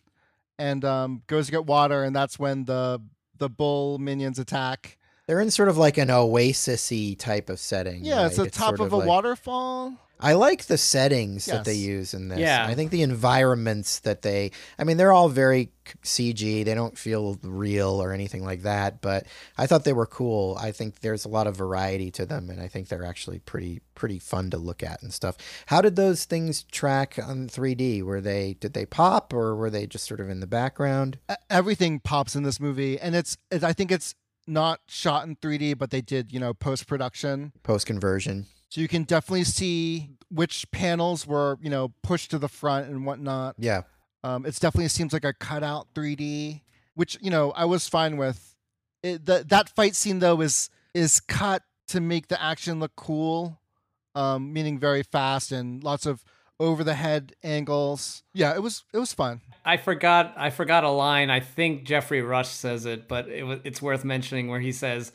and 0.59 0.85
um, 0.85 1.23
goes 1.27 1.47
to 1.47 1.53
get 1.53 1.65
water, 1.65 2.05
and 2.05 2.15
that's 2.15 2.39
when 2.39 2.65
the 2.65 3.01
the 3.39 3.49
bull 3.49 3.99
minions 3.99 4.39
attack. 4.39 4.99
They're 5.27 5.41
in 5.41 5.51
sort 5.51 5.69
of 5.69 5.79
like 5.79 5.97
an 5.99 6.11
oasis 6.11 6.93
type 7.19 7.49
of 7.49 7.59
setting. 7.59 8.05
Yeah, 8.05 8.27
it's 8.27 8.37
the 8.37 8.45
right? 8.45 8.53
top 8.53 8.77
sort 8.77 8.81
of, 8.89 8.93
a 8.93 8.97
like- 8.99 9.09
waterfall. 9.09 9.95
I 10.21 10.35
like 10.35 10.67
the 10.67 10.79
settings 10.79 11.47
that 11.47 11.65
they 11.65 11.75
use 11.75 12.15
in 12.15 12.29
this. 12.29 12.39
Yeah. 12.39 12.65
I 12.67 12.75
think 12.75 12.91
the 12.91 13.03
environments 13.03 13.99
that 14.01 14.23
they, 14.23 14.53
I 14.79 14.85
mean, 14.85 14.97
they're 14.97 15.13
all 15.13 15.29
very 15.29 15.71
CG. 16.03 16.65
They 16.65 16.75
don't 16.75 16.97
feel 16.97 17.39
real 17.43 18.03
or 18.03 18.13
anything 18.13 18.45
like 18.45 18.63
that, 18.63 19.03
but 19.03 19.27
I 19.59 19.67
thought 19.67 19.85
they 19.85 19.93
were 19.93 20.07
cool. 20.07 20.57
I 20.59 20.73
think 20.73 21.01
there's 21.01 21.25
a 21.25 21.29
lot 21.29 21.47
of 21.47 21.57
variety 21.57 22.11
to 22.13 22.25
them, 22.25 22.49
and 22.49 22.61
I 22.61 22.69
think 22.69 22.89
they're 22.89 23.05
actually 23.05 23.41
pretty, 23.41 23.81
pretty 23.95 24.19
fun 24.19 24.51
to 24.51 24.57
look 24.57 24.83
at 24.83 25.03
and 25.03 25.13
stuff. 25.13 25.37
How 25.67 25.83
did 25.83 25.97
those 25.97 26.25
things 26.25 26.63
track 26.63 27.19
on 27.23 27.49
3D? 27.49 28.03
Were 28.03 28.21
they, 28.21 28.57
did 28.61 28.73
they 28.73 28.87
pop 28.87 29.33
or 29.35 29.57
were 29.57 29.69
they 29.69 29.87
just 29.87 30.07
sort 30.07 30.21
of 30.21 30.31
in 30.31 30.41
the 30.41 30.47
background? 30.47 31.19
Everything 31.51 32.01
pops 32.01 32.35
in 32.37 32.45
this 32.45 32.61
movie, 32.61 32.99
and 32.99 33.15
it's, 33.15 33.37
it, 33.51 33.65
I 33.65 33.73
think 33.73 33.91
it's 33.93 34.15
not 34.47 34.81
shot 34.87 35.27
in 35.27 35.37
3D, 35.37 35.79
but 35.79 35.91
they 35.91 36.01
did 36.01 36.33
you 36.33 36.41
know 36.41 36.55
post 36.55 36.87
production. 36.87 37.53
Post 37.63 37.87
conversion. 37.87 38.47
So 38.69 38.81
you 38.81 38.89
can 38.89 39.05
definitely 39.05 39.45
see 39.45 40.11
which 40.31 40.69
panels 40.73 41.29
were, 41.29 41.59
you 41.63 41.71
know, 41.71 41.93
pushed 42.03 42.33
to 42.33 42.39
the 42.39 42.49
front 42.49 42.89
and 42.89 43.07
whatnot. 43.07 43.55
Yeah. 43.57 43.83
Um, 44.25 44.45
it's 44.45 44.59
definitely 44.59 44.89
seems 44.89 45.13
like 45.13 45.25
a 45.25 45.33
cutout 45.33 45.87
3D, 45.95 46.63
which 46.95 47.17
you 47.21 47.31
know 47.31 47.53
I 47.53 47.67
was 47.67 47.89
fine 47.89 48.17
with. 48.17 48.57
It, 49.03 49.27
the, 49.27 49.45
that 49.49 49.69
fight 49.69 49.95
scene 49.95 50.19
though 50.19 50.41
is 50.41 50.71
is 50.95 51.21
cut 51.21 51.63
to 51.89 52.01
make 52.01 52.29
the 52.29 52.43
action 52.43 52.81
look 52.81 52.97
cool, 52.97 53.61
um, 54.15 54.53
meaning 54.53 54.79
very 54.79 55.03
fast 55.03 55.53
and 55.53 55.85
lots 55.85 56.07
of 56.07 56.25
over 56.61 56.85
the 56.85 56.95
head 56.95 57.35
angles. 57.43 58.23
Yeah, 58.33 58.55
it 58.55 58.63
was 58.63 58.85
it 58.93 58.99
was 58.99 59.13
fun. 59.13 59.41
I 59.65 59.77
forgot 59.77 60.35
I 60.37 60.51
forgot 60.51 60.85
a 60.85 60.91
line. 60.91 61.31
I 61.31 61.41
think 61.41 61.85
Geoffrey 61.85 62.23
Rush 62.23 62.49
says 62.49 62.87
it, 62.87 63.09
but 63.09 63.29
it, 63.29 63.45
wa- 63.45 63.59
it's 63.65 63.81
worth 63.83 64.05
mentioning 64.05 64.49
where 64.49 64.61
he 64.61 64.73
says, 64.73 65.13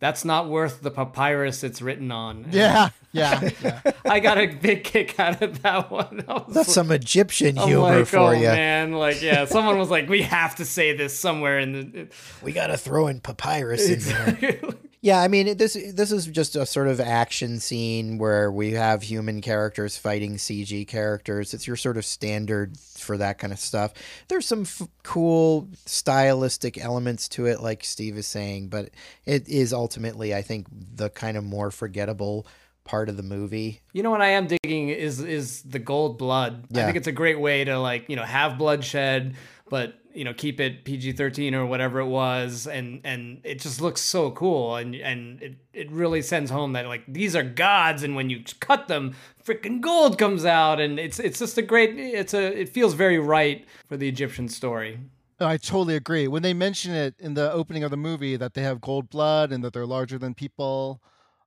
"That's 0.00 0.24
not 0.24 0.48
worth 0.48 0.80
the 0.82 0.90
papyrus 0.90 1.62
it's 1.62 1.82
written 1.82 2.10
on." 2.10 2.46
Yeah, 2.50 2.88
yeah, 3.12 3.50
yeah. 3.62 3.80
I 4.04 4.20
got 4.20 4.38
a 4.38 4.46
big 4.46 4.84
kick 4.84 5.18
out 5.20 5.42
of 5.42 5.62
that 5.62 5.90
one. 5.90 6.24
I 6.26 6.32
was 6.34 6.54
That's 6.54 6.72
some 6.72 6.90
Egyptian 6.90 7.58
I'm 7.58 7.68
humor 7.68 7.98
like, 7.98 8.06
for 8.06 8.18
oh 8.18 8.30
you. 8.32 8.46
man, 8.48 8.92
like 8.92 9.20
yeah, 9.22 9.44
someone 9.44 9.78
was 9.78 9.90
like, 9.90 10.08
we 10.08 10.22
have 10.22 10.56
to 10.56 10.64
say 10.64 10.96
this 10.96 11.18
somewhere 11.18 11.58
in 11.58 11.72
the. 11.72 12.08
We 12.42 12.52
got 12.52 12.68
to 12.68 12.76
throw 12.78 13.06
in 13.08 13.20
papyrus 13.20 13.88
in 13.88 14.00
there. 14.00 14.60
Yeah, 15.04 15.20
I 15.20 15.28
mean 15.28 15.58
this 15.58 15.74
this 15.74 16.10
is 16.10 16.24
just 16.28 16.56
a 16.56 16.64
sort 16.64 16.88
of 16.88 16.98
action 16.98 17.60
scene 17.60 18.16
where 18.16 18.50
we 18.50 18.72
have 18.72 19.02
human 19.02 19.42
characters 19.42 19.98
fighting 19.98 20.36
CG 20.36 20.88
characters. 20.88 21.52
It's 21.52 21.66
your 21.66 21.76
sort 21.76 21.98
of 21.98 22.06
standard 22.06 22.78
for 22.78 23.18
that 23.18 23.36
kind 23.36 23.52
of 23.52 23.58
stuff. 23.58 23.92
There's 24.28 24.46
some 24.46 24.62
f- 24.62 24.88
cool 25.02 25.68
stylistic 25.84 26.78
elements 26.78 27.28
to 27.30 27.44
it 27.44 27.60
like 27.60 27.84
Steve 27.84 28.16
is 28.16 28.26
saying, 28.26 28.68
but 28.68 28.92
it 29.26 29.46
is 29.46 29.74
ultimately 29.74 30.34
I 30.34 30.40
think 30.40 30.68
the 30.72 31.10
kind 31.10 31.36
of 31.36 31.44
more 31.44 31.70
forgettable 31.70 32.46
part 32.84 33.10
of 33.10 33.18
the 33.18 33.22
movie. 33.22 33.82
You 33.92 34.02
know 34.02 34.10
what 34.10 34.22
I 34.22 34.28
am 34.28 34.46
digging 34.46 34.88
is 34.88 35.20
is 35.20 35.60
the 35.64 35.80
gold 35.80 36.16
blood. 36.16 36.64
I 36.72 36.84
think 36.84 36.96
it's 36.96 37.08
a 37.08 37.12
great 37.12 37.38
way 37.38 37.64
to 37.64 37.78
like 37.78 38.08
you 38.08 38.16
know 38.16 38.22
have 38.22 38.56
bloodshed, 38.56 39.34
but 39.68 39.94
you 40.12 40.24
know 40.24 40.34
keep 40.34 40.60
it 40.60 40.84
PG 40.84 41.12
thirteen 41.12 41.54
or 41.54 41.66
whatever 41.66 42.00
it 42.00 42.06
was, 42.06 42.66
and 42.66 43.00
and 43.04 43.40
it 43.44 43.60
just 43.60 43.80
looks 43.80 44.00
so 44.00 44.30
cool, 44.30 44.76
and 44.76 44.94
and 44.94 45.42
it 45.42 45.56
it 45.72 45.90
really 45.90 46.22
sends 46.22 46.50
home 46.50 46.72
that 46.74 46.86
like 46.86 47.04
these 47.08 47.34
are 47.34 47.42
gods, 47.42 48.02
and 48.02 48.14
when 48.14 48.30
you 48.30 48.42
cut 48.60 48.88
them, 48.88 49.14
freaking 49.42 49.80
gold 49.80 50.18
comes 50.18 50.44
out, 50.44 50.80
and 50.80 50.98
it's 50.98 51.18
it's 51.18 51.38
just 51.38 51.58
a 51.58 51.62
great. 51.62 51.98
It's 51.98 52.34
a 52.34 52.60
it 52.60 52.68
feels 52.68 52.94
very 52.94 53.18
right 53.18 53.66
for 53.88 53.96
the 53.96 54.08
Egyptian 54.08 54.48
story. 54.48 55.00
I 55.40 55.56
totally 55.56 55.96
agree. 55.96 56.28
When 56.28 56.42
they 56.42 56.54
mention 56.54 56.94
it 56.94 57.16
in 57.18 57.34
the 57.34 57.50
opening 57.52 57.82
of 57.82 57.90
the 57.90 57.96
movie 57.96 58.36
that 58.36 58.54
they 58.54 58.62
have 58.62 58.80
gold 58.80 59.10
blood 59.10 59.50
and 59.50 59.64
that 59.64 59.72
they're 59.72 59.84
larger 59.84 60.16
than 60.16 60.32
people, 60.32 61.02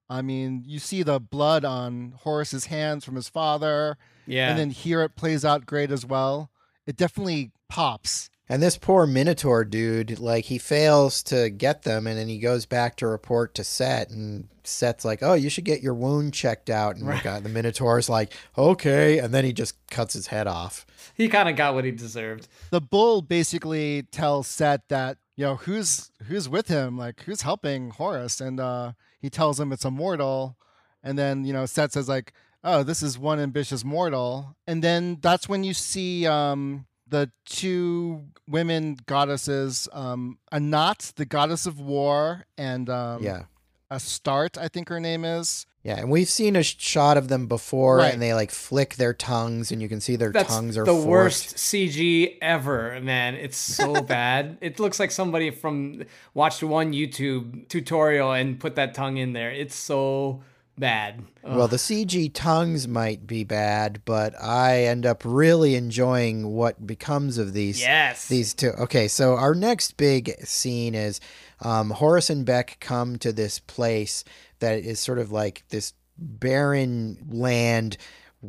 I 0.10 0.22
mean, 0.22 0.64
you 0.66 0.80
see 0.80 1.04
the 1.04 1.20
blood 1.20 1.64
on 1.64 2.14
Horus's 2.24 2.66
hands 2.66 3.06
from 3.06 3.16
his 3.16 3.30
father, 3.30 3.98
Yeah, 4.26 4.50
and 4.50 4.60
then 4.60 4.72
here 4.72 5.02
it 5.04 5.16
plays 5.16 5.46
out 5.46 5.66
great 5.66 5.90
as 5.90 6.06
well. 6.06 6.52
It 6.88 6.98
definitely 6.98 7.52
pops. 7.70 8.30
And 8.50 8.64
this 8.64 8.78
poor 8.78 9.06
Minotaur 9.06 9.66
dude, 9.66 10.20
like 10.20 10.46
he 10.46 10.58
fails 10.58 11.22
to 11.24 11.50
get 11.50 11.84
them, 11.84 12.08
and 12.08 12.18
then 12.18 12.30
he 12.30 12.40
goes 12.40 12.66
back 12.66 12.96
to 12.98 13.08
report 13.08 13.54
to 13.56 13.64
Set, 13.66 14.10
and 14.10 14.48
Set's 14.64 15.04
like, 15.04 15.22
"Oh, 15.22 15.34
you 15.34 15.50
should 15.50 15.66
get 15.66 15.82
your 15.84 15.94
wound 15.94 16.34
checked 16.34 16.70
out." 16.70 16.96
And 16.96 17.10
the 17.10 17.20
guy- 17.22 17.40
the 17.42 17.50
Minotaur's 17.50 18.08
like, 18.08 18.32
"Okay," 18.58 19.20
and 19.20 19.34
then 19.34 19.44
he 19.44 19.52
just 19.52 19.76
cuts 19.92 20.14
his 20.14 20.28
head 20.28 20.48
off. 20.48 20.86
he 21.14 21.28
kind 21.28 21.50
of 21.50 21.58
got 21.58 21.74
what 21.74 21.84
he 21.84 21.92
deserved. 21.92 22.48
The 22.70 22.80
bull 22.82 23.22
basically 23.22 24.04
tells 24.12 24.48
Set 24.48 24.88
that 24.88 25.18
you 25.36 25.44
know 25.46 25.56
who's 25.58 26.10
who's 26.28 26.48
with 26.48 26.70
him, 26.70 26.98
like 26.98 27.24
who's 27.24 27.42
helping 27.42 27.90
Horus, 27.90 28.40
and 28.40 28.62
uh, 28.62 28.94
he 29.20 29.30
tells 29.30 29.60
him 29.60 29.74
it's 29.74 29.84
a 29.86 29.92
mortal, 29.92 30.56
and 31.04 31.20
then 31.20 31.44
you 31.44 31.52
know 31.52 31.66
Set 31.66 31.92
says 31.92 32.08
like, 32.08 32.32
"Oh, 32.68 32.84
this 32.84 33.02
is 33.02 33.18
one 33.18 33.40
ambitious 33.40 33.84
mortal," 33.86 34.56
and 34.68 34.84
then 34.84 35.18
that's 35.22 35.48
when 35.50 35.64
you 35.64 35.74
see 35.74 36.28
um, 36.28 36.86
the 37.08 37.32
two 37.46 38.26
women 38.48 38.98
goddesses, 39.06 39.88
um, 39.94 40.38
Anat, 40.52 41.14
the 41.16 41.26
goddess 41.26 41.66
of 41.66 41.80
war, 41.80 42.46
and 42.58 42.90
um, 42.90 43.24
Yeah, 43.24 43.44
Astarte, 43.90 44.58
I 44.58 44.68
think 44.68 44.90
her 44.90 45.00
name 45.00 45.24
is. 45.24 45.66
yeah, 45.84 46.00
and 46.00 46.10
we've 46.12 46.28
seen 46.28 46.58
a 46.58 46.64
shot 46.64 47.16
of 47.16 47.30
them 47.30 47.48
before, 47.48 47.98
Right. 47.98 48.12
and 48.14 48.22
they 48.22 48.34
like 48.34 48.52
flick 48.52 48.96
their 48.96 49.14
tongues, 49.14 49.72
and 49.72 49.82
you 49.82 49.88
can 49.88 50.02
see 50.02 50.18
their 50.18 50.32
That's 50.34 50.50
tongues 50.54 50.78
are 50.78 50.84
the 50.84 50.92
forked. 50.92 51.08
worst 51.08 51.56
CG 51.58 52.38
ever, 52.42 53.00
man. 53.02 53.36
It's 53.36 53.56
so 53.58 54.02
bad. 54.18 54.58
It 54.60 54.80
looks 54.80 55.00
like 55.00 55.12
somebody 55.12 55.50
from 55.50 56.04
watched 56.34 56.62
one 56.64 56.92
YouTube 56.92 57.70
tutorial 57.70 58.34
and 58.34 58.60
put 58.60 58.76
that 58.76 58.94
tongue 58.94 59.16
in 59.18 59.32
there. 59.32 59.52
It's 59.52 59.76
so 59.76 60.42
bad. 60.78 61.24
Ugh. 61.44 61.58
Well, 61.58 61.68
the 61.68 61.78
CG 61.78 62.32
tongues 62.34 62.88
might 62.88 63.26
be 63.26 63.44
bad, 63.44 64.02
but 64.06 64.34
I 64.42 64.84
end 64.84 65.06
up 65.06 65.24
really 65.26 65.76
enjoying 65.76 66.54
what 66.54 66.86
becomes 66.86 67.38
of 67.38 67.54
these. 67.54 67.80
yes. 67.80 68.28
These 68.28 68.54
two. 68.54 68.72
Okay, 68.72 69.08
so 69.08 69.36
our 69.36 69.56
next 69.56 69.98
big 69.98 70.36
scene 70.46 70.96
is 70.96 71.20
um, 71.62 71.90
Horus 71.92 72.30
and 72.30 72.46
Beck 72.46 72.78
come 72.80 73.18
to 73.20 73.32
this 73.32 73.60
place 73.60 74.24
that 74.60 74.80
is 74.80 75.00
sort 75.00 75.20
of 75.20 75.32
like 75.32 75.64
this 75.70 75.94
barren 76.18 77.18
land, 77.30 77.98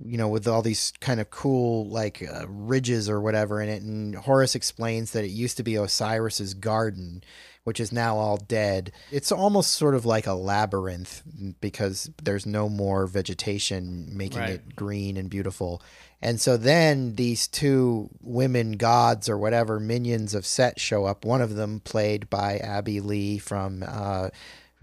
you 0.05 0.17
know, 0.19 0.29
with 0.29 0.47
all 0.49 0.63
these 0.63 0.93
kind 1.01 1.21
of 1.21 1.31
cool 1.31 1.89
like 1.89 2.23
uh, 2.23 2.47
ridges 2.49 3.09
or 3.09 3.21
whatever 3.21 3.61
in 3.61 3.69
it. 3.69 3.83
And 3.83 4.15
Horus 4.15 4.55
explains 4.55 5.13
that 5.13 5.25
it 5.25 5.31
used 5.31 5.57
to 5.59 5.63
be 5.63 5.77
Osiris's 5.79 6.55
garden, 6.55 7.23
which 7.65 7.81
is 7.81 7.93
now 7.93 8.17
all 8.17 8.37
dead. 8.37 8.93
It's 9.11 9.31
almost 9.33 9.73
sort 9.73 9.95
of 9.95 10.05
like 10.07 10.27
a 10.27 10.35
labyrinth 10.35 11.23
because 11.61 12.11
there's 12.23 12.47
no 12.47 12.69
more 12.69 13.07
vegetation 13.07 14.17
making 14.17 14.41
Right. 14.41 14.51
it 14.51 14.77
green 14.77 15.17
and 15.17 15.29
beautiful. 15.31 15.83
And 16.21 16.41
so 16.41 16.57
then 16.57 17.15
these 17.15 17.47
two 17.47 18.11
women 18.21 18.73
gods 18.73 19.29
or 19.29 19.39
whatever 19.39 19.79
minions 19.79 20.35
of 20.35 20.45
Set 20.47 20.81
show 20.81 21.05
up. 21.05 21.25
One 21.25 21.41
of 21.41 21.55
them 21.55 21.81
played 21.81 22.29
by 22.29 22.57
Abbey 22.59 23.01
Lee 23.01 23.39
from 23.39 23.85
uh, 23.87 24.31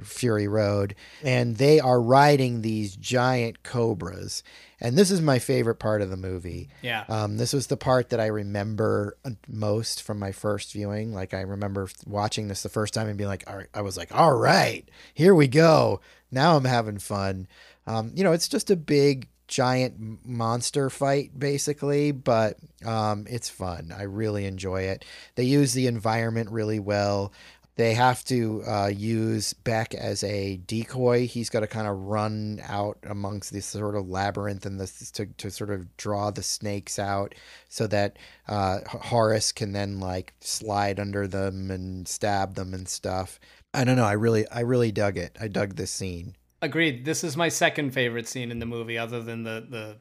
Fury 0.01 0.47
Road, 0.47 0.95
and 1.23 1.57
they 1.57 1.79
are 1.79 2.01
riding 2.01 2.61
these 2.61 2.95
giant 2.95 3.63
cobras. 3.63 4.43
And 4.81 4.97
this 4.97 5.09
is 5.09 5.21
my 5.21 5.39
favorite 5.39 5.75
part 5.75 6.01
of 6.01 6.09
the 6.09 6.17
movie. 6.17 6.69
Yeah. 6.81 7.05
Um, 7.07 7.37
this 7.37 7.53
was 7.53 7.67
the 7.67 7.77
part 7.77 8.09
that 8.09 8.19
I 8.19 8.27
remember 8.27 9.17
most 9.47 10.03
from 10.03 10.19
my 10.19 10.31
first 10.31 10.73
viewing. 10.73 11.13
Like 11.13 11.33
I 11.33 11.41
remember 11.41 11.87
watching 12.05 12.47
this 12.47 12.61
the 12.63 12.69
first 12.69 12.93
time 12.93 13.07
and 13.07 13.17
being 13.17 13.29
like, 13.29 13.45
all 13.47 13.55
right, 13.57 13.69
I 13.73 13.81
was 13.81 13.97
like, 13.97 14.13
all 14.13 14.35
right, 14.35 14.87
here 15.13 15.33
we 15.33 15.47
go. 15.47 16.01
Now 16.29 16.57
I'm 16.57 16.65
having 16.65 16.99
fun. 16.99 17.47
Um, 17.87 18.11
you 18.15 18.23
know, 18.23 18.33
it's 18.33 18.49
just 18.49 18.69
a 18.69 18.75
big 18.75 19.29
giant 19.47 20.25
monster 20.25 20.89
fight 20.89 21.37
basically, 21.37 22.11
but 22.11 22.57
um, 22.85 23.25
it's 23.29 23.49
fun. 23.49 23.93
I 23.95 24.03
really 24.03 24.45
enjoy 24.45 24.83
it. 24.83 25.05
They 25.35 25.43
use 25.43 25.73
the 25.73 25.87
environment 25.87 26.49
really 26.49 26.79
well. 26.79 27.31
They 27.78 27.93
have 27.93 28.23
to 28.26 28.63
uh, 28.65 28.88
use 28.88 29.53
Beck 29.53 29.93
as 29.93 30.23
a 30.23 30.57
decoy. 30.57 31.28
He's 31.28 31.49
got 31.49 31.59
to 31.59 31.67
kind 31.67 31.88
of 31.88 31.97
run 31.97 32.61
out 32.63 32.97
amongst 33.03 33.51
this 33.51 33.65
sort 33.65 33.95
of 33.95 34.07
labyrinth 34.07 34.65
and 34.65 34.80
this 34.80 35.11
to, 35.11 35.26
to 35.26 35.51
sort 35.51 35.69
of 35.69 35.97
draw 35.97 36.32
the 36.32 36.43
snakes 36.43 36.97
out 36.97 37.36
so 37.67 37.86
that 37.88 38.17
uh, 38.47 38.80
Horus 38.88 39.51
can 39.51 39.73
then 39.73 39.99
like 39.99 40.34
slide 40.39 40.99
under 40.99 41.28
them 41.28 41.69
and 41.69 42.07
stab 42.07 42.55
them 42.55 42.73
and 42.73 42.88
stuff. 42.88 43.39
I 43.73 43.84
don't 43.84 43.97
know. 43.97 44.05
I 44.05 44.13
really, 44.13 44.47
I 44.49 44.61
really 44.61 44.93
dug 44.93 45.17
it. 45.17 45.38
I 45.39 45.49
dug 45.49 45.76
this 45.76 45.91
scene. 45.91 46.38
Agreed. 46.61 47.03
This 47.03 47.23
is 47.23 47.36
my 47.36 47.49
second 47.49 47.91
favorite 47.91 48.28
scene 48.28 48.51
in 48.51 48.59
the 48.59 48.65
movie, 48.65 48.97
other 48.97 49.21
than 49.21 49.43
the 49.43 49.67
the, 49.69 49.97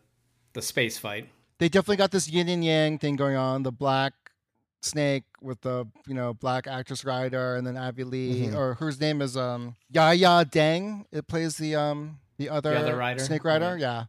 the 0.52 0.62
space 0.62 0.96
fight. 0.96 1.28
They 1.58 1.68
definitely 1.68 1.96
got 1.96 2.12
this 2.12 2.28
yin 2.28 2.48
and 2.48 2.64
yang 2.64 2.98
thing 2.98 3.16
going 3.16 3.36
on. 3.36 3.64
The 3.64 3.72
black 3.72 4.14
snake 4.84 5.24
with 5.40 5.60
the 5.62 5.86
you 6.06 6.14
know 6.14 6.34
black 6.34 6.66
actress 6.66 7.04
rider, 7.04 7.56
and 7.56 7.66
then 7.66 7.76
Abbey 7.76 8.04
Lee, 8.04 8.46
Mhm. 8.48 8.54
or 8.54 8.74
whose 8.74 9.00
name 9.00 9.20
is 9.22 9.36
um 9.36 9.76
Yaya 9.90 10.44
Deng. 10.44 11.04
It 11.12 11.26
plays 11.26 11.56
the 11.56 11.74
um 11.76 12.18
the 12.38 12.48
other, 12.50 12.70
the 12.70 12.78
other 12.80 12.96
rider? 12.96 13.22
snake 13.24 13.44
rider. 13.44 13.72
Right. 13.72 13.80
Yeah, 13.80 14.04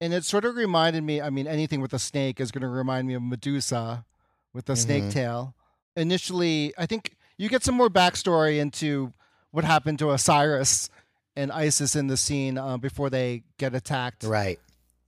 and 0.00 0.12
it 0.12 0.24
sort 0.24 0.44
of 0.44 0.56
reminded 0.56 1.02
me. 1.04 1.20
I 1.20 1.30
mean, 1.30 1.46
anything 1.46 1.80
with 1.80 1.92
a 1.94 1.98
snake 1.98 2.40
is 2.40 2.50
going 2.50 2.62
to 2.62 2.68
remind 2.68 3.06
me 3.08 3.14
of 3.14 3.22
Medusa 3.22 4.04
with 4.52 4.66
the 4.66 4.76
snake 4.76 5.04
Mhm. 5.04 5.12
tail. 5.12 5.54
Initially, 5.96 6.72
I 6.78 6.86
think 6.86 7.16
you 7.36 7.48
get 7.48 7.62
some 7.64 7.74
more 7.74 7.88
backstory 7.90 8.58
into 8.58 9.12
what 9.50 9.64
happened 9.64 9.98
to 10.00 10.10
Osiris 10.12 10.90
and 11.36 11.50
Isis 11.52 11.94
in 11.96 12.06
the 12.08 12.16
scene 12.16 12.58
uh, 12.58 12.76
before 12.76 13.10
they 13.10 13.44
get 13.58 13.74
attacked. 13.74 14.24
Right. 14.24 14.58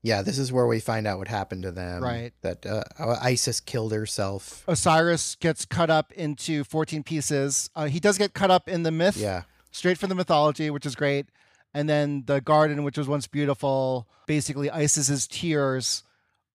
Yeah, 0.02 0.22
this 0.22 0.38
is 0.38 0.50
where 0.50 0.66
we 0.66 0.80
find 0.80 1.06
out 1.06 1.18
what 1.18 1.28
happened 1.28 1.64
to 1.64 1.72
them. 1.72 2.02
Right. 2.02 2.32
That 2.40 2.64
uh, 2.64 2.82
Isis 3.20 3.60
killed 3.60 3.92
herself. 3.92 4.64
Osiris 4.66 5.34
gets 5.36 5.64
cut 5.66 5.90
up 5.90 6.10
into 6.12 6.64
14 6.64 7.02
pieces. 7.02 7.68
Uh, 7.76 7.84
he 7.86 8.00
does 8.00 8.16
get 8.16 8.32
cut 8.32 8.50
up 8.50 8.66
in 8.68 8.82
the 8.82 8.90
myth, 8.90 9.16
Yeah. 9.18 9.42
straight 9.72 9.98
from 9.98 10.08
the 10.08 10.14
mythology, 10.14 10.70
which 10.70 10.86
is 10.86 10.94
great. 10.94 11.26
And 11.74 11.88
then 11.88 12.24
the 12.26 12.40
garden, 12.40 12.82
which 12.82 12.96
was 12.98 13.08
once 13.08 13.26
beautiful, 13.26 14.08
basically 14.26 14.68
Isis's 14.70 15.26
tears 15.26 16.02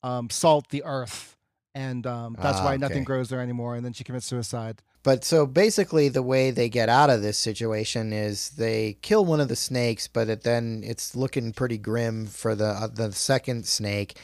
um, 0.04 0.30
salt 0.30 0.70
the 0.70 0.84
earth. 0.84 1.38
And 1.76 2.08
um, 2.08 2.36
that's 2.42 2.60
Ah, 2.60 2.66
why 2.66 2.78
nothing 2.78 3.04
grows 3.04 3.30
there 3.30 3.42
anymore. 3.42 3.76
And 3.76 3.86
then 3.86 3.94
she 3.94 4.04
commits 4.04 4.26
suicide. 4.26 4.82
But 5.06 5.24
so 5.24 5.46
basically, 5.46 6.10
the 6.10 6.24
way 6.24 6.50
they 6.50 6.68
get 6.68 6.90
out 6.90 7.12
of 7.12 7.22
this 7.22 7.38
situation 7.38 8.12
is 8.12 8.50
they 8.50 8.98
kill 9.04 9.24
one 9.24 9.40
of 9.40 9.50
the 9.50 9.56
snakes, 9.56 10.08
but 10.08 10.30
it, 10.30 10.42
then 10.42 10.82
it's 10.84 11.16
looking 11.16 11.54
pretty 11.54 11.78
grim 11.78 12.26
for 12.26 12.56
the 12.56 12.70
uh, 12.70 12.88
the 12.88 13.12
second 13.12 13.68
snake. 13.68 14.18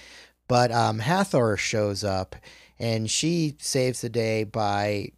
But 0.48 0.72
um, 0.72 0.98
Hathor 0.98 1.56
shows 1.56 2.04
up, 2.04 2.36
and 2.80 3.12
she 3.12 3.58
saves 3.60 4.02
the 4.02 4.10
day 4.10 4.44
by 4.44 5.12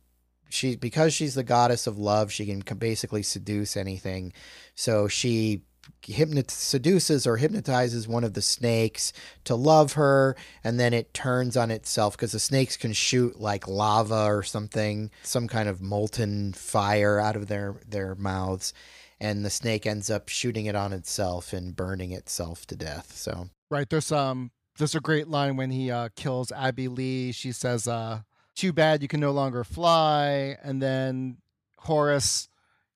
she 0.49 0.76
because 0.76 1.14
she's 1.14 1.36
the 1.36 1.45
goddess 1.45 1.88
of 1.88 1.97
love. 1.97 2.30
She 2.30 2.45
can 2.45 2.59
basically 2.78 3.24
seduce 3.24 3.78
anything. 3.78 4.34
So 4.76 5.07
she 5.07 5.61
hypnot 6.01 6.51
seduces 6.51 7.25
or 7.25 7.38
hypnotizes 7.38 8.07
one 8.07 8.23
of 8.23 8.34
the 8.34 8.41
snakes 8.41 9.13
to 9.45 9.55
love 9.55 9.93
her 9.93 10.36
and 10.63 10.79
then 10.79 10.93
it 10.93 11.13
turns 11.13 11.55
on 11.55 11.71
itself 11.71 12.17
because 12.17 12.34
the 12.34 12.39
snakes 12.39 12.75
can 12.75 12.91
shoot 12.91 13.39
like 13.39 13.67
lava 13.67 14.25
or 14.25 14.43
something 14.43 15.09
some 15.23 15.47
kind 15.47 15.69
of 15.69 15.81
molten 15.81 16.51
fire 16.53 17.19
out 17.19 17.36
of 17.36 17.47
their 17.47 17.75
their 17.88 18.15
mouths 18.15 18.73
and 19.19 19.45
the 19.45 19.49
snake 19.49 19.86
ends 19.86 20.09
up 20.09 20.27
shooting 20.27 20.65
it 20.65 20.75
on 20.75 20.91
itself 20.91 21.53
and 21.53 21.75
burning 21.75 22.11
itself 22.11 22.65
to 22.65 22.75
death 22.75 23.15
so 23.15 23.49
Right. 23.73 23.89
There's 23.89 24.11
um 24.11 24.51
there's 24.77 24.93
a 24.93 24.99
great 24.99 25.27
line 25.27 25.57
when 25.57 25.71
he 25.71 25.89
uh, 25.89 26.09
kills 26.15 26.51
Abbey 26.51 26.88
Lee. 26.88 27.31
She 27.31 27.51
says, 27.51 27.88
uh, 27.88 28.19
too 28.55 28.71
bad 28.71 29.01
you 29.01 29.07
can 29.07 29.19
no 29.19 29.31
longer 29.31 29.63
fly. 29.63 30.57
And 30.61 30.79
then 30.79 31.38
Horus, 31.79 32.49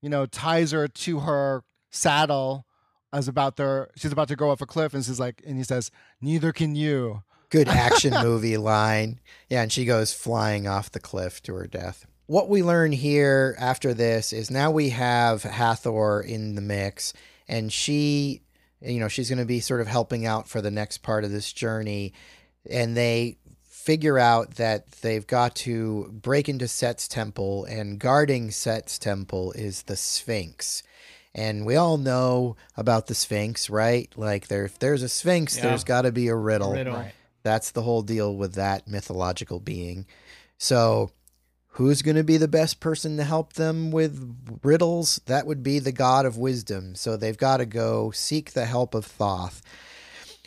you 0.03 0.09
know, 0.09 0.27
ties 0.27 0.73
her 0.73 0.88
to 0.88 1.19
her 1.21 1.63
saddle 1.89 2.66
as 3.14 3.28
about 3.28 3.55
their 3.55 3.89
she's 3.95 4.12
about 4.12 4.28
to 4.28 4.36
go 4.36 4.49
off 4.51 4.62
a 4.62 4.66
cliff 4.66 4.93
and 4.93 5.03
she's 5.03 5.20
like 5.20 5.41
and 5.45 5.58
he 5.58 5.64
says, 5.64 5.91
Neither 6.22 6.51
can 6.51 6.76
you. 6.76 7.24
good 7.49 7.68
action 7.86 8.14
movie 8.22 8.58
line. 8.58 9.20
Yeah, 9.49 9.62
and 9.64 9.72
she 9.72 9.86
goes 9.86 10.14
flying 10.14 10.68
off 10.68 10.91
the 10.91 10.99
cliff 10.99 11.41
to 11.43 11.53
her 11.55 11.68
death. 11.68 12.05
What 12.26 12.49
we 12.49 12.62
learn 12.62 12.91
here 12.91 13.55
after 13.58 13.93
this 13.93 14.34
is 14.34 14.51
now 14.51 14.70
we 14.70 14.89
have 14.89 15.43
Hathor 15.43 16.20
in 16.22 16.55
the 16.55 16.62
mix, 16.62 17.14
and 17.47 17.72
she, 17.72 18.41
you 18.82 18.99
know, 18.99 19.08
she's 19.08 19.30
going 19.30 19.39
to 19.39 19.45
be 19.45 19.62
sort 19.62 19.80
of 19.80 19.88
helping 19.88 20.26
out 20.26 20.49
for 20.49 20.60
the 20.62 20.70
next 20.70 20.97
part 20.97 21.24
of 21.24 21.32
this 21.32 21.53
journey. 21.53 22.12
And 22.70 22.97
they 22.97 23.38
figure 23.64 24.20
out 24.20 24.55
that 24.55 24.91
they've 25.01 25.26
got 25.26 25.55
to 25.55 26.10
break 26.12 26.49
into 26.49 26.68
Set's 26.68 27.08
temple, 27.08 27.64
and 27.64 27.97
guarding 27.97 28.51
Set's 28.51 28.99
temple 28.99 29.53
is 29.53 29.84
the 29.84 29.95
Sphinx. 29.95 30.84
And 31.38 31.65
we 31.67 31.75
all 31.75 31.97
know 31.97 32.55
about 32.75 33.05
the 33.07 33.13
Sphinx, 33.13 33.69
right? 33.69 34.11
Like, 34.17 34.47
there, 34.47 34.65
if 34.65 34.79
there's 34.79 35.03
a 35.03 35.09
Sphinx, 35.09 35.55
Yeah. 35.55 35.63
there's 35.69 35.83
got 35.83 36.01
to 36.01 36.11
be 36.11 36.27
a 36.29 36.35
riddle. 36.35 36.73
Riddle. 36.73 37.05
That's 37.43 37.71
the 37.71 37.83
whole 37.83 38.01
deal 38.01 38.35
with 38.35 38.55
that 38.55 38.88
mythological 38.88 39.59
being. 39.59 40.07
So, 40.57 41.11
who's 41.73 42.01
going 42.01 42.17
to 42.17 42.23
be 42.23 42.38
the 42.38 42.47
best 42.47 42.79
person 42.79 43.17
to 43.17 43.23
help 43.23 43.53
them 43.53 43.91
with 43.91 44.59
riddles? 44.63 45.21
That 45.27 45.45
would 45.45 45.61
be 45.61 45.77
the 45.77 45.91
god 45.91 46.25
of 46.25 46.38
wisdom. 46.38 46.95
So, 46.95 47.15
they've 47.15 47.38
got 47.38 47.57
to 47.57 47.67
go 47.67 48.09
seek 48.09 48.53
the 48.53 48.65
help 48.65 48.95
of 48.95 49.05
Thoth. 49.05 49.61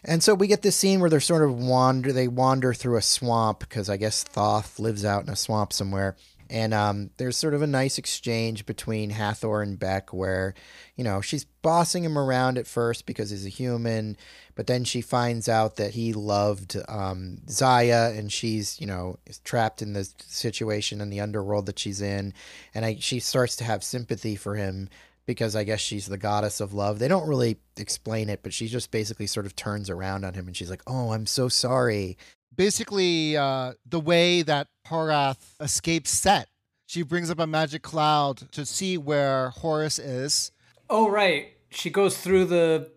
And 0.05 0.23
so 0.23 0.35
we 0.35 0.47
get 0.47 0.63
this 0.63 0.77
scene 0.77 1.01
where 1.01 1.11
they're 1.11 1.21
sort 1.21 1.43
of 1.45 1.55
wander 1.55 2.11
they 2.11 2.27
wander 2.27 2.73
through 2.73 2.97
a 2.97 3.03
swamp 3.03 3.59
because 3.61 3.91
I 3.91 3.99
guess 3.99 4.23
Thoth 4.23 4.79
lives 4.79 5.05
out 5.05 5.25
in 5.25 5.29
a 5.29 5.37
swamp 5.37 5.75
somewhere. 5.75 6.17
And 6.51 6.75
um, 6.75 7.11
there's 7.17 7.37
sort 7.37 7.55
of 7.55 7.63
a 7.63 7.67
nice 7.67 7.97
exchange 7.97 8.67
between 8.67 9.11
Hathor 9.11 9.63
and 9.63 9.79
Beck 9.79 10.13
where, 10.13 10.55
you 10.97 11.05
know, 11.05 11.21
she's 11.21 11.45
bossing 11.45 12.05
him 12.05 12.19
around 12.19 12.59
at 12.59 12.67
first 12.67 13.07
because 13.07 13.31
he's 13.31 13.47
a 13.47 13.51
human, 13.51 14.17
but 14.57 14.67
then 14.67 14.83
she 14.83 15.01
finds 15.01 15.49
out 15.49 15.77
that 15.77 15.93
he 15.95 16.13
loved 16.13 16.77
um, 16.89 17.39
Zaya 17.49 18.13
and 18.17 18.33
she's, 18.33 18.81
you 18.81 18.87
know, 18.89 19.17
trapped 19.45 19.81
in 19.81 19.93
the 19.93 20.11
situation 20.27 21.01
in 21.01 21.09
the 21.09 21.21
underworld 21.21 21.67
that 21.67 21.79
she's 21.79 22.01
in. 22.01 22.35
And 22.75 22.85
I, 22.85 22.97
she 22.99 23.21
starts 23.21 23.55
to 23.57 23.65
have 23.65 23.85
sympathy 23.85 24.35
for 24.35 24.57
him 24.57 24.89
because 25.27 25.55
I 25.55 25.63
guess 25.63 25.79
she's 25.79 26.07
the 26.07 26.19
goddess 26.19 26.61
of 26.61 26.75
love. 26.75 26.99
They 26.99 27.07
don't 27.07 27.29
really 27.29 27.59
explain 27.77 28.29
it, 28.29 28.43
but 28.43 28.53
she 28.53 28.67
just 28.67 28.91
basically 28.91 29.29
sort 29.29 29.47
of 29.47 29.55
turns 29.55 29.89
around 29.89 30.25
on 30.25 30.35
him 30.35 30.49
and 30.49 30.57
she's 30.57 30.71
like, 30.71 30.83
"Oh, 30.89 31.13
I'm 31.13 31.27
so 31.27 31.49
sorry." 31.49 32.19
Basically, 32.57 33.37
uh, 33.37 33.73
the 33.87 34.01
way 34.01 34.43
that 34.43 34.69
Hathor 34.85 35.37
escapes 35.61 36.11
Set, 36.11 36.49
she 36.87 37.03
brings 37.03 37.31
up 37.31 37.39
a 37.39 37.47
magic 37.47 37.83
cloud 37.83 38.51
to 38.53 38.67
see 38.67 38.99
where 38.99 39.51
Horus 39.51 39.99
is. 39.99 40.51
Oh 40.89 41.09
right, 41.09 41.49
she 41.71 41.91
goes 41.91 42.19
through 42.19 42.47
the 42.47 42.91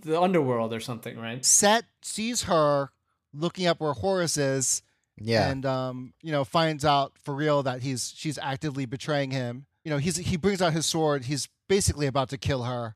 the 0.00 0.20
underworld 0.20 0.72
or 0.72 0.80
something, 0.80 1.18
right? 1.18 1.44
Set 1.44 1.84
sees 2.02 2.44
her 2.44 2.90
looking 3.34 3.66
up 3.66 3.80
where 3.80 3.92
Horus 3.92 4.36
is 4.36 4.82
Yeah. 5.20 5.48
and 5.50 5.64
um, 5.66 6.12
you 6.22 6.32
know 6.32 6.44
finds 6.44 6.84
out 6.84 7.12
for 7.22 7.34
real 7.34 7.62
that 7.64 7.82
he's 7.82 8.12
she's 8.16 8.38
actively 8.38 8.86
betraying 8.86 9.30
him. 9.32 9.66
You 9.84 9.90
know, 9.90 9.98
he's 9.98 10.16
he 10.16 10.36
brings 10.36 10.62
out 10.62 10.72
his 10.72 10.86
sword. 10.86 11.24
He's 11.24 11.48
basically 11.68 12.06
about 12.06 12.28
to 12.30 12.38
kill 12.38 12.62
her, 12.64 12.94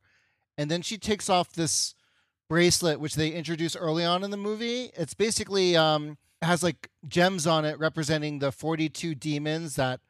and 0.56 0.70
then 0.70 0.82
she 0.82 0.98
takes 0.98 1.28
off 1.28 1.52
this 1.52 1.94
bracelet 2.48 3.00
which 3.00 3.14
they 3.16 3.30
introduce 3.30 3.74
early 3.76 4.04
on 4.04 4.22
in 4.22 4.30
the 4.30 4.36
movie. 4.36 4.90
It's 4.94 5.14
basically 5.14 5.76
um 5.76 6.18
has 6.42 6.62
like 6.62 6.90
gems 7.08 7.46
on 7.46 7.64
it 7.64 7.78
representing 7.78 8.38
the 8.38 8.52
42 8.52 9.14
demons 9.14 9.76
that 9.76 10.00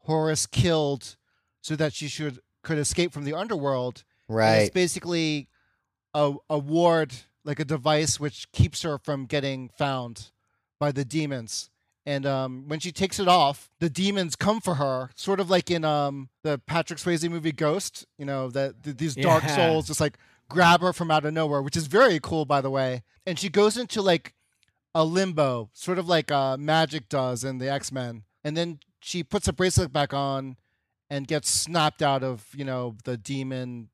Horus 0.00 0.46
killed 0.46 1.16
so 1.60 1.76
that 1.76 1.92
she 1.92 2.08
should 2.08 2.40
could 2.62 2.78
escape 2.78 3.12
from 3.12 3.24
the 3.24 3.34
underworld. 3.34 4.04
And 4.28 4.36
right. 4.36 4.54
it's 4.62 4.70
basically 4.74 5.48
a, 6.14 6.34
a 6.50 6.58
ward, 6.58 7.12
like 7.44 7.60
a 7.60 7.64
device 7.64 8.18
which 8.18 8.50
keeps 8.52 8.82
her 8.82 8.98
from 8.98 9.26
getting 9.26 9.68
found 9.68 10.30
by 10.80 10.90
the 10.92 11.04
demons. 11.04 11.70
And 12.04 12.24
um, 12.24 12.64
when 12.68 12.78
she 12.78 12.92
takes 12.92 13.18
it 13.18 13.26
off, 13.26 13.68
the 13.80 13.90
demons 13.90 14.36
come 14.36 14.60
for 14.60 14.74
her, 14.74 15.10
sort 15.16 15.40
of 15.40 15.50
like 15.50 15.70
in 15.72 15.84
um, 15.84 16.28
the 16.44 16.60
Patrick 16.66 17.00
Swayze 17.00 17.28
movie 17.28 17.50
Ghost. 17.52 18.06
You 18.16 18.26
know 18.26 18.48
that 18.50 18.82
th- 18.82 18.96
these 18.96 19.14
dark 19.16 19.42
Yeah. 19.44 19.56
souls 19.56 19.88
just 19.88 20.00
like 20.00 20.18
grab 20.48 20.80
her 20.80 20.92
from 20.92 21.10
out 21.10 21.24
of 21.24 21.32
nowhere, 21.34 21.62
which 21.62 21.76
is 21.76 21.86
very 21.86 22.18
cool, 22.20 22.44
by 22.44 22.60
the 22.60 22.70
way. 22.70 23.02
And 23.26 23.38
she 23.38 23.48
goes 23.48 23.76
into 23.76 24.02
like 24.02 24.34
a 24.94 25.04
limbo, 25.04 25.70
sort 25.72 25.98
of 25.98 26.08
like 26.08 26.30
uh, 26.30 26.56
Magik 26.56 27.08
does 27.08 27.44
in 27.44 27.58
the 27.58 27.70
X 27.70 27.92
Men, 27.92 28.22
and 28.44 28.56
then 28.56 28.78
she 29.00 29.22
puts 29.22 29.46
a 29.48 29.52
bracelet 29.52 29.92
back 29.92 30.14
on 30.14 30.56
and 31.10 31.28
gets 31.28 31.50
snapped 31.50 32.02
out 32.02 32.22
of 32.22 32.46
you 32.54 32.64
know 32.64 32.96
the 33.04 33.16
demon 33.16 33.88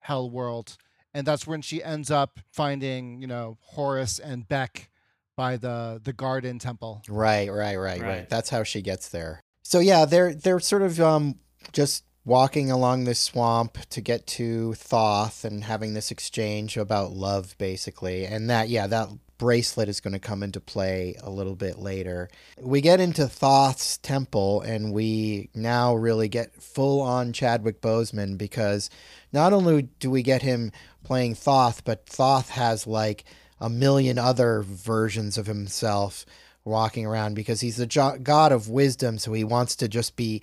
hell 0.00 0.30
world, 0.30 0.76
and 1.12 1.26
that's 1.26 1.46
when 1.46 1.62
she 1.62 1.82
ends 1.82 2.10
up 2.10 2.38
finding 2.52 3.20
you 3.20 3.26
know 3.26 3.58
Horus 3.60 4.18
and 4.18 4.46
Beck 4.48 4.88
by 5.36 5.56
the 5.56 6.00
the 6.02 6.12
garden 6.12 6.58
temple. 6.58 7.02
Right, 7.08 7.50
right, 7.50 7.76
right, 7.76 8.00
right, 8.00 8.02
Right. 8.02 8.28
That's 8.28 8.50
how 8.50 8.62
she 8.62 8.82
gets 8.82 9.08
there. 9.08 9.42
So 9.62 9.80
yeah, 9.80 10.04
they're 10.04 10.34
they're 10.34 10.60
sort 10.60 10.82
of 10.82 11.00
um 11.00 11.40
just 11.72 12.04
walking 12.26 12.72
along 12.72 13.04
this 13.04 13.20
swamp 13.20 13.78
to 13.88 14.00
get 14.00 14.26
to 14.26 14.74
Thoth 14.74 15.44
and 15.44 15.64
having 15.64 15.94
this 15.94 16.10
exchange 16.10 16.76
about 16.76 17.12
love 17.12 17.56
basically. 17.56 18.26
And 18.26 18.50
that 18.50 18.68
yeah, 18.68 18.88
that 18.88 19.08
bracelet 19.38 19.88
is 19.88 20.00
going 20.00 20.12
to 20.12 20.18
come 20.18 20.42
into 20.42 20.60
play 20.60 21.14
a 21.22 21.30
little 21.30 21.54
bit 21.54 21.78
later. 21.78 22.28
We 22.60 22.80
get 22.80 23.00
into 23.00 23.28
Thoth's 23.28 23.98
temple 23.98 24.60
and 24.62 24.92
we 24.92 25.50
now 25.54 25.94
really 25.94 26.28
get 26.28 26.60
full 26.60 27.00
on 27.00 27.32
Chadwick 27.32 27.80
Boseman 27.80 28.36
because 28.36 28.90
not 29.32 29.52
only 29.52 29.82
do 30.00 30.10
we 30.10 30.22
get 30.22 30.42
him 30.42 30.72
playing 31.04 31.36
Thoth, 31.36 31.84
but 31.84 32.06
Thoth 32.06 32.50
has 32.50 32.86
like 32.86 33.24
a 33.60 33.70
million 33.70 34.18
other 34.18 34.62
versions 34.62 35.38
of 35.38 35.46
himself 35.46 36.26
walking 36.64 37.06
around 37.06 37.34
because 37.34 37.60
he's 37.60 37.76
the 37.76 38.18
god 38.24 38.50
of 38.50 38.68
wisdom 38.68 39.18
so 39.18 39.32
he 39.32 39.44
wants 39.44 39.76
to 39.76 39.86
just 39.86 40.16
be 40.16 40.42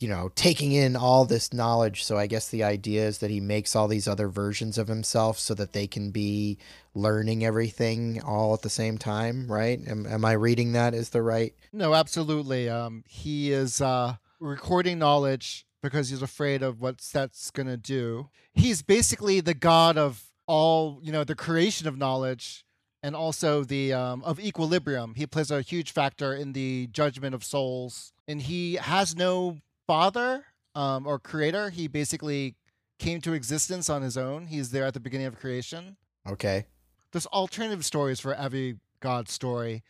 you 0.00 0.08
know 0.08 0.30
taking 0.34 0.72
in 0.72 0.96
all 0.96 1.24
this 1.24 1.52
knowledge 1.52 2.02
so 2.02 2.16
i 2.18 2.26
guess 2.26 2.48
the 2.48 2.64
idea 2.64 3.06
is 3.06 3.18
that 3.18 3.30
he 3.30 3.38
makes 3.38 3.76
all 3.76 3.86
these 3.86 4.08
other 4.08 4.28
versions 4.28 4.78
of 4.78 4.88
himself 4.88 5.38
so 5.38 5.54
that 5.54 5.72
they 5.72 5.86
can 5.86 6.10
be 6.10 6.58
learning 6.94 7.44
everything 7.44 8.20
all 8.22 8.52
at 8.54 8.62
the 8.62 8.70
same 8.70 8.98
time 8.98 9.50
right 9.50 9.78
am, 9.86 10.06
am 10.06 10.24
i 10.24 10.32
reading 10.32 10.72
that 10.72 10.94
as 10.94 11.10
the 11.10 11.22
right 11.22 11.54
No, 11.72 11.94
absolutely. 11.94 12.68
Um, 12.68 13.04
he 13.06 13.52
is 13.52 13.80
uh, 13.80 14.16
recording 14.40 14.98
knowledge 14.98 15.66
because 15.82 16.10
he's 16.10 16.22
afraid 16.22 16.62
of 16.62 16.80
what 16.80 16.98
that's 17.12 17.50
going 17.50 17.68
to 17.68 17.76
do. 17.76 18.28
He's 18.52 18.82
basically 18.82 19.40
the 19.40 19.54
god 19.54 19.96
of 19.96 20.24
all, 20.46 20.98
you 21.02 21.12
know, 21.12 21.24
the 21.24 21.36
creation 21.36 21.86
of 21.86 21.96
knowledge 21.96 22.64
and 23.02 23.14
also 23.14 23.62
the 23.64 23.92
um, 23.92 24.22
of 24.24 24.40
equilibrium. 24.40 25.14
He 25.14 25.26
plays 25.26 25.50
a 25.50 25.62
huge 25.62 25.92
factor 25.92 26.34
in 26.34 26.52
the 26.52 26.88
judgment 26.88 27.34
of 27.34 27.44
souls, 27.44 28.12
and 28.26 28.42
he 28.42 28.74
has 28.74 29.14
no 29.14 29.58
father 29.90 30.44
um, 30.74 31.06
or 31.06 31.18
creator. 31.18 31.70
He 31.70 31.88
basically 31.88 32.54
came 32.98 33.20
to 33.22 33.32
existence 33.32 33.90
on 33.90 34.02
his 34.02 34.16
own. 34.16 34.46
He's 34.46 34.70
there 34.70 34.84
at 34.84 34.94
the 34.94 35.00
beginning 35.00 35.26
of 35.26 35.38
creation 35.38 35.96
okay 36.28 36.66
there's 37.12 37.26
alternative 37.26 37.84
stories 37.84 38.20
for 38.20 38.34
every 38.34 38.76
god 39.00 39.28
story 39.28 39.82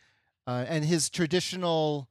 uh, 0.47 0.65
and 0.67 0.85
his 0.85 1.09
traditional 1.09 2.07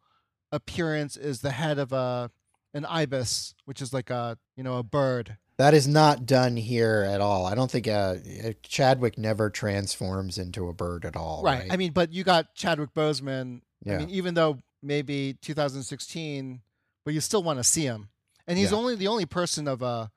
appearance 0.53 1.17
is 1.17 1.41
the 1.41 1.51
head 1.51 1.79
of 1.79 1.93
a 1.93 2.31
an 2.75 2.85
ibis 2.85 3.55
which 3.65 3.81
is 3.81 3.93
like 3.93 4.11
a 4.11 4.37
you 4.57 4.63
know 4.63 4.79
a 4.79 4.83
bird 4.83 5.37
that 5.57 5.75
is 5.75 5.87
not 5.87 6.27
done 6.27 6.57
here 6.57 7.07
at 7.09 7.21
all 7.21 7.47
i 7.47 7.55
don't 7.55 7.71
think 7.71 7.89
uh, 7.89 8.17
chadwick 8.63 9.19
never 9.19 9.51
transforms 9.51 10.39
into 10.39 10.69
a 10.69 10.73
bird 10.73 11.05
at 11.05 11.17
all 11.17 11.43
right. 11.43 11.67
i 11.71 11.77
mean 11.77 11.93
but 11.93 12.13
you 12.13 12.23
got 12.23 12.55
chadwick 12.55 12.93
boseman 12.95 13.61
yeah 13.85 13.95
i 13.95 13.99
mean 13.99 14.11
even 14.11 14.35
though 14.35 14.59
maybe 14.83 15.37
2016 15.43 16.61
but 17.05 17.15
you 17.15 17.21
still 17.21 17.43
want 17.43 17.59
to 17.59 17.65
see 17.65 17.83
him 17.85 18.09
and 18.47 18.59
he's 18.59 18.71
Yeah. 18.73 18.79
only 18.79 18.95
the 18.97 19.09
only 19.09 19.27
person 19.27 19.67
of 19.69 19.83
a 19.83 20.11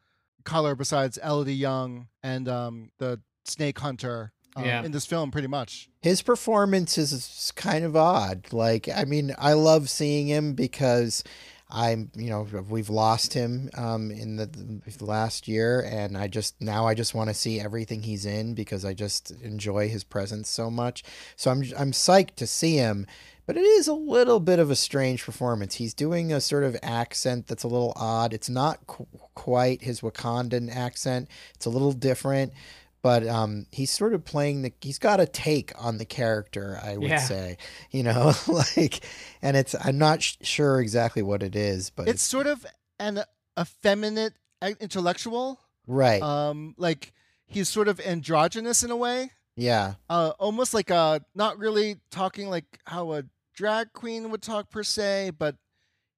color 0.43 0.75
besides 0.75 1.17
elodie 1.23 1.55
yung 1.55 2.07
and 2.21 2.47
um, 2.49 2.91
the 2.99 3.21
snake 3.45 3.79
hunter 3.79 4.31
um, 4.55 4.65
Yeah. 4.65 4.83
in 4.83 4.91
this 4.91 5.05
film 5.05 5.31
pretty 5.31 5.47
much 5.47 5.89
his 6.01 6.21
performance 6.21 6.97
is 6.97 7.53
kind 7.55 7.85
of 7.85 7.95
odd. 7.95 8.51
Like, 8.51 8.89
I 8.89 9.05
mean, 9.05 9.33
I 9.37 9.53
love 9.53 9.89
seeing 9.89 10.27
him 10.27 10.53
because 10.53 11.23
I'm, 11.69 12.11
you 12.13 12.29
know, 12.29 12.45
we've 12.69 12.89
lost 12.89 13.33
him 13.33 13.69
um, 13.73 14.11
in 14.11 14.35
the, 14.35 14.45
the 14.45 15.05
last 15.05 15.47
year, 15.47 15.79
and 15.89 16.17
I 16.17 16.27
just 16.27 16.59
now 16.59 16.85
I 16.85 16.93
just 16.93 17.15
want 17.15 17.29
to 17.29 17.33
see 17.33 17.61
everything 17.61 18.03
he's 18.03 18.25
in 18.25 18.53
because 18.53 18.83
I 18.83 18.93
just 18.93 19.31
enjoy 19.41 19.87
his 19.87 20.03
presence 20.03 20.49
so 20.49 20.69
much. 20.69 21.03
So 21.37 21.49
I'm 21.51 21.63
I'm 21.79 21.91
psyched 21.93 22.35
to 22.35 22.47
see 22.47 22.75
him. 22.75 23.07
But 23.45 23.57
it 23.57 23.61
is 23.61 23.87
a 23.87 23.93
little 23.93 24.39
bit 24.39 24.59
of 24.59 24.71
a 24.71 24.75
strange 24.75 25.23
performance. 25.23 25.75
He's 25.75 25.93
doing 25.93 26.31
a 26.31 26.39
sort 26.39 26.63
of 26.63 26.77
accent 26.81 27.47
that's 27.47 27.63
a 27.63 27.67
little 27.67 27.91
odd. 27.95 28.33
It's 28.33 28.49
not 28.49 28.87
qu- 28.87 29.07
quite 29.35 29.81
his 29.81 29.99
Wakandan 30.01 30.73
accent. 30.73 31.27
It's 31.55 31.65
a 31.65 31.69
little 31.69 31.91
different 31.93 32.53
but 33.01 33.27
um, 33.27 33.65
he's 33.69 33.91
sort 33.91 34.13
of 34.13 34.23
playing 34.23 34.61
the 34.61 34.71
he's 34.79 34.97
got 34.97 35.19
a 35.19 35.25
take 35.25 35.73
on 35.77 35.97
the 35.97 36.05
character 36.05 36.79
i 36.81 36.95
would 36.95 37.09
Yeah. 37.09 37.17
say 37.17 37.57
you 37.91 38.01
know 38.01 38.31
like 38.47 39.05
and 39.41 39.57
it's 39.57 39.75
i'm 39.83 39.97
not 39.97 40.21
sh- 40.23 40.37
sure 40.41 40.79
exactly 40.79 41.21
what 41.21 41.43
it 41.43 41.53
is 41.53 41.89
but 41.89 42.07
it's 42.07 42.23
sort 42.23 42.47
of 42.47 42.65
an 42.99 43.21
effeminate 43.59 44.35
intellectual 44.79 45.59
right 45.85 46.21
um 46.21 46.75
like 46.77 47.11
he's 47.45 47.67
sort 47.67 47.87
of 47.89 47.99
androgynous 47.99 48.83
in 48.83 48.91
a 48.91 48.95
way 48.95 49.31
yeah 49.57 49.95
uh 50.09 50.31
almost 50.39 50.73
like 50.73 50.89
uh 50.89 51.19
not 51.35 51.57
really 51.59 51.97
talking 52.09 52.49
like 52.49 52.79
how 52.85 53.11
a 53.13 53.23
drag 53.53 53.93
queen 53.93 54.29
would 54.29 54.41
talk 54.41 54.69
per 54.69 54.83
se 54.83 55.31
but 55.37 55.55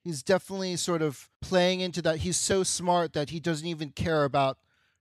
he's 0.05 0.23
definitely 0.23 0.75
sort 0.77 1.01
of 1.01 1.29
playing 1.41 1.81
into 1.81 2.01
that. 2.03 2.17
He's 2.17 2.37
so 2.37 2.63
smart 2.63 3.11
that 3.13 3.31
he 3.31 3.39
doesn't 3.41 3.67
even 3.67 3.89
care 3.89 4.23
about 4.23 4.57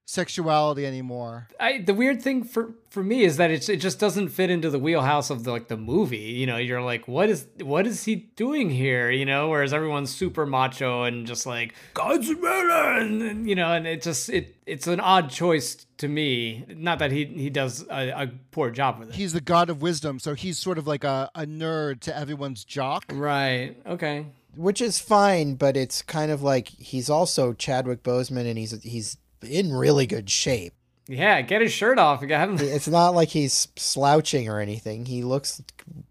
sexuality 0.06 0.84
anymore 0.86 1.48
I 1.58 1.78
the 1.78 1.94
weird 1.94 2.20
thing 2.22 2.44
for 2.44 2.74
for 2.90 3.02
me 3.02 3.24
is 3.24 3.38
that 3.38 3.50
it's 3.50 3.68
it 3.68 3.78
just 3.78 3.98
doesn't 3.98 4.28
fit 4.28 4.50
into 4.50 4.70
the 4.70 4.78
wheelhouse 4.78 5.30
of 5.30 5.44
the 5.44 5.50
like 5.50 5.68
the 5.68 5.76
movie. 5.76 6.16
You 6.18 6.46
know, 6.46 6.58
you're 6.58 6.80
like, 6.80 7.08
what 7.08 7.28
is 7.28 7.46
what 7.60 7.86
is 7.88 8.04
he 8.04 8.14
doing 8.36 8.70
here? 8.70 9.10
You 9.10 9.24
know, 9.24 9.48
whereas 9.48 9.72
everyone's 9.72 10.14
super 10.14 10.46
macho 10.46 11.02
and 11.02 11.26
just 11.26 11.44
like 11.44 11.74
Godzilla, 11.94 13.00
and, 13.00 13.20
and, 13.22 13.48
you 13.48 13.56
know, 13.56 13.72
and 13.72 13.86
it 13.86 14.02
just 14.02 14.28
it 14.28 14.54
it's 14.66 14.86
an 14.86 15.00
odd 15.00 15.28
choice 15.30 15.86
to 15.98 16.06
me. 16.06 16.64
Not 16.68 17.00
that 17.00 17.10
he 17.10 17.24
he 17.24 17.50
does 17.50 17.84
a, 17.90 18.10
a 18.10 18.30
poor 18.52 18.70
job 18.70 19.00
with 19.00 19.08
it. 19.08 19.14
he's 19.16 19.32
the 19.32 19.40
god 19.40 19.68
of 19.70 19.82
wisdom 19.82 20.18
so 20.20 20.34
he's 20.34 20.58
sort 20.58 20.78
of 20.78 20.86
like 20.86 21.02
a, 21.04 21.30
a 21.34 21.44
nerd 21.46 22.00
to 22.00 22.16
everyone's 22.16 22.64
jock 22.64 23.04
right. 23.12 23.76
Okay. 23.86 24.26
which 24.54 24.80
is 24.80 24.98
fine 25.00 25.54
but 25.56 25.76
it's 25.76 26.00
kind 26.02 26.30
of 26.30 26.42
like 26.42 26.68
he's 26.68 27.10
also 27.10 27.52
chadwick 27.52 28.02
boseman 28.04 28.46
and 28.48 28.58
he's 28.58 28.80
he's 28.82 29.16
in 29.46 29.72
really 29.72 30.06
good 30.06 30.28
shape 30.30 30.72
Yeah. 31.08 31.40
Get 31.42 31.60
his 31.60 31.72
shirt 31.72 31.98
off. 31.98 32.22
You 32.22 32.28
got 32.28 32.48
him. 32.48 32.56
it's 32.60 32.88
not 32.88 33.14
like 33.14 33.28
he's 33.28 33.68
slouching 33.76 34.48
or 34.48 34.58
anything 34.60 35.04
he 35.06 35.22
looks 35.22 35.62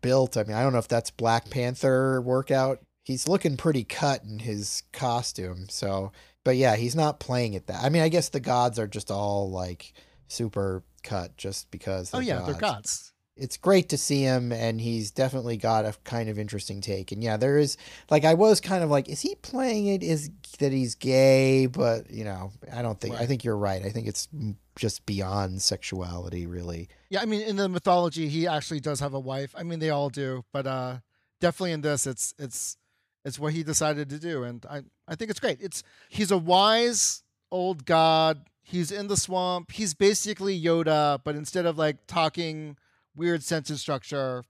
built 0.01 0.37
i 0.37 0.43
mean 0.43 0.55
i 0.55 0.61
don't 0.63 0.73
know 0.73 0.79
if 0.79 0.87
that's 0.87 1.09
black 1.11 1.49
panther 1.49 2.21
workout 2.21 2.79
he's 3.03 3.27
looking 3.27 3.57
pretty 3.57 3.83
cut 3.83 4.23
in 4.23 4.39
his 4.39 4.83
costume 4.91 5.65
so 5.69 6.11
but 6.43 6.55
yeah 6.57 6.75
he's 6.75 6.95
not 6.95 7.19
playing 7.19 7.53
it 7.53 7.67
that 7.67 7.83
i 7.83 7.89
mean 7.89 8.01
i 8.03 8.09
guess 8.09 8.29
the 8.29 8.39
gods 8.39 8.77
are 8.77 8.87
just 8.87 9.09
all 9.09 9.49
like 9.49 9.93
super 10.27 10.83
cut 11.03 11.35
just 11.37 11.71
because 11.71 12.11
oh 12.13 12.19
yeah 12.19 12.35
gods. 12.37 12.45
they're 12.47 12.59
gods 12.61 13.12
it's 13.35 13.57
great 13.57 13.89
to 13.89 13.97
see 13.97 14.21
him 14.21 14.51
and 14.51 14.79
he's 14.79 15.09
definitely 15.09 15.57
got 15.57 15.85
a 15.85 15.93
kind 16.03 16.29
of 16.29 16.37
interesting 16.37 16.81
take 16.81 17.11
and 17.11 17.23
yeah 17.23 17.35
there 17.35 17.57
is 17.57 17.77
like 18.09 18.25
i 18.25 18.33
was 18.33 18.61
kind 18.61 18.83
of 18.83 18.89
like 18.89 19.09
is 19.09 19.21
he 19.21 19.33
playing 19.35 19.87
it 19.87 20.03
is 20.03 20.29
that 20.59 20.71
he's 20.71 20.93
gay 20.95 21.65
but 21.65 22.09
you 22.11 22.23
know 22.23 22.51
i 22.71 22.81
don't 22.81 23.01
think 23.01 23.15
i 23.15 23.25
think 23.25 23.43
you're 23.43 23.57
right 23.57 23.83
i 23.83 23.89
think 23.89 24.07
it's 24.07 24.27
just 24.75 25.05
beyond 25.05 25.61
sexuality 25.61 26.45
really 26.45 26.87
Yeah, 27.09 27.21
I 27.21 27.25
mean, 27.25 27.41
in 27.41 27.57
the 27.57 27.69
mythology, 27.69 28.27
he 28.27 28.47
actually 28.47 28.79
does 28.79 28.99
have 28.99 29.13
a 29.13 29.19
wife. 29.19 29.53
I 29.55 29.61
mean, 29.61 29.77
they 29.77 29.91
all 29.91 30.09
do, 30.09 30.43
but 30.51 30.65
uh, 30.65 30.97
definitely 31.39 31.73
in 31.73 31.81
this, 31.81 32.07
it's 32.07 32.33
it's 32.39 32.75
it's 33.23 33.37
what 33.37 33.53
he 33.53 33.61
decided 33.61 34.09
to 34.09 34.17
do, 34.17 34.43
and 34.43 34.65
I 34.67 34.81
I 35.07 35.13
think 35.15 35.29
it's 35.29 35.39
great. 35.39 35.61
It's 35.61 35.83
he's 36.09 36.31
a 36.31 36.37
wise 36.37 37.23
old 37.51 37.85
god. 37.85 38.45
He's 38.63 38.91
in 38.91 39.07
the 39.07 39.17
swamp. 39.17 39.71
He's 39.71 39.93
basically 39.93 40.59
Yoda, 40.59 41.19
but 41.23 41.35
instead 41.35 41.67
of 41.67 41.77
like 41.77 42.07
talking 42.07 42.77
weird 43.15 43.43
sentence 43.43 43.81
structure, 43.81 44.43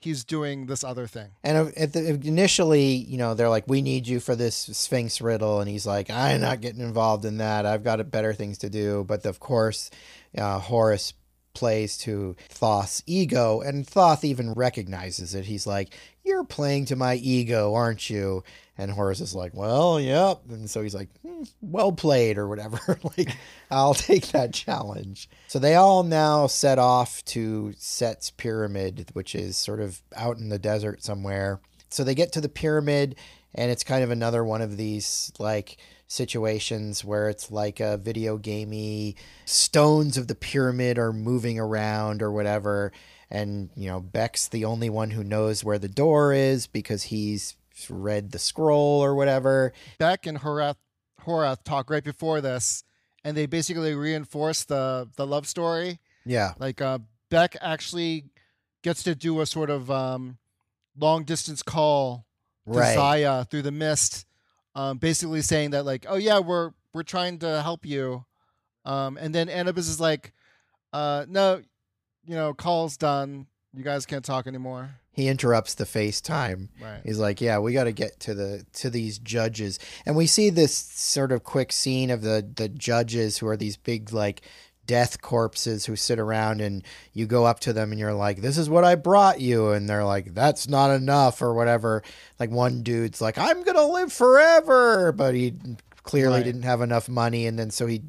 he's 0.00 0.24
doing 0.24 0.66
this 0.66 0.84
other 0.84 1.06
thing. 1.06 1.30
and 1.44 1.68
the, 1.68 2.20
initially 2.24 2.86
you 2.94 3.16
know 3.16 3.34
they're 3.34 3.48
like 3.48 3.68
we 3.68 3.82
need 3.82 4.06
you 4.06 4.20
for 4.20 4.34
this 4.34 4.56
sphinx 4.56 5.20
riddle 5.20 5.60
and 5.60 5.68
he's 5.70 5.86
like 5.86 6.10
i'm 6.10 6.40
not 6.40 6.60
getting 6.60 6.80
involved 6.80 7.24
in 7.24 7.38
that. 7.38 7.66
I've 7.66 7.84
got 7.84 8.10
better 8.10 8.32
things 8.34 8.58
to 8.58 8.70
do. 8.70 9.04
But 9.06 9.24
of 9.26 9.40
course 9.40 9.90
uh, 10.36 10.58
horus 10.58 11.12
plays 11.54 11.96
to 11.98 12.36
Thoth's 12.48 13.02
ego, 13.06 13.60
and 13.60 13.86
Thoth 13.86 14.24
even 14.24 14.52
recognizes 14.52 15.34
it. 15.34 15.44
He's 15.44 15.66
like, 15.66 15.94
You're 16.24 16.44
playing 16.44 16.86
to 16.86 16.96
my 16.96 17.14
ego, 17.14 17.74
aren't 17.74 18.08
you? 18.10 18.44
And 18.78 18.90
Horus 18.90 19.20
is 19.20 19.34
like, 19.34 19.52
Well, 19.54 20.00
yep. 20.00 20.40
And 20.48 20.68
so 20.68 20.82
he's 20.82 20.94
like, 20.94 21.08
"Hmm, 21.20 21.42
Well 21.60 21.92
played, 21.92 22.38
or 22.38 22.48
whatever. 22.48 22.98
like, 23.16 23.36
I'll 23.70 23.94
take 23.94 24.28
that 24.28 24.54
challenge. 24.54 25.28
So 25.48 25.58
they 25.58 25.74
all 25.74 26.02
now 26.02 26.46
set 26.46 26.78
off 26.78 27.24
to 27.26 27.74
Set's 27.76 28.30
pyramid, 28.30 29.10
which 29.12 29.34
is 29.34 29.56
sort 29.56 29.80
of 29.80 30.00
out 30.16 30.38
in 30.38 30.48
the 30.48 30.58
desert 30.58 31.02
somewhere. 31.02 31.60
So 31.90 32.04
they 32.04 32.14
get 32.14 32.32
to 32.32 32.40
the 32.40 32.48
pyramid, 32.48 33.16
and 33.54 33.70
it's 33.70 33.84
kind 33.84 34.02
of 34.02 34.10
another 34.10 34.42
one 34.42 34.62
of 34.62 34.78
these, 34.78 35.30
like, 35.38 35.76
situations 36.12 37.04
where 37.04 37.28
it's 37.28 37.50
like 37.50 37.80
a 37.80 37.96
video 37.96 38.36
gamey 38.36 39.16
stones 39.44 40.16
of 40.16 40.28
the 40.28 40.34
pyramid 40.34 40.98
are 40.98 41.12
moving 41.12 41.58
around 41.58 42.20
or 42.20 42.30
whatever 42.30 42.92
and 43.32 43.70
you 43.74 43.88
know 43.88 43.98
Beck's 43.98 44.46
the 44.46 44.64
only 44.64 44.90
one 44.90 45.10
who 45.10 45.24
knows 45.24 45.64
where 45.64 45.78
the 45.78 45.88
door 45.88 46.32
is 46.34 46.66
because 46.66 47.04
he's 47.04 47.56
read 47.88 48.30
the 48.30 48.38
scroll 48.38 49.02
or 49.02 49.14
whatever. 49.14 49.72
Beck 49.98 50.26
and 50.26 50.38
Horath 50.38 50.76
Horath 51.22 51.64
talk 51.64 51.90
right 51.90 52.04
before 52.04 52.40
this, 52.40 52.84
and 53.24 53.36
they 53.36 53.46
basically 53.46 53.94
reinforce 53.94 54.64
the 54.64 55.08
the 55.16 55.26
love 55.26 55.48
story. 55.48 55.98
Yeah, 56.24 56.52
Like 56.58 56.80
uh, 56.80 56.98
Beck 57.30 57.56
actually 57.60 58.26
gets 58.82 59.02
to 59.04 59.14
do 59.14 59.40
a 59.40 59.46
sort 59.46 59.70
of 59.70 59.90
um, 59.90 60.38
long 60.96 61.24
distance 61.24 61.62
call 61.62 62.26
to 62.70 62.78
right. 62.78 62.94
Zaya 62.94 63.44
through 63.44 63.62
the 63.62 63.72
mist, 63.72 64.26
um, 64.74 64.98
basically 64.98 65.42
saying 65.42 65.70
that 65.70 65.84
like, 65.84 66.06
oh 66.08 66.16
yeah, 66.16 66.38
we're 66.38 66.70
we're 66.94 67.02
trying 67.02 67.38
to 67.40 67.62
help 67.62 67.84
you, 67.86 68.24
um, 68.84 69.16
and 69.16 69.34
then 69.34 69.48
Anubis 69.48 69.88
is 69.88 70.00
like, 70.00 70.32
uh, 70.92 71.24
no, 71.28 71.62
you 72.24 72.34
know, 72.34 72.54
call's 72.54 72.96
done. 72.96 73.46
You 73.74 73.82
guys 73.82 74.04
can't 74.06 74.24
talk 74.24 74.46
anymore. 74.46 74.90
He 75.12 75.28
interrupts 75.28 75.74
the 75.74 75.84
FaceTime. 75.84 76.68
Right. 76.80 77.00
He's 77.04 77.18
like, 77.18 77.40
"Yeah, 77.40 77.58
we 77.58 77.74
got 77.74 77.84
to 77.84 77.92
get 77.92 78.18
to 78.20 78.34
the 78.34 78.64
to 78.74 78.88
these 78.88 79.18
judges." 79.18 79.78
And 80.06 80.16
we 80.16 80.26
see 80.26 80.48
this 80.48 80.74
sort 80.74 81.32
of 81.32 81.44
quick 81.44 81.70
scene 81.72 82.10
of 82.10 82.22
the 82.22 82.46
the 82.54 82.68
judges 82.68 83.38
who 83.38 83.46
are 83.46 83.56
these 83.56 83.76
big 83.76 84.12
like 84.12 84.42
death 84.86 85.22
corpses 85.22 85.86
who 85.86 85.96
sit 85.96 86.18
around 86.18 86.60
and 86.60 86.82
you 87.12 87.26
go 87.26 87.44
up 87.46 87.60
to 87.60 87.72
them 87.72 87.90
and 87.92 88.00
you're 88.00 88.14
like, 88.14 88.42
"This 88.42 88.58
is 88.58 88.68
what 88.68 88.84
I 88.84 88.94
brought 88.96 89.40
you." 89.40 89.70
And 89.70 89.88
they're 89.88 90.04
like, 90.04 90.34
"That's 90.34 90.68
not 90.68 90.90
enough" 90.90 91.40
or 91.40 91.54
whatever. 91.54 92.02
Like 92.40 92.50
one 92.50 92.82
dude's 92.82 93.20
like, 93.20 93.38
"I'm 93.38 93.62
going 93.62 93.76
to 93.76 93.86
live 93.86 94.12
forever," 94.12 95.12
but 95.12 95.34
he 95.34 95.54
clearly 96.02 96.38
Right. 96.38 96.44
didn't 96.44 96.62
have 96.64 96.80
enough 96.80 97.08
money 97.08 97.46
and 97.46 97.56
then 97.58 97.70
so 97.70 97.86
he 97.86 98.02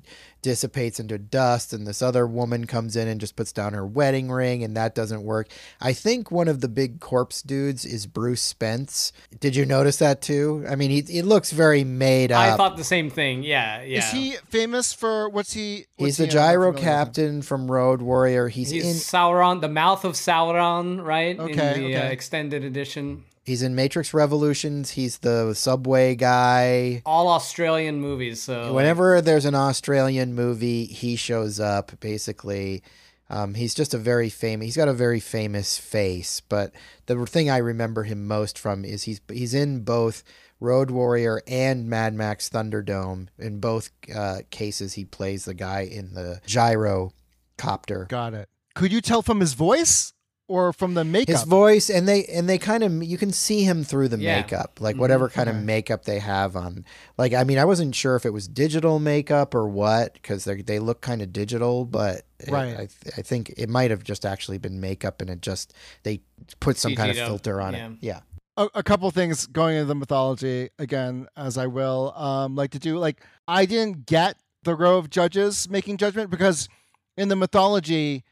dissipates 0.43 0.99
into 0.99 1.17
dust 1.17 1.73
and 1.73 1.87
this 1.87 2.03
other 2.03 2.27
woman 2.27 2.67
comes 2.67 2.95
in 2.95 3.07
and 3.07 3.19
just 3.19 3.35
puts 3.35 3.51
down 3.51 3.73
her 3.73 3.83
wedding 3.85 4.29
ring 4.29 4.63
and 4.63 4.77
that 4.77 4.93
doesn't 4.93 5.23
work. 5.23 5.47
I 5.81 5.93
think 5.93 6.29
one 6.29 6.47
of 6.47 6.61
the 6.61 6.67
big 6.67 6.99
corpse 6.99 7.41
dudes 7.41 7.85
is 7.85 8.05
Bruce 8.05 8.41
Spence. 8.43 9.11
Did 9.39 9.55
you 9.55 9.65
notice 9.65 9.97
that 9.97 10.21
too? 10.21 10.63
I 10.69 10.75
mean, 10.75 10.91
he 10.91 11.01
he 11.01 11.21
looks 11.23 11.51
very 11.51 11.83
made 11.83 12.31
up. 12.31 12.53
I 12.53 12.55
thought 12.55 12.77
the 12.77 12.83
same 12.83 13.09
thing. 13.09 13.41
Yeah, 13.41 13.81
yeah. 13.81 13.99
Is 13.99 14.11
he 14.11 14.35
famous 14.49 14.93
for 14.93 15.29
what's 15.29 15.53
he? 15.53 15.85
He's 15.97 16.17
the 16.17 16.25
he 16.25 16.29
in? 16.29 16.37
I'm 16.37 16.43
not 16.43 16.49
gyro 16.51 16.71
familiar 16.73 16.73
with 16.73 16.83
captain 16.83 17.41
from 17.41 17.71
Road 17.71 18.01
Warrior. 18.03 18.49
He's, 18.49 18.69
He's 18.69 18.85
in 18.85 18.93
Sauron, 18.97 19.61
the 19.61 19.69
mouth 19.69 20.05
of 20.05 20.13
Sauron, 20.13 21.03
right? 21.03 21.39
Okay, 21.39 21.75
In 21.85 21.91
the 21.91 21.95
Uh, 21.97 22.03
extended 22.09 22.63
edition. 22.63 23.23
He's 23.43 23.61
in 23.61 23.75
Matrix 23.75 24.13
Revolutions. 24.13 24.91
He's 24.91 25.19
the 25.19 25.53
subway 25.53 26.15
guy. 26.15 27.01
All 27.05 27.27
Australian 27.27 27.99
movies. 27.99 28.41
So 28.41 28.73
Whenever 28.73 29.21
there's 29.21 29.45
an 29.45 29.55
Australian 29.55 30.33
movie, 30.33 30.85
he 30.85 31.15
shows 31.15 31.59
up. 31.59 31.91
Basically, 31.99 32.83
um, 33.29 33.53
he's 33.53 33.73
just 33.73 33.93
a 33.93 33.97
very 33.97 34.29
famous. 34.29 34.65
He's 34.65 34.77
got 34.77 34.87
a 34.87 34.93
very 34.93 35.19
famous 35.19 35.77
face. 35.77 36.41
But 36.41 36.71
the 37.05 37.25
thing 37.25 37.49
I 37.49 37.57
remember 37.57 38.03
him 38.03 38.27
most 38.27 38.57
from 38.57 38.85
is 38.85 39.03
he's 39.03 39.21
he's 39.31 39.53
in 39.53 39.83
both 39.83 40.23
Road 40.59 40.91
Warrior 40.91 41.41
and 41.45 41.89
Mad 41.89 42.13
Max 42.13 42.49
Thunderdome. 42.49 43.27
In 43.37 43.59
both 43.59 43.91
uh, 44.15 44.39
cases, 44.49 44.93
he 44.93 45.05
plays 45.05 45.45
the 45.45 45.53
guy 45.53 45.81
in 45.81 46.13
the 46.13 46.39
gyro 46.45 47.11
copter. 47.57 48.05
Got 48.09 48.33
it. 48.33 48.49
Could 48.73 48.91
you 48.91 49.01
tell 49.01 49.21
from 49.21 49.39
his 49.39 49.53
voice 49.53 50.13
or 50.47 50.73
from 50.73 50.93
the 50.93 51.03
makeup? 51.03 51.33
His 51.33 51.43
voice 51.43 51.89
and 51.89 52.07
they 52.07 52.25
and 52.25 52.47
they 52.49 52.57
kind 52.57 52.83
of 52.83 53.03
you 53.03 53.17
can 53.17 53.31
see 53.31 53.63
him 53.63 53.83
through 53.83 54.09
the 54.09 54.17
Yeah. 54.19 54.37
makeup, 54.41 54.79
like 54.81 54.95
whatever 54.97 55.29
kind 55.29 55.49
of 55.49 55.55
makeup 55.55 56.05
they 56.05 56.19
have 56.19 56.55
on. 56.55 56.85
Like 57.17 57.33
I 57.33 57.43
mean, 57.43 57.57
I 57.57 57.65
wasn't 57.65 57.95
sure 57.95 58.15
if 58.15 58.25
it 58.25 58.31
was 58.31 58.47
digital 58.47 58.99
makeup 58.99 59.55
or 59.55 59.67
what 59.67 60.13
because 60.13 60.43
they 60.45 60.61
they 60.61 60.79
look 60.79 61.01
kind 61.01 61.21
of 61.21 61.31
digital, 61.33 61.85
but 61.85 62.23
it- 62.39 62.49
Right. 62.51 62.75
I 62.77 62.87
I 63.17 63.21
think 63.21 63.53
it 63.57 63.69
might 63.69 63.89
have 63.91 64.03
just 64.03 64.25
actually 64.25 64.57
been 64.57 64.79
makeup 64.81 65.21
and 65.21 65.29
it 65.29 65.41
just 65.41 65.73
they 66.03 66.21
put 66.59 66.77
some 66.77 66.95
kind 66.95 67.09
of 67.09 67.15
CG'd 67.17 67.21
up, 67.23 67.27
filter 67.29 67.61
on 67.61 67.73
yeah. 67.73 67.87
it. 67.87 67.91
Yeah. 68.01 68.19
a, 68.57 68.67
a 68.75 68.83
couple 68.83 69.09
things 69.11 69.47
going 69.47 69.75
into 69.77 69.85
the 69.87 69.95
mythology 69.95 70.69
again, 70.77 71.27
as 71.35 71.57
I 71.57 71.67
will 71.67 72.13
um, 72.15 72.55
like 72.55 72.71
to 72.71 72.79
do. 72.79 72.97
Like 72.99 73.23
I 73.47 73.65
didn't 73.65 74.05
get 74.05 74.37
the 74.63 74.75
row 74.75 74.97
of 74.97 75.09
judges 75.09 75.67
making 75.69 75.97
judgment 75.97 76.29
because 76.29 76.69
in 77.17 77.29
the 77.29 77.35
mythology, 77.35 78.23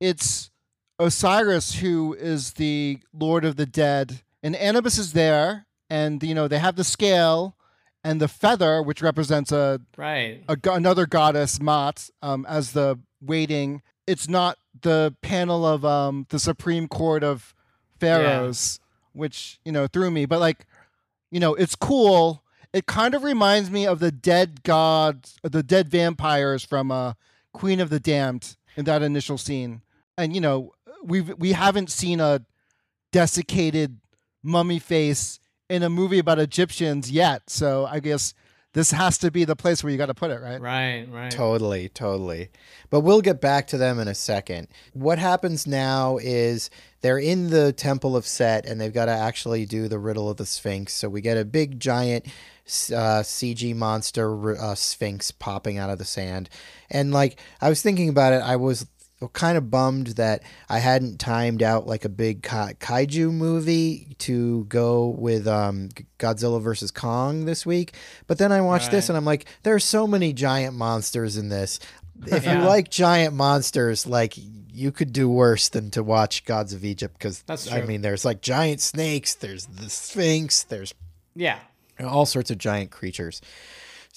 it's 0.00 0.50
Osiris 0.98 1.76
who 1.76 2.14
is 2.14 2.54
the 2.54 2.98
Lord 3.12 3.44
of 3.44 3.56
the 3.56 3.66
Dead, 3.66 4.22
and 4.42 4.56
Anubis 4.56 4.98
is 4.98 5.12
there, 5.12 5.66
and 5.88 6.22
you 6.22 6.34
know 6.34 6.48
they 6.48 6.58
have 6.58 6.76
the 6.76 6.84
scale 6.84 7.56
and 8.04 8.20
the 8.20 8.28
feather, 8.28 8.82
which 8.82 9.02
represents 9.02 9.52
a 9.52 9.80
right. 9.96 10.42
a, 10.48 10.56
another 10.70 11.06
goddess, 11.06 11.58
Ma'at, 11.58 12.10
um, 12.22 12.46
as 12.48 12.72
the 12.72 12.98
waiting. 13.20 13.82
It's 14.06 14.28
not 14.28 14.58
the 14.80 15.14
panel 15.22 15.66
of 15.66 15.84
um, 15.84 16.26
the 16.30 16.38
Supreme 16.38 16.88
Court 16.88 17.22
of 17.22 17.54
Pharaohs, 18.00 18.80
which 19.12 19.60
you 19.64 19.72
know 19.72 19.86
threw 19.86 20.10
me. 20.10 20.26
But 20.26 20.40
like, 20.40 20.66
you 21.30 21.40
know, 21.40 21.54
it's 21.54 21.74
cool. 21.74 22.42
It 22.72 22.86
kind 22.86 23.14
of 23.14 23.24
reminds 23.24 23.70
me 23.70 23.86
of 23.86 23.98
the 23.98 24.12
dead 24.12 24.62
gods, 24.62 25.38
the 25.42 25.62
dead 25.62 25.88
vampires 25.88 26.64
from 26.64 26.90
uh, 26.90 27.14
Queen 27.52 27.80
of 27.80 27.90
the 27.90 28.00
Damned 28.00 28.56
in 28.76 28.84
that 28.84 29.02
initial 29.02 29.38
scene. 29.38 29.82
And 30.16 30.34
you 30.34 30.40
know, 30.40 30.72
we 31.02 31.20
we 31.20 31.52
haven't 31.52 31.90
seen 31.90 32.20
a 32.20 32.44
desiccated 33.12 34.00
mummy 34.42 34.78
face 34.78 35.38
in 35.68 35.82
a 35.82 35.90
movie 35.90 36.18
about 36.18 36.38
Egyptians 36.38 37.10
yet. 37.10 37.50
So 37.50 37.86
I 37.86 38.00
guess 38.00 38.34
this 38.74 38.90
has 38.90 39.18
to 39.18 39.30
be 39.30 39.44
the 39.44 39.56
place 39.56 39.82
where 39.82 39.90
you 39.90 39.98
got 39.98 40.06
to 40.06 40.14
put 40.14 40.30
it, 40.30 40.40
right? 40.40 40.60
Right, 40.60 41.06
right. 41.10 41.30
Totally, 41.30 41.88
totally. 41.88 42.50
But 42.90 43.00
we'll 43.00 43.22
get 43.22 43.40
back 43.40 43.66
to 43.68 43.78
them 43.78 43.98
in 43.98 44.08
a 44.08 44.14
second. 44.14 44.68
What 44.92 45.18
happens 45.18 45.66
now 45.66 46.18
is 46.18 46.70
they're 47.00 47.18
in 47.18 47.50
the 47.50 47.72
Temple 47.72 48.16
of 48.16 48.26
Set 48.26 48.66
and 48.66 48.80
they've 48.80 48.92
got 48.92 49.06
to 49.06 49.12
actually 49.12 49.64
do 49.64 49.88
the 49.88 49.98
riddle 49.98 50.28
of 50.28 50.36
the 50.36 50.46
Sphinx. 50.46 50.92
So 50.92 51.08
we 51.08 51.20
get 51.20 51.38
a 51.38 51.44
big 51.44 51.80
giant 51.80 52.26
uh, 52.26 53.24
CG 53.24 53.74
monster 53.74 54.56
uh, 54.60 54.74
Sphinx 54.74 55.30
popping 55.30 55.78
out 55.78 55.90
of 55.90 55.98
the 55.98 56.04
sand. 56.04 56.50
And 56.90 57.10
like, 57.10 57.40
I 57.60 57.70
was 57.70 57.80
thinking 57.80 58.10
about 58.10 58.34
it, 58.34 58.42
I 58.42 58.56
was 58.56 58.86
kind 59.32 59.58
of 59.58 59.70
bummed 59.70 60.08
that 60.08 60.42
I 60.68 60.78
hadn't 60.78 61.18
timed 61.18 61.62
out 61.62 61.86
like 61.88 62.04
a 62.04 62.08
big 62.08 62.42
ka- 62.42 62.74
kaiju 62.78 63.32
movie 63.32 64.14
to 64.20 64.64
go 64.66 65.08
with 65.08 65.48
um, 65.48 65.88
Godzilla 66.20 66.62
versus 66.62 66.90
Kong 66.92 67.44
this 67.44 67.66
week. 67.66 67.94
But 68.28 68.38
then 68.38 68.52
I 68.52 68.60
watched 68.60 68.92
this 68.92 69.08
and 69.08 69.16
I'm 69.18 69.24
like, 69.24 69.46
there's 69.64 69.82
so 69.84 70.06
many 70.06 70.32
giant 70.32 70.76
monsters 70.76 71.36
in 71.36 71.48
this. 71.48 71.80
If 72.26 72.46
you 72.46 72.52
like 72.58 72.90
giant 72.90 73.34
monsters, 73.34 74.06
like 74.06 74.34
you 74.72 74.92
could 74.92 75.12
do 75.12 75.28
worse 75.28 75.68
than 75.68 75.90
to 75.92 76.02
watch 76.04 76.44
Gods 76.44 76.72
of 76.72 76.84
Egypt 76.84 77.14
because 77.18 77.42
That's 77.42 77.70
I 77.72 77.80
mean, 77.82 78.02
there's 78.02 78.24
like 78.24 78.40
giant 78.40 78.80
snakes, 78.80 79.34
there's 79.34 79.66
the 79.66 79.90
Sphinx, 79.90 80.62
there's 80.62 80.94
Yeah. 81.34 81.58
all 82.04 82.26
sorts 82.26 82.50
of 82.52 82.58
giant 82.58 82.90
creatures. 82.92 83.40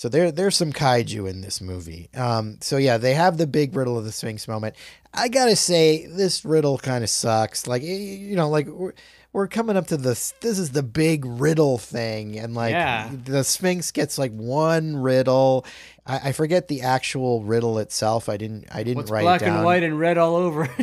So 0.01 0.09
there, 0.09 0.31
there's 0.31 0.55
some 0.55 0.73
kaiju 0.73 1.29
in 1.29 1.41
this 1.41 1.61
movie. 1.61 2.09
Um, 2.15 2.57
so 2.59 2.77
yeah, 2.77 2.97
they 2.97 3.13
have 3.13 3.37
the 3.37 3.45
big 3.45 3.75
riddle 3.75 3.99
of 3.99 4.03
the 4.03 4.11
Sphinx 4.11 4.47
moment. 4.47 4.75
I 5.13 5.27
gotta 5.27 5.55
say, 5.55 6.07
this 6.07 6.43
riddle 6.43 6.79
kind 6.79 7.03
of 7.03 7.09
sucks. 7.11 7.67
Like, 7.67 7.83
you 7.83 8.35
know, 8.35 8.49
like 8.49 8.65
we're, 8.65 8.93
we're 9.31 9.47
coming 9.47 9.77
up 9.77 9.85
to 9.89 9.97
this. 9.97 10.33
This 10.41 10.57
is 10.57 10.71
the 10.71 10.81
big 10.81 11.23
riddle 11.23 11.77
thing, 11.77 12.39
and 12.39 12.55
like 12.55 12.71
Yeah. 12.71 13.11
the 13.25 13.43
Sphinx 13.43 13.91
gets 13.91 14.17
like 14.17 14.31
one 14.31 14.97
riddle. 14.97 15.67
I, 16.07 16.29
I 16.29 16.31
forget 16.31 16.67
the 16.67 16.81
actual 16.81 17.43
riddle 17.43 17.77
itself. 17.77 18.27
I 18.27 18.37
didn't. 18.37 18.69
I 18.73 18.81
didn't 18.81 18.97
What's 18.97 19.11
write 19.11 19.21
black 19.21 19.43
it 19.43 19.45
down. 19.45 19.57
and 19.57 19.65
white 19.65 19.83
and 19.83 19.99
red 19.99 20.17
all 20.17 20.35
over? 20.35 20.67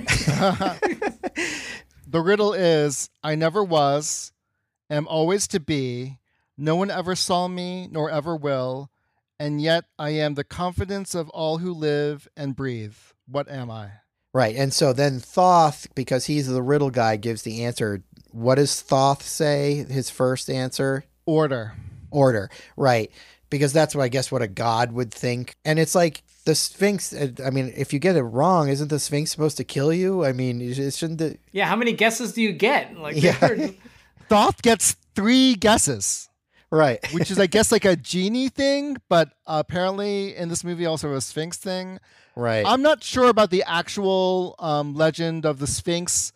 The 2.06 2.20
riddle 2.20 2.52
is 2.52 3.10
I 3.24 3.34
never 3.34 3.64
was, 3.64 4.30
am 4.88 5.08
always 5.08 5.48
to 5.48 5.58
be, 5.58 6.20
no 6.56 6.76
one 6.76 6.88
ever 6.92 7.16
saw 7.16 7.48
me 7.48 7.88
nor 7.90 8.10
ever 8.10 8.36
will, 8.36 8.90
and 9.38 9.60
yet 9.60 9.84
I 9.98 10.10
am 10.10 10.34
the 10.34 10.44
confidence 10.44 11.14
of 11.14 11.28
all 11.30 11.58
who 11.58 11.72
live 11.72 12.28
and 12.36 12.56
breathe. 12.56 12.94
What 13.26 13.48
am 13.50 13.70
I? 13.70 13.90
Right. 14.34 14.56
And 14.56 14.72
so 14.72 14.92
then 14.92 15.20
Thoth, 15.20 15.86
because 15.94 16.26
he's 16.26 16.46
the 16.46 16.62
riddle 16.62 16.90
guy, 16.90 17.16
gives 17.16 17.42
the 17.42 17.64
answer. 17.64 18.02
What 18.30 18.56
does 18.56 18.80
Thoth 18.80 19.22
say? 19.22 19.86
His 19.88 20.10
first 20.10 20.50
answer? 20.50 21.04
Order. 21.26 21.72
Order. 22.10 22.50
Right. 22.76 23.10
Because 23.50 23.72
that's 23.72 23.94
what 23.94 24.02
I 24.02 24.08
guess 24.08 24.30
what 24.30 24.42
a 24.42 24.48
god 24.48 24.92
would 24.92 25.12
think. 25.12 25.56
And 25.64 25.78
it's 25.78 25.94
like 25.94 26.22
the 26.44 26.54
Sphinx. 26.54 27.12
uh, 27.14 27.28
I 27.44 27.50
mean, 27.50 27.72
if 27.76 27.92
you 27.92 27.98
get 27.98 28.16
it 28.16 28.22
wrong, 28.22 28.68
isn't 28.68 28.88
the 28.88 28.98
Sphinx 28.98 29.30
supposed 29.30 29.56
to 29.56 29.64
kill 29.64 29.92
you? 29.92 30.24
I 30.24 30.32
mean, 30.32 30.60
it 30.60 30.92
shouldn't. 30.94 31.18
The, 31.18 31.38
yeah, 31.52 31.66
how 31.66 31.76
many 31.76 31.92
guesses 31.92 32.32
do 32.32 32.42
you 32.42 32.52
get? 32.52 32.96
Like, 32.98 33.20
Yeah. 33.20 33.68
Thoth 34.28 34.60
gets 34.60 34.94
three 35.14 35.54
guesses, 35.54 36.27
right. 36.70 36.98
which 37.12 37.30
is, 37.30 37.38
I 37.38 37.46
guess, 37.46 37.70
like 37.72 37.84
a 37.84 37.96
genie 37.96 38.48
thing, 38.48 38.96
but 39.08 39.32
apparently 39.46 40.36
in 40.36 40.48
this 40.48 40.64
movie 40.64 40.86
also 40.86 41.12
a 41.14 41.20
Sphinx 41.20 41.56
thing. 41.56 41.98
right. 42.36 42.64
I'm 42.66 42.82
not 42.82 43.02
sure 43.02 43.28
about 43.28 43.50
the 43.50 43.64
actual 43.66 44.54
um, 44.58 44.94
legend 44.94 45.44
of 45.44 45.58
the 45.58 45.66
Sphinx, 45.66 46.32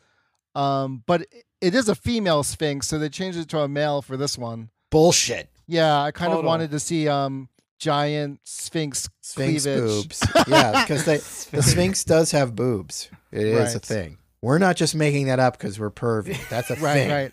um, 0.55 1.03
but 1.07 1.27
it 1.61 1.75
is 1.75 1.89
a 1.89 1.95
female 1.95 2.43
Sphinx, 2.43 2.89
so 2.89 2.99
they 2.99 3.09
changed 3.09 3.39
it 3.39 3.49
to 3.51 3.61
a 3.61 3.69
male 3.69 4.03
for 4.03 4.17
this 4.17 4.37
one. 4.37 4.71
Bullshit. 4.91 5.49
Yeah, 5.67 6.03
I 6.03 6.11
kind 6.11 6.33
of 6.33 6.45
wanted 6.45 6.71
to 6.73 6.81
see 6.81 7.09
um, 7.09 7.49
giant 7.79 8.41
Sphinx, 8.45 9.09
Sphinx 9.23 9.63
cleavage. 9.63 9.81
boobs. 9.81 10.27
yeah, 10.49 10.83
because 10.85 11.05
the 11.51 11.63
Sphinx 11.63 12.05
does 12.05 12.33
have 12.33 12.55
boobs. 12.55 13.09
It 13.31 13.47
is 13.47 13.75
a 13.75 13.79
thing. 13.79 14.19
We're 14.43 14.59
not 14.59 14.77
just 14.77 14.95
making 14.97 15.27
that 15.29 15.39
up 15.39 15.57
because 15.57 15.79
we're 15.79 15.91
pervy. 15.93 16.37
That's 16.51 16.69
a 16.71 16.75
Right, 16.75 16.95
thing. 16.95 17.11
right. 17.11 17.33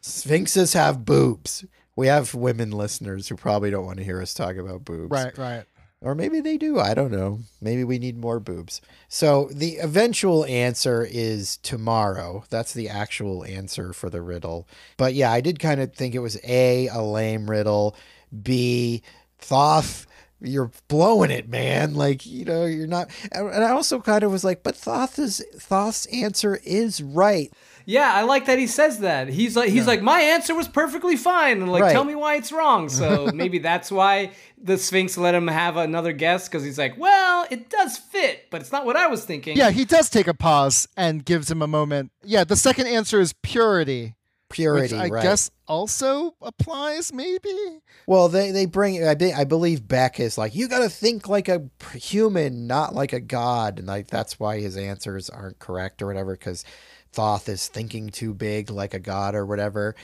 Sphinxes 0.00 0.72
have 0.74 1.04
boobs. 1.04 1.64
We 1.98 2.06
have 2.06 2.32
women 2.32 2.70
listeners 2.70 3.26
who 3.26 3.34
probably 3.34 3.72
don't 3.72 3.84
want 3.84 3.98
to 3.98 4.04
hear 4.04 4.22
us 4.22 4.32
talk 4.32 4.54
about 4.54 4.84
boobs. 4.84 5.10
Right, 5.10 5.36
right. 5.36 5.64
Or 6.00 6.14
maybe 6.14 6.40
they 6.40 6.56
do. 6.56 6.78
I 6.78 6.94
don't 6.94 7.10
know. 7.10 7.40
Maybe 7.60 7.82
we 7.82 7.98
need 7.98 8.16
more 8.16 8.38
boobs. 8.38 8.80
So 9.08 9.50
the 9.52 9.78
eventual 9.78 10.44
answer 10.44 11.04
is 11.04 11.56
tomorrow. 11.56 12.44
That's 12.50 12.72
the 12.72 12.88
actual 12.88 13.44
answer 13.44 13.92
for 13.92 14.10
the 14.10 14.22
riddle. 14.22 14.68
But 14.96 15.14
yeah, 15.14 15.32
I 15.32 15.40
did 15.40 15.58
kind 15.58 15.80
of 15.80 15.92
think 15.92 16.14
it 16.14 16.20
was 16.20 16.38
A, 16.44 16.86
a 16.86 17.02
lame 17.02 17.50
riddle, 17.50 17.96
B, 18.44 19.02
Thoth. 19.40 20.06
You're 20.40 20.70
blowing 20.86 21.32
it, 21.32 21.48
man. 21.48 21.94
Like, 21.94 22.24
you 22.24 22.44
know, 22.44 22.64
you're 22.64 22.86
not. 22.86 23.10
And 23.32 23.64
I 23.64 23.70
also 23.70 24.00
kind 24.00 24.22
of 24.22 24.30
was 24.30 24.44
like, 24.44 24.62
but 24.62 24.76
Thoth's, 24.76 25.42
Thoth's 25.56 26.06
answer 26.06 26.60
is 26.62 27.02
right. 27.02 27.52
Yeah, 27.90 28.12
I 28.12 28.24
like 28.24 28.44
that 28.46 28.58
he 28.58 28.66
says 28.66 28.98
that. 28.98 29.28
He's 29.28 29.56
like 29.56 29.70
he's 29.70 29.86
like 29.86 30.02
my 30.02 30.20
answer 30.20 30.54
was 30.54 30.68
perfectly 30.68 31.16
fine 31.16 31.62
and 31.62 31.72
like 31.72 31.84
Right. 31.84 31.92
tell 31.92 32.04
me 32.04 32.14
why 32.14 32.34
it's 32.34 32.52
wrong. 32.52 32.90
So 32.90 33.30
maybe 33.34 33.58
that's 33.60 33.90
why 33.90 34.32
the 34.62 34.76
Sphinx 34.76 35.16
let 35.16 35.34
him 35.34 35.48
have 35.48 35.78
another 35.78 36.12
guess 36.12 36.50
cuz 36.50 36.62
he's 36.62 36.76
like, 36.78 36.98
"Well, 36.98 37.46
it 37.50 37.70
does 37.70 37.96
fit, 37.96 38.50
but 38.50 38.60
it's 38.60 38.72
not 38.72 38.84
what 38.84 38.96
I 38.96 39.06
was 39.06 39.24
thinking." 39.24 39.56
Yeah, 39.56 39.70
he 39.70 39.86
does 39.86 40.10
take 40.10 40.26
a 40.26 40.34
pause 40.34 40.86
and 40.98 41.24
gives 41.24 41.50
him 41.50 41.62
a 41.62 41.66
moment. 41.66 42.12
Yeah, 42.22 42.44
the 42.44 42.56
second 42.56 42.88
answer 42.88 43.22
is 43.22 43.32
purity, 43.42 44.16
Purity, 44.50 44.94
which 44.94 45.02
I 45.02 45.08
right? 45.08 45.22
guess 45.22 45.50
also 45.66 46.34
applies, 46.42 47.10
maybe. 47.10 47.80
Well, 48.06 48.28
they 48.28 48.50
they 48.50 48.66
bring. 48.66 49.02
I, 49.06 49.14
be, 49.14 49.32
I 49.32 49.44
believe 49.44 49.88
Beck 49.88 50.20
is 50.20 50.36
like 50.36 50.54
you 50.54 50.68
got 50.68 50.80
to 50.80 50.90
think 50.90 51.26
like 51.26 51.48
a 51.48 51.62
human, 51.94 52.66
not 52.66 52.94
like 52.94 53.14
a 53.14 53.20
god, 53.20 53.78
and 53.78 53.88
like 53.88 54.08
that's 54.08 54.38
why 54.38 54.60
his 54.60 54.76
answers 54.76 55.30
aren't 55.30 55.58
correct 55.58 56.02
or 56.02 56.06
whatever. 56.06 56.32
Because 56.32 56.64
Thoth 57.12 57.48
is 57.48 57.68
thinking 57.68 58.10
too 58.10 58.34
big, 58.34 58.70
like 58.70 58.94
a 58.94 58.98
god 58.98 59.34
or 59.34 59.46
whatever. 59.46 59.94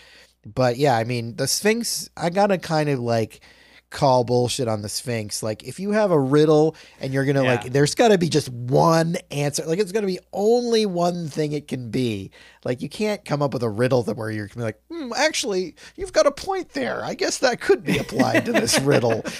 But 0.46 0.76
yeah, 0.76 0.96
I 0.96 1.04
mean 1.04 1.36
the 1.36 1.46
Sphinx. 1.46 2.10
I 2.16 2.30
gotta 2.30 2.58
kind 2.58 2.88
of 2.88 2.98
like 3.00 3.40
call 3.94 4.24
bullshit 4.24 4.68
on 4.68 4.82
the 4.82 4.88
Sphinx. 4.90 5.42
Like 5.42 5.62
if 5.64 5.80
you 5.80 5.92
have 5.92 6.10
a 6.10 6.18
riddle 6.20 6.76
and 7.00 7.14
you're 7.14 7.24
gonna 7.24 7.42
Yeah. 7.44 7.54
like, 7.54 7.72
there's 7.72 7.94
got 7.94 8.08
to 8.08 8.18
be 8.18 8.28
just 8.28 8.50
one 8.50 9.16
answer. 9.30 9.64
Like 9.64 9.78
it's 9.78 9.92
gonna 9.92 10.06
be 10.06 10.18
only 10.34 10.84
one 10.84 11.28
thing 11.28 11.52
it 11.52 11.68
can 11.68 11.90
be. 11.90 12.30
Like 12.64 12.82
you 12.82 12.88
can't 12.90 13.24
come 13.24 13.40
up 13.40 13.52
with 13.54 13.62
a 13.62 13.68
riddle 13.70 14.02
that 14.02 14.16
where 14.16 14.30
you're 14.30 14.48
gonna 14.48 14.56
be 14.58 14.62
like, 14.64 14.80
hmm, 14.90 15.12
actually, 15.16 15.76
you've 15.96 16.12
got 16.12 16.26
a 16.26 16.30
point 16.32 16.70
there. 16.74 17.02
I 17.04 17.14
guess 17.14 17.38
that 17.38 17.60
could 17.60 17.84
be 17.84 17.96
applied 17.98 18.44
to 18.46 18.52
this 18.52 18.78
riddle. 18.82 19.24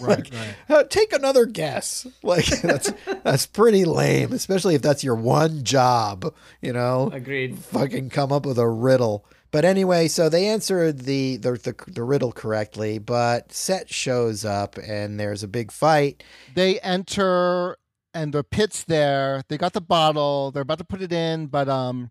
Like, 0.00 0.30
right. 0.32 0.54
uh, 0.68 0.84
take 0.84 1.12
another 1.12 1.44
guess. 1.44 2.06
Like 2.22 2.46
that's 2.62 2.92
that's 3.24 3.46
pretty 3.46 3.84
lame, 3.84 4.32
especially 4.32 4.74
if 4.74 4.82
that's 4.82 5.02
your 5.04 5.14
one 5.16 5.64
job. 5.64 6.32
You 6.62 6.72
know, 6.72 7.10
Agreed. 7.12 7.58
fucking 7.58 8.10
come 8.10 8.32
up 8.32 8.46
with 8.46 8.58
a 8.58 8.68
riddle. 8.68 9.24
But 9.50 9.64
anyway, 9.64 10.08
so 10.08 10.28
they 10.28 10.46
answered 10.46 11.00
the, 11.00 11.36
the 11.36 11.52
the 11.52 11.74
the 11.86 12.02
riddle 12.02 12.32
correctly, 12.32 12.98
but 12.98 13.52
Set 13.52 13.88
shows 13.92 14.44
up 14.44 14.76
and 14.76 15.18
there's 15.18 15.42
a 15.42 15.48
big 15.48 15.72
fight. 15.72 16.22
They 16.54 16.78
enter 16.80 17.76
and 18.12 18.32
the 18.32 18.44
pit's 18.44 18.84
there. 18.84 19.42
They 19.48 19.56
got 19.56 19.72
the 19.72 19.80
bottle. 19.80 20.50
They're 20.50 20.62
about 20.62 20.78
to 20.78 20.84
put 20.84 21.00
it 21.00 21.12
in, 21.12 21.46
but 21.46 21.68
um, 21.68 22.10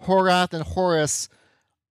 Hathor 0.00 0.56
and 0.56 0.62
Horus, 0.62 1.28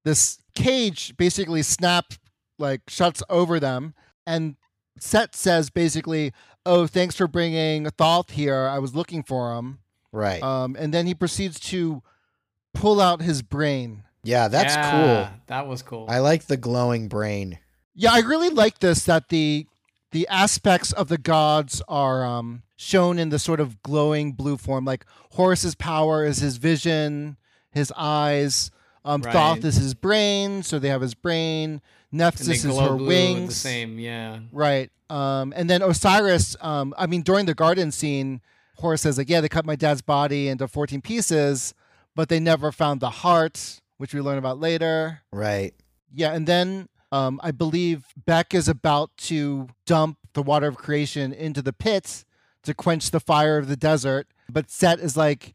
this 0.03 0.39
cage 0.55 1.15
basically 1.17 1.61
snap 1.61 2.13
like 2.57 2.81
shuts 2.89 3.21
over 3.29 3.59
them, 3.59 3.93
and 4.25 4.55
Set 4.97 5.35
says 5.35 5.69
basically, 5.69 6.33
"Oh, 6.65 6.87
thanks 6.87 7.15
for 7.15 7.27
bringing 7.27 7.85
Thoth 7.91 8.31
here. 8.31 8.67
I 8.67 8.79
was 8.79 8.95
looking 8.95 9.23
for 9.23 9.55
him." 9.55 9.79
Right. 10.11 10.41
Um, 10.41 10.75
and 10.77 10.93
then 10.93 11.05
he 11.05 11.13
proceeds 11.13 11.59
to 11.59 12.01
pull 12.73 12.99
out 12.99 13.21
his 13.21 13.41
brain. 13.41 14.03
Yeah, 14.23 14.47
that's 14.47 14.75
Yeah, 14.75 14.91
cool. 14.91 15.39
That 15.47 15.67
was 15.67 15.81
cool. 15.81 16.05
I 16.09 16.19
like 16.19 16.45
the 16.45 16.57
glowing 16.57 17.07
brain. 17.07 17.59
Yeah, 17.95 18.11
I 18.13 18.19
really 18.19 18.49
like 18.49 18.79
this 18.79 19.05
that 19.05 19.29
the 19.29 19.65
the 20.11 20.27
aspects 20.27 20.91
of 20.91 21.07
the 21.07 21.17
gods 21.17 21.81
are 21.87 22.25
um, 22.25 22.63
shown 22.75 23.19
in 23.19 23.29
the 23.29 23.37
sort 23.39 23.59
of 23.59 23.81
glowing 23.83 24.31
blue 24.31 24.57
form. 24.57 24.85
Like 24.85 25.05
Horus's 25.31 25.75
power 25.75 26.25
is 26.25 26.39
his 26.39 26.57
vision, 26.57 27.37
his 27.71 27.93
eyes. 27.95 28.71
Um, 29.05 29.21
Right. 29.21 29.31
Thoth 29.33 29.63
is 29.65 29.75
his 29.75 29.93
brain, 29.93 30.61
so 30.63 30.77
they 30.79 30.89
have 30.89 31.01
his 31.01 31.13
brain. 31.13 31.81
and 32.11 32.19
Nephthys 32.19 32.65
is 32.65 32.77
her 32.77 32.95
wings. 32.95 33.49
the 33.49 33.55
same, 33.55 33.97
yeah. 33.99 34.39
Right. 34.51 34.91
Um, 35.09 35.53
and 35.55 35.69
then 35.69 35.81
Osiris, 35.81 36.55
um, 36.61 36.93
I 36.97 37.07
mean, 37.07 37.21
during 37.21 37.45
the 37.45 37.53
garden 37.53 37.91
scene, 37.91 38.41
Horus 38.77 39.01
says, 39.01 39.17
like, 39.17 39.29
yeah, 39.29 39.41
they 39.41 39.49
cut 39.49 39.65
my 39.65 39.75
dad's 39.75 40.01
body 40.01 40.47
into 40.47 40.67
14 40.67 41.01
pieces, 41.01 41.73
but 42.15 42.29
they 42.29 42.39
never 42.39 42.71
found 42.71 42.99
the 42.99 43.09
heart, 43.09 43.79
which 43.99 44.13
we 44.13 44.21
learn 44.21 44.37
about 44.37 44.59
later. 44.59 45.21
Right. 45.31 45.73
Yeah, 46.11 46.33
and 46.33 46.47
then 46.47 46.87
um, 47.11 47.39
I 47.43 47.51
believe 47.51 48.05
Beck 48.25 48.53
is 48.55 48.67
about 48.67 49.15
to 49.17 49.67
dump 49.85 50.17
the 50.33 50.41
water 50.41 50.67
of 50.67 50.77
creation 50.77 51.33
into 51.33 51.61
the 51.61 51.73
pit 51.73 52.23
to 52.63 52.73
quench 52.73 53.11
the 53.11 53.19
fire 53.19 53.57
of 53.57 53.67
the 53.67 53.75
desert. 53.75 54.27
But 54.49 54.71
Set 54.71 54.99
is 54.99 55.17
like, 55.17 55.53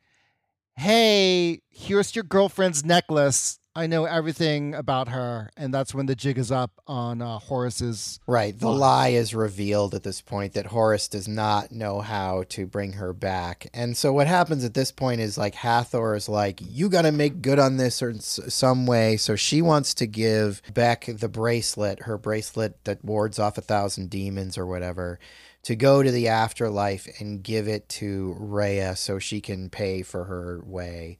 hey, 0.76 1.62
here's 1.70 2.14
your 2.14 2.22
girlfriend's 2.22 2.84
necklace. 2.84 3.58
I 3.76 3.88
know 3.88 4.04
everything 4.04 4.72
about 4.72 5.08
her. 5.08 5.50
And 5.56 5.74
that's 5.74 5.92
when 5.92 6.06
the 6.06 6.14
jig 6.14 6.38
is 6.38 6.52
up 6.52 6.80
on 6.86 7.20
uh, 7.20 7.38
Horus's. 7.38 8.20
Right. 8.24 8.56
The 8.56 8.70
Lie. 8.70 9.08
is 9.08 9.34
revealed 9.34 9.94
at 9.94 10.04
this 10.04 10.20
point 10.20 10.52
that 10.52 10.66
Horus 10.66 11.08
does 11.08 11.26
not 11.26 11.72
know 11.72 12.00
how 12.00 12.44
to 12.50 12.66
bring 12.66 12.92
her 12.92 13.12
back. 13.12 13.66
And 13.74 13.96
so 13.96 14.12
what 14.12 14.28
happens 14.28 14.64
at 14.64 14.74
this 14.74 14.92
point 14.92 15.20
is 15.20 15.36
like 15.36 15.56
Hathor 15.56 16.14
is 16.14 16.28
like, 16.28 16.60
you 16.62 16.88
got 16.88 17.02
to 17.02 17.10
make 17.10 17.42
good 17.42 17.58
on 17.58 17.76
this 17.76 18.00
or 18.00 18.10
in 18.10 18.20
some 18.20 18.86
way. 18.86 19.16
So 19.16 19.34
she 19.34 19.60
wants 19.60 19.92
to 19.94 20.06
give 20.06 20.62
Beck 20.72 21.06
the 21.06 21.28
bracelet, 21.28 22.02
her 22.02 22.16
bracelet 22.16 22.84
that 22.84 23.04
wards 23.04 23.40
off 23.40 23.58
a 23.58 23.62
thousand 23.62 24.08
demons 24.08 24.56
or 24.56 24.66
whatever, 24.66 25.18
to 25.64 25.74
go 25.74 26.00
to 26.00 26.12
the 26.12 26.28
afterlife 26.28 27.08
and 27.18 27.42
give 27.42 27.66
it 27.66 27.88
to 27.88 28.36
Rhea 28.38 28.94
so 28.94 29.18
she 29.18 29.40
can 29.40 29.68
pay 29.68 30.02
for 30.02 30.24
her 30.24 30.60
way. 30.64 31.18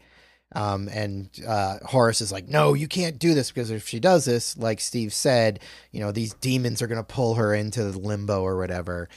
Um, 0.55 0.89
and 0.89 1.29
uh, 1.47 1.79
Horus 1.85 2.21
is 2.21 2.31
like, 2.31 2.49
no, 2.49 2.75
you 2.75 2.87
can't 2.87 3.19
do 3.19 3.35
this 3.35 3.51
because 3.51 3.71
if 3.71 3.89
she 3.89 3.99
does 3.99 4.25
this, 4.25 4.57
like 4.57 4.81
Steve 4.81 5.13
said, 5.13 5.61
you 5.91 6.01
know, 6.01 6.13
these 6.13 6.35
demons 6.35 6.81
are 6.81 6.87
going 6.87 7.05
to 7.05 7.15
pull 7.15 7.35
her 7.35 7.55
into 7.55 7.83
limbo 7.85 8.43
or 8.43 8.57
whatever. 8.57 9.09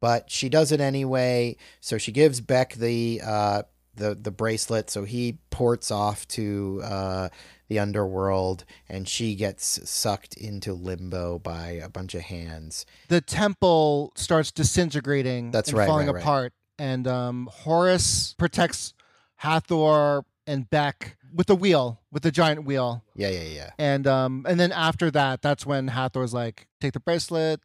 But 0.00 0.30
she 0.30 0.48
does 0.48 0.72
it 0.72 0.80
anyway. 0.80 1.56
So 1.80 1.98
she 1.98 2.10
gives 2.10 2.40
Beck 2.40 2.74
the 2.74 3.20
uh, 3.24 3.62
the 3.94 4.14
the 4.14 4.30
bracelet. 4.30 4.90
So 4.90 5.04
he 5.04 5.38
ports 5.50 5.90
off 5.90 6.26
to 6.28 6.80
uh, 6.82 7.28
the 7.68 7.78
underworld, 7.78 8.64
and 8.88 9.06
she 9.06 9.34
gets 9.34 9.88
sucked 9.88 10.34
into 10.34 10.72
limbo 10.72 11.38
by 11.38 11.80
a 11.82 11.88
bunch 11.88 12.14
of 12.14 12.22
hands. 12.22 12.84
The 13.08 13.20
temple 13.20 14.12
starts 14.16 14.50
disintegrating 14.50 15.50
That's 15.50 15.68
and 15.68 15.78
right, 15.78 15.86
falling 15.86 16.06
right, 16.06 16.14
right. 16.14 16.22
apart. 16.22 16.52
And 16.78 17.06
um, 17.06 17.48
Horus 17.52 18.34
protects 18.38 18.94
Hathor 19.36 20.24
and 20.50 20.68
Beck 20.68 21.16
with 21.32 21.46
the 21.46 21.54
wheel, 21.54 22.00
with 22.10 22.22
the 22.22 22.30
giant 22.30 22.64
wheel. 22.64 23.04
Yeah, 23.14 23.28
yeah, 23.28 23.44
yeah. 23.44 23.70
And 23.78 24.06
um 24.06 24.44
and 24.48 24.58
then 24.58 24.72
after 24.72 25.10
that, 25.12 25.42
that's 25.42 25.64
when 25.64 25.88
Hathor's 25.88 26.34
like, 26.34 26.66
take 26.80 26.92
the 26.92 27.00
bracelet, 27.00 27.60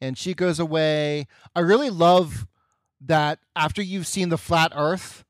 and 0.00 0.16
she 0.16 0.34
goes 0.34 0.58
away. 0.58 1.26
I 1.54 1.60
really 1.60 1.90
love 1.90 2.46
that 3.00 3.40
after 3.54 3.82
you've 3.82 4.06
seen 4.06 4.30
the 4.30 4.38
flat 4.38 4.72
Earth, 4.74 5.24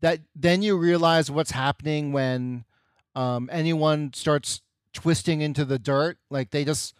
that 0.00 0.20
then 0.34 0.62
you 0.62 0.76
realize 0.76 1.30
what's 1.30 1.52
happening 1.52 2.12
when 2.12 2.64
um 3.14 3.48
anyone 3.52 4.12
starts 4.12 4.60
twisting 4.92 5.40
into 5.40 5.64
the 5.64 5.78
dirt. 5.78 6.18
Like 6.30 6.50
they 6.50 6.64
just 6.64 6.94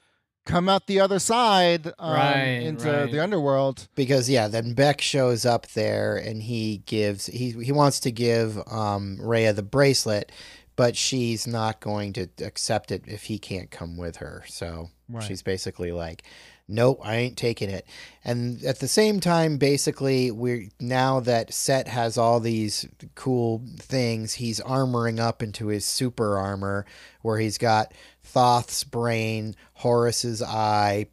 come 0.46 0.68
out 0.68 0.86
the 0.86 1.00
other 1.00 1.18
side 1.18 1.86
um, 1.98 2.14
Right, 2.14 2.44
into 2.62 2.90
right. 2.90 3.10
the 3.12 3.22
underworld. 3.22 3.88
because 3.94 4.28
yeah 4.28 4.48
then 4.48 4.74
beck 4.74 5.00
shows 5.00 5.44
up 5.44 5.66
there 5.68 6.16
and 6.16 6.42
he 6.42 6.78
gives 6.86 7.26
he 7.26 7.50
he 7.52 7.72
wants 7.72 8.00
to 8.00 8.10
give 8.10 8.58
um 8.66 9.18
Rhea 9.20 9.52
the 9.52 9.62
bracelet 9.62 10.32
but 10.76 10.96
she's 10.96 11.46
not 11.46 11.80
going 11.80 12.12
to 12.14 12.26
accept 12.42 12.90
it 12.90 13.04
if 13.06 13.24
he 13.24 13.38
can't 13.38 13.70
come 13.70 13.96
with 13.96 14.16
her 14.16 14.42
so 14.48 14.88
Right. 15.08 15.22
she's 15.24 15.42
basically 15.42 15.90
like 15.92 16.22
nope 16.70 17.00
i 17.02 17.16
ain't 17.16 17.36
taking 17.36 17.68
it 17.68 17.86
and 18.24 18.62
at 18.64 18.78
the 18.80 18.88
same 18.88 19.20
time 19.20 19.56
basically 19.56 20.30
we're 20.30 20.68
now 20.78 21.20
that 21.20 21.52
set 21.52 21.88
has 21.88 22.16
all 22.16 22.40
these 22.40 22.86
cool 23.14 23.62
things 23.78 24.34
he's 24.34 24.60
armoring 24.60 25.18
up 25.18 25.42
into 25.42 25.68
his 25.68 25.84
super 25.84 26.38
armor 26.38 26.86
where 27.22 27.38
he's 27.38 27.58
got 27.58 27.92
thoth's 28.22 28.84
brain 28.84 29.54
horus's 29.74 30.42
eye 30.42 31.06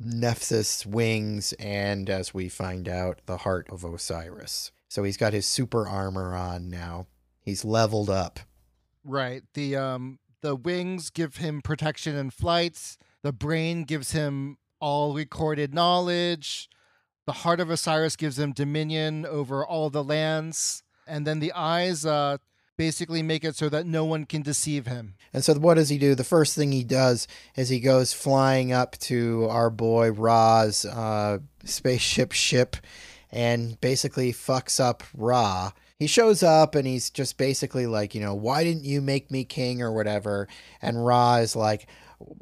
Nephthys' 0.00 0.84
wings, 0.84 1.52
and 1.54 2.10
as 2.10 2.34
we 2.34 2.48
find 2.48 2.88
out, 2.88 3.20
the 3.26 3.38
heart 3.38 3.68
of 3.70 3.84
Osiris. 3.84 4.72
So 4.88 5.02
he's 5.02 5.16
got 5.16 5.32
his 5.32 5.46
super 5.46 5.88
armor 5.88 6.34
on 6.34 6.68
now. 6.68 7.06
He's 7.40 7.64
leveled 7.64 8.10
up. 8.10 8.40
Right. 9.04 9.42
The 9.54 9.76
um 9.76 10.18
the 10.40 10.54
wings 10.54 11.10
give 11.10 11.36
him 11.36 11.62
protection 11.62 12.16
in 12.16 12.30
flights. 12.30 12.98
The 13.22 13.32
brain 13.32 13.84
gives 13.84 14.12
him 14.12 14.58
all 14.84 15.14
recorded 15.14 15.72
knowledge. 15.72 16.68
The 17.24 17.32
heart 17.32 17.58
of 17.58 17.70
Osiris 17.70 18.16
gives 18.16 18.38
him 18.38 18.52
dominion 18.52 19.24
over 19.24 19.64
all 19.64 19.88
the 19.88 20.04
lands. 20.04 20.82
And 21.06 21.26
then 21.26 21.40
the 21.40 21.54
eyes 21.54 22.04
uh 22.04 22.36
basically 22.76 23.22
make 23.22 23.44
it 23.44 23.56
so 23.56 23.70
that 23.70 23.86
no 23.86 24.04
one 24.04 24.26
can 24.26 24.42
deceive 24.42 24.86
him. 24.86 25.14
And 25.32 25.42
so 25.42 25.54
what 25.54 25.74
does 25.74 25.88
he 25.88 25.96
do? 25.96 26.14
The 26.14 26.22
first 26.22 26.54
thing 26.54 26.70
he 26.70 26.84
does 26.84 27.26
is 27.56 27.70
he 27.70 27.80
goes 27.80 28.12
flying 28.12 28.72
up 28.72 28.98
to 28.98 29.46
our 29.48 29.70
boy 29.70 30.12
Ra's 30.12 30.84
uh, 30.84 31.38
spaceship 31.64 32.32
ship 32.32 32.76
and 33.30 33.80
basically 33.80 34.34
fucks 34.34 34.78
up 34.78 35.02
Ra. 35.14 35.70
He 35.98 36.08
shows 36.08 36.42
up 36.42 36.74
and 36.74 36.86
he's 36.86 37.08
just 37.08 37.38
basically 37.38 37.86
like, 37.86 38.14
you 38.14 38.20
know, 38.20 38.34
why 38.34 38.64
didn't 38.64 38.84
you 38.84 39.00
make 39.00 39.30
me 39.30 39.44
king 39.44 39.80
or 39.80 39.92
whatever? 39.92 40.46
And 40.82 41.06
Ra 41.06 41.36
is 41.36 41.56
like, 41.56 41.86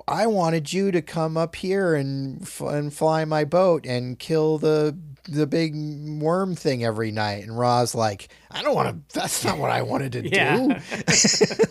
I 0.08 0.26
wanted 0.26 0.72
you 0.72 0.90
to 0.92 1.02
come 1.02 1.36
up 1.36 1.56
here 1.56 1.94
and 1.94 2.42
f- 2.42 2.60
and 2.60 2.92
fly 2.92 3.24
my 3.24 3.44
boat 3.44 3.86
and 3.86 4.18
kill 4.18 4.58
the 4.58 4.96
the 5.28 5.46
big 5.46 5.74
worm 6.20 6.54
thing 6.56 6.84
every 6.84 7.10
night. 7.12 7.44
And 7.44 7.56
Ra's 7.58 7.94
like, 7.94 8.28
I 8.50 8.62
don't 8.62 8.74
want 8.74 8.88
to. 9.08 9.18
That's 9.18 9.44
not 9.44 9.58
what 9.58 9.70
I 9.70 9.82
wanted 9.82 10.12
to 10.12 10.28
Yeah. 10.34 10.80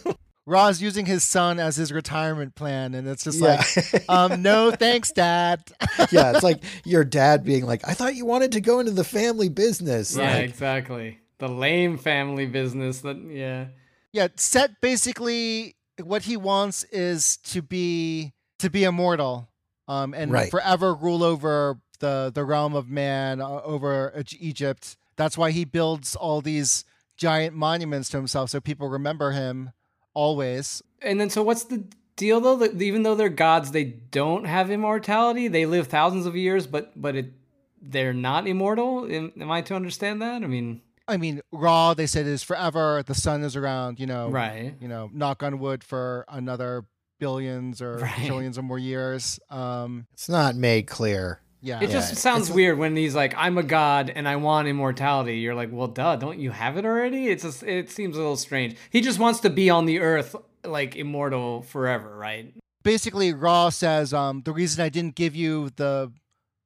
do. 0.05 0.13
Ra's 0.47 0.81
using 0.81 1.05
his 1.05 1.23
son 1.23 1.59
as 1.59 1.75
his 1.75 1.91
retirement 1.91 2.55
plan, 2.55 2.93
and 2.95 3.07
it's 3.07 3.23
just 3.23 3.39
Yeah. 3.39 3.61
like, 3.93 4.09
um, 4.09 4.41
no 4.41 4.71
thanks, 4.71 5.11
Dad. 5.11 5.61
yeah, 6.11 6.31
it's 6.31 6.43
like 6.43 6.63
your 6.83 7.03
dad 7.03 7.43
being 7.43 7.65
like, 7.65 7.87
I 7.87 7.93
thought 7.93 8.15
you 8.15 8.25
wanted 8.25 8.53
to 8.53 8.61
go 8.61 8.79
into 8.79 8.91
the 8.91 9.03
family 9.03 9.49
business. 9.49 10.15
Yeah, 10.17 10.33
Like, 10.33 10.49
exactly. 10.49 11.19
The 11.37 11.47
lame 11.47 11.97
family 11.97 12.47
business 12.47 13.01
that 13.01 13.17
yeah. 13.17 13.67
yeah, 14.11 14.27
Set 14.35 14.81
basically 14.81 15.75
what 16.01 16.23
he 16.23 16.37
wants 16.37 16.83
is 16.85 17.37
to 17.37 17.61
be 17.61 18.33
to 18.59 18.69
be 18.69 18.83
immortal, 18.83 19.49
um, 19.87 20.13
and 20.13 20.31
Right. 20.31 20.51
forever 20.51 20.93
rule 20.93 21.23
over 21.23 21.79
the 21.99 22.31
the 22.33 22.43
realm 22.45 22.75
of 22.75 22.89
man 22.89 23.41
uh, 23.41 23.61
over 23.63 24.13
Egypt. 24.39 24.97
That's 25.15 25.37
why 25.37 25.51
he 25.51 25.65
builds 25.65 26.15
all 26.15 26.41
these 26.41 26.85
giant 27.17 27.55
monuments 27.55 28.09
to 28.09 28.17
himself, 28.17 28.49
so 28.49 28.59
people 28.59 28.89
remember 28.89 29.31
him 29.31 29.71
always. 30.13 30.81
And 31.01 31.19
then 31.19 31.29
so 31.29 31.43
what's 31.43 31.63
the 31.65 31.83
deal 32.15 32.39
though? 32.41 32.57
That 32.57 32.81
even 32.81 33.03
though 33.03 33.15
they're 33.15 33.29
gods, 33.29 33.71
they 33.71 33.83
don't 33.83 34.45
have 34.45 34.69
immortality. 34.71 35.47
They 35.47 35.65
live 35.65 35.87
thousands 35.87 36.25
of 36.25 36.35
years, 36.35 36.67
but 36.67 36.99
but 36.99 37.15
it 37.15 37.33
they're 37.81 38.13
not 38.13 38.47
immortal. 38.47 39.11
Am, 39.11 39.31
am 39.39 39.49
I 39.51 39.61
to 39.63 39.75
understand 39.75 40.21
that? 40.21 40.43
I 40.43 40.47
mean, 40.47 40.81
I 41.07 41.17
mean, 41.17 41.41
Ra 41.51 41.93
they 41.93 42.07
said 42.07 42.25
is 42.25 42.43
forever. 42.43 43.03
The 43.05 43.15
sun 43.15 43.43
is 43.43 43.55
around. 43.55 43.99
You 43.99 44.05
know, 44.07 44.29
right. 44.29 44.75
you 44.79 44.87
know, 44.87 45.09
knock 45.13 45.43
on 45.43 45.59
wood 45.59 45.83
for 45.83 46.25
another 46.29 46.85
billions 47.19 47.81
or 47.81 47.97
Right. 48.01 48.25
trillions 48.25 48.57
or 48.57 48.61
more 48.63 48.79
years. 48.79 49.39
Um, 49.49 50.07
it's 50.13 50.29
not 50.29 50.55
made 50.55 50.87
clear. 50.87 51.41
yeah, 51.61 51.77
It 51.77 51.89
Yeah, 51.89 51.93
just 51.93 52.15
sounds 52.17 52.43
it's- 52.45 52.55
weird 52.55 52.77
when 52.79 52.95
he's 52.95 53.13
like, 53.15 53.33
"I'm 53.37 53.57
a 53.57 53.63
god 53.63 54.09
and 54.13 54.27
I 54.27 54.35
want 54.37 54.67
immortality." 54.67 55.37
You're 55.39 55.53
like, 55.55 55.69
"Well, 55.71 55.87
duh, 55.87 56.15
don't 56.15 56.39
you 56.39 56.51
have 56.51 56.77
it 56.77 56.85
already?" 56.85 57.27
It's 57.27 57.43
just, 57.43 57.61
it 57.63 57.91
seems 57.91 58.15
a 58.15 58.19
little 58.19 58.37
strange. 58.37 58.75
He 58.89 59.01
just 59.01 59.19
wants 59.19 59.39
to 59.41 59.49
be 59.49 59.69
on 59.69 59.85
the 59.85 59.99
earth 59.99 60.35
like 60.63 60.95
immortal 60.95 61.61
forever, 61.63 62.15
right? 62.17 62.53
basically 62.83 63.31
Ra 63.31 63.69
says, 63.69 64.11
um, 64.11 64.41
the 64.43 64.51
reason 64.51 64.83
I 64.83 64.89
didn't 64.89 65.13
give 65.13 65.35
you 65.35 65.69
the 65.75 66.11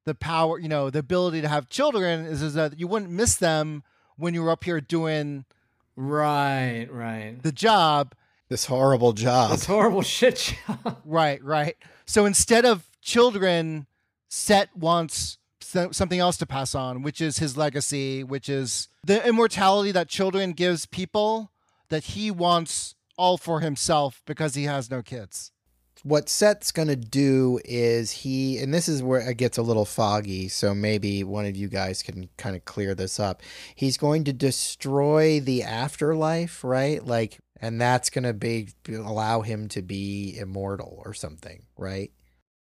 the 0.06 0.14
power, 0.14 0.58
you 0.58 0.68
know, 0.68 0.88
the 0.88 1.00
ability 1.00 1.42
to 1.42 1.48
have 1.48 1.68
children 1.68 2.24
is, 2.24 2.40
is 2.40 2.54
that 2.54 2.78
you 2.80 2.86
wouldn't 2.86 3.10
miss 3.10 3.36
them 3.36 3.82
when 4.16 4.34
you 4.34 4.42
were 4.42 4.50
up 4.50 4.64
here 4.64 4.80
doing 4.80 5.44
Right, 5.96 6.86
right. 6.90 7.42
the 7.42 7.52
job. 7.52 8.14
This 8.48 8.66
horrible 8.66 9.12
job. 9.12 9.50
This 9.52 9.64
horrible 9.64 10.02
shit 10.16 10.54
job. 10.66 10.98
Right, 11.04 11.42
right. 11.42 11.76
So 12.04 12.26
instead 12.26 12.64
of 12.64 12.88
children, 13.00 13.86
Set 14.28 14.76
wants 14.76 15.38
something 15.60 16.18
else 16.20 16.36
to 16.36 16.46
pass 16.46 16.74
on, 16.74 17.02
which 17.02 17.20
is 17.20 17.38
his 17.38 17.56
legacy, 17.56 18.22
which 18.22 18.48
is 18.48 18.88
the 19.04 19.26
immortality 19.26 19.90
that 19.92 20.08
children 20.08 20.52
gives 20.52 20.86
people 20.86 21.50
that 21.88 22.04
he 22.04 22.30
wants 22.30 22.94
all 23.18 23.36
for 23.36 23.60
himself 23.60 24.22
because 24.26 24.54
he 24.54 24.64
has 24.64 24.90
no 24.90 25.02
kids. 25.02 25.50
What 26.06 26.28
Seth's 26.28 26.72
going 26.72 26.88
to 26.88 26.96
do 26.96 27.60
is 27.64 28.10
he, 28.10 28.58
and 28.58 28.72
this 28.72 28.88
is 28.88 29.02
where 29.02 29.28
it 29.28 29.36
gets 29.36 29.58
a 29.58 29.62
little 29.62 29.84
foggy, 29.84 30.48
so 30.48 30.74
maybe 30.74 31.24
one 31.24 31.46
of 31.46 31.56
you 31.56 31.68
guys 31.68 32.02
can 32.02 32.28
kind 32.36 32.56
of 32.56 32.64
clear 32.64 32.94
this 32.94 33.18
up. 33.18 33.42
He's 33.74 33.96
going 33.96 34.24
to 34.24 34.32
destroy 34.32 35.40
the 35.40 35.62
afterlife, 35.62 36.62
right? 36.62 37.04
Like, 37.04 37.38
and 37.60 37.80
that's 37.80 38.10
going 38.10 38.24
to 38.24 38.34
be 38.34 38.68
allow 38.88 39.40
him 39.40 39.68
to 39.68 39.82
be 39.82 40.36
immortal 40.38 41.02
or 41.04 41.14
something, 41.14 41.64
right? 41.76 42.12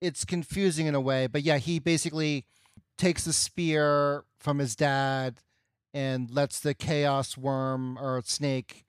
it's 0.03 0.25
confusing 0.25 0.87
in 0.87 0.97
a 0.97 1.01
way, 1.01 1.29
but 1.29 1.43
yeah, 1.43 1.59
he 1.59 1.79
basically 1.79 2.45
takes 2.99 3.25
the 3.25 3.33
spear 3.33 4.25
from 4.39 4.59
his 4.59 4.75
dad 4.75 5.39
and 5.95 6.29
lets 6.31 6.59
the 6.59 6.75
chaos 6.75 7.39
worm 7.39 7.97
or 7.99 8.21
snake 8.25 8.85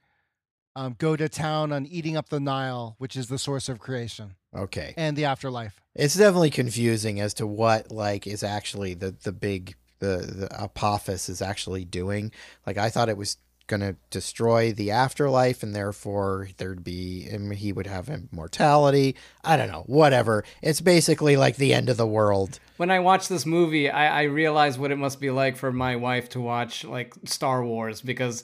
um, 0.75 0.95
go 0.97 1.15
to 1.15 1.29
town 1.29 1.71
on 1.71 1.85
eating 1.85 2.17
up 2.17 2.29
the 2.29 2.39
Nile, 2.39 2.95
which 2.97 3.15
is 3.15 3.27
the 3.27 3.37
source 3.37 3.69
of 3.69 3.79
creation 3.79 4.35
Okay. 4.55 4.93
and 4.97 5.15
the 5.15 5.25
afterlife. 5.25 5.79
It's 5.95 6.15
definitely 6.15 6.49
confusing 6.49 7.19
as 7.19 7.33
to 7.35 7.45
what 7.47 7.91
like 7.91 8.25
is 8.27 8.43
actually 8.43 8.93
the 8.95 9.15
the 9.23 9.31
big 9.31 9.75
the 9.99 10.17
the 10.17 10.63
Apophis 10.63 11.29
is 11.29 11.41
actually 11.41 11.85
doing. 11.85 12.31
Like 12.65 12.77
I 12.77 12.89
thought 12.89 13.09
it 13.09 13.17
was 13.17 13.37
going 13.67 13.79
to 13.79 13.95
destroy 14.09 14.73
the 14.73 14.91
afterlife 14.91 15.63
and 15.63 15.73
therefore 15.73 16.49
there'd 16.57 16.83
be 16.83 17.21
him 17.21 17.51
he 17.51 17.71
would 17.71 17.87
have 17.87 18.09
immortality. 18.09 19.15
I 19.43 19.55
don't 19.55 19.71
know, 19.71 19.83
whatever. 19.87 20.43
It's 20.61 20.81
basically 20.81 21.37
like 21.37 21.55
the 21.55 21.73
end 21.73 21.89
of 21.89 21.95
the 21.95 22.05
world. 22.07 22.59
when 22.75 22.91
I 22.91 22.99
watched 22.99 23.29
this 23.29 23.45
movie, 23.45 23.89
I, 23.89 24.21
I 24.21 24.23
realized 24.23 24.79
what 24.79 24.91
it 24.91 24.97
must 24.97 25.21
be 25.21 25.31
like 25.31 25.55
for 25.55 25.71
my 25.71 25.95
wife 25.95 26.27
to 26.29 26.41
watch 26.41 26.83
like 26.83 27.13
Star 27.23 27.63
Wars 27.63 28.01
because 28.01 28.43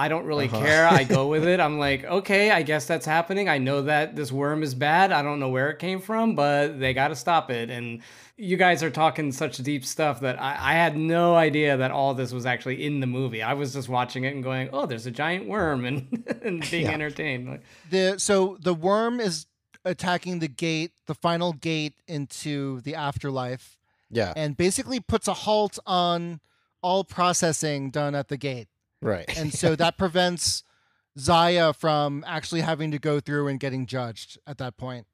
I 0.00 0.08
don't 0.08 0.24
really 0.24 0.46
uh-huh. 0.46 0.60
care. 0.60 0.88
I 0.88 1.04
go 1.04 1.26
with 1.28 1.44
it. 1.46 1.60
I'm 1.66 1.78
like, 1.78 2.04
okay, 2.04 2.50
I 2.50 2.62
guess 2.62 2.86
that's 2.86 3.04
happening. 3.04 3.50
I 3.50 3.58
know 3.58 3.82
that 3.82 4.16
this 4.16 4.32
worm 4.32 4.62
is 4.62 4.74
bad. 4.74 5.12
I 5.12 5.20
don't 5.22 5.40
know 5.40 5.50
where 5.50 5.68
it 5.68 5.78
came 5.78 6.00
from, 6.00 6.34
but 6.34 6.80
they 6.80 6.94
got 6.94 7.08
to 7.08 7.16
stop 7.16 7.50
it. 7.50 7.68
And 7.68 8.00
you 8.38 8.56
guys 8.56 8.82
are 8.82 8.88
talking 8.90 9.30
such 9.30 9.58
deep 9.58 9.84
stuff 9.84 10.20
that 10.20 10.40
I, 10.40 10.52
I 10.58 10.72
had 10.72 10.96
no 10.96 11.34
idea 11.34 11.76
that 11.76 11.90
all 11.90 12.14
this 12.14 12.32
was 12.32 12.46
actually 12.46 12.82
in 12.82 13.00
the 13.00 13.06
movie. 13.06 13.42
I 13.42 13.52
was 13.52 13.74
just 13.74 13.90
watching 13.90 14.24
it 14.24 14.34
and 14.34 14.42
going, 14.42 14.70
oh, 14.72 14.86
there's 14.86 15.04
a 15.04 15.10
giant 15.10 15.46
worm 15.46 15.84
and, 15.84 16.24
and 16.42 16.68
being 16.70 16.86
Yeah. 16.86 16.92
entertained. 16.92 17.50
Like, 17.50 17.62
The 17.90 18.14
so 18.18 18.56
the 18.62 18.72
worm 18.72 19.20
is 19.20 19.46
attacking 19.84 20.38
the 20.38 20.48
gate, 20.48 20.92
the 21.08 21.14
final 21.14 21.52
gate 21.52 21.94
into 22.08 22.80
the 22.80 22.94
afterlife, 22.94 23.78
Yeah. 24.10 24.32
and 24.34 24.56
basically 24.56 25.00
puts 25.00 25.28
a 25.28 25.34
halt 25.34 25.78
on 25.86 26.40
all 26.82 27.04
processing 27.04 27.90
done 27.90 28.14
at 28.14 28.28
the 28.28 28.38
gate. 28.38 28.68
Right. 29.02 29.36
and 29.38 29.52
so 29.62 29.76
that 29.76 29.96
prevents 29.98 30.64
Zaya 31.18 31.72
from 31.72 32.24
actually 32.26 32.60
having 32.60 32.90
to 32.92 32.98
go 32.98 33.20
through 33.20 33.48
and 33.48 33.58
getting 33.58 33.86
judged 33.86 34.38
at 34.46 34.58
that 34.58 34.76
point. 34.76 35.06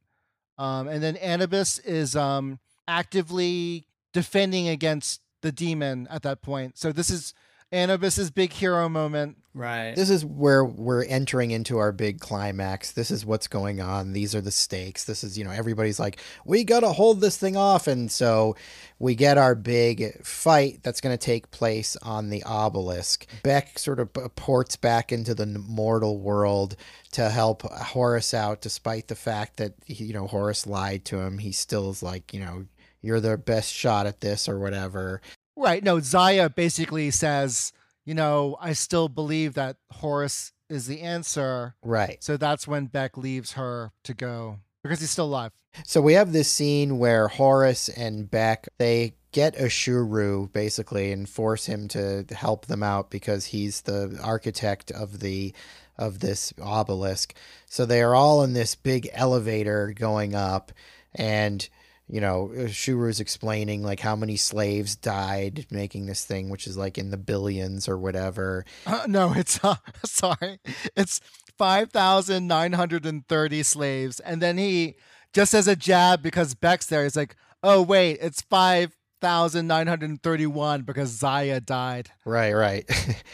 Um, 0.59 0.89
and 0.89 1.03
then 1.03 1.17
Anubis 1.17 1.79
is 1.81 2.17
um, 2.17 2.59
actively 2.89 3.87
defending 4.13 4.69
against 4.69 5.21
the 5.43 5.53
demon 5.53 6.09
at 6.11 6.23
that 6.23 6.43
point. 6.43 6.79
So 6.79 6.93
this 6.93 7.11
is 7.11 7.35
Anubis's 7.73 8.31
big 8.31 8.53
hero 8.53 8.89
moment. 8.89 9.39
right. 9.53 9.97
This 9.97 10.11
is 10.11 10.25
where 10.25 10.65
we're 10.65 11.05
entering 11.05 11.51
into 11.51 11.79
our 11.79 11.91
big 11.91 12.21
climax. 12.21 12.93
This 12.93 13.11
is 13.11 13.27
what's 13.27 13.49
going 13.49 13.81
on. 13.81 14.13
These 14.13 14.35
are 14.35 14.41
the 14.41 14.53
stakes. 14.53 15.05
This 15.05 15.25
is, 15.25 15.37
you 15.37 15.45
know, 15.45 15.51
everybody's 15.51 15.99
like, 15.99 16.21
we 16.45 16.63
got 16.63 16.81
to 16.81 16.93
hold 16.93 17.21
this 17.21 17.37
thing 17.37 17.57
off. 17.57 17.87
And 17.89 18.11
so 18.11 18.55
we 18.99 19.15
get 19.15 19.37
our 19.37 19.55
big 19.55 20.25
fight 20.25 20.81
that's 20.83 21.01
going 21.01 21.17
to 21.17 21.25
take 21.25 21.51
place 21.51 21.97
on 22.03 22.31
the 22.31 22.43
obelisk. 22.45 23.27
Beck 23.43 23.79
sort 23.79 23.99
of 23.99 24.13
ports 24.37 24.77
back 24.77 25.11
into 25.11 25.35
the 25.35 25.47
mortal 25.47 26.19
world 26.21 26.77
to 27.13 27.31
help 27.31 27.63
Horus 27.63 28.33
out, 28.33 28.61
despite 28.61 29.09
the 29.09 29.17
fact 29.17 29.57
that, 29.57 29.75
you 29.87 30.13
know, 30.13 30.27
Horus 30.27 30.67
lied 30.67 31.05
to 31.07 31.19
him. 31.19 31.39
He 31.39 31.51
still 31.51 31.91
is 31.91 32.03
like, 32.03 32.33
you 32.33 32.41
know, 32.41 32.67
you're 33.03 33.21
the 33.21 33.39
best 33.39 33.73
shot 33.73 34.07
at 34.07 34.21
this 34.21 34.49
or 34.49 34.59
whatever. 34.59 35.21
Right. 35.57 35.83
No, 35.83 36.01
Zaya 36.01 36.51
basically 36.51 37.11
says, 37.11 37.73
you 38.05 38.15
know, 38.15 38.57
I 38.61 38.75
still 38.75 39.09
believe 39.09 39.55
that 39.55 39.77
Horus 39.91 40.53
is 40.69 40.87
the 40.87 41.01
answer. 41.01 41.75
Right. 41.83 42.23
So 42.23 42.37
that's 42.37 42.69
when 42.69 42.87
Beck 42.87 43.17
leaves 43.17 43.53
her 43.53 43.93
to 44.05 44.15
go 44.15 44.59
because 44.83 45.01
he's 45.01 45.11
still 45.11 45.27
alive. 45.27 45.53
So 45.85 46.01
we 46.01 46.15
have 46.15 46.33
this 46.33 46.51
scene 46.51 46.99
where 46.99 47.29
Horus 47.29 47.89
and 47.89 48.31
Beck 48.31 48.69
they 48.79 49.15
get 49.33 49.57
Ashuru 49.57 50.51
basically 50.51 51.13
and 51.13 51.29
force 51.29 51.67
him 51.67 51.89
to 51.89 52.25
help 52.31 52.67
them 52.67 52.83
out 52.83 53.11
because 53.11 53.47
he's 53.47 53.83
the 53.83 54.19
architect 54.23 54.91
of 54.91 55.21
the 55.21 55.53
of 55.99 56.21
this 56.21 56.53
obelisk. 56.61 57.35
So 57.67 57.85
they 57.85 58.03
are 58.03 58.15
all 58.15 58.43
in 58.43 58.53
this 58.53 58.75
big 58.75 59.09
elevator 59.13 59.93
going 59.95 60.35
up 60.35 60.73
and 61.15 61.69
you 62.09 62.21
know, 62.21 62.51
Shuru's 62.55 63.21
explaining 63.21 63.83
like 63.83 64.01
how 64.01 64.15
many 64.15 64.37
slaves 64.37 64.95
died 64.95 65.67
making 65.71 66.05
this 66.07 66.25
thing, 66.25 66.51
which 66.51 66.67
is 66.67 66.77
like 66.77 66.99
in 66.99 67.11
the 67.11 67.17
billions 67.17 67.89
or 67.89 67.97
whatever. 67.99 68.65
Uh, 68.87 69.05
no, 69.09 69.33
it's 69.35 69.65
uh, 69.65 69.77
sorry. 70.05 70.61
It's 70.97 71.21
5,930 71.59 73.63
slaves. 73.63 74.21
And 74.21 74.41
then 74.41 74.59
he, 74.59 74.95
just 75.33 75.55
as 75.55 75.67
a 75.67 75.75
jab, 75.75 76.23
because 76.23 76.55
Beck's 76.55 76.87
there, 76.87 77.03
he's 77.03 77.17
like, 77.17 77.35
oh, 77.63 77.83
wait, 77.83 78.19
it's 78.21 78.43
five 78.43 78.95
thousand 79.21 79.67
nine 79.67 79.87
hundred 79.87 80.23
thirty-one 80.23 80.83
because 80.83 81.09
Zaya 81.09 81.61
died. 81.61 82.11
Right, 82.25 82.53
right. 82.53 82.85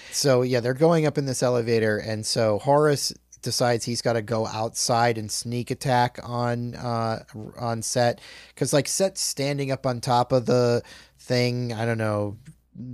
so 0.12 0.42
yeah, 0.42 0.60
they're 0.60 0.74
going 0.74 1.06
up 1.06 1.18
in 1.18 1.26
this 1.26 1.42
elevator, 1.42 1.98
and 1.98 2.24
so 2.24 2.58
Horus 2.60 3.12
decides 3.42 3.84
he's 3.84 4.02
got 4.02 4.14
to 4.14 4.22
go 4.22 4.46
outside 4.46 5.18
and 5.18 5.30
sneak 5.30 5.70
attack 5.70 6.18
on 6.22 6.74
uh 6.74 7.24
on 7.58 7.82
set. 7.82 8.20
Because 8.48 8.72
like 8.72 8.88
set's 8.88 9.20
standing 9.20 9.70
up 9.70 9.86
on 9.86 10.00
top 10.00 10.32
of 10.32 10.46
the 10.46 10.82
thing 11.18 11.72
i 11.72 11.84
don't 11.84 11.98
know 11.98 12.36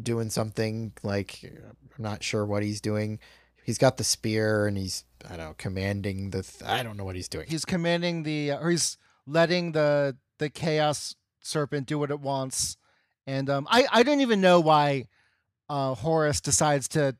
doing 0.02 0.28
something 0.28 0.92
like 1.02 1.40
i'm 1.44 2.02
not 2.02 2.22
sure 2.22 2.44
what 2.44 2.62
he's 2.62 2.80
doing. 2.80 3.18
He's 3.64 3.78
got 3.78 3.98
the 3.98 4.04
spear 4.04 4.66
and 4.66 4.76
he's 4.76 5.04
i 5.26 5.36
don't 5.36 5.46
know 5.46 5.54
commanding 5.58 6.30
the 6.30 6.42
th- 6.42 6.68
i 6.68 6.82
don't 6.82 6.96
know 6.96 7.04
what 7.04 7.16
he's 7.16 7.28
doing. 7.28 7.46
He's 7.48 7.64
commanding 7.64 8.22
the, 8.22 8.52
or 8.52 8.70
he's 8.70 8.96
letting 9.26 9.72
the 9.72 10.16
the 10.38 10.48
chaos 10.48 11.14
serpent 11.40 11.86
do 11.86 11.98
what 11.98 12.10
it 12.10 12.20
wants, 12.20 12.76
and 13.26 13.50
um, 13.50 13.66
I 13.70 13.86
I 13.90 14.02
don't 14.02 14.20
even 14.20 14.40
know 14.40 14.60
why 14.60 15.06
uh, 15.68 15.94
Horus 15.94 16.40
decides 16.40 16.88
to 16.88 17.16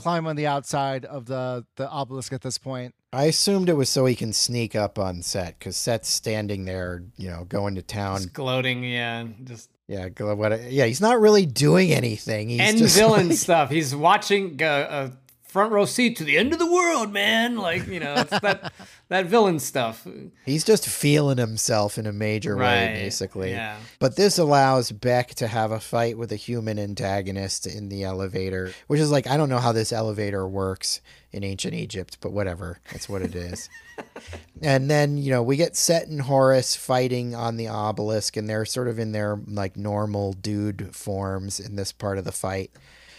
climb 0.00 0.26
on 0.26 0.36
the 0.36 0.46
outside 0.46 1.04
of 1.04 1.26
the 1.26 1.64
the 1.76 1.88
obelisk 1.88 2.32
at 2.32 2.40
this 2.42 2.58
point. 2.58 2.94
i 3.12 3.24
assumed 3.24 3.68
it 3.68 3.74
was 3.74 3.88
so 3.88 4.06
he 4.06 4.14
can 4.14 4.32
sneak 4.32 4.74
up 4.74 4.98
on 4.98 5.22
set 5.22 5.58
because 5.58 5.76
set's 5.76 6.08
standing 6.08 6.64
there 6.64 7.02
you 7.16 7.30
know 7.30 7.44
going 7.44 7.74
to 7.76 7.82
town 7.82 8.16
Just 8.18 8.32
gloating, 8.32 8.82
yeah, 8.84 9.26
just 9.44 9.70
yeah 9.88 10.08
go- 10.08 10.34
what 10.36 10.70
yeah 10.70 10.86
he's 10.86 11.00
not 11.00 11.20
really 11.20 11.46
doing 11.46 11.92
anything 11.92 12.48
he's 12.48 12.60
end 12.60 12.78
just 12.78 12.96
villain 12.96 13.28
like- 13.28 13.38
stuff. 13.38 13.70
He's 13.70 13.94
watching 13.94 14.62
uh, 14.62 15.10
a 15.10 15.19
front 15.50 15.72
row 15.72 15.84
seat 15.84 16.16
to 16.16 16.24
the 16.24 16.38
end 16.38 16.52
of 16.52 16.58
the 16.58 16.70
world, 16.70 17.12
man. 17.12 17.56
Like 17.56 17.86
you 17.86 18.00
know, 18.00 18.14
it's 18.14 18.40
that 18.40 18.72
that 19.08 19.26
villain 19.26 19.58
stuff. 19.58 20.06
He's 20.46 20.64
just 20.64 20.88
feeling 20.88 21.38
himself 21.38 21.98
in 21.98 22.06
a 22.06 22.12
major 22.12 22.56
way, 22.56 22.92
basically. 22.94 23.50
yeah. 23.50 23.76
But 23.98 24.16
this 24.16 24.38
allows 24.38 24.92
Beck 24.92 25.34
to 25.36 25.48
have 25.48 25.72
a 25.72 25.80
fight 25.80 26.16
with 26.16 26.32
a 26.32 26.36
human 26.36 26.78
antagonist 26.78 27.66
in 27.66 27.88
the 27.88 28.04
elevator, 28.04 28.72
which 28.86 29.00
is 29.00 29.10
like, 29.10 29.26
I 29.26 29.36
don't 29.36 29.48
know 29.48 29.58
how 29.58 29.72
this 29.72 29.92
elevator 29.92 30.46
works 30.46 31.00
in 31.32 31.44
ancient 31.44 31.74
Egypt, 31.74 32.18
but 32.20 32.32
whatever. 32.32 32.80
That's 32.92 33.08
what 33.08 33.22
it 33.22 33.34
is. 33.34 33.68
and 34.62 34.90
then, 34.90 35.16
you 35.18 35.30
know, 35.30 35.42
we 35.42 35.56
get 35.56 35.76
Set 35.76 36.08
and 36.08 36.22
Horus 36.22 36.74
fighting 36.74 37.34
on 37.34 37.56
the 37.56 37.68
obelisk, 37.68 38.36
and 38.36 38.48
they're 38.48 38.64
sort 38.64 38.88
of 38.88 38.98
in 38.98 39.12
their 39.12 39.40
like 39.46 39.76
normal 39.76 40.32
dude 40.32 40.94
forms 40.94 41.60
in 41.60 41.76
this 41.76 41.92
part 41.92 42.18
of 42.18 42.24
the 42.24 42.32
fight. 42.32 42.70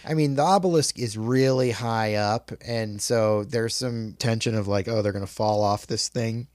I 0.04 0.14
mean, 0.14 0.34
the 0.34 0.42
obelisk 0.42 0.98
is 0.98 1.16
really 1.16 1.70
high 1.70 2.14
up, 2.14 2.50
and 2.64 3.00
so 3.00 3.44
there's 3.44 3.76
some 3.76 4.14
tension 4.18 4.54
of 4.54 4.66
like, 4.66 4.88
oh, 4.88 5.02
they're 5.02 5.12
going 5.12 5.26
to 5.26 5.32
fall 5.32 5.62
off 5.62 5.86
this 5.86 6.08
thing. 6.08 6.48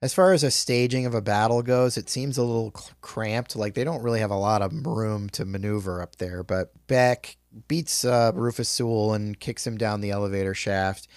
As 0.00 0.14
far 0.14 0.32
as 0.32 0.44
a 0.44 0.50
staging 0.50 1.06
of 1.06 1.14
a 1.14 1.20
battle 1.20 1.62
goes, 1.62 1.96
it 1.96 2.08
seems 2.08 2.38
a 2.38 2.44
little 2.44 2.72
cramped. 3.00 3.56
Like 3.56 3.74
they 3.74 3.82
don't 3.82 4.02
really 4.02 4.20
have 4.20 4.30
a 4.30 4.36
lot 4.36 4.62
of 4.62 4.86
room 4.86 5.28
to 5.30 5.44
maneuver 5.44 6.00
up 6.00 6.16
there. 6.16 6.44
But 6.44 6.72
Beck 6.86 7.36
beats 7.66 8.04
uh, 8.04 8.30
Rufus 8.34 8.68
Sewell 8.68 9.14
and 9.14 9.38
kicks 9.38 9.66
him 9.66 9.76
down 9.76 10.00
the 10.00 10.12
elevator 10.12 10.54
shaft. 10.54 11.08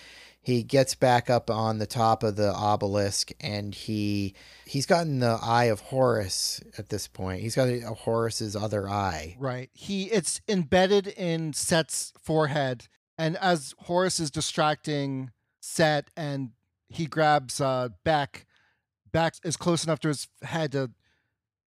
He 0.41 0.63
gets 0.63 0.95
back 0.95 1.29
up 1.29 1.51
on 1.51 1.77
the 1.77 1.85
top 1.85 2.23
of 2.23 2.35
the 2.35 2.51
obelisk, 2.51 3.31
and 3.39 3.75
he 3.75 4.33
he's 4.65 4.87
gotten 4.87 5.19
the 5.19 5.37
eye 5.41 5.65
of 5.65 5.79
Horus 5.79 6.61
at 6.77 6.89
this 6.89 7.07
point. 7.07 7.41
He's 7.41 7.55
got 7.55 7.67
a, 7.67 7.81
a 7.87 7.93
Horus's 7.93 8.55
other 8.55 8.89
eye. 8.89 9.35
Right. 9.39 9.69
He 9.73 10.05
it's 10.05 10.41
embedded 10.47 11.07
in 11.07 11.53
Set's 11.53 12.11
forehead, 12.19 12.87
and 13.17 13.37
as 13.37 13.75
Horus 13.79 14.19
is 14.19 14.31
distracting 14.31 15.31
Set, 15.59 16.09
and 16.17 16.51
he 16.89 17.05
grabs 17.05 17.61
uh, 17.61 17.89
back 18.03 18.47
Beck 19.11 19.35
is 19.43 19.57
close 19.57 19.83
enough 19.83 19.99
to 19.99 20.07
his 20.07 20.27
head 20.41 20.71
to 20.71 20.91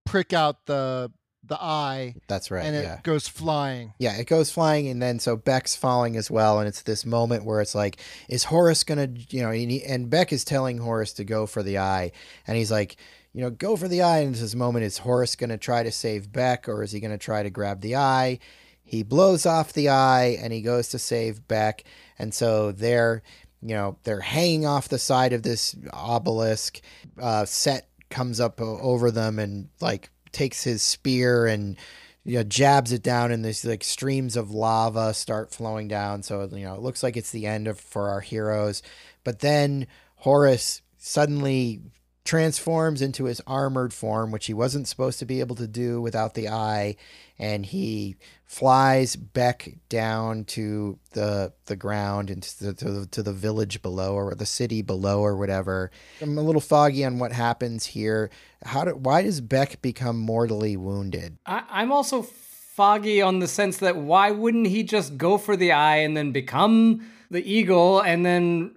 prick 0.05 0.33
out 0.33 0.67
the 0.67 1.13
the 1.47 1.61
eye, 1.61 2.15
That's 2.27 2.51
right. 2.51 2.65
and 2.65 2.75
it 2.75 2.85
yeah. 2.85 3.01
goes 3.03 3.29
flying. 3.29 3.93
Yeah, 3.99 4.17
it 4.17 4.27
goes 4.27 4.51
flying, 4.51 4.89
and 4.89 5.01
then 5.01 5.19
so 5.19 5.37
Beck's 5.37 5.77
falling 5.77 6.17
as 6.17 6.31
well, 6.31 6.59
and 6.59 6.69
it's 6.69 6.83
this 6.83 7.05
moment 7.05 7.45
where 7.45 7.61
it's 7.61 7.75
like, 7.75 7.99
is 8.29 8.45
Horus 8.45 8.85
gonna, 8.85 9.09
you 9.31 9.43
know, 9.43 9.51
and, 9.51 9.71
he, 9.71 9.85
and 9.85 10.11
Beck 10.11 10.33
is 10.33 10.45
telling 10.45 10.79
Horus 10.79 11.13
to 11.15 11.25
go 11.25 11.47
for 11.47 11.63
the 11.63 11.79
eye, 11.79 12.13
and 12.47 12.57
he's 12.57 12.71
like, 12.71 12.97
you 13.33 13.41
know, 13.41 13.51
go 13.51 13.77
for 13.77 13.89
the 13.89 14.03
eye, 14.03 14.19
and 14.19 14.33
it's 14.33 14.41
this 14.41 14.55
moment 14.55 14.85
is 14.85 14.99
Horus 14.99 15.37
gonna 15.37 15.59
try 15.59 15.83
to 15.83 15.93
save 15.93 16.33
Beck, 16.33 16.69
or 16.69 16.83
is 16.83 16.93
he 16.93 17.01
gonna 17.01 17.19
try 17.19 17.43
to 17.43 17.51
grab 17.51 17.81
the 17.81 17.97
eye? 17.97 18.39
He 18.83 19.03
blows 19.03 19.47
off 19.47 19.73
the 19.73 19.89
eye, 19.89 20.39
and 20.41 20.53
he 20.53 20.63
goes 20.63 20.89
to 20.91 20.99
save 20.99 21.47
Beck, 21.49 21.85
and 22.19 22.33
so 22.33 22.73
they're, 22.73 23.23
you 23.63 23.75
know, 23.75 23.97
they're 24.05 24.21
hanging 24.21 24.67
off 24.67 24.89
the 24.89 24.99
side 24.99 25.33
of 25.33 25.43
this 25.43 25.75
obelisk. 25.93 26.81
Uh, 27.21 27.45
Set 27.45 27.89
comes 28.11 28.39
up 28.39 28.61
over 28.61 29.11
them 29.11 29.39
and 29.41 29.69
like 29.81 30.11
takes 30.35 30.63
his 30.65 30.83
spear 30.83 31.47
and 31.47 31.77
you 32.25 32.39
know, 32.39 32.43
jabs 32.43 32.93
it 32.93 33.03
down, 33.03 33.31
and 33.31 33.45
these 33.45 33.65
like 33.65 33.85
streams 33.85 34.37
of 34.37 34.51
lava 34.51 35.13
start 35.13 35.53
flowing 35.53 35.89
down. 35.89 36.23
So 36.23 36.49
you 36.53 36.65
know, 36.65 36.75
it 36.75 36.81
looks 36.81 37.03
like 37.03 37.17
it's 37.17 37.31
the 37.31 37.47
end 37.47 37.69
of 37.69 37.79
for 37.79 38.09
our 38.09 38.21
heroes. 38.21 38.83
But 39.25 39.41
then 39.41 39.87
Horus 40.17 40.81
suddenly 40.97 41.83
transforms 42.25 43.03
into 43.03 43.25
his 43.25 43.43
armored 43.47 43.93
form, 43.93 44.31
which 44.31 44.47
he 44.47 44.55
wasn't 44.55 44.89
supposed 44.89 45.19
to 45.19 45.27
be 45.27 45.41
able 45.41 45.57
to 45.57 45.67
do 45.67 46.01
without 46.01 46.35
the 46.35 46.49
eye, 46.49 46.97
and 47.39 47.67
he 47.67 48.17
flies 48.47 49.15
Beck 49.17 49.75
down 49.89 50.45
to 50.45 50.99
the 51.13 51.53
the 51.67 51.77
ground 51.77 52.31
and 52.31 52.43
to 52.43 52.65
the, 52.65 52.75
to 52.75 52.91
the, 52.91 53.07
to 53.07 53.23
the 53.23 53.33
village 53.33 53.83
below 53.83 54.15
or 54.15 54.35
the 54.35 54.47
city 54.47 54.81
below 54.81 55.21
or 55.21 55.37
whatever. 55.37 55.91
I'm 56.23 56.39
a 56.39 56.43
little 56.43 56.61
foggy 56.61 57.05
on 57.05 57.19
what 57.19 57.33
happens 57.33 57.87
here. 57.87 58.31
How 58.65 58.85
do, 58.85 58.93
why 58.93 59.23
does 59.23 59.41
Beck 59.41 59.83
become 59.83 60.19
mortally 60.19 60.77
wounded? 60.77 61.37
I, 61.45 61.65
I'm 61.69 61.93
also 61.93 62.23
foggy 62.23 63.21
on 63.21 63.39
the 63.39 63.49
sense 63.49 63.79
that 63.79 63.97
why 63.97 64.31
wouldn't 64.31 64.67
he 64.67 64.83
just 64.83 65.17
go 65.17 65.37
for 65.37 65.57
the 65.57 65.73
eye 65.73 65.99
and 65.99 66.17
then 66.17 66.33
become 66.33 67.07
the 67.31 67.45
eagle 67.45 68.01
and 68.01 68.25
then 68.25 68.75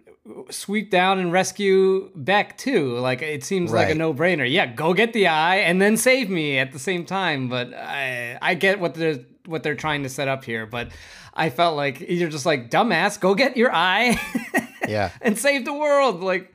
sweep 0.50 0.90
down 0.92 1.20
and 1.20 1.32
rescue 1.32 2.10
Beck 2.16 2.58
too? 2.58 2.98
Like 2.98 3.22
it 3.22 3.44
seems 3.44 3.72
like 3.72 3.90
a 3.90 3.96
no-brainer. 3.96 4.50
Yeah, 4.50 4.66
go 4.68 4.94
get 4.94 5.14
the 5.14 5.28
eye 5.28 5.58
and 5.58 5.82
then 5.82 5.98
save 5.98 6.30
me 6.30 6.58
at 6.60 6.72
the 6.72 6.80
same 6.80 7.06
time. 7.06 7.50
But 7.50 7.74
I 7.74 8.38
I 8.42 8.54
get 8.56 8.80
what 8.80 8.94
they're 8.96 9.20
what 9.46 9.64
they're 9.64 9.76
trying 9.76 10.04
to 10.04 10.10
set 10.10 10.28
up 10.28 10.44
here, 10.44 10.66
but 10.66 10.90
I 11.34 11.50
felt 11.50 11.76
like 11.78 12.02
you're 12.02 12.30
just 12.30 12.46
like 12.46 12.70
dumbass, 12.70 13.20
go 13.20 13.36
get 13.36 13.56
your 13.58 13.72
eye 13.74 14.20
Yeah. 14.88 15.12
and 15.22 15.38
save 15.38 15.66
the 15.66 15.74
world. 15.74 16.22
Like 16.22 16.54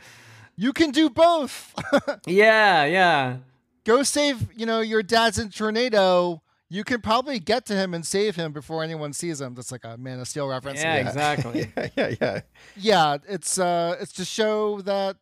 You 0.57 0.73
can 0.73 0.91
do 0.91 1.09
both. 1.09 1.75
yeah, 2.27 2.85
yeah. 2.85 3.37
Go 3.85 4.03
save, 4.03 4.49
you 4.57 4.67
know, 4.67 4.81
your 4.81 5.03
dad's 5.03 5.39
in 5.39 5.51
tornado. 5.51 6.43
You 6.73 6.85
can 6.85 7.03
probably 7.03 7.39
get 7.39 7.67
to 7.67 7.75
him 7.75 7.93
and 7.93 8.07
save 8.07 8.37
him 8.37 8.53
before 8.53 8.83
anyone 8.83 9.13
sees 9.13 9.43
him. 9.43 9.55
That's 9.55 9.71
like 9.71 9.85
a 9.85 9.99
Man 9.99 10.21
of 10.21 10.27
Steel 10.27 10.49
reference. 10.49 10.81
Yeah, 10.81 10.95
exactly. 10.97 11.71
yeah, 11.77 11.89
yeah, 11.95 12.15
yeah. 12.19 12.41
Yeah, 12.77 13.17
it's 13.29 13.59
uh 13.59 13.97
it's 14.01 14.13
to 14.15 14.25
show 14.25 14.81
that 14.81 15.17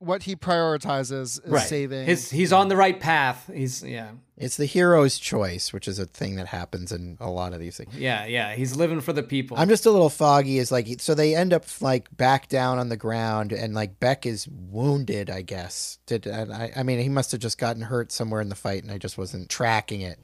what 0.00 0.24
he 0.24 0.34
prioritizes 0.34 1.12
is 1.12 1.40
Right. 1.46 1.68
saving 1.68 2.06
His 2.06 2.32
he's 2.32 2.52
on 2.52 2.66
the 2.66 2.74
right 2.74 2.98
path. 2.98 3.48
He's 3.52 3.84
yeah. 3.84 4.10
It's 4.36 4.56
the 4.56 4.66
hero's 4.66 5.18
choice, 5.20 5.72
which 5.72 5.86
is 5.86 6.00
a 6.00 6.06
thing 6.06 6.34
that 6.34 6.48
happens 6.48 6.90
in 6.90 7.16
a 7.20 7.30
lot 7.30 7.52
of 7.52 7.60
these 7.60 7.76
things. 7.76 7.96
Yeah, 7.96 8.26
yeah. 8.26 8.54
He's 8.56 8.74
living 8.74 9.00
for 9.00 9.12
the 9.12 9.22
people. 9.22 9.56
I'm 9.56 9.68
just 9.68 9.86
a 9.86 9.92
little 9.92 10.10
foggy. 10.10 10.58
Is 10.58 10.72
like 10.72 10.88
so 11.00 11.14
they 11.14 11.36
end 11.36 11.52
up 11.52 11.64
like 11.80 12.08
back 12.16 12.48
down 12.48 12.80
on 12.80 12.88
the 12.88 12.96
ground, 12.96 13.52
and 13.52 13.72
like 13.72 14.00
Beck 14.00 14.26
is 14.26 14.48
wounded. 14.48 15.30
I 15.30 15.42
guess. 15.42 15.98
Did 16.06 16.26
and 16.26 16.52
I? 16.52 16.72
I 16.74 16.82
mean, 16.82 16.98
he 16.98 17.08
must 17.08 17.30
have 17.30 17.40
just 17.40 17.56
gotten 17.58 17.82
hurt 17.82 18.10
somewhere 18.10 18.40
in 18.40 18.48
the 18.48 18.56
fight, 18.56 18.82
and 18.82 18.90
I 18.90 18.98
just 18.98 19.16
wasn't 19.16 19.48
tracking 19.48 20.00
it. 20.00 20.18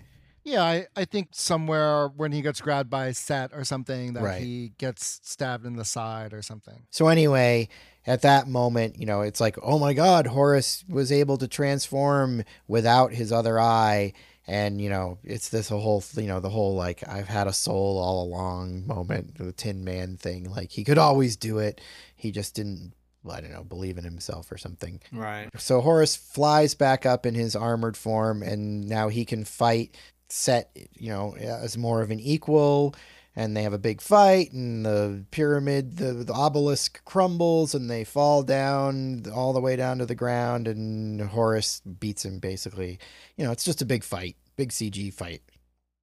Yeah, 0.44 0.62
I, 0.62 0.86
I 0.94 1.04
think 1.06 1.28
somewhere 1.32 2.08
when 2.08 2.32
he 2.32 2.42
gets 2.42 2.60
grabbed 2.60 2.90
by 2.90 3.12
Set 3.12 3.50
or 3.54 3.64
something 3.64 4.12
that 4.12 4.22
Right. 4.22 4.42
he 4.42 4.72
gets 4.78 5.20
stabbed 5.24 5.64
in 5.64 5.76
the 5.76 5.84
side 5.86 6.32
or 6.34 6.42
something. 6.42 6.82
So 6.90 7.08
anyway, 7.08 7.68
at 8.06 8.20
that 8.22 8.46
moment, 8.46 8.98
you 9.00 9.06
know, 9.06 9.22
it's 9.22 9.40
like, 9.40 9.56
oh 9.62 9.78
my 9.78 9.94
God, 9.94 10.26
Horus 10.26 10.84
was 10.88 11.10
able 11.10 11.38
to 11.38 11.48
transform 11.48 12.44
without 12.68 13.12
his 13.12 13.32
other 13.32 13.58
eye. 13.58 14.12
And, 14.46 14.78
you 14.78 14.90
know, 14.90 15.16
it's 15.24 15.48
this 15.48 15.70
whole, 15.70 16.04
you 16.16 16.26
know, 16.26 16.40
the 16.40 16.50
whole 16.50 16.74
like, 16.74 17.02
I've 17.08 17.28
had 17.28 17.46
a 17.46 17.52
soul 17.54 17.96
all 17.98 18.22
along 18.24 18.86
moment, 18.86 19.38
the 19.38 19.52
Tin 19.52 19.82
Man 19.84 20.18
thing. 20.18 20.50
Like, 20.50 20.70
he 20.72 20.84
could 20.84 20.98
always 20.98 21.36
do 21.36 21.58
it. 21.58 21.80
He 22.14 22.30
just 22.30 22.54
didn't, 22.54 22.92
I 23.26 23.40
don't 23.40 23.52
know, 23.52 23.64
believe 23.64 23.96
in 23.96 24.04
himself 24.04 24.52
or 24.52 24.58
something. 24.58 25.00
right. 25.10 25.48
So 25.56 25.80
Horus 25.80 26.14
flies 26.14 26.74
back 26.74 27.06
up 27.06 27.24
in 27.24 27.34
his 27.34 27.56
armored 27.56 27.96
form, 27.96 28.42
and 28.42 28.86
now 28.86 29.08
he 29.08 29.24
can 29.24 29.44
fight 29.44 29.96
Set, 30.28 30.76
you 30.94 31.10
know, 31.10 31.36
as 31.36 31.76
more 31.76 32.02
of 32.02 32.10
an 32.10 32.20
equal. 32.20 32.94
And 33.36 33.56
they 33.56 33.64
have 33.64 33.72
a 33.72 33.78
big 33.78 34.00
fight, 34.00 34.52
and 34.52 34.86
the 34.86 35.24
pyramid, 35.32 35.96
the, 35.96 36.12
the 36.12 36.32
obelisk 36.32 37.04
crumbles, 37.04 37.74
and 37.74 37.90
they 37.90 38.04
fall 38.04 38.44
down 38.44 39.24
all 39.34 39.52
the 39.52 39.60
way 39.60 39.74
down 39.74 39.98
to 39.98 40.06
the 40.06 40.14
ground. 40.14 40.68
And 40.68 41.20
Horus 41.20 41.80
beats 41.80 42.24
him 42.24 42.38
basically. 42.38 43.00
You 43.36 43.44
know, 43.44 43.50
it's 43.50 43.64
just 43.64 43.82
a 43.82 43.86
big 43.86 44.04
fight, 44.04 44.36
big 44.56 44.70
CG 44.70 45.12
fight. 45.12 45.42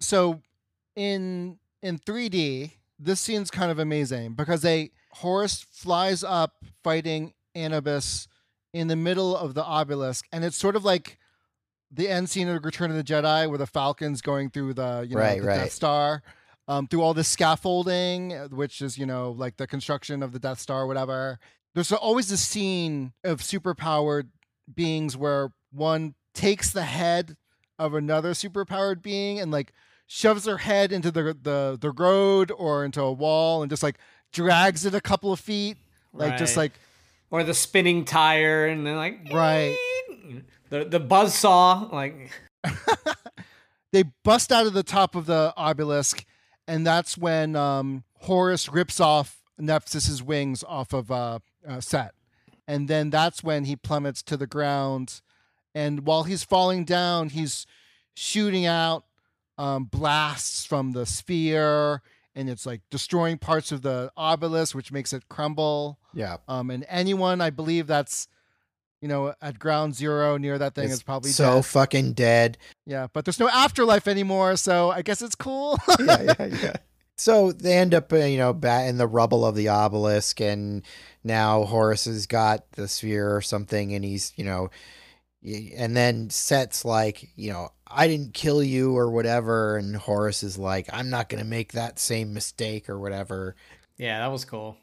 So 0.02 0.42
in 0.96 1.58
in 1.82 2.00
3D, 2.00 2.72
this 3.00 3.20
scene's 3.20 3.50
kind 3.50 3.72
of 3.72 3.80
amazing 3.80 4.34
because 4.34 4.62
they 4.62 4.92
Horus 5.14 5.66
flies 5.72 6.24
up 6.24 6.56
fighting 6.84 7.34
Anubis 7.56 8.28
in 8.74 8.88
the 8.88 8.96
middle 8.96 9.36
of 9.36 9.54
the 9.54 9.64
obelisk, 9.64 10.26
and 10.32 10.44
it's 10.46 10.58
sort 10.58 10.76
of 10.76 10.86
like 10.86 11.18
the 11.92 12.08
end 12.08 12.30
scene 12.30 12.48
of 12.48 12.64
Return 12.64 12.90
of 12.92 12.98
the 12.98 13.04
Jedi, 13.04 13.48
where 13.50 13.58
the 13.58 13.68
Falcon's 13.68 14.22
going 14.22 14.50
through 14.50 14.74
the 14.74 15.06
you 15.08 15.16
know 15.16 15.22
Right, 15.22 15.42
the 15.42 15.48
right. 15.48 15.56
Death 15.58 15.72
Star, 15.74 16.24
um, 16.68 16.88
through 16.88 17.02
all 17.02 17.14
the 17.14 17.24
scaffolding, 17.24 18.34
uh, 18.34 18.48
which 18.50 18.82
is 18.82 18.98
you 18.98 19.06
know 19.06 19.32
like 19.32 19.58
the 19.58 19.68
construction 19.68 20.24
of 20.24 20.32
the 20.32 20.40
Death 20.40 20.60
Star, 20.60 20.82
or 20.82 20.88
whatever. 20.88 21.40
There's 21.74 21.92
always 21.92 22.30
this 22.30 22.42
scene 22.42 23.14
of 23.24 23.40
superpowered 23.40 24.30
beings 24.74 25.16
where 25.16 25.52
one 25.72 26.16
takes 26.34 26.72
the 26.72 26.84
head 26.84 27.38
of 27.80 27.94
another 27.94 28.32
superpowered 28.32 29.02
being 29.02 29.40
and 29.40 29.52
like 29.52 29.74
shoves 30.08 30.44
their 30.44 30.58
head 30.58 30.92
into 30.92 31.12
the 31.12 31.36
the 31.42 31.78
the 31.80 31.92
road 31.92 32.52
or 32.52 32.84
into 32.86 33.02
a 33.02 33.12
wall 33.12 33.62
and 33.62 33.70
just 33.70 33.84
like 33.84 33.98
drags 34.34 34.86
it 34.86 34.94
a 34.94 35.02
couple 35.02 35.32
of 35.32 35.40
feet, 35.40 35.78
like 36.14 36.38
just 36.38 36.58
like 36.58 36.74
Or 37.32 37.44
the 37.44 37.54
spinning 37.54 38.06
tire, 38.06 38.68
and 38.68 38.86
then 38.86 38.96
like 38.98 39.28
Right. 39.34 39.78
The 40.72 40.86
the 40.86 41.00
buzz 41.00 41.36
saw, 41.36 41.88
like 41.92 42.32
they 43.92 44.06
bust 44.24 44.52
out 44.52 44.66
of 44.66 44.74
the 44.74 44.84
top 44.84 45.16
of 45.16 45.28
the 45.28 45.54
obelisk, 45.56 46.26
and 46.68 46.88
that's 46.88 47.18
when 47.18 47.56
um, 47.56 48.04
Horus 48.22 48.70
rips 48.70 49.00
off 49.00 49.44
Nephthys's 49.60 50.24
wings 50.24 50.64
off 50.64 50.94
of 50.94 51.12
uh, 51.12 51.40
uh, 51.68 51.82
Set, 51.82 52.16
and 52.68 52.88
then 52.88 53.12
that's 53.12 53.44
when 53.44 53.66
he 53.66 53.76
plummets 53.76 54.24
to 54.24 54.38
the 54.38 54.48
ground. 54.48 55.22
And 55.76 56.06
while 56.06 56.24
he's 56.24 56.44
falling 56.44 56.84
down, 56.84 57.30
he's 57.30 57.66
shooting 58.14 58.66
out 58.66 59.06
um, 59.58 59.86
blasts 59.86 60.66
from 60.66 60.94
the 60.94 61.06
sphere, 61.06 62.02
and 62.34 62.50
it's 62.50 62.66
like 62.66 62.82
destroying 62.90 63.38
parts 63.38 63.74
of 63.74 63.82
the 63.82 64.12
obelisk, 64.16 64.74
which 64.74 64.92
makes 64.92 65.12
it 65.12 65.28
crumble. 65.30 66.00
Yeah. 66.14 66.38
Um, 66.48 66.70
and 66.70 66.86
anyone, 66.88 67.42
I 67.42 67.50
believe, 67.50 67.88
that's 67.88 68.28
you 69.02 69.08
know 69.08 69.34
at 69.42 69.58
ground 69.60 69.96
zero 69.96 70.38
near 70.38 70.58
that 70.58 70.76
thing 70.76 70.86
It's 70.86 70.94
is 70.96 71.04
probably 71.04 71.32
so 71.32 71.56
dead. 71.56 71.66
fucking 71.66 72.14
dead. 72.14 72.58
Yeah, 72.86 73.08
but 73.14 73.26
there's 73.26 73.40
no 73.40 73.50
afterlife 73.50 74.08
anymore, 74.08 74.56
so 74.58 74.92
I 74.92 75.02
guess 75.02 75.22
it's 75.22 75.36
cool. 75.36 75.78
yeah, 76.00 76.22
yeah, 76.40 76.46
yeah. 76.46 76.74
So 77.18 77.52
they 77.52 77.78
end 77.78 77.94
up, 77.94 78.12
uh, 78.12 78.18
you 78.18 78.38
know, 78.40 78.52
bat 78.54 78.88
in 78.88 78.98
the 78.98 79.06
rubble 79.08 79.46
of 79.46 79.56
the 79.56 79.68
obelisk, 79.68 80.40
and 80.42 80.82
now 81.24 81.64
Horus 81.66 82.06
has 82.06 82.26
got 82.26 82.72
the 82.72 82.88
sphere 82.88 83.36
or 83.36 83.42
something, 83.42 83.94
and 83.94 84.04
he's, 84.04 84.34
you 84.38 84.44
know, 84.46 84.70
and 85.76 85.96
then 85.96 86.30
Set's 86.30 86.84
like, 86.86 87.30
you 87.36 87.52
know, 87.52 87.70
I 87.88 88.08
didn't 88.08 88.34
kill 88.34 88.64
you 88.64 88.96
or 88.98 89.12
whatever, 89.12 89.78
and 89.78 89.96
Horus 89.96 90.42
is 90.44 90.58
like, 90.58 90.90
I'm 90.94 91.10
not 91.10 91.30
gonna 91.30 91.44
make 91.44 91.74
that 91.74 92.00
same 92.00 92.34
mistake 92.34 92.90
or 92.90 93.00
whatever, 93.00 93.56
yeah, 93.98 94.20
that 94.20 94.32
was 94.32 94.46
cool. 94.46 94.78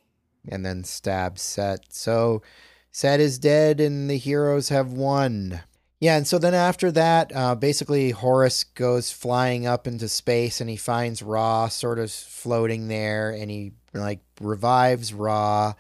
and 0.49 0.65
then 0.65 0.85
stabs 0.85 1.43
Set. 1.43 1.81
So 1.93 2.43
Set 2.91 3.21
is 3.21 3.39
dead, 3.39 3.81
and 3.81 4.11
the 4.11 4.19
heroes 4.19 4.69
have 4.71 4.93
won. 4.93 5.61
Yeah, 6.01 6.17
and 6.17 6.27
so 6.27 6.39
then 6.39 6.55
after 6.55 6.93
that, 6.93 7.33
uh, 7.35 7.55
basically 7.57 8.11
Horus 8.11 8.63
goes 8.63 9.11
flying 9.11 9.67
up 9.67 9.87
into 9.87 10.09
space, 10.09 10.61
and 10.61 10.71
he 10.71 10.77
finds 10.77 11.23
Ra 11.23 11.69
sort 11.69 11.99
of 11.99 12.11
floating 12.11 12.89
there, 12.89 13.31
and 13.31 13.51
he 13.51 13.73
like 13.93 14.21
revives 14.41 15.13
Ra, 15.13 15.75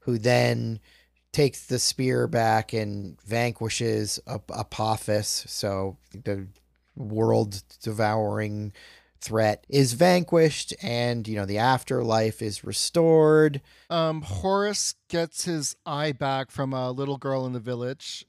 who 0.00 0.18
then 0.18 0.78
takes 1.32 1.66
the 1.66 1.80
spear 1.80 2.28
back 2.28 2.72
and 2.72 3.20
vanquishes 3.22 4.20
Ap- 4.28 4.50
Apophis. 4.54 5.44
So 5.48 5.96
the 6.12 6.46
world 6.96 7.62
devouring 7.82 8.72
threat 9.24 9.64
is 9.68 9.92
vanquished, 9.94 10.74
and 10.82 11.26
you 11.26 11.36
know 11.36 11.44
the 11.46 11.58
afterlife 11.58 12.42
is 12.42 12.64
restored. 12.64 13.60
um, 13.90 14.22
Horus 14.22 14.94
gets 15.08 15.44
his 15.44 15.76
eye 15.86 16.12
back 16.12 16.50
from 16.50 16.72
a 16.72 16.90
little 16.90 17.16
girl 17.16 17.46
in 17.46 17.52
the 17.52 17.60
village, 17.60 18.26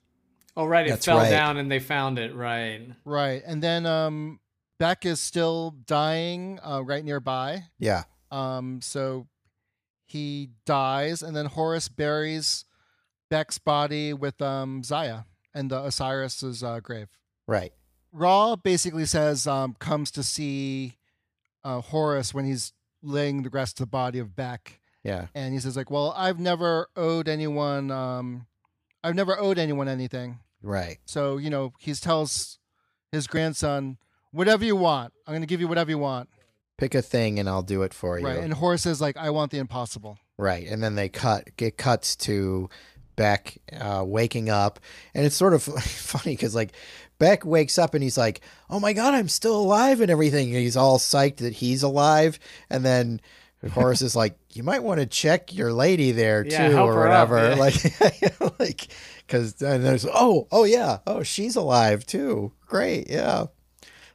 Oh 0.57 0.65
right, 0.65 0.85
it 0.85 0.89
That's 0.89 1.05
fell 1.05 1.17
right. 1.17 1.30
down 1.30 1.57
and 1.57 1.69
they 1.72 1.80
found 1.80 2.17
it. 2.17 2.34
Right. 2.34 2.81
right? 3.03 3.41
And 3.45 3.61
then 3.61 3.85
um, 3.85 4.39
Bek 4.80 5.05
is 5.05 5.19
still 5.19 5.72
dying 5.85 6.59
uh, 6.63 6.81
right 6.84 7.03
nearby. 7.03 7.63
Yeah, 7.77 8.03
Um, 8.31 8.80
so 8.81 9.27
he 10.05 10.49
dies, 10.65 11.22
and 11.23 11.35
then 11.35 11.47
Horus 11.47 11.89
buries 11.89 12.63
Bek's 13.30 13.57
body 13.57 14.13
with 14.13 14.41
um, 14.41 14.84
Zaya 14.84 15.23
and 15.53 15.69
the 15.72 15.80
Osiris's 15.80 16.63
uh, 16.63 16.80
grave. 16.80 17.09
right. 17.47 17.73
Ra 18.15 18.55
basically 18.55 19.05
says 19.05 19.45
um, 19.45 19.75
comes 19.79 20.09
to 20.11 20.23
see 20.23 20.97
uh, 21.63 21.81
Horus 21.81 22.33
when 22.33 22.45
he's 22.45 22.73
laying 23.03 23.43
the 23.43 23.49
rest 23.49 23.79
of 23.79 23.87
the 23.87 23.89
body 23.89 24.19
of 24.19 24.35
Bek, 24.35 24.79
Yeah, 25.03 25.27
and 25.35 25.53
he 25.53 25.59
says 25.59 25.75
like, 25.75 25.91
"Well, 25.91 26.13
I've 26.15 26.39
never 26.39 26.87
owed 26.95 27.27
anyone, 27.27 27.91
um, 27.91 28.47
I've 29.03 29.15
never 29.15 29.37
owed 29.37 29.59
anyone 29.59 29.87
anything." 29.87 30.39
right. 30.61 30.97
So 31.05 31.37
you 31.37 31.49
know, 31.49 31.73
he 31.79 31.93
tells 31.93 32.57
his 33.11 33.27
grandson, 33.27 33.97
"Whatever 34.31 34.63
you 34.63 34.75
want, 34.75 35.13
I'm 35.27 35.33
going 35.33 35.41
to 35.41 35.47
give 35.47 35.59
you 35.59 35.67
whatever 35.67 35.89
you 35.89 35.97
want." 35.99 36.29
Pick 36.77 36.95
a 36.95 37.01
thing, 37.01 37.39
and 37.39 37.47
I'll 37.49 37.63
do 37.63 37.83
it 37.83 37.93
for 37.93 38.19
you. 38.19 38.25
Right? 38.25 38.39
And 38.39 38.53
Horus 38.53 38.85
is 38.85 39.01
like, 39.01 39.17
"I 39.17 39.29
want 39.29 39.51
the 39.51 39.57
impossible." 39.59 40.17
Right, 40.37 40.67
and 40.67 40.81
then 40.83 40.95
they 40.95 41.09
cut. 41.09 41.49
It 41.57 41.77
cuts 41.77 42.15
to 42.17 42.69
Bek 43.15 43.57
uh, 43.79 44.03
waking 44.05 44.49
up, 44.49 44.79
and 45.13 45.25
it's 45.25 45.35
sort 45.35 45.53
of 45.53 45.63
funny 45.83 46.33
because 46.33 46.55
like 46.55 46.73
Bek 47.19 47.45
wakes 47.45 47.77
up 47.77 47.93
and 47.93 48.03
he's 48.03 48.17
like, 48.17 48.41
"Oh 48.69 48.79
my 48.79 48.93
god, 48.93 49.13
I'm 49.13 49.29
still 49.29 49.57
alive!" 49.59 50.01
and 50.01 50.11
everything. 50.11 50.49
And 50.49 50.57
he's 50.63 50.77
all 50.77 50.97
psyched 50.97 51.37
that 51.37 51.53
he's 51.53 51.83
alive, 51.83 52.39
and 52.69 52.85
then 52.85 53.21
Horus 53.71 54.01
is 54.01 54.15
like, 54.15 54.37
"You 54.53 54.63
might 54.63 54.83
want 54.83 54.99
to 54.99 55.05
check 55.05 55.53
your 55.53 55.71
lady 55.73 56.11
there 56.11 56.43
too, 56.43 56.49
Yeah, 56.51 56.81
or 56.81 57.07
up, 57.07 57.29
whatever." 57.29 57.49
yeah. 57.49 57.55
Like, 58.39 58.59
like 58.59 58.87
because 59.25 59.61
and 59.61 59.83
there's 59.83 60.05
oh 60.05 60.47
oh 60.51 60.65
yeah 60.65 60.99
oh 61.07 61.23
she's 61.23 61.55
alive 61.55 62.05
too. 62.05 62.51
Great, 62.67 63.09
yeah. 63.09 63.45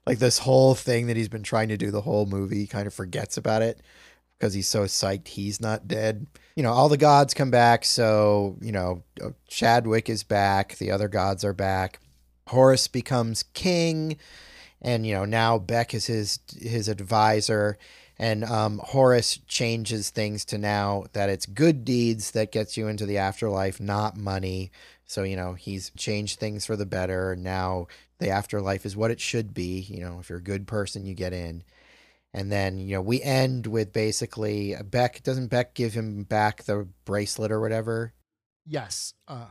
Like 0.07 0.19
this 0.19 0.39
whole 0.39 0.75
thing 0.75 1.07
that 1.09 1.17
he's 1.17 1.29
been 1.29 1.43
trying 1.43 1.69
to 1.69 1.77
do 1.77 1.91
the 1.91 2.01
whole 2.01 2.27
movie, 2.27 2.67
kind 2.67 2.87
of 2.87 2.95
forgets 2.95 3.37
about 3.37 3.63
it 3.63 3.81
because 4.41 4.55
he's 4.55 4.69
so 4.69 4.85
psyched 4.85 5.29
he's 5.29 5.61
not 5.61 5.87
dead. 5.87 6.27
You 6.57 6.63
know, 6.63 6.73
all 6.73 6.89
the 6.89 6.97
gods 6.97 7.35
come 7.35 7.51
back, 7.51 7.85
so, 7.85 8.57
you 8.61 8.73
know, 8.73 9.03
uh, 9.23 9.31
Chadwick 9.49 10.09
is 10.09 10.25
back, 10.25 10.77
the 10.79 10.91
other 10.91 11.09
gods 11.09 11.45
are 11.45 11.53
back. 11.53 12.01
Horus 12.49 12.89
becomes 12.89 13.45
king, 13.55 14.17
and 14.83 15.07
you 15.07 15.15
know, 15.15 15.25
now 15.25 15.59
Bek 15.59 15.95
is 15.95 16.07
his 16.07 16.41
his 16.59 16.89
advisor, 16.89 17.79
and 18.19 18.45
um, 18.45 18.81
Horus 18.83 19.39
changes 19.47 20.11
things 20.11 20.45
to 20.47 20.59
now 20.59 21.05
that 21.13 21.29
it's 21.29 21.47
good 21.47 21.85
deeds 21.85 22.33
that 22.33 22.51
gets 22.51 22.77
you 22.77 22.89
into 22.89 23.07
the 23.07 23.19
afterlife, 23.19 23.79
not 23.79 24.17
money. 24.17 24.73
So, 25.07 25.23
you 25.23 25.37
know, 25.37 25.55
he's 25.55 25.91
changed 25.97 26.41
things 26.41 26.65
for 26.65 26.77
the 26.77 26.87
better. 26.87 27.37
Now 27.37 27.87
the 28.19 28.31
afterlife 28.31 28.85
is 28.85 28.97
what 28.97 29.11
it 29.11 29.21
should 29.21 29.55
be. 29.55 29.81
You 29.81 30.01
know, 30.01 30.19
if 30.21 30.29
you're 30.29 30.39
a 30.39 30.43
good 30.43 30.67
person, 30.67 31.07
you 31.07 31.15
get 31.15 31.33
in. 31.33 31.63
And 32.33 32.51
then, 32.53 32.79
you 32.79 32.95
know, 32.95 33.01
we 33.03 33.21
end 33.23 33.67
with 33.67 33.93
basically 33.93 34.77
Bek 34.85 35.23
doesn't 35.23 35.49
Bek 35.51 35.75
give 35.75 35.95
him 35.95 36.23
back 36.23 36.63
the 36.63 36.87
bracelet 37.05 37.51
or 37.51 37.61
whatever? 37.61 38.13
Yes. 38.67 39.15
Uh, 39.27 39.47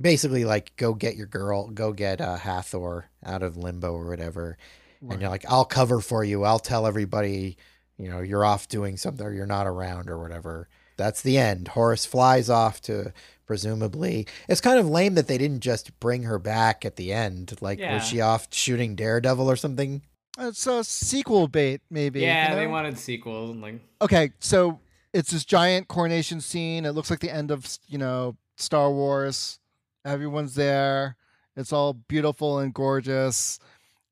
Basically, 0.00 0.44
like, 0.44 0.76
go 0.76 0.94
get 0.94 1.16
your 1.16 1.26
girl, 1.26 1.68
go 1.70 1.92
get 1.92 2.20
uh, 2.20 2.36
Hathor 2.36 3.10
out 3.24 3.42
of 3.42 3.56
limbo 3.56 3.92
or 3.94 4.06
whatever. 4.08 4.56
right. 5.02 5.12
And 5.14 5.20
you're 5.20 5.30
like, 5.30 5.44
I'll 5.48 5.64
cover 5.64 6.00
for 6.00 6.22
you. 6.22 6.44
I'll 6.44 6.60
tell 6.60 6.86
everybody, 6.86 7.56
you 7.96 8.08
know, 8.08 8.20
you're 8.20 8.44
off 8.44 8.68
doing 8.68 8.96
something 8.96 9.26
or 9.26 9.32
you're 9.32 9.44
not 9.44 9.66
around 9.66 10.08
or 10.08 10.20
whatever. 10.20 10.68
That's 10.96 11.22
the 11.22 11.36
end. 11.36 11.66
Horus 11.68 12.06
flies 12.06 12.48
off 12.48 12.80
to 12.82 13.12
presumably. 13.44 14.28
It's 14.48 14.60
kind 14.60 14.78
of 14.78 14.86
lame 14.88 15.14
that 15.16 15.26
they 15.26 15.38
didn't 15.38 15.60
just 15.60 15.98
bring 15.98 16.22
her 16.22 16.38
back 16.38 16.84
at 16.84 16.94
the 16.94 17.12
end. 17.12 17.56
Like, 17.60 17.80
Yeah. 17.80 17.94
was 17.94 18.06
she 18.06 18.20
off 18.20 18.46
shooting 18.54 18.94
Daredevil 18.94 19.50
or 19.50 19.56
something? 19.56 20.02
It's 20.38 20.66
a 20.66 20.84
sequel 20.84 21.48
bait, 21.48 21.80
maybe. 21.90 22.20
yeah, 22.20 22.50
you 22.50 22.56
they 22.56 22.66
wanted 22.66 22.98
sequels. 22.98 23.56
Like 23.56 23.80
okay, 24.00 24.30
so 24.38 24.80
it's 25.12 25.30
this 25.32 25.44
giant 25.44 25.88
coronation 25.88 26.40
scene. 26.40 26.84
It 26.84 26.92
looks 26.92 27.10
like 27.10 27.20
the 27.20 27.32
end 27.32 27.50
of 27.50 27.66
you 27.88 27.98
know 27.98 28.36
Star 28.56 28.90
Wars. 28.90 29.58
Everyone's 30.04 30.54
there. 30.54 31.16
It's 31.56 31.72
all 31.72 31.92
beautiful 31.92 32.60
and 32.60 32.72
gorgeous, 32.72 33.58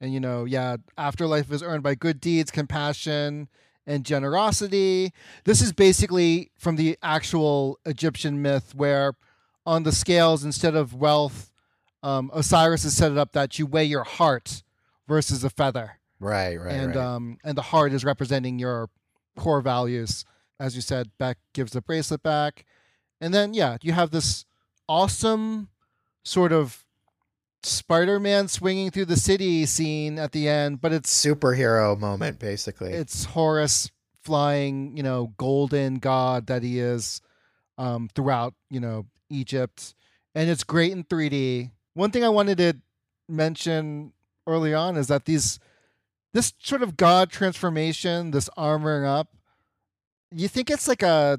and 0.00 0.12
you 0.12 0.20
know, 0.20 0.44
yeah, 0.44 0.76
afterlife 0.98 1.50
is 1.52 1.62
earned 1.62 1.82
by 1.82 1.94
good 1.94 2.20
deeds, 2.20 2.50
compassion, 2.50 3.48
and 3.86 4.04
generosity. 4.04 5.12
This 5.44 5.60
is 5.60 5.72
basically 5.72 6.50
from 6.58 6.76
the 6.76 6.98
actual 7.02 7.78
Egyptian 7.86 8.42
myth, 8.42 8.74
where 8.74 9.14
on 9.64 9.84
the 9.84 9.92
scales 9.92 10.44
instead 10.44 10.74
of 10.74 10.94
wealth, 10.94 11.50
um, 12.02 12.30
Osiris 12.34 12.82
has 12.82 12.96
set 12.96 13.12
it 13.12 13.18
up 13.18 13.32
that 13.32 13.58
you 13.58 13.66
weigh 13.66 13.84
your 13.84 14.04
heart 14.04 14.64
versus 15.06 15.44
a 15.44 15.50
feather 15.50 15.95
Right, 16.18 16.56
right, 16.60 16.72
and 16.72 16.94
right. 16.94 17.05
um 17.05 17.38
and 17.44 17.56
the 17.56 17.62
heart 17.62 17.93
is 17.93 18.05
representing 18.05 18.59
your 18.59 18.88
core 19.36 19.60
values 19.60 20.24
as 20.59 20.74
you 20.74 20.80
said 20.80 21.10
bek 21.20 21.36
gives 21.52 21.72
the 21.72 21.82
bracelet 21.82 22.22
back 22.22 22.64
and 23.20 23.34
then 23.34 23.52
yeah 23.52 23.76
you 23.82 23.93
have 23.93 24.10
this 24.10 24.47
awesome 24.88 25.68
sort 26.24 26.52
of 26.52 26.84
spider-man 27.62 28.48
swinging 28.48 28.90
through 28.90 29.05
the 29.05 29.16
city 29.16 29.66
scene 29.66 30.18
at 30.18 30.32
the 30.32 30.48
end 30.48 30.80
but 30.80 30.93
it's 30.93 31.12
Superhero 31.12 31.98
moment, 31.98 32.38
basically. 32.38 32.93
it's 32.93 33.24
Horus 33.24 33.90
flying, 34.26 34.97
you 34.97 35.05
know, 35.05 35.32
golden 35.38 35.97
god 35.97 36.48
that 36.48 36.64
he 36.64 36.80
is 36.80 37.20
um, 37.78 38.09
throughout, 38.14 38.55
you 38.70 38.80
know, 38.80 39.06
Egypt. 39.30 39.94
And 40.34 40.51
it's 40.51 40.64
great 40.64 40.90
in 40.93 41.05
3D. 41.05 41.70
One 41.94 42.10
thing 42.10 42.24
I 42.24 42.28
wanted 42.28 42.59
to 42.59 42.74
mention 43.28 44.12
early 44.47 44.74
on 44.74 44.97
is 44.97 45.06
that 45.06 45.24
these 45.24 45.60
this 46.36 46.52
sort 46.62 46.82
of 46.82 46.98
god 46.98 47.30
transformation, 47.30 48.30
this 48.30 48.50
armoring 48.58 49.06
up, 49.06 49.28
you 50.30 50.48
think 50.48 50.68
it's 50.70 50.86
like 50.86 51.02
a 51.02 51.38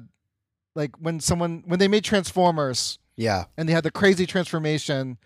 like 0.74 0.90
when 0.98 1.20
someone 1.20 1.62
when 1.66 1.78
they 1.78 1.86
made 1.86 2.02
Transformers 2.02 2.98
Yeah. 3.16 3.44
and 3.56 3.68
they 3.68 3.72
had 3.72 3.84
the 3.84 3.92
crazy 3.92 4.26
transformation, 4.26 5.18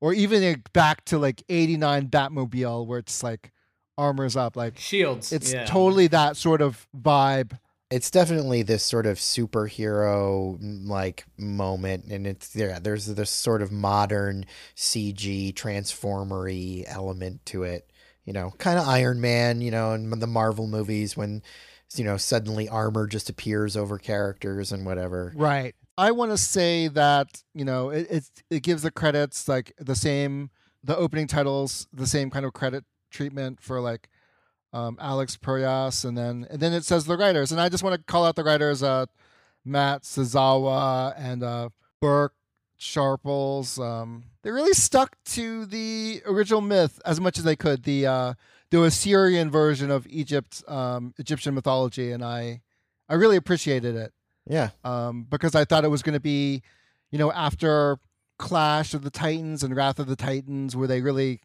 or 0.00 0.12
even 0.12 0.42
like 0.44 0.72
back 0.72 1.04
to 1.06 1.18
like 1.18 1.42
'89 1.48 2.08
Batmobile 2.08 2.86
where 2.86 3.00
it's 3.00 3.24
like 3.24 3.50
armors 3.98 4.36
up, 4.36 4.54
like 4.56 4.78
Shields. 4.78 5.32
it's 5.32 5.52
yeah. 5.52 5.64
totally 5.64 6.06
that 6.06 6.36
sort 6.36 6.60
of 6.62 6.86
vibe. 6.96 7.58
It's 7.90 8.10
definitely 8.12 8.62
this 8.62 8.84
sort 8.84 9.06
of 9.06 9.18
superhero 9.18 10.56
like 10.86 11.24
moment, 11.36 12.04
and 12.12 12.28
it's 12.28 12.54
yeah. 12.54 12.78
There's 12.80 13.06
this 13.06 13.30
sort 13.30 13.60
of 13.60 13.72
modern 13.72 14.44
CG 14.76 15.52
transformery 15.54 16.84
element 16.86 17.44
to 17.46 17.64
it. 17.64 17.90
You 18.26 18.34
know, 18.34 18.52
kind 18.58 18.78
of 18.78 18.86
Iron 18.86 19.20
Man. 19.20 19.62
You 19.62 19.70
know, 19.70 19.92
in 19.92 20.10
the 20.10 20.26
Marvel 20.26 20.66
movies 20.66 21.16
when 21.16 21.42
you 21.94 22.04
know 22.04 22.16
suddenly 22.16 22.68
armor 22.68 23.06
just 23.06 23.30
appears 23.30 23.76
over 23.76 23.98
characters 23.98 24.72
and 24.72 24.84
whatever. 24.84 25.32
Right. 25.34 25.74
I 25.98 26.10
want 26.10 26.32
to 26.32 26.38
say 26.38 26.88
that 26.88 27.42
you 27.54 27.64
know 27.64 27.90
it, 27.90 28.06
it 28.10 28.24
it 28.50 28.62
gives 28.62 28.82
the 28.82 28.90
credits 28.90 29.48
like 29.48 29.72
the 29.78 29.94
same 29.94 30.50
the 30.84 30.96
opening 30.96 31.26
titles 31.26 31.88
the 31.92 32.06
same 32.06 32.30
kind 32.30 32.44
of 32.44 32.52
credit 32.52 32.84
treatment 33.10 33.60
for 33.60 33.80
like 33.80 34.08
um, 34.72 34.98
Alex 35.00 35.36
Proyas 35.36 36.04
and 36.04 36.18
then 36.18 36.46
and 36.50 36.60
then 36.60 36.72
it 36.72 36.84
says 36.84 37.06
the 37.06 37.16
writers 37.16 37.50
and 37.50 37.60
I 37.60 37.68
just 37.68 37.82
want 37.82 37.96
to 37.96 38.04
call 38.04 38.26
out 38.26 38.36
the 38.36 38.44
writers 38.44 38.82
uh, 38.82 39.06
Matt 39.64 40.02
Sazama 40.02 41.14
and 41.16 41.42
uh, 41.42 41.70
Burk 42.00 42.34
Sharpless. 42.78 43.78
Um, 43.78 44.24
they 44.42 44.50
really 44.50 44.74
stuck 44.74 45.16
to 45.26 45.64
the 45.66 46.22
original 46.26 46.60
myth 46.60 47.00
as 47.04 47.20
much 47.20 47.38
as 47.38 47.44
they 47.44 47.56
could. 47.56 47.84
The 47.84 48.06
uh, 48.06 48.34
the 48.70 48.82
Assyrian 48.82 49.50
version 49.50 49.90
of 49.90 50.06
Egypt, 50.08 50.62
um, 50.68 51.14
Egyptian 51.18 51.54
mythology, 51.54 52.12
and 52.12 52.24
I 52.24 52.60
I 53.08 53.14
really 53.14 53.36
appreciated 53.36 53.94
it 53.96 54.12
Yeah. 54.46 54.70
um, 54.84 55.26
because 55.30 55.54
I 55.54 55.64
thought 55.64 55.84
it 55.84 55.88
was 55.88 56.02
going 56.02 56.14
to 56.14 56.20
be, 56.20 56.62
you 57.10 57.18
know, 57.18 57.30
after 57.32 57.98
Clash 58.38 58.92
of 58.94 59.02
the 59.02 59.10
Titans 59.10 59.62
and 59.62 59.74
Wrath 59.76 59.98
of 60.00 60.08
the 60.08 60.16
Titans, 60.16 60.74
where 60.74 60.88
they 60.88 61.00
really 61.00 61.40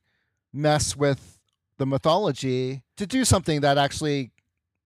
mess 0.51 0.97
with 0.97 1.37
the 1.77 1.85
mythology 1.85 2.83
to 2.97 3.05
do 3.07 3.23
something 3.23 3.61
that 3.61 3.77
actually 3.77 4.31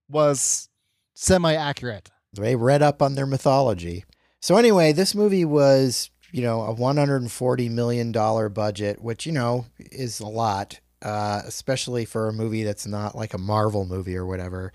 was 0.10 0.70
semi 1.14 1.54
accurate. 1.54 2.12
They 2.34 2.56
read 2.56 2.82
up 2.82 3.02
on 3.02 3.16
their 3.16 3.26
mythology. 3.26 4.04
So 4.42 4.58
anyway, 4.58 4.92
this 4.92 5.16
movie 5.16 5.46
was, 5.46 6.12
you 6.36 6.42
know, 6.42 6.64
a 6.64 6.74
140 6.74 7.70
million 7.70 8.12
dollar 8.12 8.50
budget, 8.50 9.02
which 9.02 9.26
you 9.26 9.32
know 9.32 9.68
is 9.78 10.20
a 10.20 10.28
lot, 10.28 10.82
uh, 11.02 11.42
especially 11.46 12.04
for 12.04 12.28
a 12.28 12.34
movie 12.34 12.64
that's 12.64 12.86
not 12.86 13.16
like 13.16 13.34
a 13.34 13.38
Marvel 13.38 13.86
movie 13.86 14.18
or 14.18 14.26
whatever. 14.26 14.74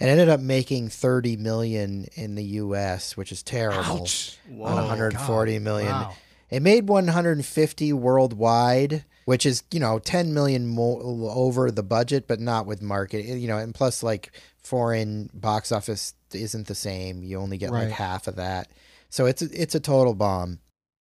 It 0.00 0.06
ended 0.06 0.28
up 0.28 0.40
making 0.40 0.88
30 0.88 1.36
million 1.36 2.06
in 2.16 2.34
the 2.34 2.42
U.S., 2.60 3.16
which 3.16 3.30
is 3.30 3.44
terrible. 3.44 4.02
Ouch. 4.02 4.36
Whoa. 4.48 4.66
On 4.66 4.74
140 4.74 5.58
million. 5.60 5.92
Wow. 5.92 6.16
It 6.50 6.60
made 6.60 6.88
150 6.88 7.92
worldwide, 7.92 9.04
which 9.26 9.46
is 9.46 9.62
you 9.70 9.78
know 9.78 10.00
10 10.00 10.34
million 10.34 10.66
more 10.66 11.00
over 11.30 11.70
the 11.70 11.84
budget, 11.84 12.26
but 12.26 12.40
not 12.40 12.66
with 12.66 12.82
market. 12.82 13.24
You 13.24 13.46
know, 13.46 13.58
and 13.58 13.72
plus 13.72 14.02
like 14.02 14.32
foreign 14.60 15.30
box 15.32 15.70
office 15.70 16.14
isn't 16.34 16.66
the 16.66 16.74
same. 16.74 17.22
You 17.22 17.38
only 17.38 17.58
get 17.58 17.70
Right. 17.70 17.84
like 17.84 17.92
half 17.92 18.26
of 18.26 18.34
that, 18.36 18.72
so 19.08 19.26
it's 19.26 19.40
a, 19.42 19.48
it's 19.62 19.76
a 19.76 19.80
total 19.80 20.14
bomb. 20.14 20.58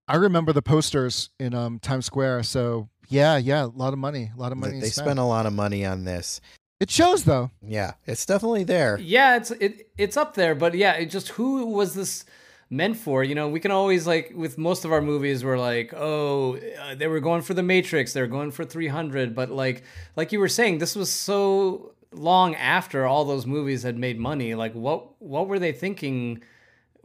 I 0.07 0.15
remember 0.17 0.53
the 0.53 0.61
posters 0.61 1.29
in 1.39 1.53
um, 1.53 1.79
Times 1.79 2.05
Square. 2.05 2.43
So 2.43 2.89
yeah, 3.09 3.37
yeah, 3.37 3.65
a 3.65 3.67
lot 3.67 3.93
of 3.93 3.99
money, 3.99 4.31
a 4.35 4.39
lot 4.39 4.51
of 4.51 4.57
money. 4.57 4.79
they 4.79 4.89
spent. 4.89 5.05
spent 5.05 5.19
a 5.19 5.23
lot 5.23 5.45
of 5.45 5.53
money 5.53 5.85
on 5.85 6.05
this. 6.05 6.41
it 6.79 6.89
shows 6.89 7.23
though. 7.23 7.51
Yeah, 7.61 7.93
it's 8.05 8.25
definitely 8.25 8.63
there. 8.63 8.97
Yeah, 9.01 9.37
it's 9.37 9.51
it 9.51 9.89
it's 9.97 10.17
up 10.17 10.35
there, 10.35 10.55
but 10.55 10.75
yeah, 10.75 10.93
it 10.93 11.07
just 11.07 11.29
who 11.29 11.65
was 11.65 11.93
this 11.93 12.25
meant 12.69 12.97
for? 12.97 13.23
You 13.23 13.35
know, 13.35 13.47
we 13.47 13.59
can 13.59 13.71
always 13.71 14.05
like 14.07 14.31
with 14.35 14.57
most 14.57 14.85
of 14.85 14.91
our 14.91 15.01
movies, 15.01 15.43
we're 15.43 15.59
like, 15.59 15.93
oh, 15.95 16.57
uh, 16.57 16.95
they 16.95 17.07
were 17.07 17.19
going 17.19 17.41
for 17.41 17.53
the 17.53 17.63
Matrix, 17.63 18.13
they're 18.13 18.27
going 18.27 18.51
for 18.51 18.65
300, 18.65 19.35
but 19.35 19.49
like 19.49 19.83
like 20.15 20.31
you 20.31 20.39
were 20.39 20.49
saying, 20.49 20.79
this 20.79 20.95
was 20.95 21.11
so 21.11 21.93
long 22.11 22.55
after 22.55 23.05
all 23.05 23.25
those 23.25 23.45
movies 23.45 23.83
had 23.83 23.97
made 23.97 24.19
money. 24.19 24.55
Like, 24.55 24.73
what 24.73 25.21
what 25.21 25.47
were 25.47 25.59
they 25.59 25.71
thinking? 25.71 26.43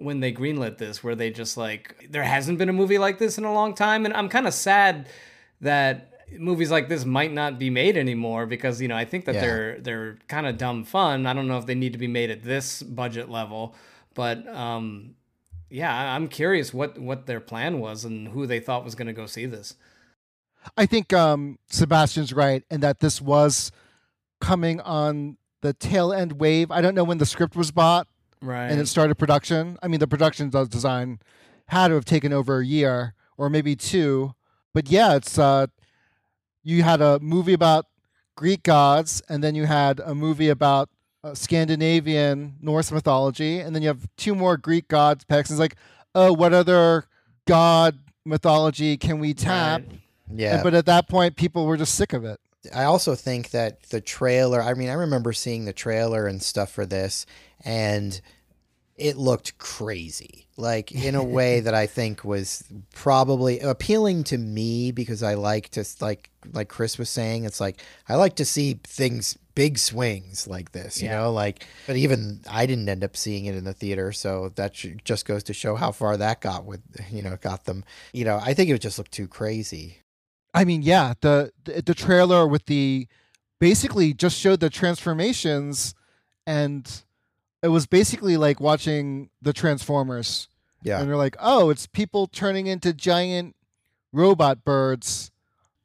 When 0.02 0.20
they 0.20 0.32
greenlit 0.32 0.78
this 0.78 1.02
where 1.04 1.14
they 1.14 1.30
just 1.30 1.56
like 1.56 2.08
there 2.10 2.22
hasn't 2.22 2.58
been 2.58 2.68
a 2.68 2.72
movie 2.72 2.98
like 2.98 3.18
this 3.18 3.38
in 3.38 3.44
a 3.44 3.52
long 3.52 3.74
time 3.74 4.04
and 4.04 4.14
i'm 4.14 4.28
kind 4.28 4.46
of 4.46 4.54
sad 4.54 5.08
that 5.60 6.06
movies 6.38 6.70
like 6.70 6.88
this 6.88 7.04
might 7.04 7.32
not 7.32 7.58
be 7.58 7.70
made 7.70 7.96
anymore 7.96 8.46
because 8.46 8.80
you 8.80 8.88
know 8.88 8.96
i 8.96 9.04
think 9.04 9.24
that 9.24 9.34
Yeah. 9.34 9.40
they're 9.40 9.80
they're 9.80 10.18
kind 10.28 10.46
of 10.46 10.56
dumb 10.58 10.84
fun 10.84 11.26
i 11.26 11.32
don't 11.32 11.48
know 11.48 11.58
if 11.58 11.66
they 11.66 11.74
need 11.74 11.92
to 11.92 11.98
be 11.98 12.06
made 12.08 12.30
at 12.30 12.42
this 12.42 12.82
budget 12.82 13.28
level 13.28 13.74
but 14.14 14.46
um 14.48 15.14
yeah 15.70 16.14
i'm 16.14 16.28
curious 16.28 16.72
what 16.72 16.98
what 16.98 17.26
their 17.26 17.40
plan 17.40 17.80
was 17.80 18.04
and 18.04 18.28
who 18.28 18.46
they 18.46 18.60
thought 18.60 18.84
was 18.84 18.94
going 18.94 19.06
to 19.08 19.12
go 19.12 19.26
see 19.26 19.46
this 19.46 19.74
I 20.76 20.84
think 20.84 21.14
um, 21.14 21.58
Sebastian's 21.70 22.34
right, 22.34 22.62
and 22.70 22.82
that 22.82 23.00
this 23.00 23.18
was 23.18 23.72
coming 24.42 24.78
on 24.82 25.38
the 25.62 25.72
tail 25.72 26.12
end 26.12 26.32
wave. 26.32 26.70
I 26.70 26.82
don't 26.82 26.94
know 26.94 27.02
when 27.02 27.16
the 27.16 27.24
script 27.24 27.56
was 27.56 27.70
bought 27.70 28.06
right 28.42 28.70
and 28.70 28.80
it 28.80 28.86
started 28.86 29.16
production. 29.16 29.78
I 29.82 29.88
mean, 29.88 30.00
the 30.00 30.08
production 30.08 30.48
design 30.50 31.20
had 31.68 31.88
to 31.88 31.94
have 31.94 32.04
taken 32.04 32.32
over 32.32 32.58
a 32.60 32.64
year 32.66 33.14
or 33.36 33.48
maybe 33.50 33.76
two. 33.76 34.34
But 34.74 34.90
yeah, 34.90 35.14
it's 35.16 35.38
uh, 35.38 35.66
you 36.62 36.82
had 36.82 37.00
a 37.00 37.18
movie 37.20 37.52
about 37.52 37.86
Greek 38.36 38.62
gods, 38.62 39.22
and 39.28 39.42
then 39.42 39.54
you 39.54 39.66
had 39.66 40.00
a 40.00 40.14
movie 40.14 40.48
about 40.48 40.88
uh, 41.24 41.34
Scandinavian 41.34 42.56
Norse 42.60 42.90
mythology, 42.92 43.58
and 43.60 43.74
then 43.74 43.82
you 43.82 43.88
have 43.88 44.08
two 44.16 44.34
more 44.34 44.56
Greek 44.56 44.88
gods 44.88 45.24
picks. 45.24 45.50
It's 45.50 45.60
like, 45.60 45.76
oh, 46.14 46.32
what 46.32 46.52
other 46.52 47.06
god 47.46 47.98
mythology 48.24 48.96
can 48.96 49.18
we 49.18 49.34
tap? 49.34 49.82
Right. 49.88 50.00
Yeah, 50.32 50.54
And- 50.54 50.62
but 50.62 50.74
at 50.74 50.86
that 50.86 51.08
point, 51.08 51.36
people 51.36 51.66
were 51.66 51.76
just 51.76 51.94
sick 51.94 52.12
of 52.12 52.24
it. 52.24 52.38
I 52.74 52.84
also 52.84 53.14
think 53.14 53.50
that 53.50 53.82
the 53.84 54.00
trailer, 54.00 54.60
I 54.62 54.74
mean, 54.74 54.88
I 54.90 54.94
remember 54.94 55.32
seeing 55.32 55.64
the 55.64 55.72
trailer 55.72 56.26
and 56.26 56.42
stuff 56.42 56.70
for 56.70 56.84
this, 56.84 57.24
and 57.64 58.20
it 58.96 59.16
looked 59.16 59.56
crazy. 59.58 60.46
Like, 60.58 60.92
in 60.92 61.14
a 61.14 61.24
way 61.24 61.60
that 61.64 61.72
I 61.74 61.86
think 61.86 62.22
was 62.22 62.62
probably 62.94 63.60
appealing 63.60 64.24
to 64.24 64.36
me 64.36 64.92
because 64.92 65.22
I 65.22 65.34
like 65.34 65.70
to, 65.70 65.84
like, 66.00 66.28
like 66.52 66.68
Chris 66.68 66.98
was 66.98 67.08
saying, 67.08 67.44
it's 67.44 67.60
like, 67.60 67.80
I 68.06 68.16
like 68.16 68.36
to 68.36 68.44
see 68.44 68.78
things, 68.84 69.38
big 69.54 69.78
swings 69.78 70.46
like 70.46 70.72
this, 70.72 71.00
you 71.00 71.08
Yeah. 71.08 71.16
know? 71.20 71.32
Like, 71.32 71.64
but 71.86 71.96
even 71.96 72.42
I 72.48 72.66
didn't 72.66 72.90
end 72.90 73.02
up 73.02 73.16
seeing 73.16 73.46
it 73.46 73.54
in 73.54 73.64
the 73.64 73.72
theater. 73.72 74.12
So 74.12 74.50
that 74.56 74.74
just 74.74 75.24
goes 75.24 75.44
to 75.44 75.54
show 75.54 75.76
how 75.76 75.92
far 75.92 76.18
that 76.18 76.42
got 76.42 76.66
with, 76.66 76.82
you 77.10 77.22
know, 77.22 77.38
got 77.40 77.64
them. 77.64 77.82
You 78.12 78.26
know, 78.26 78.36
I 78.36 78.52
think 78.52 78.68
it 78.68 78.72
would 78.74 78.82
just 78.82 78.98
looked 78.98 79.12
too 79.12 79.28
crazy. 79.28 80.02
I 80.52 80.64
mean, 80.64 80.82
yeah, 80.82 81.14
the, 81.20 81.52
the 81.64 81.82
the 81.82 81.94
trailer 81.94 82.46
with 82.46 82.66
the 82.66 83.06
basically 83.60 84.12
just 84.12 84.38
showed 84.38 84.60
the 84.60 84.70
transformations, 84.70 85.94
and 86.46 87.02
it 87.62 87.68
was 87.68 87.86
basically 87.86 88.36
like 88.36 88.60
watching 88.60 89.30
the 89.40 89.52
Transformers. 89.52 90.48
Yeah. 90.82 91.00
And 91.00 91.08
they're 91.08 91.16
like, 91.16 91.36
oh, 91.38 91.70
it's 91.70 91.86
people 91.86 92.26
turning 92.26 92.66
into 92.66 92.92
giant 92.92 93.54
robot 94.12 94.64
birds. 94.64 95.30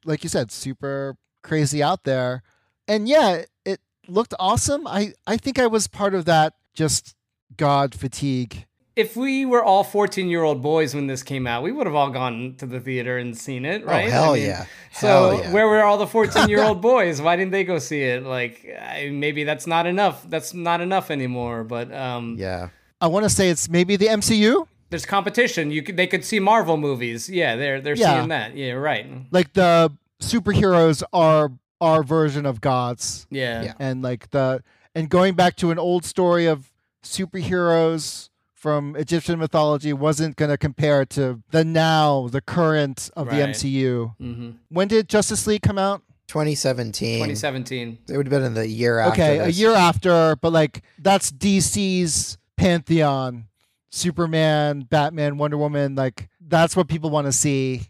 Like 0.04 0.22
you 0.22 0.28
said, 0.28 0.50
super 0.50 1.16
crazy 1.42 1.82
out 1.82 2.04
there. 2.04 2.42
And 2.88 3.08
yeah, 3.08 3.42
it 3.64 3.80
looked 4.08 4.34
awesome. 4.38 4.86
I, 4.86 5.12
I 5.26 5.36
think 5.36 5.58
I 5.58 5.66
was 5.66 5.86
part 5.86 6.14
of 6.14 6.24
that 6.24 6.54
just 6.72 7.14
God 7.56 7.94
fatigue. 7.94 8.65
If 8.96 9.14
we 9.14 9.44
were 9.44 9.62
all 9.62 9.84
14 9.84 10.28
year 10.28 10.42
old 10.42 10.62
boys 10.62 10.94
when 10.94 11.06
this 11.06 11.22
came 11.22 11.46
out, 11.46 11.62
we 11.62 11.70
would 11.70 11.86
have 11.86 11.94
all 11.94 12.10
gone 12.10 12.54
to 12.58 12.66
the 12.66 12.80
theater 12.80 13.18
and 13.18 13.36
seen 13.36 13.64
it, 13.66 13.84
right? 13.84 14.08
Oh, 14.08 14.10
hell 14.10 14.30
I 14.32 14.36
mean, 14.36 14.46
yeah. 14.46 14.64
So 14.92 15.06
Hell 15.06 15.38
yeah. 15.40 15.52
where 15.52 15.68
were 15.68 15.82
all 15.82 15.98
the 15.98 16.06
14 16.18 16.48
year 16.48 16.62
old 16.62 16.80
boys? 16.80 17.20
Why 17.20 17.36
didn't 17.36 17.52
they 17.52 17.64
go 17.64 17.78
see 17.78 18.02
it? 18.02 18.22
Like 18.24 18.66
I, 18.80 19.10
maybe 19.12 19.44
that's 19.44 19.66
not 19.66 19.86
enough. 19.86 20.24
That's 20.28 20.54
not 20.54 20.80
enough 20.80 21.10
anymore. 21.10 21.62
But 21.64 21.92
um, 21.92 22.36
Yeah. 22.38 22.70
I 23.00 23.08
want 23.08 23.24
to 23.24 23.30
say 23.30 23.50
it's 23.50 23.68
maybe 23.68 23.96
the 23.96 24.06
MCU. 24.06 24.66
there's 24.88 25.04
competition. 25.04 25.70
You 25.70 25.82
could 25.82 25.98
they 25.98 26.06
could 26.06 26.24
see 26.24 26.40
Marvel 26.40 26.78
movies. 26.78 27.28
Yeah, 27.28 27.56
they're 27.56 27.80
they're 27.82 27.94
Yeah. 27.96 28.16
seeing 28.16 28.28
that. 28.30 28.56
Yeah, 28.56 28.72
right. 28.72 29.06
Like 29.30 29.52
the 29.52 29.92
superheroes 30.22 31.02
are 31.12 31.52
our 31.82 32.02
version 32.02 32.46
of 32.46 32.62
gods. 32.62 33.26
Yeah. 33.30 33.62
Yeah. 33.64 33.72
and 33.78 34.00
like 34.00 34.30
the 34.30 34.62
and 34.94 35.10
going 35.10 35.34
back 35.34 35.56
to 35.56 35.70
an 35.70 35.78
old 35.78 36.06
story 36.06 36.46
of 36.46 36.72
superheroes 37.04 38.30
from 38.66 38.96
Egyptian 38.96 39.38
mythology 39.38 39.92
wasn't 39.92 40.34
going 40.34 40.50
to 40.50 40.58
compare 40.58 41.04
to 41.04 41.40
the 41.52 41.64
now 41.64 42.26
the 42.26 42.40
current 42.40 43.08
of 43.14 43.26
the 43.28 43.36
Right. 43.36 43.50
MCU. 43.50 44.16
hmm 44.18 44.50
When 44.70 44.88
did 44.88 45.08
Justice 45.08 45.46
League 45.46 45.62
come 45.62 45.78
out? 45.78 46.02
2017. 46.26 47.18
2017. 47.18 47.98
It 48.08 48.16
would 48.16 48.26
have 48.26 48.30
been 48.32 48.42
in 48.42 48.54
the 48.54 48.66
year 48.66 48.98
after. 48.98 49.22
okay, 49.22 49.38
a 49.38 49.46
year 49.46 49.70
after, 49.72 50.34
but 50.34 50.52
like 50.52 50.82
that's 50.98 51.30
DC's 51.30 52.38
pantheon. 52.56 53.46
Superman, 53.90 54.80
Batman, 54.90 55.38
Wonder 55.38 55.56
Woman, 55.58 55.94
like 55.94 56.28
that's 56.40 56.74
what 56.74 56.88
people 56.88 57.10
want 57.10 57.28
to 57.28 57.32
see. 57.32 57.82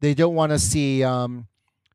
They 0.00 0.14
don't 0.14 0.36
want 0.36 0.50
to 0.52 0.58
see 0.60 1.02
um 1.02 1.48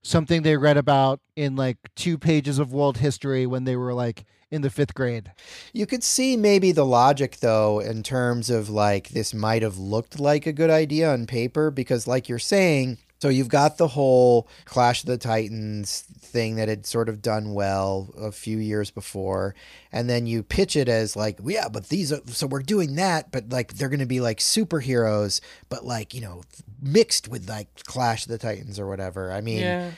something 0.04 0.42
they 0.42 0.58
read 0.58 0.76
about 0.76 1.22
in 1.38 1.56
like 1.56 1.78
two 1.96 2.18
pages 2.18 2.60
of 2.60 2.74
world 2.74 2.98
history 2.98 3.46
when 3.48 3.64
they 3.64 3.78
were 3.78 3.94
like 3.94 4.26
in 4.50 4.62
the 4.62 4.70
fifth 4.70 4.94
grade. 4.94 5.32
You 5.74 5.86
could 5.86 6.04
see 6.04 6.38
maybe 6.38 6.72
the 6.72 6.86
logic 6.86 7.38
though 7.38 7.80
in 7.80 8.04
terms 8.04 8.50
of 8.50 8.70
like 8.70 9.10
this 9.10 9.34
might 9.34 9.62
have 9.62 9.78
looked 9.78 10.20
like 10.20 10.46
a 10.46 10.54
good 10.54 10.70
idea 10.70 11.12
on 11.12 11.28
paper 11.28 11.70
because 11.72 12.08
like 12.08 12.30
you're 12.30 12.40
saying 12.40 12.98
so 13.20 13.30
you've 13.30 13.50
got 13.50 13.78
the 13.78 13.88
whole 13.88 14.48
Clash 14.66 15.02
of 15.02 15.08
the 15.08 15.18
Titans 15.18 16.02
thing 16.02 16.56
that 16.58 16.70
had 16.70 16.86
sort 16.86 17.10
of 17.10 17.22
done 17.22 17.54
well 17.54 18.14
a 18.18 18.32
few 18.32 18.60
years 18.60 18.92
before 18.92 19.56
and 19.92 20.10
then 20.10 20.28
you 20.28 20.44
pitch 20.44 20.76
it 20.76 20.88
as 20.88 21.16
like 21.16 21.40
yeah 21.44 21.68
but 21.68 21.90
these 21.90 22.14
are 22.14 22.22
so 22.28 22.46
we're 22.48 22.62
doing 22.62 22.96
that 22.96 23.32
but 23.32 23.50
like 23.50 23.74
they're 23.74 23.90
going 23.90 24.00
to 24.00 24.06
be 24.06 24.22
like 24.22 24.38
superheroes 24.38 25.42
but 25.68 25.84
like 25.84 26.14
you 26.14 26.22
know 26.22 26.44
mixed 26.82 27.28
with 27.28 27.50
like 27.50 27.68
Clash 27.86 28.24
of 28.24 28.30
the 28.30 28.38
Titans 28.38 28.80
or 28.80 28.88
whatever. 28.88 29.32
I 29.32 29.42
mean 29.42 29.60
Yeah. 29.60 29.92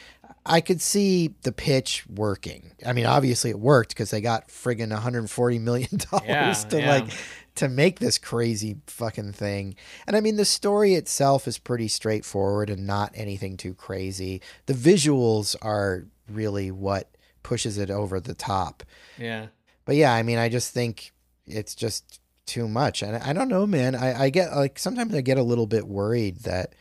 I 0.49 0.61
could 0.61 0.81
see 0.81 1.35
the 1.43 1.51
pitch 1.51 2.05
working. 2.09 2.71
I 2.85 2.93
mean, 2.93 3.05
obviously 3.05 3.49
it 3.51 3.59
worked 3.59 3.89
because 3.89 4.09
they 4.11 4.19
got 4.21 4.49
friggin' 4.49 4.89
140 4.89 5.59
million 5.59 5.89
dollars 6.11 6.27
Yeah, 6.27 6.53
to 6.53 6.79
yeah. 6.79 6.89
like 6.89 7.09
to 7.55 7.69
make 7.69 7.99
this 7.99 8.17
crazy 8.17 8.77
fucking 8.87 9.33
thing. 9.33 9.75
And 10.07 10.15
I 10.15 10.21
mean, 10.21 10.37
the 10.37 10.45
story 10.45 10.95
itself 10.95 11.47
is 11.47 11.57
pretty 11.57 11.87
straightforward 11.87 12.69
and 12.69 12.87
not 12.87 13.11
anything 13.15 13.57
too 13.57 13.73
crazy. 13.73 14.41
The 14.65 14.73
visuals 14.73 15.55
are 15.61 16.05
really 16.29 16.71
what 16.71 17.09
pushes 17.43 17.77
it 17.77 17.89
over 17.91 18.19
the 18.19 18.33
top. 18.33 18.83
Yeah. 19.17 19.47
But 19.85 19.95
yeah, 19.95 20.13
I 20.13 20.23
mean, 20.23 20.37
I 20.37 20.49
just 20.49 20.73
think 20.73 21.11
it's 21.47 21.75
just 21.75 22.19
too 22.45 22.67
much. 22.67 23.03
And 23.03 23.15
I 23.17 23.33
don't 23.33 23.49
know, 23.49 23.67
man. 23.67 23.93
I, 23.95 24.23
I 24.23 24.29
get 24.29 24.55
like 24.55 24.79
sometimes 24.79 25.13
I 25.13 25.21
get 25.21 25.37
a 25.37 25.43
little 25.43 25.67
bit 25.67 25.87
worried 25.87 26.37
that 26.41 26.73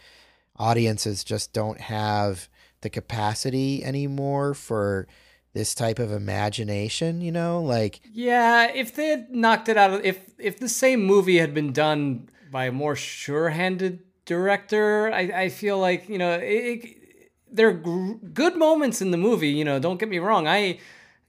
audiences 0.56 1.24
just 1.24 1.52
don't 1.52 1.80
have 1.80 2.48
the 2.80 2.90
capacity 2.90 3.84
anymore 3.84 4.54
for 4.54 5.06
this 5.54 5.74
type 5.74 5.98
of 5.98 6.12
imagination, 6.12 7.20
you 7.20 7.32
know? 7.32 7.60
Like, 7.60 8.00
Yeah, 8.12 8.70
if 8.72 8.94
they 8.94 9.08
had 9.08 9.30
knocked 9.30 9.68
it 9.68 9.76
out 9.76 9.92
of 9.92 10.04
if 10.04 10.18
if 10.38 10.58
the 10.60 10.68
same 10.68 11.04
movie 11.04 11.38
had 11.38 11.54
been 11.54 11.72
done 11.72 12.28
by 12.50 12.66
a 12.66 12.72
more 12.72 12.96
sure-handed 12.96 14.00
director, 14.24 15.10
I, 15.12 15.20
I 15.44 15.48
feel 15.48 15.78
like 15.78 16.08
you 16.08 16.18
know 16.18 16.32
it, 16.34 16.44
it, 16.44 17.30
there 17.50 17.68
are 17.68 17.72
good 17.72 18.56
moments 18.56 19.00
in 19.00 19.10
the 19.10 19.16
movie. 19.16 19.48
You 19.48 19.64
know, 19.64 19.78
don't 19.78 19.98
get 19.98 20.08
me 20.08 20.18
wrong. 20.18 20.46
I 20.46 20.78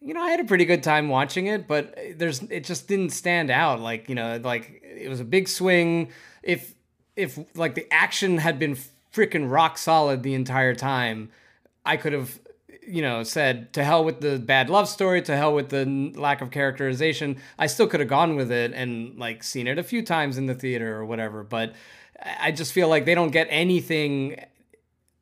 you 0.01 0.13
know 0.13 0.21
I 0.21 0.29
had 0.29 0.39
a 0.39 0.45
pretty 0.45 0.65
good 0.65 0.83
time 0.83 1.09
watching 1.09 1.47
it, 1.47 1.67
but 1.67 1.97
there's 2.15 2.41
it 2.43 2.65
just 2.65 2.87
didn't 2.87 3.11
stand 3.11 3.49
out. 3.49 3.79
Like 3.79 4.09
you 4.09 4.15
know, 4.15 4.39
like 4.43 4.81
it 4.83 5.09
was 5.09 5.19
a 5.19 5.25
big 5.25 5.47
swing. 5.47 6.11
If 6.43 6.75
if 7.15 7.39
like 7.55 7.75
the 7.75 7.91
action 7.91 8.37
had 8.37 8.59
been 8.59 8.77
freaking 9.13 9.49
rock 9.49 9.77
solid 9.77 10.23
the 10.23 10.33
entire 10.33 10.75
time, 10.75 11.29
I 11.85 11.97
could 11.97 12.13
have, 12.13 12.39
you 12.85 13.01
know, 13.01 13.23
said 13.23 13.73
to 13.73 13.83
hell 13.83 14.03
with 14.03 14.21
the 14.21 14.39
bad 14.39 14.69
love 14.69 14.87
story, 14.87 15.21
to 15.23 15.35
hell 15.35 15.53
with 15.53 15.69
the 15.69 15.79
n- 15.79 16.13
lack 16.13 16.41
of 16.41 16.51
characterization. 16.51 17.37
I 17.57 17.67
still 17.67 17.87
could 17.87 17.99
have 17.99 18.09
gone 18.09 18.35
with 18.35 18.51
it 18.51 18.73
and 18.73 19.17
like 19.17 19.43
seen 19.43 19.67
it 19.67 19.77
a 19.77 19.83
few 19.83 20.03
times 20.03 20.37
in 20.37 20.45
the 20.45 20.55
theater 20.55 20.95
or 20.95 21.05
whatever. 21.05 21.43
But 21.43 21.73
I 22.39 22.51
just 22.51 22.73
feel 22.73 22.89
like 22.89 23.05
they 23.05 23.15
don't 23.15 23.31
get 23.31 23.47
anything 23.49 24.43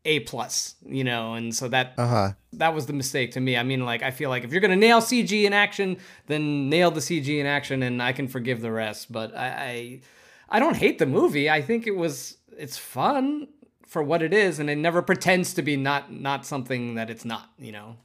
a 0.05 0.22
plus, 0.22 0.76
you 0.85 1.03
know, 1.03 1.34
and 1.34 1.53
so 1.53 1.68
that 1.68 1.93
uh 1.97 2.07
huh. 2.07 2.31
that 2.53 2.73
was 2.73 2.85
the 2.85 2.93
mistake 2.93 3.34
to 3.34 3.41
me. 3.41 3.57
I 3.57 3.64
mean, 3.64 3.85
like 3.85 4.03
I 4.03 4.11
feel 4.11 4.30
like 4.30 4.43
if 4.45 4.51
you're 4.51 4.61
gonna 4.61 4.77
nail 4.77 5.01
CG 5.01 5.43
in 5.43 5.51
action, 5.53 5.97
then 6.27 6.69
nail 6.69 6.91
the 6.91 7.01
CG 7.01 7.27
in 7.27 7.45
action, 7.45 7.84
and 7.84 8.01
I 8.01 8.14
can 8.14 8.27
forgive 8.27 8.61
the 8.61 8.72
rest. 8.72 9.11
But 9.11 9.35
I, 9.35 9.47
I, 9.47 10.01
I 10.49 10.59
don't 10.59 10.77
hate 10.77 10.97
the 10.97 11.05
movie. 11.05 11.49
I 11.49 11.61
think 11.61 11.88
it 11.88 11.95
was 11.95 12.38
it's 12.57 12.77
fun 12.77 13.49
for 13.88 14.03
what 14.03 14.22
it 14.22 14.34
is, 14.34 14.59
and 14.59 14.69
it 14.69 14.77
never 14.77 15.01
pretends 15.01 15.53
to 15.55 15.61
be 15.61 15.76
not 15.76 16.11
not 16.11 16.45
something 16.45 16.95
that 16.95 17.09
it's 17.09 17.26
not. 17.26 17.49
You 17.57 17.72
know. 17.72 17.95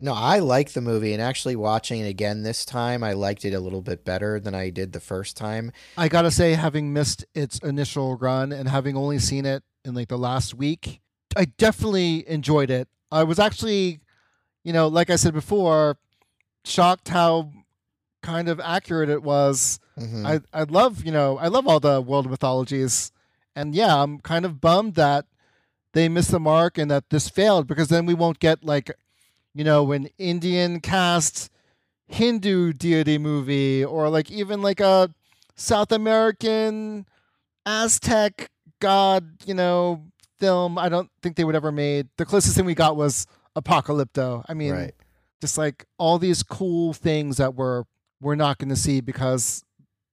No, 0.00 0.14
I 0.14 0.40
like 0.40 0.72
the 0.72 0.80
movie, 0.80 1.12
and 1.12 1.22
actually 1.22 1.54
watching 1.54 2.00
it 2.00 2.08
again 2.08 2.42
this 2.42 2.64
time, 2.64 3.04
I 3.04 3.12
liked 3.12 3.44
it 3.44 3.54
a 3.54 3.60
little 3.60 3.82
bit 3.82 4.04
better 4.04 4.40
than 4.40 4.52
I 4.52 4.68
did 4.70 4.92
the 4.92 4.98
first 4.98 5.36
time. 5.36 5.70
I 5.96 6.08
gotta 6.08 6.32
say, 6.32 6.54
having 6.54 6.92
missed 6.92 7.24
its 7.34 7.58
initial 7.60 8.16
run 8.16 8.50
and 8.50 8.68
having 8.68 8.96
only 8.96 9.20
seen 9.20 9.46
it 9.46 9.62
in 9.84 9.94
like 9.94 10.08
the 10.08 10.18
last 10.18 10.54
week, 10.54 11.00
I 11.36 11.44
definitely 11.44 12.28
enjoyed 12.28 12.68
it. 12.68 12.88
I 13.12 13.22
was 13.22 13.38
actually, 13.38 14.00
you 14.64 14.72
know, 14.72 14.88
like 14.88 15.08
I 15.08 15.14
said 15.16 15.34
before, 15.34 15.98
shocked 16.64 17.08
how 17.08 17.52
kind 18.22 18.48
of 18.48 18.58
accurate 18.58 19.08
it 19.08 19.22
was. 19.22 19.78
Mhm. 20.00 20.26
I 20.26 20.40
I 20.58 20.64
love 20.64 21.04
you 21.04 21.12
know 21.12 21.38
I 21.38 21.46
love 21.46 21.68
all 21.68 21.78
the 21.78 22.00
world 22.00 22.28
mythologies, 22.28 23.11
and 23.54 23.74
yeah, 23.74 24.02
I'm 24.02 24.18
kind 24.20 24.44
of 24.44 24.60
bummed 24.60 24.94
that 24.94 25.26
they 25.92 26.08
missed 26.08 26.30
the 26.30 26.40
mark 26.40 26.78
and 26.78 26.90
that 26.90 27.10
this 27.10 27.28
failed 27.28 27.66
because 27.66 27.88
then 27.88 28.06
we 28.06 28.14
won't 28.14 28.38
get 28.38 28.64
like, 28.64 28.90
you 29.54 29.64
know, 29.64 29.92
an 29.92 30.08
Indian 30.18 30.80
cast 30.80 31.50
Hindu 32.06 32.72
deity 32.72 33.18
movie 33.18 33.84
or 33.84 34.08
like 34.08 34.30
even 34.30 34.62
like 34.62 34.80
a 34.80 35.10
South 35.54 35.92
American 35.92 37.06
Aztec 37.66 38.50
god, 38.80 39.36
you 39.46 39.54
know, 39.54 40.04
film. 40.38 40.78
I 40.78 40.88
don't 40.88 41.10
think 41.22 41.36
they 41.36 41.44
would 41.44 41.54
ever 41.54 41.72
made. 41.72 42.08
The 42.16 42.24
closest 42.24 42.56
thing 42.56 42.64
we 42.64 42.74
got 42.74 42.96
was 42.96 43.26
Apocalypto. 43.56 44.44
I 44.48 44.54
mean, 44.54 44.72
right. 44.72 44.94
just 45.40 45.56
like 45.56 45.86
all 45.98 46.18
these 46.18 46.42
cool 46.42 46.92
things 46.92 47.36
that 47.36 47.54
we're 47.54 47.84
we're 48.20 48.34
not 48.34 48.58
going 48.58 48.68
to 48.70 48.76
see 48.76 49.00
because 49.00 49.64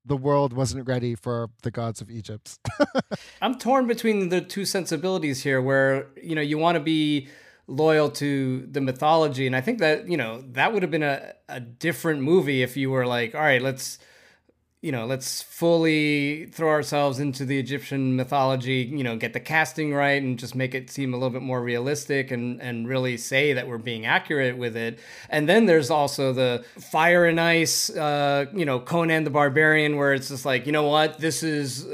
the 0.10 0.18
world 0.18 0.54
wasn't 0.54 0.88
ready 0.88 1.16
for 1.16 1.50
the 1.62 1.72
gods 1.72 2.02
of 2.02 2.10
Egypt. 2.10 2.58
I'm 3.42 3.58
torn 3.58 3.88
between 3.88 4.30
the 4.30 4.42
two 4.42 4.66
sensibilities 4.66 5.44
here, 5.44 5.62
where 5.62 6.08
you 6.22 6.36
know 6.36 6.42
you 6.42 6.58
want 6.58 6.76
to 6.76 6.82
be 6.82 7.30
loyal 7.68 8.10
to 8.10 8.68
the 8.70 8.82
mythology, 8.82 9.46
and 9.48 9.56
I 9.56 9.62
think 9.62 9.80
that 9.80 10.10
you 10.10 10.18
know 10.18 10.44
that 10.52 10.74
would 10.74 10.82
have 10.82 10.92
been 10.92 11.04
a, 11.04 11.34
a 11.48 11.60
different 11.60 12.22
movie 12.22 12.64
if 12.64 12.76
you 12.76 12.90
were 12.90 13.06
like, 13.06 13.36
all 13.36 13.42
right, 13.42 13.62
let's 13.62 14.00
you 14.82 14.94
know 14.94 15.06
let's 15.06 15.42
fully 15.42 16.46
throw 16.46 16.70
ourselves 16.70 17.20
into 17.20 17.44
the 17.44 17.60
Egyptian 17.60 18.16
mythology, 18.16 18.90
you 18.90 19.04
know, 19.04 19.18
get 19.18 19.34
the 19.34 19.40
casting 19.40 19.94
right, 19.94 20.22
and 20.22 20.40
just 20.40 20.56
make 20.56 20.74
it 20.74 20.90
seem 20.90 21.14
a 21.14 21.18
little 21.18 21.32
bit 21.32 21.42
more 21.42 21.62
realistic, 21.62 22.32
and 22.32 22.62
and 22.62 22.88
really 22.88 23.18
say 23.18 23.54
that 23.54 23.68
we're 23.68 23.78
being 23.78 24.06
accurate 24.06 24.58
with 24.58 24.78
it. 24.78 25.00
And 25.30 25.50
then 25.50 25.66
there's 25.66 25.90
also 25.90 26.32
the 26.32 26.64
Fire 26.80 27.26
and 27.26 27.40
Ice, 27.42 27.90
uh, 27.90 28.46
you 28.54 28.66
know, 28.66 28.80
Conan 28.80 29.26
the 29.26 29.30
Barbarian, 29.30 29.98
where 29.98 30.14
it's 30.14 30.30
just 30.30 30.46
like, 30.46 30.66
you 30.66 30.72
know 30.72 30.88
what, 30.88 31.20
this 31.20 31.44
is 31.44 31.86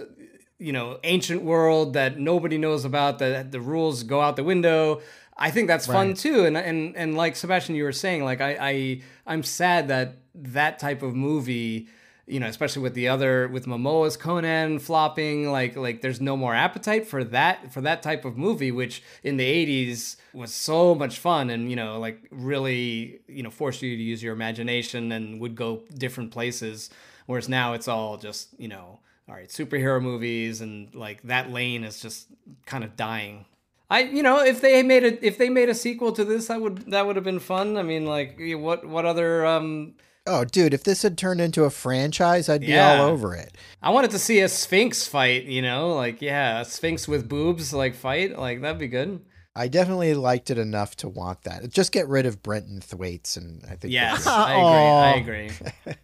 you 0.60 0.72
know 0.72 1.00
ancient 1.04 1.42
world 1.42 1.94
that 1.94 2.18
nobody 2.20 2.58
knows 2.58 2.86
about 2.86 3.20
that 3.20 3.52
the 3.52 3.60
rules 3.60 4.04
go 4.04 4.22
out 4.22 4.36
the 4.36 4.44
window. 4.44 5.02
I 5.38 5.52
think 5.52 5.68
that's 5.68 5.86
fun 5.86 6.14
too. 6.14 6.46
And 6.46 6.56
and 6.56 6.96
and 6.96 7.18
like 7.18 7.36
sebastian 7.36 7.76
you 7.76 7.84
were 7.84 7.92
saying 7.92 8.24
like 8.24 8.40
i 8.40 8.58
i 8.62 9.02
i'm 9.28 9.44
sad 9.44 9.90
that 9.90 10.20
that 10.34 10.80
type 10.80 11.02
of 11.02 11.14
movie 11.14 11.90
you 12.28 12.40
know 12.40 12.48
especially 12.48 12.82
with 12.82 12.94
the 12.94 13.08
other 13.08 13.48
with 13.48 13.66
momoa's 13.66 14.18
conan 14.18 14.80
flopping 14.80 15.52
like 15.52 15.76
like 15.76 16.02
there's 16.02 16.20
no 16.20 16.36
more 16.36 16.56
appetite 16.56 17.08
for 17.08 17.24
that 17.24 17.72
for 17.72 17.82
that 17.82 18.02
type 18.02 18.26
of 18.26 18.38
movie 18.38 18.72
which 18.72 19.04
in 19.24 19.38
the 19.38 19.46
80s 19.94 20.16
was 20.34 20.54
so 20.54 20.96
much 20.96 21.20
fun 21.20 21.50
and 21.50 21.70
you 21.70 21.76
know 21.76 22.00
like 22.00 22.28
really 22.32 23.20
you 23.28 23.44
know 23.44 23.52
forced 23.52 23.82
you 23.82 23.96
to 23.96 24.04
use 24.04 24.24
your 24.24 24.34
imagination 24.34 25.12
and 25.12 25.40
would 25.40 25.56
go 25.56 25.84
different 25.98 26.32
places 26.32 26.90
whereas 27.26 27.48
now 27.48 27.74
it's 27.74 27.88
all 27.88 28.18
just 28.18 28.60
you 28.60 28.68
know 28.68 29.00
all 29.28 29.36
right, 29.36 29.50
superhero 29.50 30.02
movies 30.02 30.62
and 30.62 30.94
like 30.94 31.22
that 31.24 31.52
lane 31.52 31.84
is 31.84 32.00
just 32.00 32.28
kind 32.66 32.84
of 32.84 32.96
dying. 32.96 33.46
I 33.90 34.02
you 34.02 34.24
know 34.24 34.44
if 34.44 34.62
they 34.62 34.82
made 34.84 35.04
a 35.04 35.26
if 35.26 35.38
they 35.38 35.50
made 35.50 35.70
a 35.70 35.76
sequel 35.76 36.12
to 36.14 36.26
this 36.26 36.48
that 36.48 36.62
would 36.62 36.92
that 36.92 37.06
would 37.06 37.16
have 37.16 37.26
been 37.26 37.40
fun. 37.40 37.78
I 37.78 37.84
mean 37.84 38.06
like 38.06 38.40
what 38.40 38.86
what 38.86 39.06
other 39.06 39.46
um 39.46 39.94
Oh, 40.28 40.44
dude, 40.44 40.74
if 40.74 40.84
this 40.84 41.04
had 41.04 41.18
turned 41.18 41.40
into 41.40 41.66
a 41.66 41.70
franchise, 41.70 42.50
I'd 42.50 42.62
be 42.62 42.78
all 42.78 43.06
over 43.06 43.36
it. 43.36 43.56
I 43.82 43.92
wanted 43.92 44.10
to 44.12 44.20
see 44.20 44.40
a 44.40 44.50
Sphinx 44.50 45.08
fight, 45.08 45.44
you 45.44 45.62
know, 45.62 45.94
like 45.94 46.22
yeah, 46.22 46.62
a 46.62 46.66
Sphinx 46.66 47.08
with 47.08 47.30
boobs 47.30 47.74
like 47.74 47.94
fight, 47.96 48.38
like 48.38 48.62
that'd 48.62 48.80
be 48.80 48.88
good. 48.88 49.22
I 49.58 49.68
definitely 49.70 50.14
liked 50.16 50.50
it 50.50 50.58
enough 50.58 50.98
to 50.98 51.08
want 51.08 51.44
that. 51.44 51.70
Just 51.70 51.94
get 51.94 52.10
rid 52.10 52.26
of 52.26 52.44
Brenton 52.44 52.82
Thwaites, 52.82 53.38
and 53.38 53.64
I 53.70 53.76
think 53.76 53.94
Yes, 53.94 54.28
I 54.28 55.14
agree. 55.16 55.50
I 55.50 55.94
agree. 55.94 55.96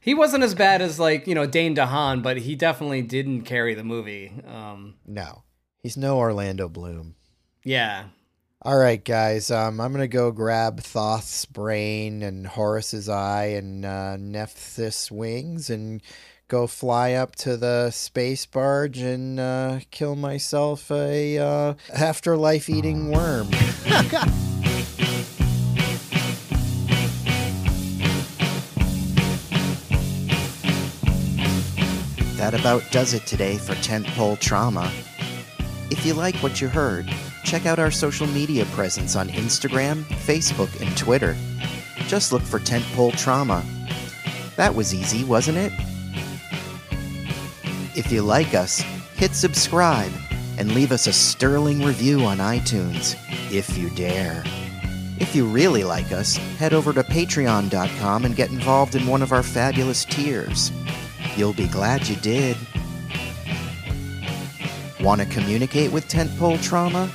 he 0.00 0.12
wasn't 0.12 0.44
as 0.44 0.54
bad 0.54 0.82
as 0.82 0.98
like 0.98 1.26
you 1.26 1.34
know 1.34 1.46
Dane 1.46 1.74
DeHaan, 1.76 2.22
but 2.22 2.38
he 2.38 2.54
definitely 2.56 3.00
didn't 3.02 3.42
carry 3.42 3.74
the 3.74 3.84
movie. 3.84 4.32
Um, 4.46 4.96
no, 5.06 5.44
he's 5.82 5.96
no 5.96 6.18
Orlando 6.18 6.68
Bloom. 6.68 7.14
yeah, 7.64 8.06
All 8.64 8.78
right, 8.78 9.04
guys. 9.04 9.50
Um, 9.50 9.80
I'm 9.80 9.90
gonna 9.90 10.06
go 10.06 10.30
grab 10.30 10.78
Thoth's 10.78 11.46
brain 11.46 12.22
and 12.22 12.46
Horus's 12.46 13.08
eye 13.08 13.46
and 13.46 13.84
uh, 13.84 14.16
Nephthys 14.16 15.10
wings 15.10 15.68
and 15.68 16.00
go 16.46 16.68
fly 16.68 17.14
up 17.14 17.34
to 17.36 17.56
the 17.56 17.90
space 17.90 18.46
barge 18.46 18.98
and 18.98 19.40
uh, 19.40 19.80
kill 19.90 20.14
myself 20.14 20.92
a 20.92 21.38
uh, 21.38 21.74
afterlife 21.92 22.70
eating 22.70 23.10
worm. 23.10 23.50
That 32.36 32.54
about 32.54 32.84
does 32.92 33.12
it 33.12 33.26
today 33.26 33.58
for 33.58 33.74
Tentpole 33.74 34.38
Trauma. 34.38 34.88
If 35.90 36.06
you 36.06 36.14
like 36.14 36.36
what 36.36 36.60
you 36.60 36.68
heard, 36.68 37.12
check 37.44 37.66
out 37.66 37.78
our 37.78 37.90
social 37.90 38.26
media 38.26 38.64
presence 38.66 39.16
on 39.16 39.28
Instagram, 39.28 40.04
Facebook, 40.04 40.80
and 40.80 40.96
Twitter. 40.96 41.36
Just 42.06 42.32
look 42.32 42.42
for 42.42 42.58
Tentpole 42.58 43.16
Trauma. 43.16 43.64
That 44.56 44.74
was 44.74 44.94
easy, 44.94 45.24
wasn't 45.24 45.58
it? 45.58 45.72
If 47.94 48.10
you 48.10 48.22
like 48.22 48.54
us, 48.54 48.80
hit 49.16 49.34
subscribe 49.34 50.12
and 50.58 50.74
leave 50.74 50.92
us 50.92 51.06
a 51.06 51.12
sterling 51.12 51.82
review 51.82 52.24
on 52.24 52.38
iTunes, 52.38 53.16
if 53.50 53.76
you 53.76 53.90
dare. 53.90 54.42
If 55.18 55.36
you 55.36 55.46
really 55.46 55.84
like 55.84 56.10
us, 56.12 56.36
head 56.58 56.72
over 56.72 56.92
to 56.92 57.02
patreon.com 57.02 58.24
and 58.24 58.36
get 58.36 58.50
involved 58.50 58.94
in 58.94 59.06
one 59.06 59.22
of 59.22 59.32
our 59.32 59.42
fabulous 59.42 60.04
tiers. 60.04 60.72
You'll 61.36 61.52
be 61.52 61.68
glad 61.68 62.08
you 62.08 62.16
did. 62.16 62.56
Want 65.00 65.20
to 65.20 65.26
communicate 65.26 65.92
with 65.92 66.08
Tentpole 66.08 66.62
Trauma? 66.62 67.10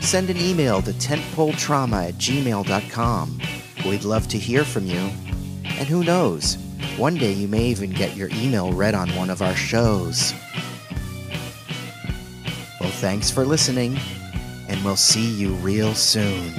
Send 0.00 0.30
an 0.30 0.36
email 0.38 0.82
to 0.82 0.92
tentpoletrauma 0.92 2.08
at 2.08 2.14
gmail.com. 2.14 3.40
We'd 3.84 4.04
love 4.04 4.28
to 4.28 4.38
hear 4.38 4.64
from 4.64 4.86
you. 4.86 5.10
And 5.64 5.86
who 5.86 6.02
knows, 6.02 6.56
one 6.96 7.14
day 7.14 7.32
you 7.32 7.46
may 7.46 7.64
even 7.66 7.90
get 7.90 8.16
your 8.16 8.28
email 8.32 8.72
read 8.72 8.94
on 8.94 9.08
one 9.14 9.30
of 9.30 9.42
our 9.42 9.54
shows. 9.54 10.34
Well, 12.80 12.90
thanks 12.90 13.30
for 13.30 13.44
listening, 13.44 13.98
and 14.68 14.84
we'll 14.84 14.96
see 14.96 15.28
you 15.28 15.54
real 15.54 15.94
soon. 15.94 16.54